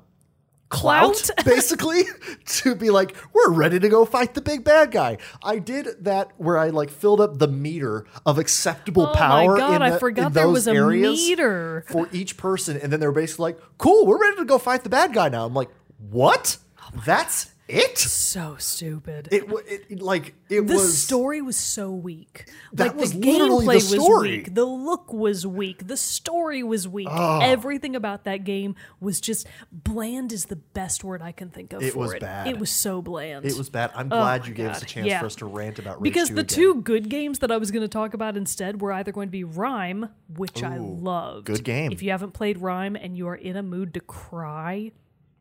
clout, 0.69 1.31
basically 1.47 2.03
to 2.45 2.75
be 2.75 2.91
like 2.91 3.17
we're 3.33 3.51
ready 3.51 3.79
to 3.79 3.89
go 3.89 4.05
fight 4.05 4.35
the 4.35 4.43
big 4.43 4.63
bad 4.65 4.91
guy 4.91 5.17
i 5.43 5.59
did 5.59 5.89
that 6.05 6.31
where 6.37 6.59
i 6.59 6.69
like 6.69 6.91
filled 6.91 7.23
up 7.23 7.39
the 7.39 7.49
meter 7.49 8.05
of 8.27 8.39
acceptable 8.39 9.07
power. 9.07 9.53
Oh 9.53 9.55
my 9.55 9.59
God, 9.59 9.75
in 9.77 9.81
I 9.81 9.99
forgot 9.99 10.35
there 10.35 10.47
was 10.47 10.67
a 10.67 10.75
meter. 10.75 11.87
for 11.89 12.11
each 12.13 12.37
person 12.37 12.77
and 12.77 12.93
then 12.93 13.01
they're 13.01 13.13
basically 13.13 13.53
like 13.53 13.61
cool 13.79 14.05
we're 14.07 14.21
ready 14.21 14.37
to 14.37 14.45
go 14.45 14.59
fight 14.59 14.83
the 14.85 14.91
bad 14.91 15.15
guy 15.15 15.31
now 15.31 15.47
i'm 15.47 15.55
like 15.55 15.71
what 16.11 16.59
that's 17.07 17.53
it 17.69 17.99
So 17.99 18.57
stupid. 18.59 19.29
it, 19.31 19.49
wa- 19.49 19.61
it 19.67 20.01
like 20.01 20.35
it 20.49 20.67
the 20.67 20.73
was 20.75 20.83
The 20.83 20.89
story 20.89 21.43
was 21.43 21.57
so 21.57 21.91
weak. 21.91 22.51
That 22.73 22.89
like 22.89 22.97
was 22.97 23.13
the 23.13 23.19
literally 23.19 23.67
the 23.67 23.73
gameplay 23.73 23.75
was 23.75 23.89
story. 23.91 24.31
weak. 24.39 24.55
The 24.55 24.65
look 24.65 25.13
was 25.13 25.47
weak. 25.47 25.87
The 25.87 25.97
story 25.97 26.63
was 26.63 26.89
weak. 26.89 27.09
Everything 27.11 27.95
about 27.95 28.25
that 28.25 28.45
game 28.45 28.75
was 29.01 29.21
just 29.21 29.47
bland. 29.71 30.33
Is 30.33 30.47
the 30.47 30.57
best 30.57 31.05
word 31.05 31.21
I 31.23 31.33
can 31.33 31.51
think 31.51 31.73
of. 31.73 31.83
It 31.83 31.93
for 31.93 31.99
was 32.01 32.15
it. 32.15 32.21
bad. 32.21 32.47
It 32.49 32.59
was 32.59 32.71
so 32.71 33.03
bland. 33.03 33.45
it 33.45 33.57
was 33.57 33.69
bad 33.69 33.91
i'm 33.95 34.07
oh 34.07 34.17
glad 34.17 34.43
my 34.43 34.47
you 34.49 34.55
gave 34.55 34.69
us 34.71 34.83
a 34.83 34.87
chance 34.87 35.07
yeah. 35.07 35.21
for 35.21 35.27
us 35.27 35.37
to 35.37 35.47
rant 35.47 35.79
about 35.79 36.01
Rage 36.01 36.13
because 36.13 36.29
2 36.29 36.35
the 36.35 36.41
again. 36.43 36.57
two 36.57 36.83
good 36.83 37.09
games 37.09 37.39
that 37.41 37.51
I 37.51 37.57
was 37.59 37.71
going 37.71 37.83
to 37.83 37.89
talk 37.89 38.15
about 38.15 38.37
instead 38.37 38.81
were 38.81 38.93
either 38.93 39.13
going 39.13 39.29
to 39.29 39.33
be 39.33 39.45
Rime, 39.45 40.09
which 40.37 40.63
I 40.63 40.77
Ooh, 40.79 40.95
loved. 41.01 41.47
good 41.47 41.65
game. 41.65 41.93
If 41.93 42.03
you 42.03 42.11
haven't 42.11 42.33
played 42.33 42.59
Rime 42.59 42.97
and 42.97 43.17
you 43.17 43.29
are 43.29 43.35
in 43.35 43.57
a 43.57 43.63
mood 43.63 43.95
to 43.95 44.01
cry, 44.01 44.93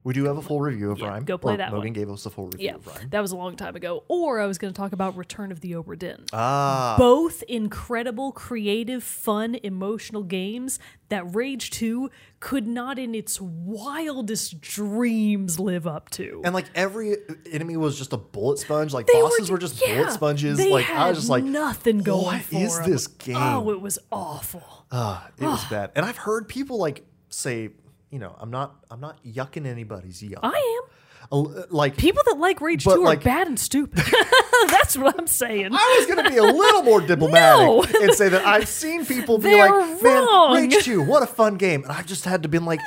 we 0.08 0.14
do 0.14 0.24
have 0.24 0.38
a 0.38 0.42
full 0.42 0.62
review 0.62 0.92
of 0.92 1.02
Rime 1.02 1.26
go 1.26 1.38
play 1.38 1.56
Or 1.56 1.58
that 1.58 1.74
Logan 1.74 1.90
one. 1.90 1.94
gave 1.94 2.10
us 2.10 2.26
a 2.26 2.30
full 2.30 2.46
review 2.46 2.68
yeah, 2.68 2.76
of 2.76 2.88
Rime 2.88 3.10
that 3.10 3.20
was 3.20 3.34
a 3.34 3.36
long 3.36 3.58
time 3.58 3.76
ago. 3.76 4.06
Or 4.08 4.40
I 4.40 4.46
was 4.48 4.58
going 4.58 4.74
to 4.74 4.78
talk 4.78 4.94
about 4.94 5.18
Return 5.18 5.52
of 5.52 5.60
the 5.60 5.74
Obra 5.74 6.00
Dinn. 6.00 6.24
ah 6.32 6.96
both 6.98 7.44
incredible, 7.44 8.32
creative, 8.32 9.04
fun, 9.04 9.56
emotional 9.64 10.24
games 10.24 10.80
that 11.10 11.36
Rage 11.36 11.72
2 11.72 12.10
could 12.40 12.66
not 12.68 12.98
in 12.98 13.14
its 13.14 13.42
wildest 13.42 14.62
dreams 14.62 15.60
live 15.60 15.86
up 15.86 16.10
to. 16.12 16.42
And 16.46 16.54
like 16.54 16.68
every 16.74 17.18
enemy 17.52 17.76
was 17.76 17.98
just 17.98 18.14
a 18.14 18.18
bullet 18.18 18.60
sponge. 18.60 18.94
Like 18.94 19.08
They 19.08 19.14
bosses 19.22 19.52
were, 19.52 19.58
just 19.58 19.82
yeah, 19.86 19.96
bullet 19.96 20.12
sponges. 20.14 20.66
Like 20.66 20.90
I 20.90 21.10
was 21.10 21.18
just 21.18 21.30
like, 21.30 21.44
nothing 21.44 22.00
going 22.00 22.24
what 22.26 22.42
is 22.54 22.80
'em. 22.80 22.90
this 22.90 23.08
game? 23.08 23.36
Oh, 23.38 23.72
it 23.72 23.82
was 23.82 24.00
awful. 24.10 24.86
Ah, 24.90 25.28
it 25.38 25.44
was 25.44 25.66
bad. 25.66 25.92
And 25.98 26.06
I've 26.06 26.16
heard 26.18 26.48
people 26.48 26.78
like 26.78 27.06
say, 27.30 27.72
you 28.10 28.20
know, 28.20 28.36
I'm 28.40 28.50
not, 28.52 28.76
I'm 28.92 29.00
not 29.00 29.24
yucking 29.24 29.66
anybody's 29.66 30.22
yuck. 30.22 30.40
I 30.44 30.48
am. 30.84 30.90
A- 31.30 31.36
uh, 31.36 31.66
like 31.70 31.98
People 31.98 32.24
that 32.28 32.38
like 32.38 32.62
Rage 32.62 32.86
2 32.86 33.04
like- 33.04 33.20
are 33.20 33.24
bad 33.24 33.48
and 33.48 33.60
stupid. 33.60 34.02
That's 34.70 34.98
what 34.98 35.20
I'm 35.20 35.28
saying. 35.28 35.70
I 35.74 35.96
was 36.00 36.08
gonna 36.16 36.30
be 36.30 36.38
a 36.38 36.44
little 36.44 36.84
more 36.84 37.02
diplomatic 37.08 37.68
No. 37.68 37.84
and 38.02 38.14
say 38.14 38.30
that 38.30 38.46
I've 38.46 38.68
seen 38.68 39.06
people 39.06 39.38
be 39.38 39.50
They're 39.50 39.70
like, 39.70 40.02
"Man. 40.04 40.54
Rage 40.56 40.84
Two, 40.86 41.02
what 41.02 41.24
a 41.24 41.28
fun 41.28 41.56
game," 41.58 41.84
and 41.84 41.92
I've 41.92 42.06
just 42.06 42.24
had 42.26 42.44
to 42.44 42.50
been 42.50 42.64
like, 42.66 42.80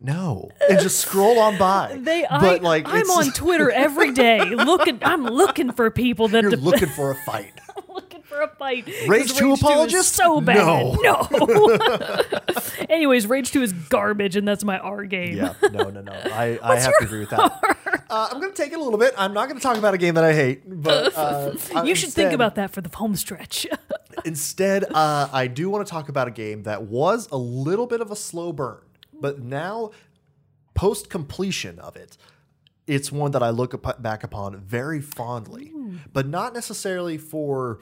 "No," 0.00 0.50
and 0.68 0.80
just 0.80 0.98
scroll 0.98 1.38
on 1.38 1.58
by. 1.58 1.96
They, 2.00 2.24
I, 2.26 2.40
but 2.40 2.62
like, 2.62 2.86
I'm 2.88 3.08
on 3.10 3.30
Twitter 3.34 3.70
every 3.70 4.12
day 4.12 4.40
looking. 4.44 4.98
I'm 5.02 5.24
looking 5.24 5.70
for 5.72 5.90
people 5.90 6.28
that 6.28 6.42
You're 6.42 6.52
looking 6.56 6.88
for 6.88 7.12
a 7.12 7.16
fight. 7.24 7.52
For 8.36 8.42
a 8.42 8.48
fight. 8.48 8.88
Rage 9.08 9.32
2 9.34 9.52
is 9.52 9.60
apologist? 9.62 10.14
So 10.14 10.40
bad. 10.40 10.56
No. 10.56 10.96
No. 11.06 11.78
Anyways, 12.88 13.26
Rage 13.26 13.50
2 13.52 13.62
is 13.62 13.72
garbage, 13.72 14.36
and 14.36 14.46
that's 14.46 14.64
my 14.64 14.78
R 14.78 15.04
game. 15.04 15.36
Yeah, 15.36 15.54
no, 15.72 15.90
no, 15.90 16.00
no. 16.02 16.12
I, 16.12 16.58
I 16.62 16.78
have 16.78 16.92
to 16.98 17.04
agree 17.04 17.20
with 17.20 17.30
that. 17.30 18.04
Uh, 18.10 18.28
I'm 18.30 18.40
going 18.40 18.52
to 18.52 18.56
take 18.62 18.72
it 18.72 18.78
a 18.78 18.82
little 18.82 18.98
bit. 18.98 19.14
I'm 19.16 19.32
not 19.32 19.48
going 19.48 19.56
to 19.58 19.62
talk 19.62 19.76
about 19.76 19.94
a 19.94 19.98
game 19.98 20.14
that 20.14 20.24
I 20.24 20.32
hate, 20.32 20.62
but 20.66 21.16
uh, 21.16 21.52
You 21.84 21.94
should 21.94 22.12
think 22.12 22.32
about 22.32 22.56
that 22.56 22.70
for 22.70 22.80
the 22.80 22.94
home 22.96 23.16
stretch. 23.16 23.66
Instead, 24.24 24.84
uh, 24.92 25.28
I 25.32 25.46
do 25.46 25.70
want 25.70 25.86
to 25.86 25.90
talk 25.90 26.08
about 26.08 26.28
a 26.28 26.30
game 26.30 26.64
that 26.64 26.82
was 26.84 27.28
a 27.30 27.36
little 27.36 27.86
bit 27.86 28.00
of 28.00 28.10
a 28.10 28.16
slow 28.16 28.52
burn, 28.52 28.80
but 29.12 29.40
now, 29.40 29.90
post 30.74 31.08
completion 31.10 31.78
of 31.78 31.96
it, 31.96 32.16
it's 32.86 33.10
one 33.12 33.30
that 33.32 33.42
I 33.42 33.50
look 33.50 33.74
up- 33.74 34.02
back 34.02 34.24
upon 34.24 34.56
very 34.58 35.00
fondly, 35.00 35.72
but 36.12 36.26
not 36.28 36.52
necessarily 36.54 37.16
for. 37.18 37.80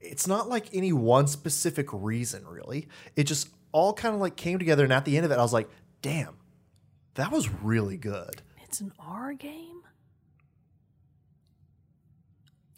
It's 0.00 0.26
not 0.26 0.48
like 0.48 0.66
any 0.74 0.92
one 0.92 1.26
specific 1.26 1.88
reason, 1.92 2.46
really. 2.46 2.88
It 3.16 3.24
just 3.24 3.48
all 3.72 3.92
kind 3.94 4.14
of 4.14 4.20
like 4.20 4.36
came 4.36 4.58
together, 4.58 4.84
and 4.84 4.92
at 4.92 5.04
the 5.04 5.16
end 5.16 5.24
of 5.26 5.32
it, 5.32 5.38
I 5.38 5.42
was 5.42 5.52
like, 5.52 5.68
"Damn, 6.02 6.36
that 7.14 7.30
was 7.32 7.48
really 7.50 7.96
good." 7.96 8.42
it's 8.64 8.80
an 8.80 8.92
R 8.98 9.34
game? 9.34 9.80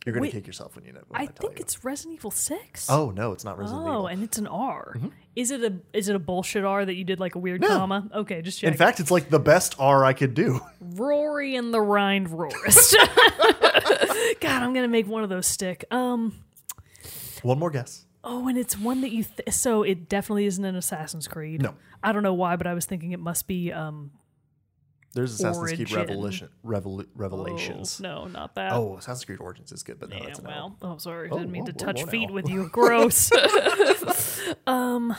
You're 0.04 0.12
gonna 0.12 0.22
Wait, 0.24 0.32
kick 0.32 0.46
yourself 0.46 0.76
when 0.76 0.84
you 0.84 0.92
know. 0.92 1.00
When 1.08 1.18
I, 1.18 1.24
I 1.24 1.26
think 1.28 1.54
you. 1.58 1.62
it's 1.62 1.82
Resident 1.82 2.16
Evil 2.16 2.30
6. 2.30 2.90
Oh 2.90 3.10
no, 3.10 3.32
it's 3.32 3.42
not 3.42 3.56
Resident 3.58 3.84
Oh, 3.86 3.88
Evil. 3.88 4.02
Oh, 4.02 4.06
and 4.06 4.22
it's 4.22 4.36
an 4.36 4.46
R. 4.46 4.98
Is 5.34 5.50
it 5.50 5.62
a 5.64 5.78
is 5.96 6.10
it 6.10 6.14
a 6.16 6.18
bullshit 6.18 6.62
R 6.62 6.84
that 6.84 6.94
you 6.94 7.04
did 7.04 7.20
like 7.20 7.36
a 7.36 7.38
weird 7.38 7.62
No. 7.62 7.68
comma? 7.68 8.10
Okay, 8.14 8.42
just 8.42 8.58
check. 8.60 8.70
In 8.70 8.76
fact, 8.76 9.00
it's 9.00 9.10
like 9.10 9.30
the 9.30 9.38
best 9.38 9.76
R 9.78 10.04
I 10.04 10.12
could 10.12 10.34
do. 10.34 10.60
Rory 10.80 11.56
and 11.56 11.72
the 11.72 11.80
Rind 11.80 12.28
Roarist. 12.28 12.94
God, 14.40 14.62
I'm 14.62 14.74
gonna 14.74 14.88
make 14.88 15.06
one 15.08 15.22
of 15.22 15.30
those 15.30 15.46
stick. 15.46 15.86
Um. 15.90 16.34
One 17.44 17.58
more 17.58 17.70
guess. 17.70 18.04
Oh, 18.24 18.48
and 18.48 18.56
it's 18.58 18.76
one 18.78 19.02
that 19.02 19.10
you. 19.12 19.24
Th- 19.24 19.52
so 19.54 19.82
it 19.82 20.08
definitely 20.08 20.46
isn't 20.46 20.64
an 20.64 20.76
Assassin's 20.76 21.28
Creed. 21.28 21.62
No. 21.62 21.74
I 22.02 22.12
don't 22.12 22.22
know 22.22 22.34
why, 22.34 22.56
but 22.56 22.66
I 22.66 22.74
was 22.74 22.86
thinking 22.86 23.12
it 23.12 23.20
must 23.20 23.46
be. 23.46 23.70
Um. 23.72 24.10
There's 25.12 25.34
Assassin's 25.34 25.58
Creed 25.68 25.80
Origin. 25.80 25.96
Revolution, 25.96 26.48
Revol- 26.66 27.04
oh, 27.04 27.10
Revelations. 27.14 28.00
no, 28.00 28.26
not 28.26 28.56
that. 28.56 28.72
Oh, 28.72 28.96
Assassin's 28.96 29.24
Creed 29.26 29.38
Origins 29.40 29.70
is 29.70 29.84
good, 29.84 30.00
but 30.00 30.08
no, 30.08 30.16
Yeah, 30.16 30.24
that's 30.26 30.38
an 30.40 30.48
L. 30.48 30.76
well, 30.82 30.92
oh, 30.94 30.98
sorry, 30.98 31.28
Oh, 31.30 31.38
didn't 31.38 31.52
mean 31.52 31.62
whoa, 31.62 31.70
to 31.70 31.72
whoa, 31.72 31.92
touch 31.92 32.00
whoa 32.02 32.10
feet 32.10 32.28
now. 32.30 32.34
with 32.34 32.48
you. 32.48 32.68
Gross. 32.72 33.30
um, 34.66 35.14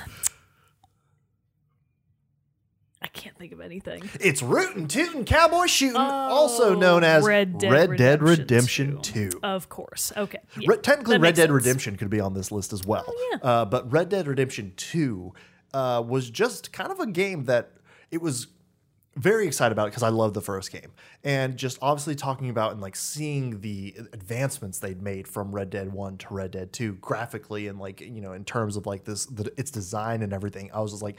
can't 3.15 3.37
think 3.37 3.51
of 3.51 3.61
anything. 3.61 4.09
It's 4.19 4.41
Rootin' 4.41 4.87
Tootin' 4.87 5.25
Cowboy 5.25 5.65
Shootin', 5.65 5.95
also 5.97 6.75
known 6.75 7.03
as 7.03 7.23
Oh, 7.23 7.27
Red 7.27 7.57
Dead 7.57 8.21
Redemption, 8.21 8.95
Redemption 8.97 9.01
2. 9.01 9.39
Of 9.43 9.69
course. 9.69 10.11
Okay. 10.15 10.39
yeah, 10.59 10.71
Re- 10.71 10.77
technically, 10.77 11.17
Red 11.17 11.35
Dead 11.35 11.43
sense. 11.43 11.51
Oh, 11.51 11.55
Redemption 11.55 11.95
could 11.95 12.09
be 12.09 12.19
on 12.19 12.33
this 12.33 12.51
list 12.51 12.73
as 12.73 12.85
well. 12.85 13.05
yeah. 13.31 13.37
uh, 13.41 13.65
but 13.65 13.91
Red 13.91 14.09
Dead 14.09 14.27
Redemption 14.27 14.73
2 14.77 15.33
uh, 15.73 16.03
was 16.05 16.29
just 16.29 16.71
kind 16.71 16.91
of 16.91 16.99
a 16.99 17.07
game 17.07 17.45
that 17.45 17.71
it 18.11 18.21
was 18.21 18.47
very 19.17 19.47
excited 19.47 19.71
about 19.71 19.85
because 19.85 20.03
I 20.03 20.09
love 20.09 20.33
the 20.33 20.41
first 20.41 20.71
game. 20.73 20.91
And 21.23 21.55
just 21.55 21.77
obviously 21.81 22.15
talking 22.15 22.49
about 22.49 22.73
and 22.73 22.81
like 22.81 22.97
seeing 22.97 23.61
the 23.61 23.95
advancements 24.11 24.79
they'd 24.79 25.01
made 25.01 25.25
from 25.25 25.53
Red 25.55 25.69
Dead 25.69 25.91
1 25.93 26.17
to 26.17 26.33
Red 26.33 26.51
Dead 26.51 26.73
2 26.73 26.95
graphically 26.95 27.67
and 27.67 27.79
like, 27.79 28.01
you 28.01 28.19
know, 28.19 28.33
in 28.33 28.43
terms 28.43 28.75
of 28.75 28.85
like 28.85 29.05
this, 29.05 29.25
the, 29.25 29.51
its 29.57 29.71
design 29.71 30.21
and 30.21 30.33
everything. 30.33 30.69
I 30.73 30.81
was 30.81 30.91
just 30.91 31.01
like, 31.03 31.15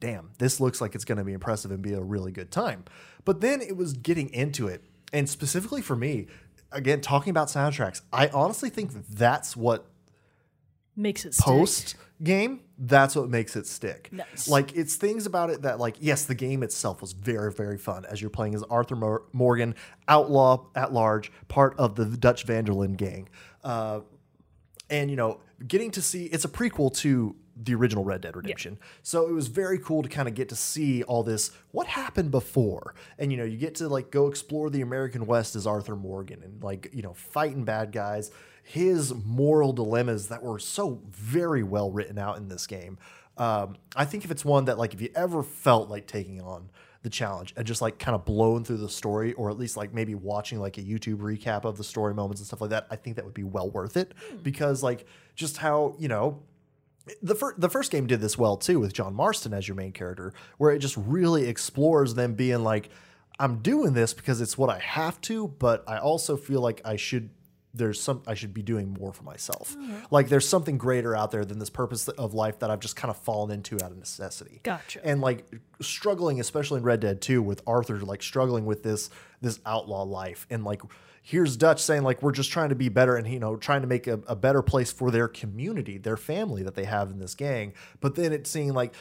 damn, 0.00 0.30
this 0.38 0.60
looks 0.60 0.80
like 0.80 0.94
it's 0.94 1.04
going 1.04 1.18
to 1.18 1.24
be 1.24 1.32
impressive 1.32 1.70
and 1.70 1.82
be 1.82 1.92
a 1.92 2.00
really 2.00 2.32
good 2.32 2.50
time. 2.50 2.84
But 3.24 3.40
then 3.40 3.60
it 3.60 3.76
was 3.76 3.92
getting 3.92 4.32
into 4.32 4.68
it. 4.68 4.84
And 5.12 5.28
specifically 5.28 5.82
for 5.82 5.96
me, 5.96 6.26
again, 6.70 7.00
talking 7.00 7.30
about 7.30 7.48
soundtracks, 7.48 8.02
I 8.12 8.28
honestly 8.28 8.70
think 8.70 8.92
that's 9.08 9.56
what 9.56 9.86
Makes 10.96 11.24
it 11.24 11.34
stick. 11.34 11.44
post 11.44 11.94
game 12.20 12.60
that's 12.76 13.14
what 13.14 13.28
makes 13.30 13.54
it 13.54 13.64
stick 13.68 14.08
Nice. 14.10 14.48
like 14.48 14.74
it's 14.74 14.96
things 14.96 15.26
about 15.26 15.50
it 15.50 15.62
that 15.62 15.78
like 15.78 15.94
yes 16.00 16.24
the 16.24 16.34
game 16.34 16.64
itself 16.64 17.00
was 17.00 17.12
very 17.12 17.52
very 17.52 17.78
fun 17.78 18.04
as 18.06 18.20
you're 18.20 18.28
playing 18.30 18.56
as 18.56 18.64
arthur 18.64 18.96
Mor- 18.96 19.22
morgan 19.32 19.76
outlaw 20.08 20.66
at 20.74 20.92
large 20.92 21.30
part 21.46 21.78
of 21.78 21.94
the 21.94 22.04
dutch 22.06 22.42
van 22.42 22.64
der 22.64 22.72
Linde 22.72 22.96
gang 22.96 23.28
uh, 23.62 24.00
and 24.90 25.08
you 25.10 25.16
know 25.16 25.40
getting 25.68 25.92
to 25.92 26.02
see 26.02 26.24
it's 26.24 26.44
a 26.44 26.48
prequel 26.48 26.92
to 26.96 27.36
the 27.62 27.74
original 27.74 28.04
red 28.04 28.20
dead 28.20 28.36
redemption. 28.36 28.78
So 29.02 29.28
it 29.28 29.32
was 29.32 29.48
very 29.48 29.78
cool 29.78 30.02
to 30.02 30.08
kind 30.08 30.28
of 30.28 30.34
get 30.34 30.48
to 30.50 30.56
see 30.56 31.02
all 31.02 31.22
this 31.22 31.50
what 31.70 31.86
happened 31.86 32.30
before? 32.30 32.94
And 33.18 33.30
you 33.32 33.38
know 33.38 33.44
you 33.44 33.56
get 33.56 33.74
to 33.76 33.88
like 33.88 34.10
go 34.10 34.26
explore 34.28 34.70
the 34.70 34.80
american 34.80 35.26
west 35.26 35.56
as 35.56 35.66
arthur 35.66 35.96
morgan 35.96 36.42
and 36.42 36.62
like 36.62 36.90
you 36.92 37.02
know 37.02 37.14
fighting 37.14 37.64
bad 37.64 37.92
guys. 37.92 38.30
His 38.62 39.14
moral 39.24 39.72
dilemmas 39.72 40.28
that 40.28 40.42
were 40.42 40.58
so 40.58 41.00
very 41.08 41.62
well 41.62 41.90
written 41.90 42.18
out 42.18 42.36
in 42.36 42.48
this 42.48 42.66
game 42.66 42.98
um, 43.38 43.76
i 43.96 44.04
think 44.04 44.24
if 44.24 44.30
it's 44.30 44.44
one 44.44 44.66
that 44.66 44.78
like 44.78 44.92
if 44.92 45.00
you 45.00 45.08
ever 45.14 45.42
felt 45.42 45.88
like 45.88 46.06
taking 46.06 46.40
on 46.40 46.68
the 47.02 47.08
challenge 47.08 47.54
and 47.56 47.64
just 47.66 47.80
like 47.80 47.98
kind 47.98 48.14
of 48.14 48.24
blowing 48.24 48.64
through 48.64 48.76
the 48.76 48.88
story 48.88 49.32
or 49.34 49.50
at 49.50 49.56
least 49.56 49.76
like 49.76 49.94
maybe 49.94 50.14
watching 50.14 50.58
like 50.58 50.76
a 50.78 50.82
youtube 50.82 51.18
recap 51.18 51.64
of 51.64 51.76
the 51.76 51.84
story 51.84 52.12
moments 52.12 52.40
and 52.40 52.46
stuff 52.46 52.60
like 52.60 52.70
that 52.70 52.86
i 52.90 52.96
think 52.96 53.14
that 53.16 53.24
would 53.24 53.34
be 53.34 53.44
well 53.44 53.70
worth 53.70 53.96
it. 53.96 54.12
Because 54.42 54.82
like 54.82 55.06
just 55.36 55.58
how 55.58 55.94
you 55.98 56.08
know 56.08 56.42
the 57.22 57.34
first 57.34 57.60
the 57.60 57.68
first 57.68 57.90
game 57.90 58.06
did 58.06 58.20
this 58.20 58.36
well 58.38 58.56
too 58.56 58.80
with 58.80 58.92
John 58.92 59.14
Marston 59.14 59.52
as 59.52 59.66
your 59.66 59.74
main 59.76 59.92
character, 59.92 60.32
where 60.58 60.72
it 60.72 60.78
just 60.78 60.96
really 60.96 61.46
explores 61.46 62.14
them 62.14 62.34
being 62.34 62.62
like, 62.62 62.90
I'm 63.38 63.58
doing 63.58 63.92
this 63.92 64.14
because 64.14 64.40
it's 64.40 64.58
what 64.58 64.70
I 64.70 64.78
have 64.78 65.20
to, 65.22 65.48
but 65.48 65.84
I 65.86 65.98
also 65.98 66.36
feel 66.36 66.60
like 66.60 66.80
I 66.84 66.96
should 66.96 67.30
there's 67.74 68.00
some 68.00 68.22
I 68.26 68.34
should 68.34 68.52
be 68.52 68.62
doing 68.62 68.94
more 68.98 69.12
for 69.12 69.22
myself. 69.22 69.76
Mm-hmm. 69.76 69.94
Like 70.10 70.28
there's 70.28 70.48
something 70.48 70.78
greater 70.78 71.14
out 71.14 71.30
there 71.30 71.44
than 71.44 71.58
this 71.58 71.70
purpose 71.70 72.08
of 72.08 72.34
life 72.34 72.58
that 72.58 72.70
I've 72.70 72.80
just 72.80 72.96
kind 72.96 73.10
of 73.10 73.16
fallen 73.16 73.50
into 73.50 73.76
out 73.76 73.90
of 73.90 73.98
necessity. 73.98 74.60
Gotcha. 74.62 75.04
And 75.04 75.20
like 75.20 75.46
struggling, 75.80 76.40
especially 76.40 76.78
in 76.78 76.84
Red 76.84 77.00
Dead 77.00 77.20
2, 77.20 77.42
with 77.42 77.62
Arthur 77.66 77.98
like 78.00 78.22
struggling 78.22 78.66
with 78.66 78.82
this 78.82 79.10
this 79.40 79.60
outlaw 79.64 80.02
life. 80.02 80.46
And 80.50 80.64
like 80.64 80.82
here's 81.22 81.56
Dutch 81.56 81.82
saying 81.82 82.02
like 82.02 82.22
we're 82.22 82.32
just 82.32 82.50
trying 82.50 82.68
to 82.70 82.74
be 82.74 82.88
better 82.88 83.16
and 83.16 83.26
you 83.28 83.38
know 83.38 83.56
trying 83.56 83.82
to 83.82 83.86
make 83.86 84.06
a, 84.06 84.20
a 84.26 84.36
better 84.36 84.62
place 84.62 84.90
for 84.92 85.10
their 85.10 85.28
community, 85.28 85.98
their 85.98 86.16
family 86.16 86.62
that 86.62 86.74
they 86.74 86.84
have 86.84 87.10
in 87.10 87.18
this 87.18 87.34
gang. 87.34 87.72
But 88.00 88.14
then 88.14 88.32
it's 88.32 88.50
seeing 88.50 88.72
like, 88.74 88.94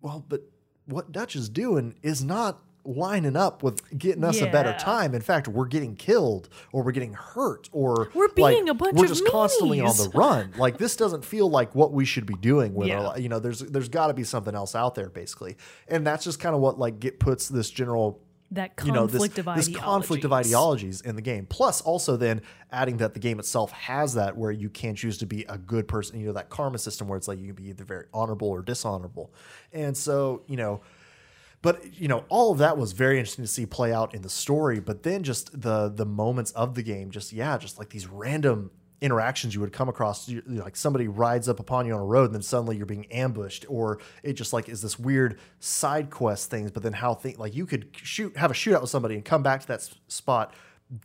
well, 0.00 0.24
but 0.28 0.42
what 0.86 1.12
Dutch 1.12 1.34
is 1.36 1.48
doing 1.48 1.94
is 2.02 2.22
not 2.24 2.60
lining 2.86 3.34
up 3.34 3.62
with 3.62 3.96
getting 3.98 4.22
us 4.24 4.42
a 4.42 4.46
better 4.50 4.74
time. 4.78 5.14
In 5.14 5.22
fact, 5.22 5.48
we're 5.48 5.64
getting 5.64 5.96
killed 5.96 6.50
or 6.70 6.82
we're 6.82 6.92
getting 6.92 7.14
hurt 7.14 7.70
or 7.72 8.10
We're 8.12 8.26
like, 8.36 8.54
being 8.56 8.68
a 8.68 8.74
bunch 8.74 8.98
we're 8.98 9.06
just 9.06 9.26
constantly 9.26 9.80
on 9.80 9.96
the 9.96 10.10
run. 10.14 10.52
Like 10.58 10.76
this 10.76 10.94
doesn't 10.94 11.24
feel 11.24 11.48
like 11.48 11.74
what 11.74 11.92
we 11.92 12.04
should 12.04 12.26
be 12.26 12.34
doing 12.34 12.74
with 12.74 12.88
Yeah. 12.88 13.06
our 13.06 13.18
you 13.18 13.30
know 13.30 13.38
there's 13.38 13.60
there's 13.60 13.88
got 13.88 14.08
to 14.08 14.14
be 14.14 14.22
something 14.24 14.54
else 14.54 14.74
out 14.74 14.94
there 14.94 15.08
basically. 15.08 15.56
And 15.88 16.06
that's 16.06 16.24
just 16.24 16.40
kind 16.40 16.54
of 16.54 16.60
what 16.60 16.78
like 16.78 17.00
get 17.00 17.18
puts 17.20 17.48
this 17.48 17.70
general 17.70 18.20
That 18.54 18.72
you 18.84 18.92
know 18.92 19.06
this, 19.06 19.20
conflict 19.20 19.38
of 19.38 19.56
this 19.56 19.68
conflict 19.68 20.24
of 20.24 20.32
ideologies. 20.32 20.52
ideologies 20.52 21.00
in 21.02 21.16
the 21.16 21.22
game. 21.22 21.46
Plus, 21.46 21.80
also 21.80 22.16
then 22.16 22.42
adding 22.70 22.98
that 22.98 23.14
the 23.14 23.20
game 23.20 23.38
itself 23.38 23.72
has 23.72 24.14
that 24.14 24.36
where 24.36 24.50
you 24.50 24.70
can 24.70 24.94
choose 24.94 25.18
to 25.18 25.26
be 25.26 25.44
a 25.48 25.58
good 25.58 25.88
person. 25.88 26.20
You 26.20 26.26
know 26.28 26.32
that 26.32 26.50
karma 26.50 26.78
system 26.78 27.08
where 27.08 27.16
it's 27.16 27.28
like 27.28 27.38
you 27.38 27.46
can 27.46 27.54
be 27.56 27.68
either 27.68 27.84
very 27.84 28.06
honorable 28.12 28.48
or 28.48 28.62
dishonorable. 28.62 29.32
And 29.72 29.96
so 29.96 30.42
you 30.46 30.56
know, 30.56 30.80
but 31.62 32.00
you 32.00 32.08
know 32.08 32.24
all 32.28 32.52
of 32.52 32.58
that 32.58 32.78
was 32.78 32.92
very 32.92 33.18
interesting 33.18 33.44
to 33.44 33.50
see 33.50 33.66
play 33.66 33.92
out 33.92 34.14
in 34.14 34.22
the 34.22 34.30
story. 34.30 34.80
But 34.80 35.02
then 35.02 35.22
just 35.22 35.60
the 35.60 35.88
the 35.88 36.06
moments 36.06 36.50
of 36.52 36.74
the 36.74 36.82
game, 36.82 37.10
just 37.10 37.32
yeah, 37.32 37.58
just 37.58 37.78
like 37.78 37.90
these 37.90 38.06
random 38.06 38.70
interactions 39.04 39.54
you 39.54 39.60
would 39.60 39.72
come 39.72 39.88
across 39.90 40.28
you, 40.28 40.42
like 40.46 40.74
somebody 40.76 41.06
rides 41.08 41.46
up 41.48 41.60
upon 41.60 41.86
you 41.86 41.92
on 41.92 42.00
a 42.00 42.04
road 42.04 42.24
and 42.24 42.34
then 42.34 42.42
suddenly 42.42 42.74
you're 42.74 42.86
being 42.86 43.04
ambushed 43.12 43.66
or 43.68 43.98
it 44.22 44.32
just 44.32 44.54
like 44.54 44.66
is 44.68 44.80
this 44.80 44.98
weird 44.98 45.38
side 45.60 46.08
quest 46.08 46.50
things 46.50 46.70
but 46.70 46.82
then 46.82 46.94
how 46.94 47.12
thing 47.12 47.36
like 47.36 47.54
you 47.54 47.66
could 47.66 47.86
shoot 47.92 48.34
have 48.36 48.50
a 48.50 48.54
shootout 48.54 48.80
with 48.80 48.88
somebody 48.88 49.14
and 49.14 49.24
come 49.24 49.42
back 49.42 49.60
to 49.60 49.66
that 49.66 49.86
spot 50.08 50.54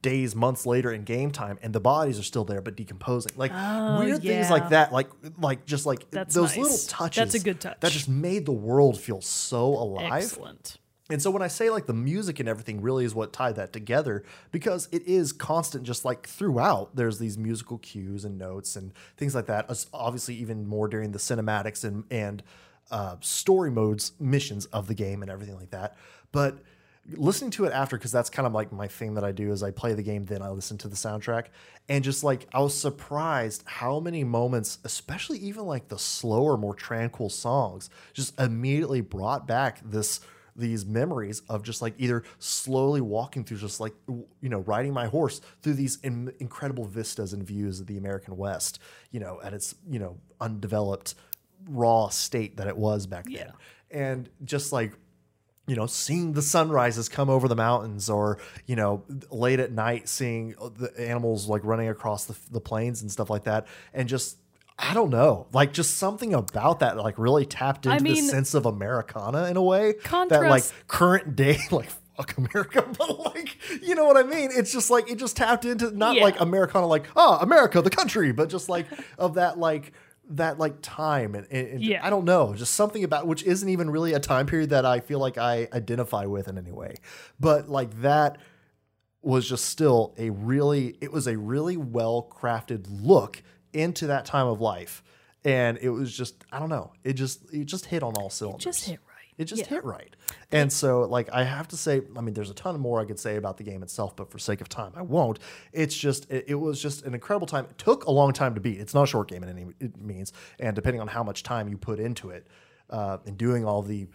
days 0.02 0.36
months 0.36 0.66
later 0.66 0.92
in 0.92 1.04
game 1.04 1.32
time 1.32 1.60
and 1.62 1.74
the 1.74 1.80
bodies 1.80 2.18
are 2.20 2.24
still 2.24 2.46
there 2.46 2.62
but 2.62 2.76
decomposing 2.76 3.32
like 3.36 3.52
oh, 3.54 4.00
weird 4.00 4.22
things 4.22 4.50
like 4.50 4.70
that 4.70 4.92
like 4.94 5.10
like 5.40 5.66
just 5.66 5.86
like 5.86 6.10
That's 6.12 6.34
those 6.36 6.56
nice. 6.56 6.58
little 6.58 6.78
touches. 6.88 7.18
That's 7.18 7.36
a 7.36 7.40
good 7.40 7.60
touch. 7.60 7.80
that 7.82 7.92
just 7.92 8.10
made 8.10 8.46
the 8.46 8.54
world 8.54 9.00
feel 9.00 9.22
so 9.22 9.66
alive 9.68 10.24
Excellent. 10.24 10.78
And 11.10 11.22
so 11.22 11.32
when 11.32 11.42
I 11.42 11.48
say 11.48 11.70
like 11.70 11.88
the 11.88 11.94
music 11.94 12.40
and 12.40 12.48
everything 12.48 12.82
really 12.82 13.04
is 13.04 13.16
what 13.16 13.34
tied 13.34 13.56
that 13.56 13.74
together 13.74 14.24
because 14.52 14.88
it 14.92 15.08
is 15.08 15.34
constant 15.34 15.84
just 15.84 16.06
like 16.06 16.28
throughout 16.28 16.96
there's 16.96 17.18
these 17.18 17.38
musical 17.38 17.80
cues 17.80 18.26
and 18.26 18.38
notes 18.38 18.76
and 18.76 18.94
things 19.18 19.34
like 19.34 19.48
that. 19.48 19.70
As- 19.70 19.88
Obviously 19.92 20.36
even 20.36 20.68
more 20.68 20.88
during 20.88 21.12
the 21.12 21.20
cinematics 21.20 21.84
and 21.84 22.04
and 22.12 22.44
uh, 22.92 23.16
story 23.22 23.72
modes 23.72 24.14
missions 24.20 24.66
of 24.68 24.88
the 24.88 24.94
game 24.94 25.22
and 25.22 25.32
everything 25.32 25.56
like 25.56 25.72
that. 25.72 25.96
But 26.32 26.60
listening 27.14 27.50
to 27.52 27.66
it 27.66 27.74
after 27.74 27.98
because 27.98 28.12
that's 28.12 28.30
kind 28.30 28.46
of 28.46 28.54
like 28.54 28.72
my 28.72 28.88
thing 28.88 29.16
that 29.16 29.24
I 29.24 29.32
do 29.32 29.52
is 29.52 29.64
I 29.64 29.72
play 29.72 29.94
the 29.94 30.04
game 30.04 30.26
then 30.26 30.44
I 30.44 30.50
listen 30.50 30.78
to 30.80 30.88
the 30.88 30.96
soundtrack 30.96 31.46
and 31.88 32.04
just 32.04 32.24
like 32.24 32.48
I 32.54 32.60
was 32.60 32.80
surprised 32.80 33.64
how 33.66 34.00
many 34.00 34.24
moments 34.24 34.78
especially 34.84 35.40
even 35.40 35.66
like 35.66 35.88
the 35.88 35.98
slower 35.98 36.56
more 36.56 36.76
tranquil 36.76 37.30
songs 37.30 37.90
just 38.14 38.40
immediately 38.40 39.02
brought 39.02 39.48
back 39.48 39.80
this 39.84 40.20
these 40.56 40.86
memories 40.86 41.42
of 41.50 41.64
just 41.64 41.82
like 41.82 41.94
either 41.98 42.24
slowly 42.40 43.02
walking 43.02 43.44
through 43.44 43.58
just 43.58 43.80
like 43.80 43.94
you 44.08 44.50
know 44.50 44.60
riding 44.60 44.94
my 44.94 45.08
horse 45.08 45.42
through 45.62 45.74
these 45.74 45.98
in- 46.04 46.34
incredible 46.40 46.86
vistas 46.86 47.34
and 47.34 47.44
views 47.44 47.80
of 47.80 47.88
the 47.88 47.98
American 47.98 48.38
West 48.38 48.80
you 49.12 49.20
know 49.20 49.40
at 49.44 49.54
its 49.54 49.76
you 49.90 50.00
know 50.00 50.18
undeveloped 50.42 51.16
raw 51.68 52.10
state 52.10 52.58
that 52.58 52.68
it 52.68 52.78
was 52.78 53.06
back 53.06 53.26
then. 53.26 53.54
And 53.92 54.30
just 54.44 54.72
like 54.72 54.94
you 55.68 55.76
know, 55.76 55.86
seeing 55.86 56.34
the 56.34 56.42
sunrises 56.42 57.08
come 57.10 57.30
over 57.30 57.48
the 57.48 57.56
mountains, 57.56 58.10
or 58.10 58.40
you 58.66 58.76
know, 58.76 59.04
late 59.30 59.60
at 59.60 59.72
night 59.72 60.10
seeing 60.10 60.56
the 60.78 60.92
animals 60.98 61.48
like 61.48 61.64
running 61.64 61.90
across 61.90 62.26
the, 62.26 62.36
the 62.50 62.60
plains 62.60 63.04
and 63.04 63.12
stuff 63.12 63.30
like 63.30 63.44
that, 63.44 63.68
and 63.94 64.10
just 64.10 64.38
I 64.82 64.94
don't 64.94 65.10
know, 65.10 65.48
like 65.52 65.74
just 65.74 65.98
something 65.98 66.34
about 66.34 66.80
that 66.80 66.96
like 66.98 67.20
really 67.20 67.46
tapped 67.46 67.86
into 67.86 67.96
I 67.98 68.00
mean- 68.00 68.16
this 68.16 68.30
sense 68.30 68.54
of 68.54 68.66
Americana 68.66 69.46
in 69.46 69.58
a 69.58 69.62
way 69.62 69.96
that 70.12 70.30
like 70.32 70.64
current 70.88 71.36
day 71.36 71.58
like. 71.72 71.90
Fuck 72.18 72.36
America, 72.38 72.86
but 72.98 73.18
like, 73.34 73.56
you 73.82 73.96
know 73.96 74.04
what 74.04 74.18
I 74.18 74.24
mean? 74.24 74.50
It's 74.54 74.74
just 74.74 74.90
like, 74.90 75.10
it 75.10 75.18
just 75.18 75.38
tapped 75.38 75.64
into 75.64 75.90
not 75.92 76.18
Yeah. 76.18 76.24
like 76.26 76.42
Americana, 76.42 76.86
like, 76.86 77.06
oh, 77.16 77.38
America, 77.40 77.82
the 77.82 77.90
country, 77.90 78.34
but 78.34 78.50
just 78.50 78.68
like 78.68 78.88
of 79.18 79.36
that, 79.36 79.58
like, 79.58 79.94
that 80.32 80.60
like 80.60 80.76
time 80.82 81.34
and, 81.34 81.48
and 81.50 81.68
and 81.70 81.82
Yeah. 81.82 82.06
I 82.06 82.10
don't 82.10 82.26
know, 82.26 82.54
just 82.56 82.74
something 82.76 83.06
about 83.06 83.26
which 83.26 83.44
isn't 83.44 83.70
even 83.70 83.90
really 83.90 84.12
a 84.12 84.20
time 84.20 84.48
period 84.48 84.72
that 84.72 84.86
I 84.86 85.00
feel 85.00 85.20
like 85.20 85.38
I 85.38 85.70
identify 85.72 86.26
with 86.26 86.50
in 86.50 86.58
any 86.58 86.74
way. 86.74 86.96
But 87.40 87.70
like 87.70 88.02
that 88.02 88.38
was 89.22 89.48
just 89.48 89.64
still 89.66 90.14
a 90.18 90.30
really 90.30 90.98
it 91.00 91.14
was 91.14 91.26
a 91.26 91.38
really 91.38 91.78
well 91.78 92.30
crafted 92.30 92.86
look 92.90 93.42
into 93.74 94.08
that 94.08 94.26
time 94.26 94.48
of 94.48 94.60
life. 94.62 95.04
And 95.46 95.78
it 95.82 95.90
was 95.90 96.16
just 96.16 96.44
I 96.52 96.60
don't 96.60 96.70
know, 96.70 96.92
it 97.04 97.14
just 97.14 97.54
it 97.54 97.66
just 97.66 97.86
hit 97.86 98.04
on 98.04 98.14
all 98.16 98.30
cylinders. 98.30 98.66
It 98.66 98.70
Just 98.70 98.86
hit 98.86 99.00
right. 99.08 99.16
It 99.38 99.46
just 99.46 99.62
Yeah. 99.64 99.70
hit 99.70 99.86
right. 99.86 100.14
And 100.52 100.72
so, 100.74 101.02
like, 101.04 101.30
I 101.32 101.44
have 101.46 101.70
to 101.70 101.78
say, 101.78 102.02
I 102.18 102.20
mean, 102.22 102.34
there's 102.34 102.50
a 102.50 102.54
ton 102.54 102.78
more 102.80 103.00
I 103.00 103.06
could 103.06 103.20
say 103.20 103.38
about 103.38 103.56
the 103.56 103.64
game 103.64 103.82
itself, 103.84 104.14
but 104.18 104.30
for 104.30 104.38
sake 104.38 104.60
of 104.60 104.68
time, 104.68 104.92
I 104.98 105.02
won't. 105.02 105.40
It's 105.72 105.96
just, 105.96 106.30
it, 106.30 106.44
it 106.50 106.56
was 106.56 106.82
just 106.82 107.06
an 107.06 107.14
incredible 107.14 107.48
time. 107.48 107.64
It 107.70 107.78
took 107.78 108.04
a 108.06 108.12
long 108.12 108.34
time 108.34 108.54
to 108.56 108.60
beat. 108.60 108.80
It's 108.82 108.94
not 108.94 109.04
a 109.04 109.08
short 109.08 109.30
game 109.30 109.44
in 109.44 109.50
any 109.50 109.68
it 109.80 109.96
means. 110.02 110.34
And 110.60 110.76
depending 110.76 111.00
on 111.00 111.08
how 111.08 111.24
much 111.24 111.44
time 111.44 111.70
you 111.70 111.78
put 111.78 112.02
into 112.02 112.32
it, 112.32 112.48
uh, 112.90 113.20
in 113.26 113.36
doing 113.36 113.64
all 113.64 113.82
the 113.82 114.08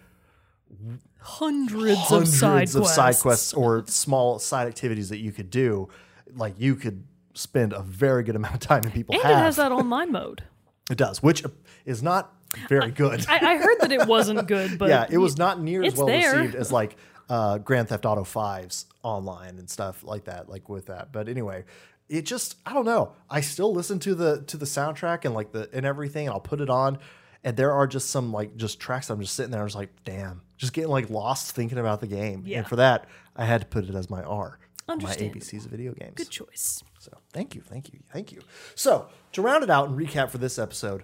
Hundreds, 1.21 1.99
hundreds 2.01 2.29
of 2.29 2.29
side 2.29 2.69
of 2.69 2.75
quests. 2.75 2.95
side 2.97 3.17
quests 3.23 3.55
or 3.55 3.85
small 3.87 4.39
side 4.39 4.67
activities 4.69 5.09
that 5.09 5.19
you 5.19 5.33
could 5.33 5.49
do, 5.49 5.89
like, 6.37 6.55
you 6.59 6.75
could 6.75 7.05
spend 7.35 7.73
a 7.73 7.83
very 7.83 8.23
good 8.23 8.37
amount 8.37 8.55
of 8.55 8.61
time, 8.61 8.83
and 8.85 8.93
people 8.93 9.15
And 9.15 9.23
have. 9.25 9.33
it 9.33 9.37
has 9.41 9.57
that 9.57 9.73
online 9.73 10.13
mode. 10.13 10.43
It 10.91 10.99
does, 10.99 11.23
which 11.23 11.43
is 11.87 12.03
not 12.03 12.35
very 12.69 12.91
good. 12.91 13.25
I, 13.27 13.55
I 13.55 13.57
heard 13.57 13.79
that 13.81 13.91
it 13.91 14.07
wasn't 14.07 14.47
good, 14.47 14.79
but 14.79 14.91
yeah, 14.91 15.07
it 15.09 15.17
was 15.17 15.39
not 15.39 15.59
near 15.63 15.83
as 15.83 15.89
it's 15.95 15.97
well 15.97 16.07
there. 16.09 16.37
received 16.37 16.55
as 16.55 16.71
like 16.81 16.97
uh, 17.31 17.57
Grand 17.57 17.89
Theft 17.89 18.05
Auto 18.05 18.23
5's 18.23 18.85
online 19.03 19.59
and 19.59 19.71
stuff 19.71 20.05
like 20.05 20.25
that, 20.25 20.51
like 20.51 20.69
with 20.69 20.87
that. 20.87 21.11
But 21.11 21.31
anyway, 21.31 21.65
it 22.11 22.27
just 22.27 22.57
I 22.67 22.75
don't 22.75 22.85
know. 22.85 23.13
I 23.31 23.41
still 23.41 23.73
listen 23.73 23.99
to 24.01 24.15
the 24.15 24.43
to 24.43 24.59
the 24.59 24.67
soundtrack 24.67 25.25
and 25.25 25.35
like 25.35 25.53
the 25.53 25.71
and 25.73 25.87
everything. 25.87 26.27
And 26.27 26.35
I'll 26.35 26.41
put 26.41 26.61
it 26.61 26.69
on, 26.69 26.99
and 27.43 27.57
there 27.57 27.73
are 27.73 27.87
just 27.87 28.11
some 28.11 28.31
like 28.31 28.55
just 28.59 28.79
tracks. 28.79 29.09
I'm 29.09 29.21
just 29.23 29.35
sitting 29.35 29.53
there. 29.53 29.63
I 29.63 29.65
was 29.65 29.75
like, 29.75 29.89
damn, 30.05 30.43
just 30.59 30.75
getting 30.75 30.91
like 30.91 31.09
lost 31.09 31.53
thinking 31.53 31.79
about 31.79 32.03
the 32.03 32.09
game. 32.09 32.43
Yeah. 32.45 32.59
And 32.59 32.67
for 32.69 32.77
that, 32.77 33.07
I 33.35 33.47
had 33.47 33.63
to 33.63 33.67
put 33.67 33.87
it 33.89 33.95
as 33.95 34.11
my 34.11 34.23
R. 34.23 34.59
My 34.87 34.97
ABCs 34.97 35.65
of 35.65 35.71
video 35.71 35.95
games. 35.95 36.13
Good 36.15 36.29
choice. 36.29 36.83
So 36.99 37.11
thank 37.35 37.55
you, 37.55 37.61
thank 37.61 37.93
you, 37.93 37.99
thank 38.11 38.33
you. 38.33 38.41
So 38.75 39.09
to 39.33 39.43
round 39.43 39.63
it 39.63 39.69
out 39.71 39.89
and 39.91 39.99
recap 39.99 40.31
for 40.31 40.39
this 40.39 40.59
episode, 40.59 41.03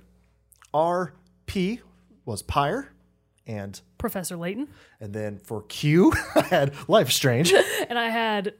RP 0.73 1.81
was 2.25 2.41
Pyre, 2.43 2.93
and 3.47 3.79
Professor 3.99 4.37
Layton. 4.37 4.69
and 5.01 5.13
then 5.13 5.39
for 5.39 5.63
Q, 5.63 6.13
I 6.35 6.41
had 6.43 6.75
Life 6.89 7.11
Strange. 7.11 7.53
And 7.91 7.99
I 7.99 8.09
had 8.09 8.55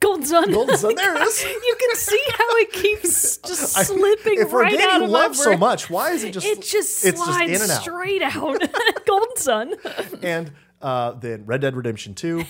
Golden 0.00 0.24
Sun. 0.24 0.52
Golden 0.52 0.76
Sun. 0.76 0.94
There 0.94 1.14
it 1.16 1.22
is. 1.22 1.42
you 1.44 1.76
can 1.78 1.96
see 1.96 2.22
how 2.32 2.44
it 2.56 2.72
keeps 2.72 3.36
just 3.38 3.76
I- 3.78 3.82
slipping 3.82 4.38
if 4.38 4.52
right 4.52 4.80
out 4.80 5.02
of 5.02 5.10
love 5.10 5.36
so 5.36 5.56
much, 5.56 5.90
why 5.90 6.10
is 6.12 6.24
it 6.24 6.32
just 6.32 6.46
It 6.46 6.62
just 6.62 7.04
it's 7.04 7.22
slides 7.22 7.50
just 7.50 7.54
in 7.54 7.62
and 7.62 7.70
out? 7.70 7.82
straight 7.82 8.22
out. 8.22 9.04
Golden 9.06 9.36
Sun 9.36 9.74
And 10.22 10.52
uh, 10.82 11.12
then 11.12 11.44
Red 11.46 11.62
Dead 11.62 11.74
Redemption 11.76 12.14
2. 12.14 12.44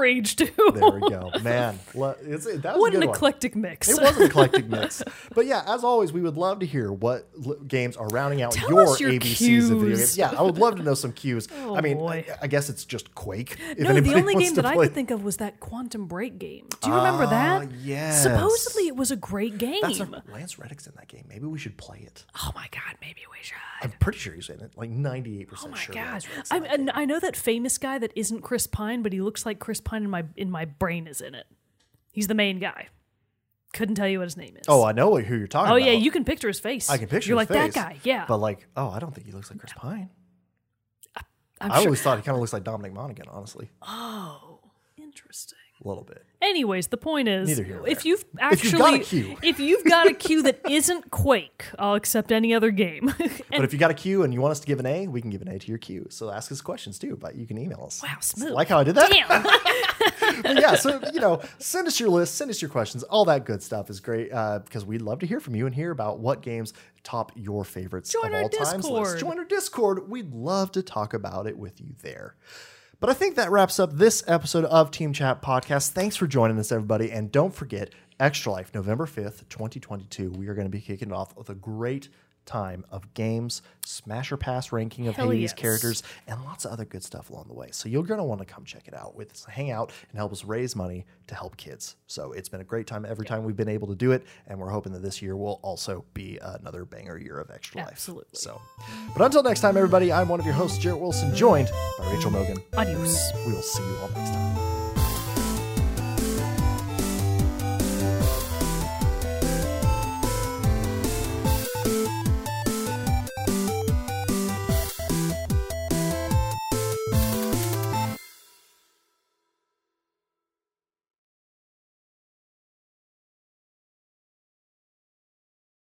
Rage 0.00 0.36
2. 0.36 0.44
There 0.74 0.90
we 0.90 1.00
go. 1.10 1.30
Man, 1.42 1.78
lo- 1.94 2.14
it's, 2.22 2.44
that 2.46 2.64
was 2.74 2.80
What 2.80 2.92
a 2.92 2.96
an 2.96 3.00
good 3.00 3.08
one. 3.08 3.16
eclectic 3.16 3.54
mix. 3.56 3.88
It 3.88 4.00
was 4.00 4.16
an 4.16 4.22
eclectic 4.30 4.66
mix. 4.68 5.02
But 5.34 5.46
yeah, 5.46 5.62
as 5.66 5.84
always, 5.84 6.12
we 6.12 6.20
would 6.22 6.36
love 6.36 6.60
to 6.60 6.66
hear 6.66 6.92
what 6.92 7.28
games 7.68 7.96
are 7.96 8.06
rounding 8.08 8.40
out 8.42 8.52
Tell 8.52 8.70
your 8.70 8.96
your 8.98 9.10
ABCs 9.12 9.70
of 9.70 9.78
video 9.80 9.96
games. 9.96 10.16
Yeah, 10.18 10.32
I 10.36 10.42
would 10.42 10.58
love 10.58 10.76
to 10.76 10.82
know 10.82 10.94
some 10.94 11.12
cues. 11.12 11.46
Oh, 11.60 11.76
I 11.76 11.80
mean. 11.82 12.00
I, 12.00 12.24
I 12.42 12.46
guess 12.46 12.70
it's 12.70 12.84
just 12.84 13.14
Quake. 13.14 13.56
No, 13.78 13.92
the 14.00 14.14
only 14.14 14.34
game 14.36 14.54
that 14.54 14.64
I 14.66 14.74
could 14.76 14.94
think 14.94 15.10
of 15.10 15.22
was 15.22 15.36
that 15.38 15.60
Quantum 15.60 16.06
Break 16.06 16.38
game. 16.38 16.66
Do 16.80 16.88
you 16.88 16.94
remember 16.96 17.24
Ah, 17.24 17.30
that? 17.60 17.72
yes. 17.82 18.22
Supposedly 18.22 18.86
it 18.86 18.96
was 18.96 19.10
a 19.10 19.16
great 19.16 19.58
game. 19.58 19.80
That's 19.82 20.00
a, 20.00 20.22
Lance 20.32 20.58
Reddick's 20.58 20.86
in 20.86 20.94
that 20.96 21.08
game. 21.08 21.24
Maybe 21.28 21.46
we 21.46 21.58
should 21.58 21.76
play 21.76 21.98
it. 22.06 22.24
oh 22.42 22.50
my 22.54 22.66
god, 22.70 22.96
maybe 23.02 23.20
we 23.30 23.36
should. 23.42 23.56
I'm 23.82 23.92
pretty 23.98 24.18
sure 24.18 24.34
he's 24.34 24.48
in 24.50 24.60
it. 24.60 24.72
Like 24.76 24.90
98% 24.90 25.48
Oh 25.64 25.68
my 25.68 25.76
sure. 25.78 25.94
god! 25.94 26.24
I, 26.50 26.56
in 26.56 26.62
that 26.62 26.68
game. 26.70 26.80
and 26.80 26.90
I 26.94 27.04
know 27.06 27.18
that 27.18 27.34
famous 27.36 27.78
guy 27.78 27.98
that 27.98 28.12
isn't 28.14 28.42
Chris 28.42 28.66
Pine, 28.66 29.02
but 29.02 29.12
he 29.12 29.20
looks 29.22 29.44
like 29.46 29.58
Chris 29.58 29.80
Pine 29.80 29.89
in 29.98 30.10
my 30.10 30.24
in 30.36 30.50
my 30.50 30.64
brain 30.64 31.06
is 31.06 31.20
in 31.20 31.34
it. 31.34 31.46
He's 32.12 32.26
the 32.26 32.34
main 32.34 32.58
guy. 32.58 32.88
Couldn't 33.72 33.94
tell 33.94 34.08
you 34.08 34.18
what 34.18 34.24
his 34.24 34.36
name 34.36 34.56
is. 34.56 34.64
Oh, 34.66 34.84
I 34.84 34.90
know 34.92 35.16
who 35.16 35.36
you're 35.36 35.46
talking 35.46 35.72
oh 35.72 35.76
about. 35.76 35.86
yeah, 35.86 35.92
you 35.92 36.10
can 36.10 36.24
picture 36.24 36.48
his 36.48 36.58
face. 36.58 36.90
I 36.90 36.98
can 36.98 37.06
picture 37.06 37.28
You're 37.28 37.38
his 37.38 37.48
like 37.50 37.56
face, 37.56 37.74
that 37.74 37.88
guy. 37.88 37.98
Yeah, 38.02 38.24
But 38.26 38.38
like, 38.38 38.66
oh, 38.76 38.90
I 38.90 38.98
don't 38.98 39.14
think 39.14 39.26
he 39.28 39.32
looks 39.32 39.48
like 39.48 39.60
Chris 39.60 39.72
Pine. 39.74 40.10
I'm 41.60 41.70
I 41.70 41.76
sure. 41.76 41.86
always 41.88 42.00
thought 42.02 42.16
he 42.18 42.22
kind 42.24 42.34
of 42.34 42.40
looks 42.40 42.52
like 42.52 42.64
Dominic 42.64 42.94
Monaghan, 42.94 43.26
honestly. 43.30 43.70
Oh, 43.82 44.60
interesting. 44.96 45.58
A 45.84 45.86
little 45.88 46.04
bit. 46.04 46.24
Anyways, 46.42 46.86
the 46.88 46.96
point 46.96 47.28
is, 47.28 47.48
Neither 47.48 47.64
here 47.64 47.76
nor 47.76 47.88
if 47.88 48.02
there. 48.02 48.08
you've 48.10 48.20
If 48.20 48.40
actually, 48.40 48.70
you've 48.70 48.78
got 48.78 48.94
a 48.94 48.98
queue. 49.00 49.36
if 49.42 49.60
you've 49.60 49.84
got 49.84 50.06
a 50.06 50.14
queue 50.14 50.42
that 50.42 50.60
isn't 50.68 51.10
Quake, 51.10 51.66
I'll 51.78 51.94
accept 51.94 52.32
any 52.32 52.54
other 52.54 52.70
game. 52.70 53.12
But 53.50 53.64
if 53.64 53.72
you 53.74 53.78
got 53.78 53.90
a 53.90 53.94
a 53.94 53.94
Q 53.94 54.22
and 54.22 54.32
you 54.32 54.40
want 54.40 54.52
us 54.52 54.60
to 54.60 54.66
give 54.66 54.80
an 54.80 54.86
A, 54.86 55.06
we 55.06 55.20
can 55.20 55.28
give 55.28 55.42
an 55.42 55.48
A 55.48 55.58
to 55.58 55.68
your 55.68 55.76
Q. 55.76 56.06
So 56.08 56.30
ask 56.30 56.50
us 56.50 56.60
questions 56.62 56.98
too, 56.98 57.16
but 57.16 57.34
you 57.34 57.46
can 57.46 57.58
email 57.58 57.82
us. 57.84 58.02
wow, 58.02 58.16
smooth. 58.20 58.52
Like 58.52 58.68
how 58.68 58.78
I 58.78 58.84
did 58.84 58.94
that? 58.94 59.10
Damn. 59.10 59.44
Yeah, 60.44 60.76
so 60.76 61.00
you 61.12 61.20
know, 61.20 61.42
send 61.58 61.86
us 61.86 61.98
your 62.00 62.08
list, 62.08 62.36
send 62.36 62.50
us 62.50 62.62
your 62.62 62.70
questions. 62.70 63.02
All 63.02 63.24
that 63.26 63.44
good 63.44 63.62
stuff 63.62 63.90
is 63.90 64.00
great 64.00 64.32
uh, 64.32 64.60
because 64.60 64.84
we'd 64.84 65.02
love 65.02 65.18
to 65.20 65.26
hear 65.26 65.40
from 65.40 65.54
you 65.54 65.66
and 65.66 65.74
hear 65.74 65.90
about 65.90 66.20
what 66.20 66.40
games 66.40 66.72
top 67.02 67.32
your 67.34 67.64
favorites 67.64 68.10
Join 68.12 68.26
of 68.26 68.34
our 68.34 68.42
all 68.42 68.48
times 68.48 68.72
list. 68.72 68.82
Discord. 68.84 69.18
Join 69.18 69.38
our 69.38 69.44
Discord. 69.44 70.08
We'd 70.08 70.32
love 70.32 70.72
to 70.72 70.82
talk 70.82 71.14
about 71.14 71.46
it 71.46 71.58
with 71.58 71.80
you 71.80 71.94
there. 72.02 72.36
But 73.00 73.08
I 73.08 73.14
think 73.14 73.36
that 73.36 73.50
wraps 73.50 73.80
up 73.80 73.94
this 73.94 74.22
episode 74.26 74.66
of 74.66 74.90
Team 74.90 75.14
Chat 75.14 75.40
Podcast. 75.40 75.92
Thanks 75.92 76.16
for 76.16 76.26
joining 76.26 76.58
us, 76.58 76.70
everybody. 76.70 77.10
And 77.10 77.32
don't 77.32 77.54
forget, 77.54 77.94
Extra 78.20 78.52
Life, 78.52 78.72
November 78.74 79.06
5th, 79.06 79.48
2022. 79.48 80.30
We 80.32 80.48
are 80.48 80.54
going 80.54 80.66
to 80.66 80.70
be 80.70 80.82
kicking 80.82 81.10
off 81.10 81.34
with 81.34 81.48
a 81.48 81.54
great 81.54 82.10
time 82.46 82.84
of 82.90 83.12
games, 83.14 83.62
Smash 83.84 84.32
or 84.32 84.36
Pass 84.36 84.72
ranking 84.72 85.08
of 85.08 85.16
Hell 85.16 85.30
Hades 85.30 85.42
yes. 85.42 85.52
characters, 85.52 86.02
and 86.26 86.42
lots 86.44 86.64
of 86.64 86.72
other 86.72 86.84
good 86.84 87.04
stuff 87.04 87.30
along 87.30 87.46
the 87.48 87.54
way. 87.54 87.68
So 87.72 87.88
you're 87.88 88.02
going 88.02 88.18
to 88.18 88.24
want 88.24 88.40
to 88.40 88.44
come 88.44 88.64
check 88.64 88.88
it 88.88 88.94
out 88.94 89.14
with 89.14 89.32
us, 89.32 89.44
hang 89.44 89.70
out, 89.70 89.92
and 90.10 90.18
help 90.18 90.32
us 90.32 90.44
raise 90.44 90.74
money 90.74 91.06
to 91.28 91.34
help 91.34 91.56
kids. 91.56 91.96
So 92.06 92.32
it's 92.32 92.48
been 92.48 92.60
a 92.60 92.64
great 92.64 92.86
time 92.86 93.04
every 93.04 93.26
time 93.26 93.44
we've 93.44 93.56
been 93.56 93.68
able 93.68 93.88
to 93.88 93.94
do 93.94 94.12
it, 94.12 94.26
and 94.46 94.58
we're 94.58 94.70
hoping 94.70 94.92
that 94.92 95.02
this 95.02 95.22
year 95.22 95.36
will 95.36 95.60
also 95.62 96.04
be 96.14 96.38
another 96.42 96.84
banger 96.84 97.18
year 97.18 97.38
of 97.38 97.50
Extra 97.50 97.82
Life. 97.82 97.92
Absolutely. 97.92 98.34
So, 98.34 98.60
but 99.16 99.24
until 99.24 99.42
next 99.42 99.60
time, 99.60 99.76
everybody, 99.76 100.12
I'm 100.12 100.28
one 100.28 100.40
of 100.40 100.46
your 100.46 100.54
hosts, 100.54 100.78
Jarrett 100.78 101.00
Wilson, 101.00 101.34
joined 101.34 101.70
by 101.98 102.12
Rachel 102.12 102.30
Mogan. 102.30 102.58
Adios. 102.76 103.30
We 103.46 103.52
will 103.52 103.62
see 103.62 103.82
you 103.82 103.96
all 103.98 104.08
next 104.08 104.30
time. 104.30 104.79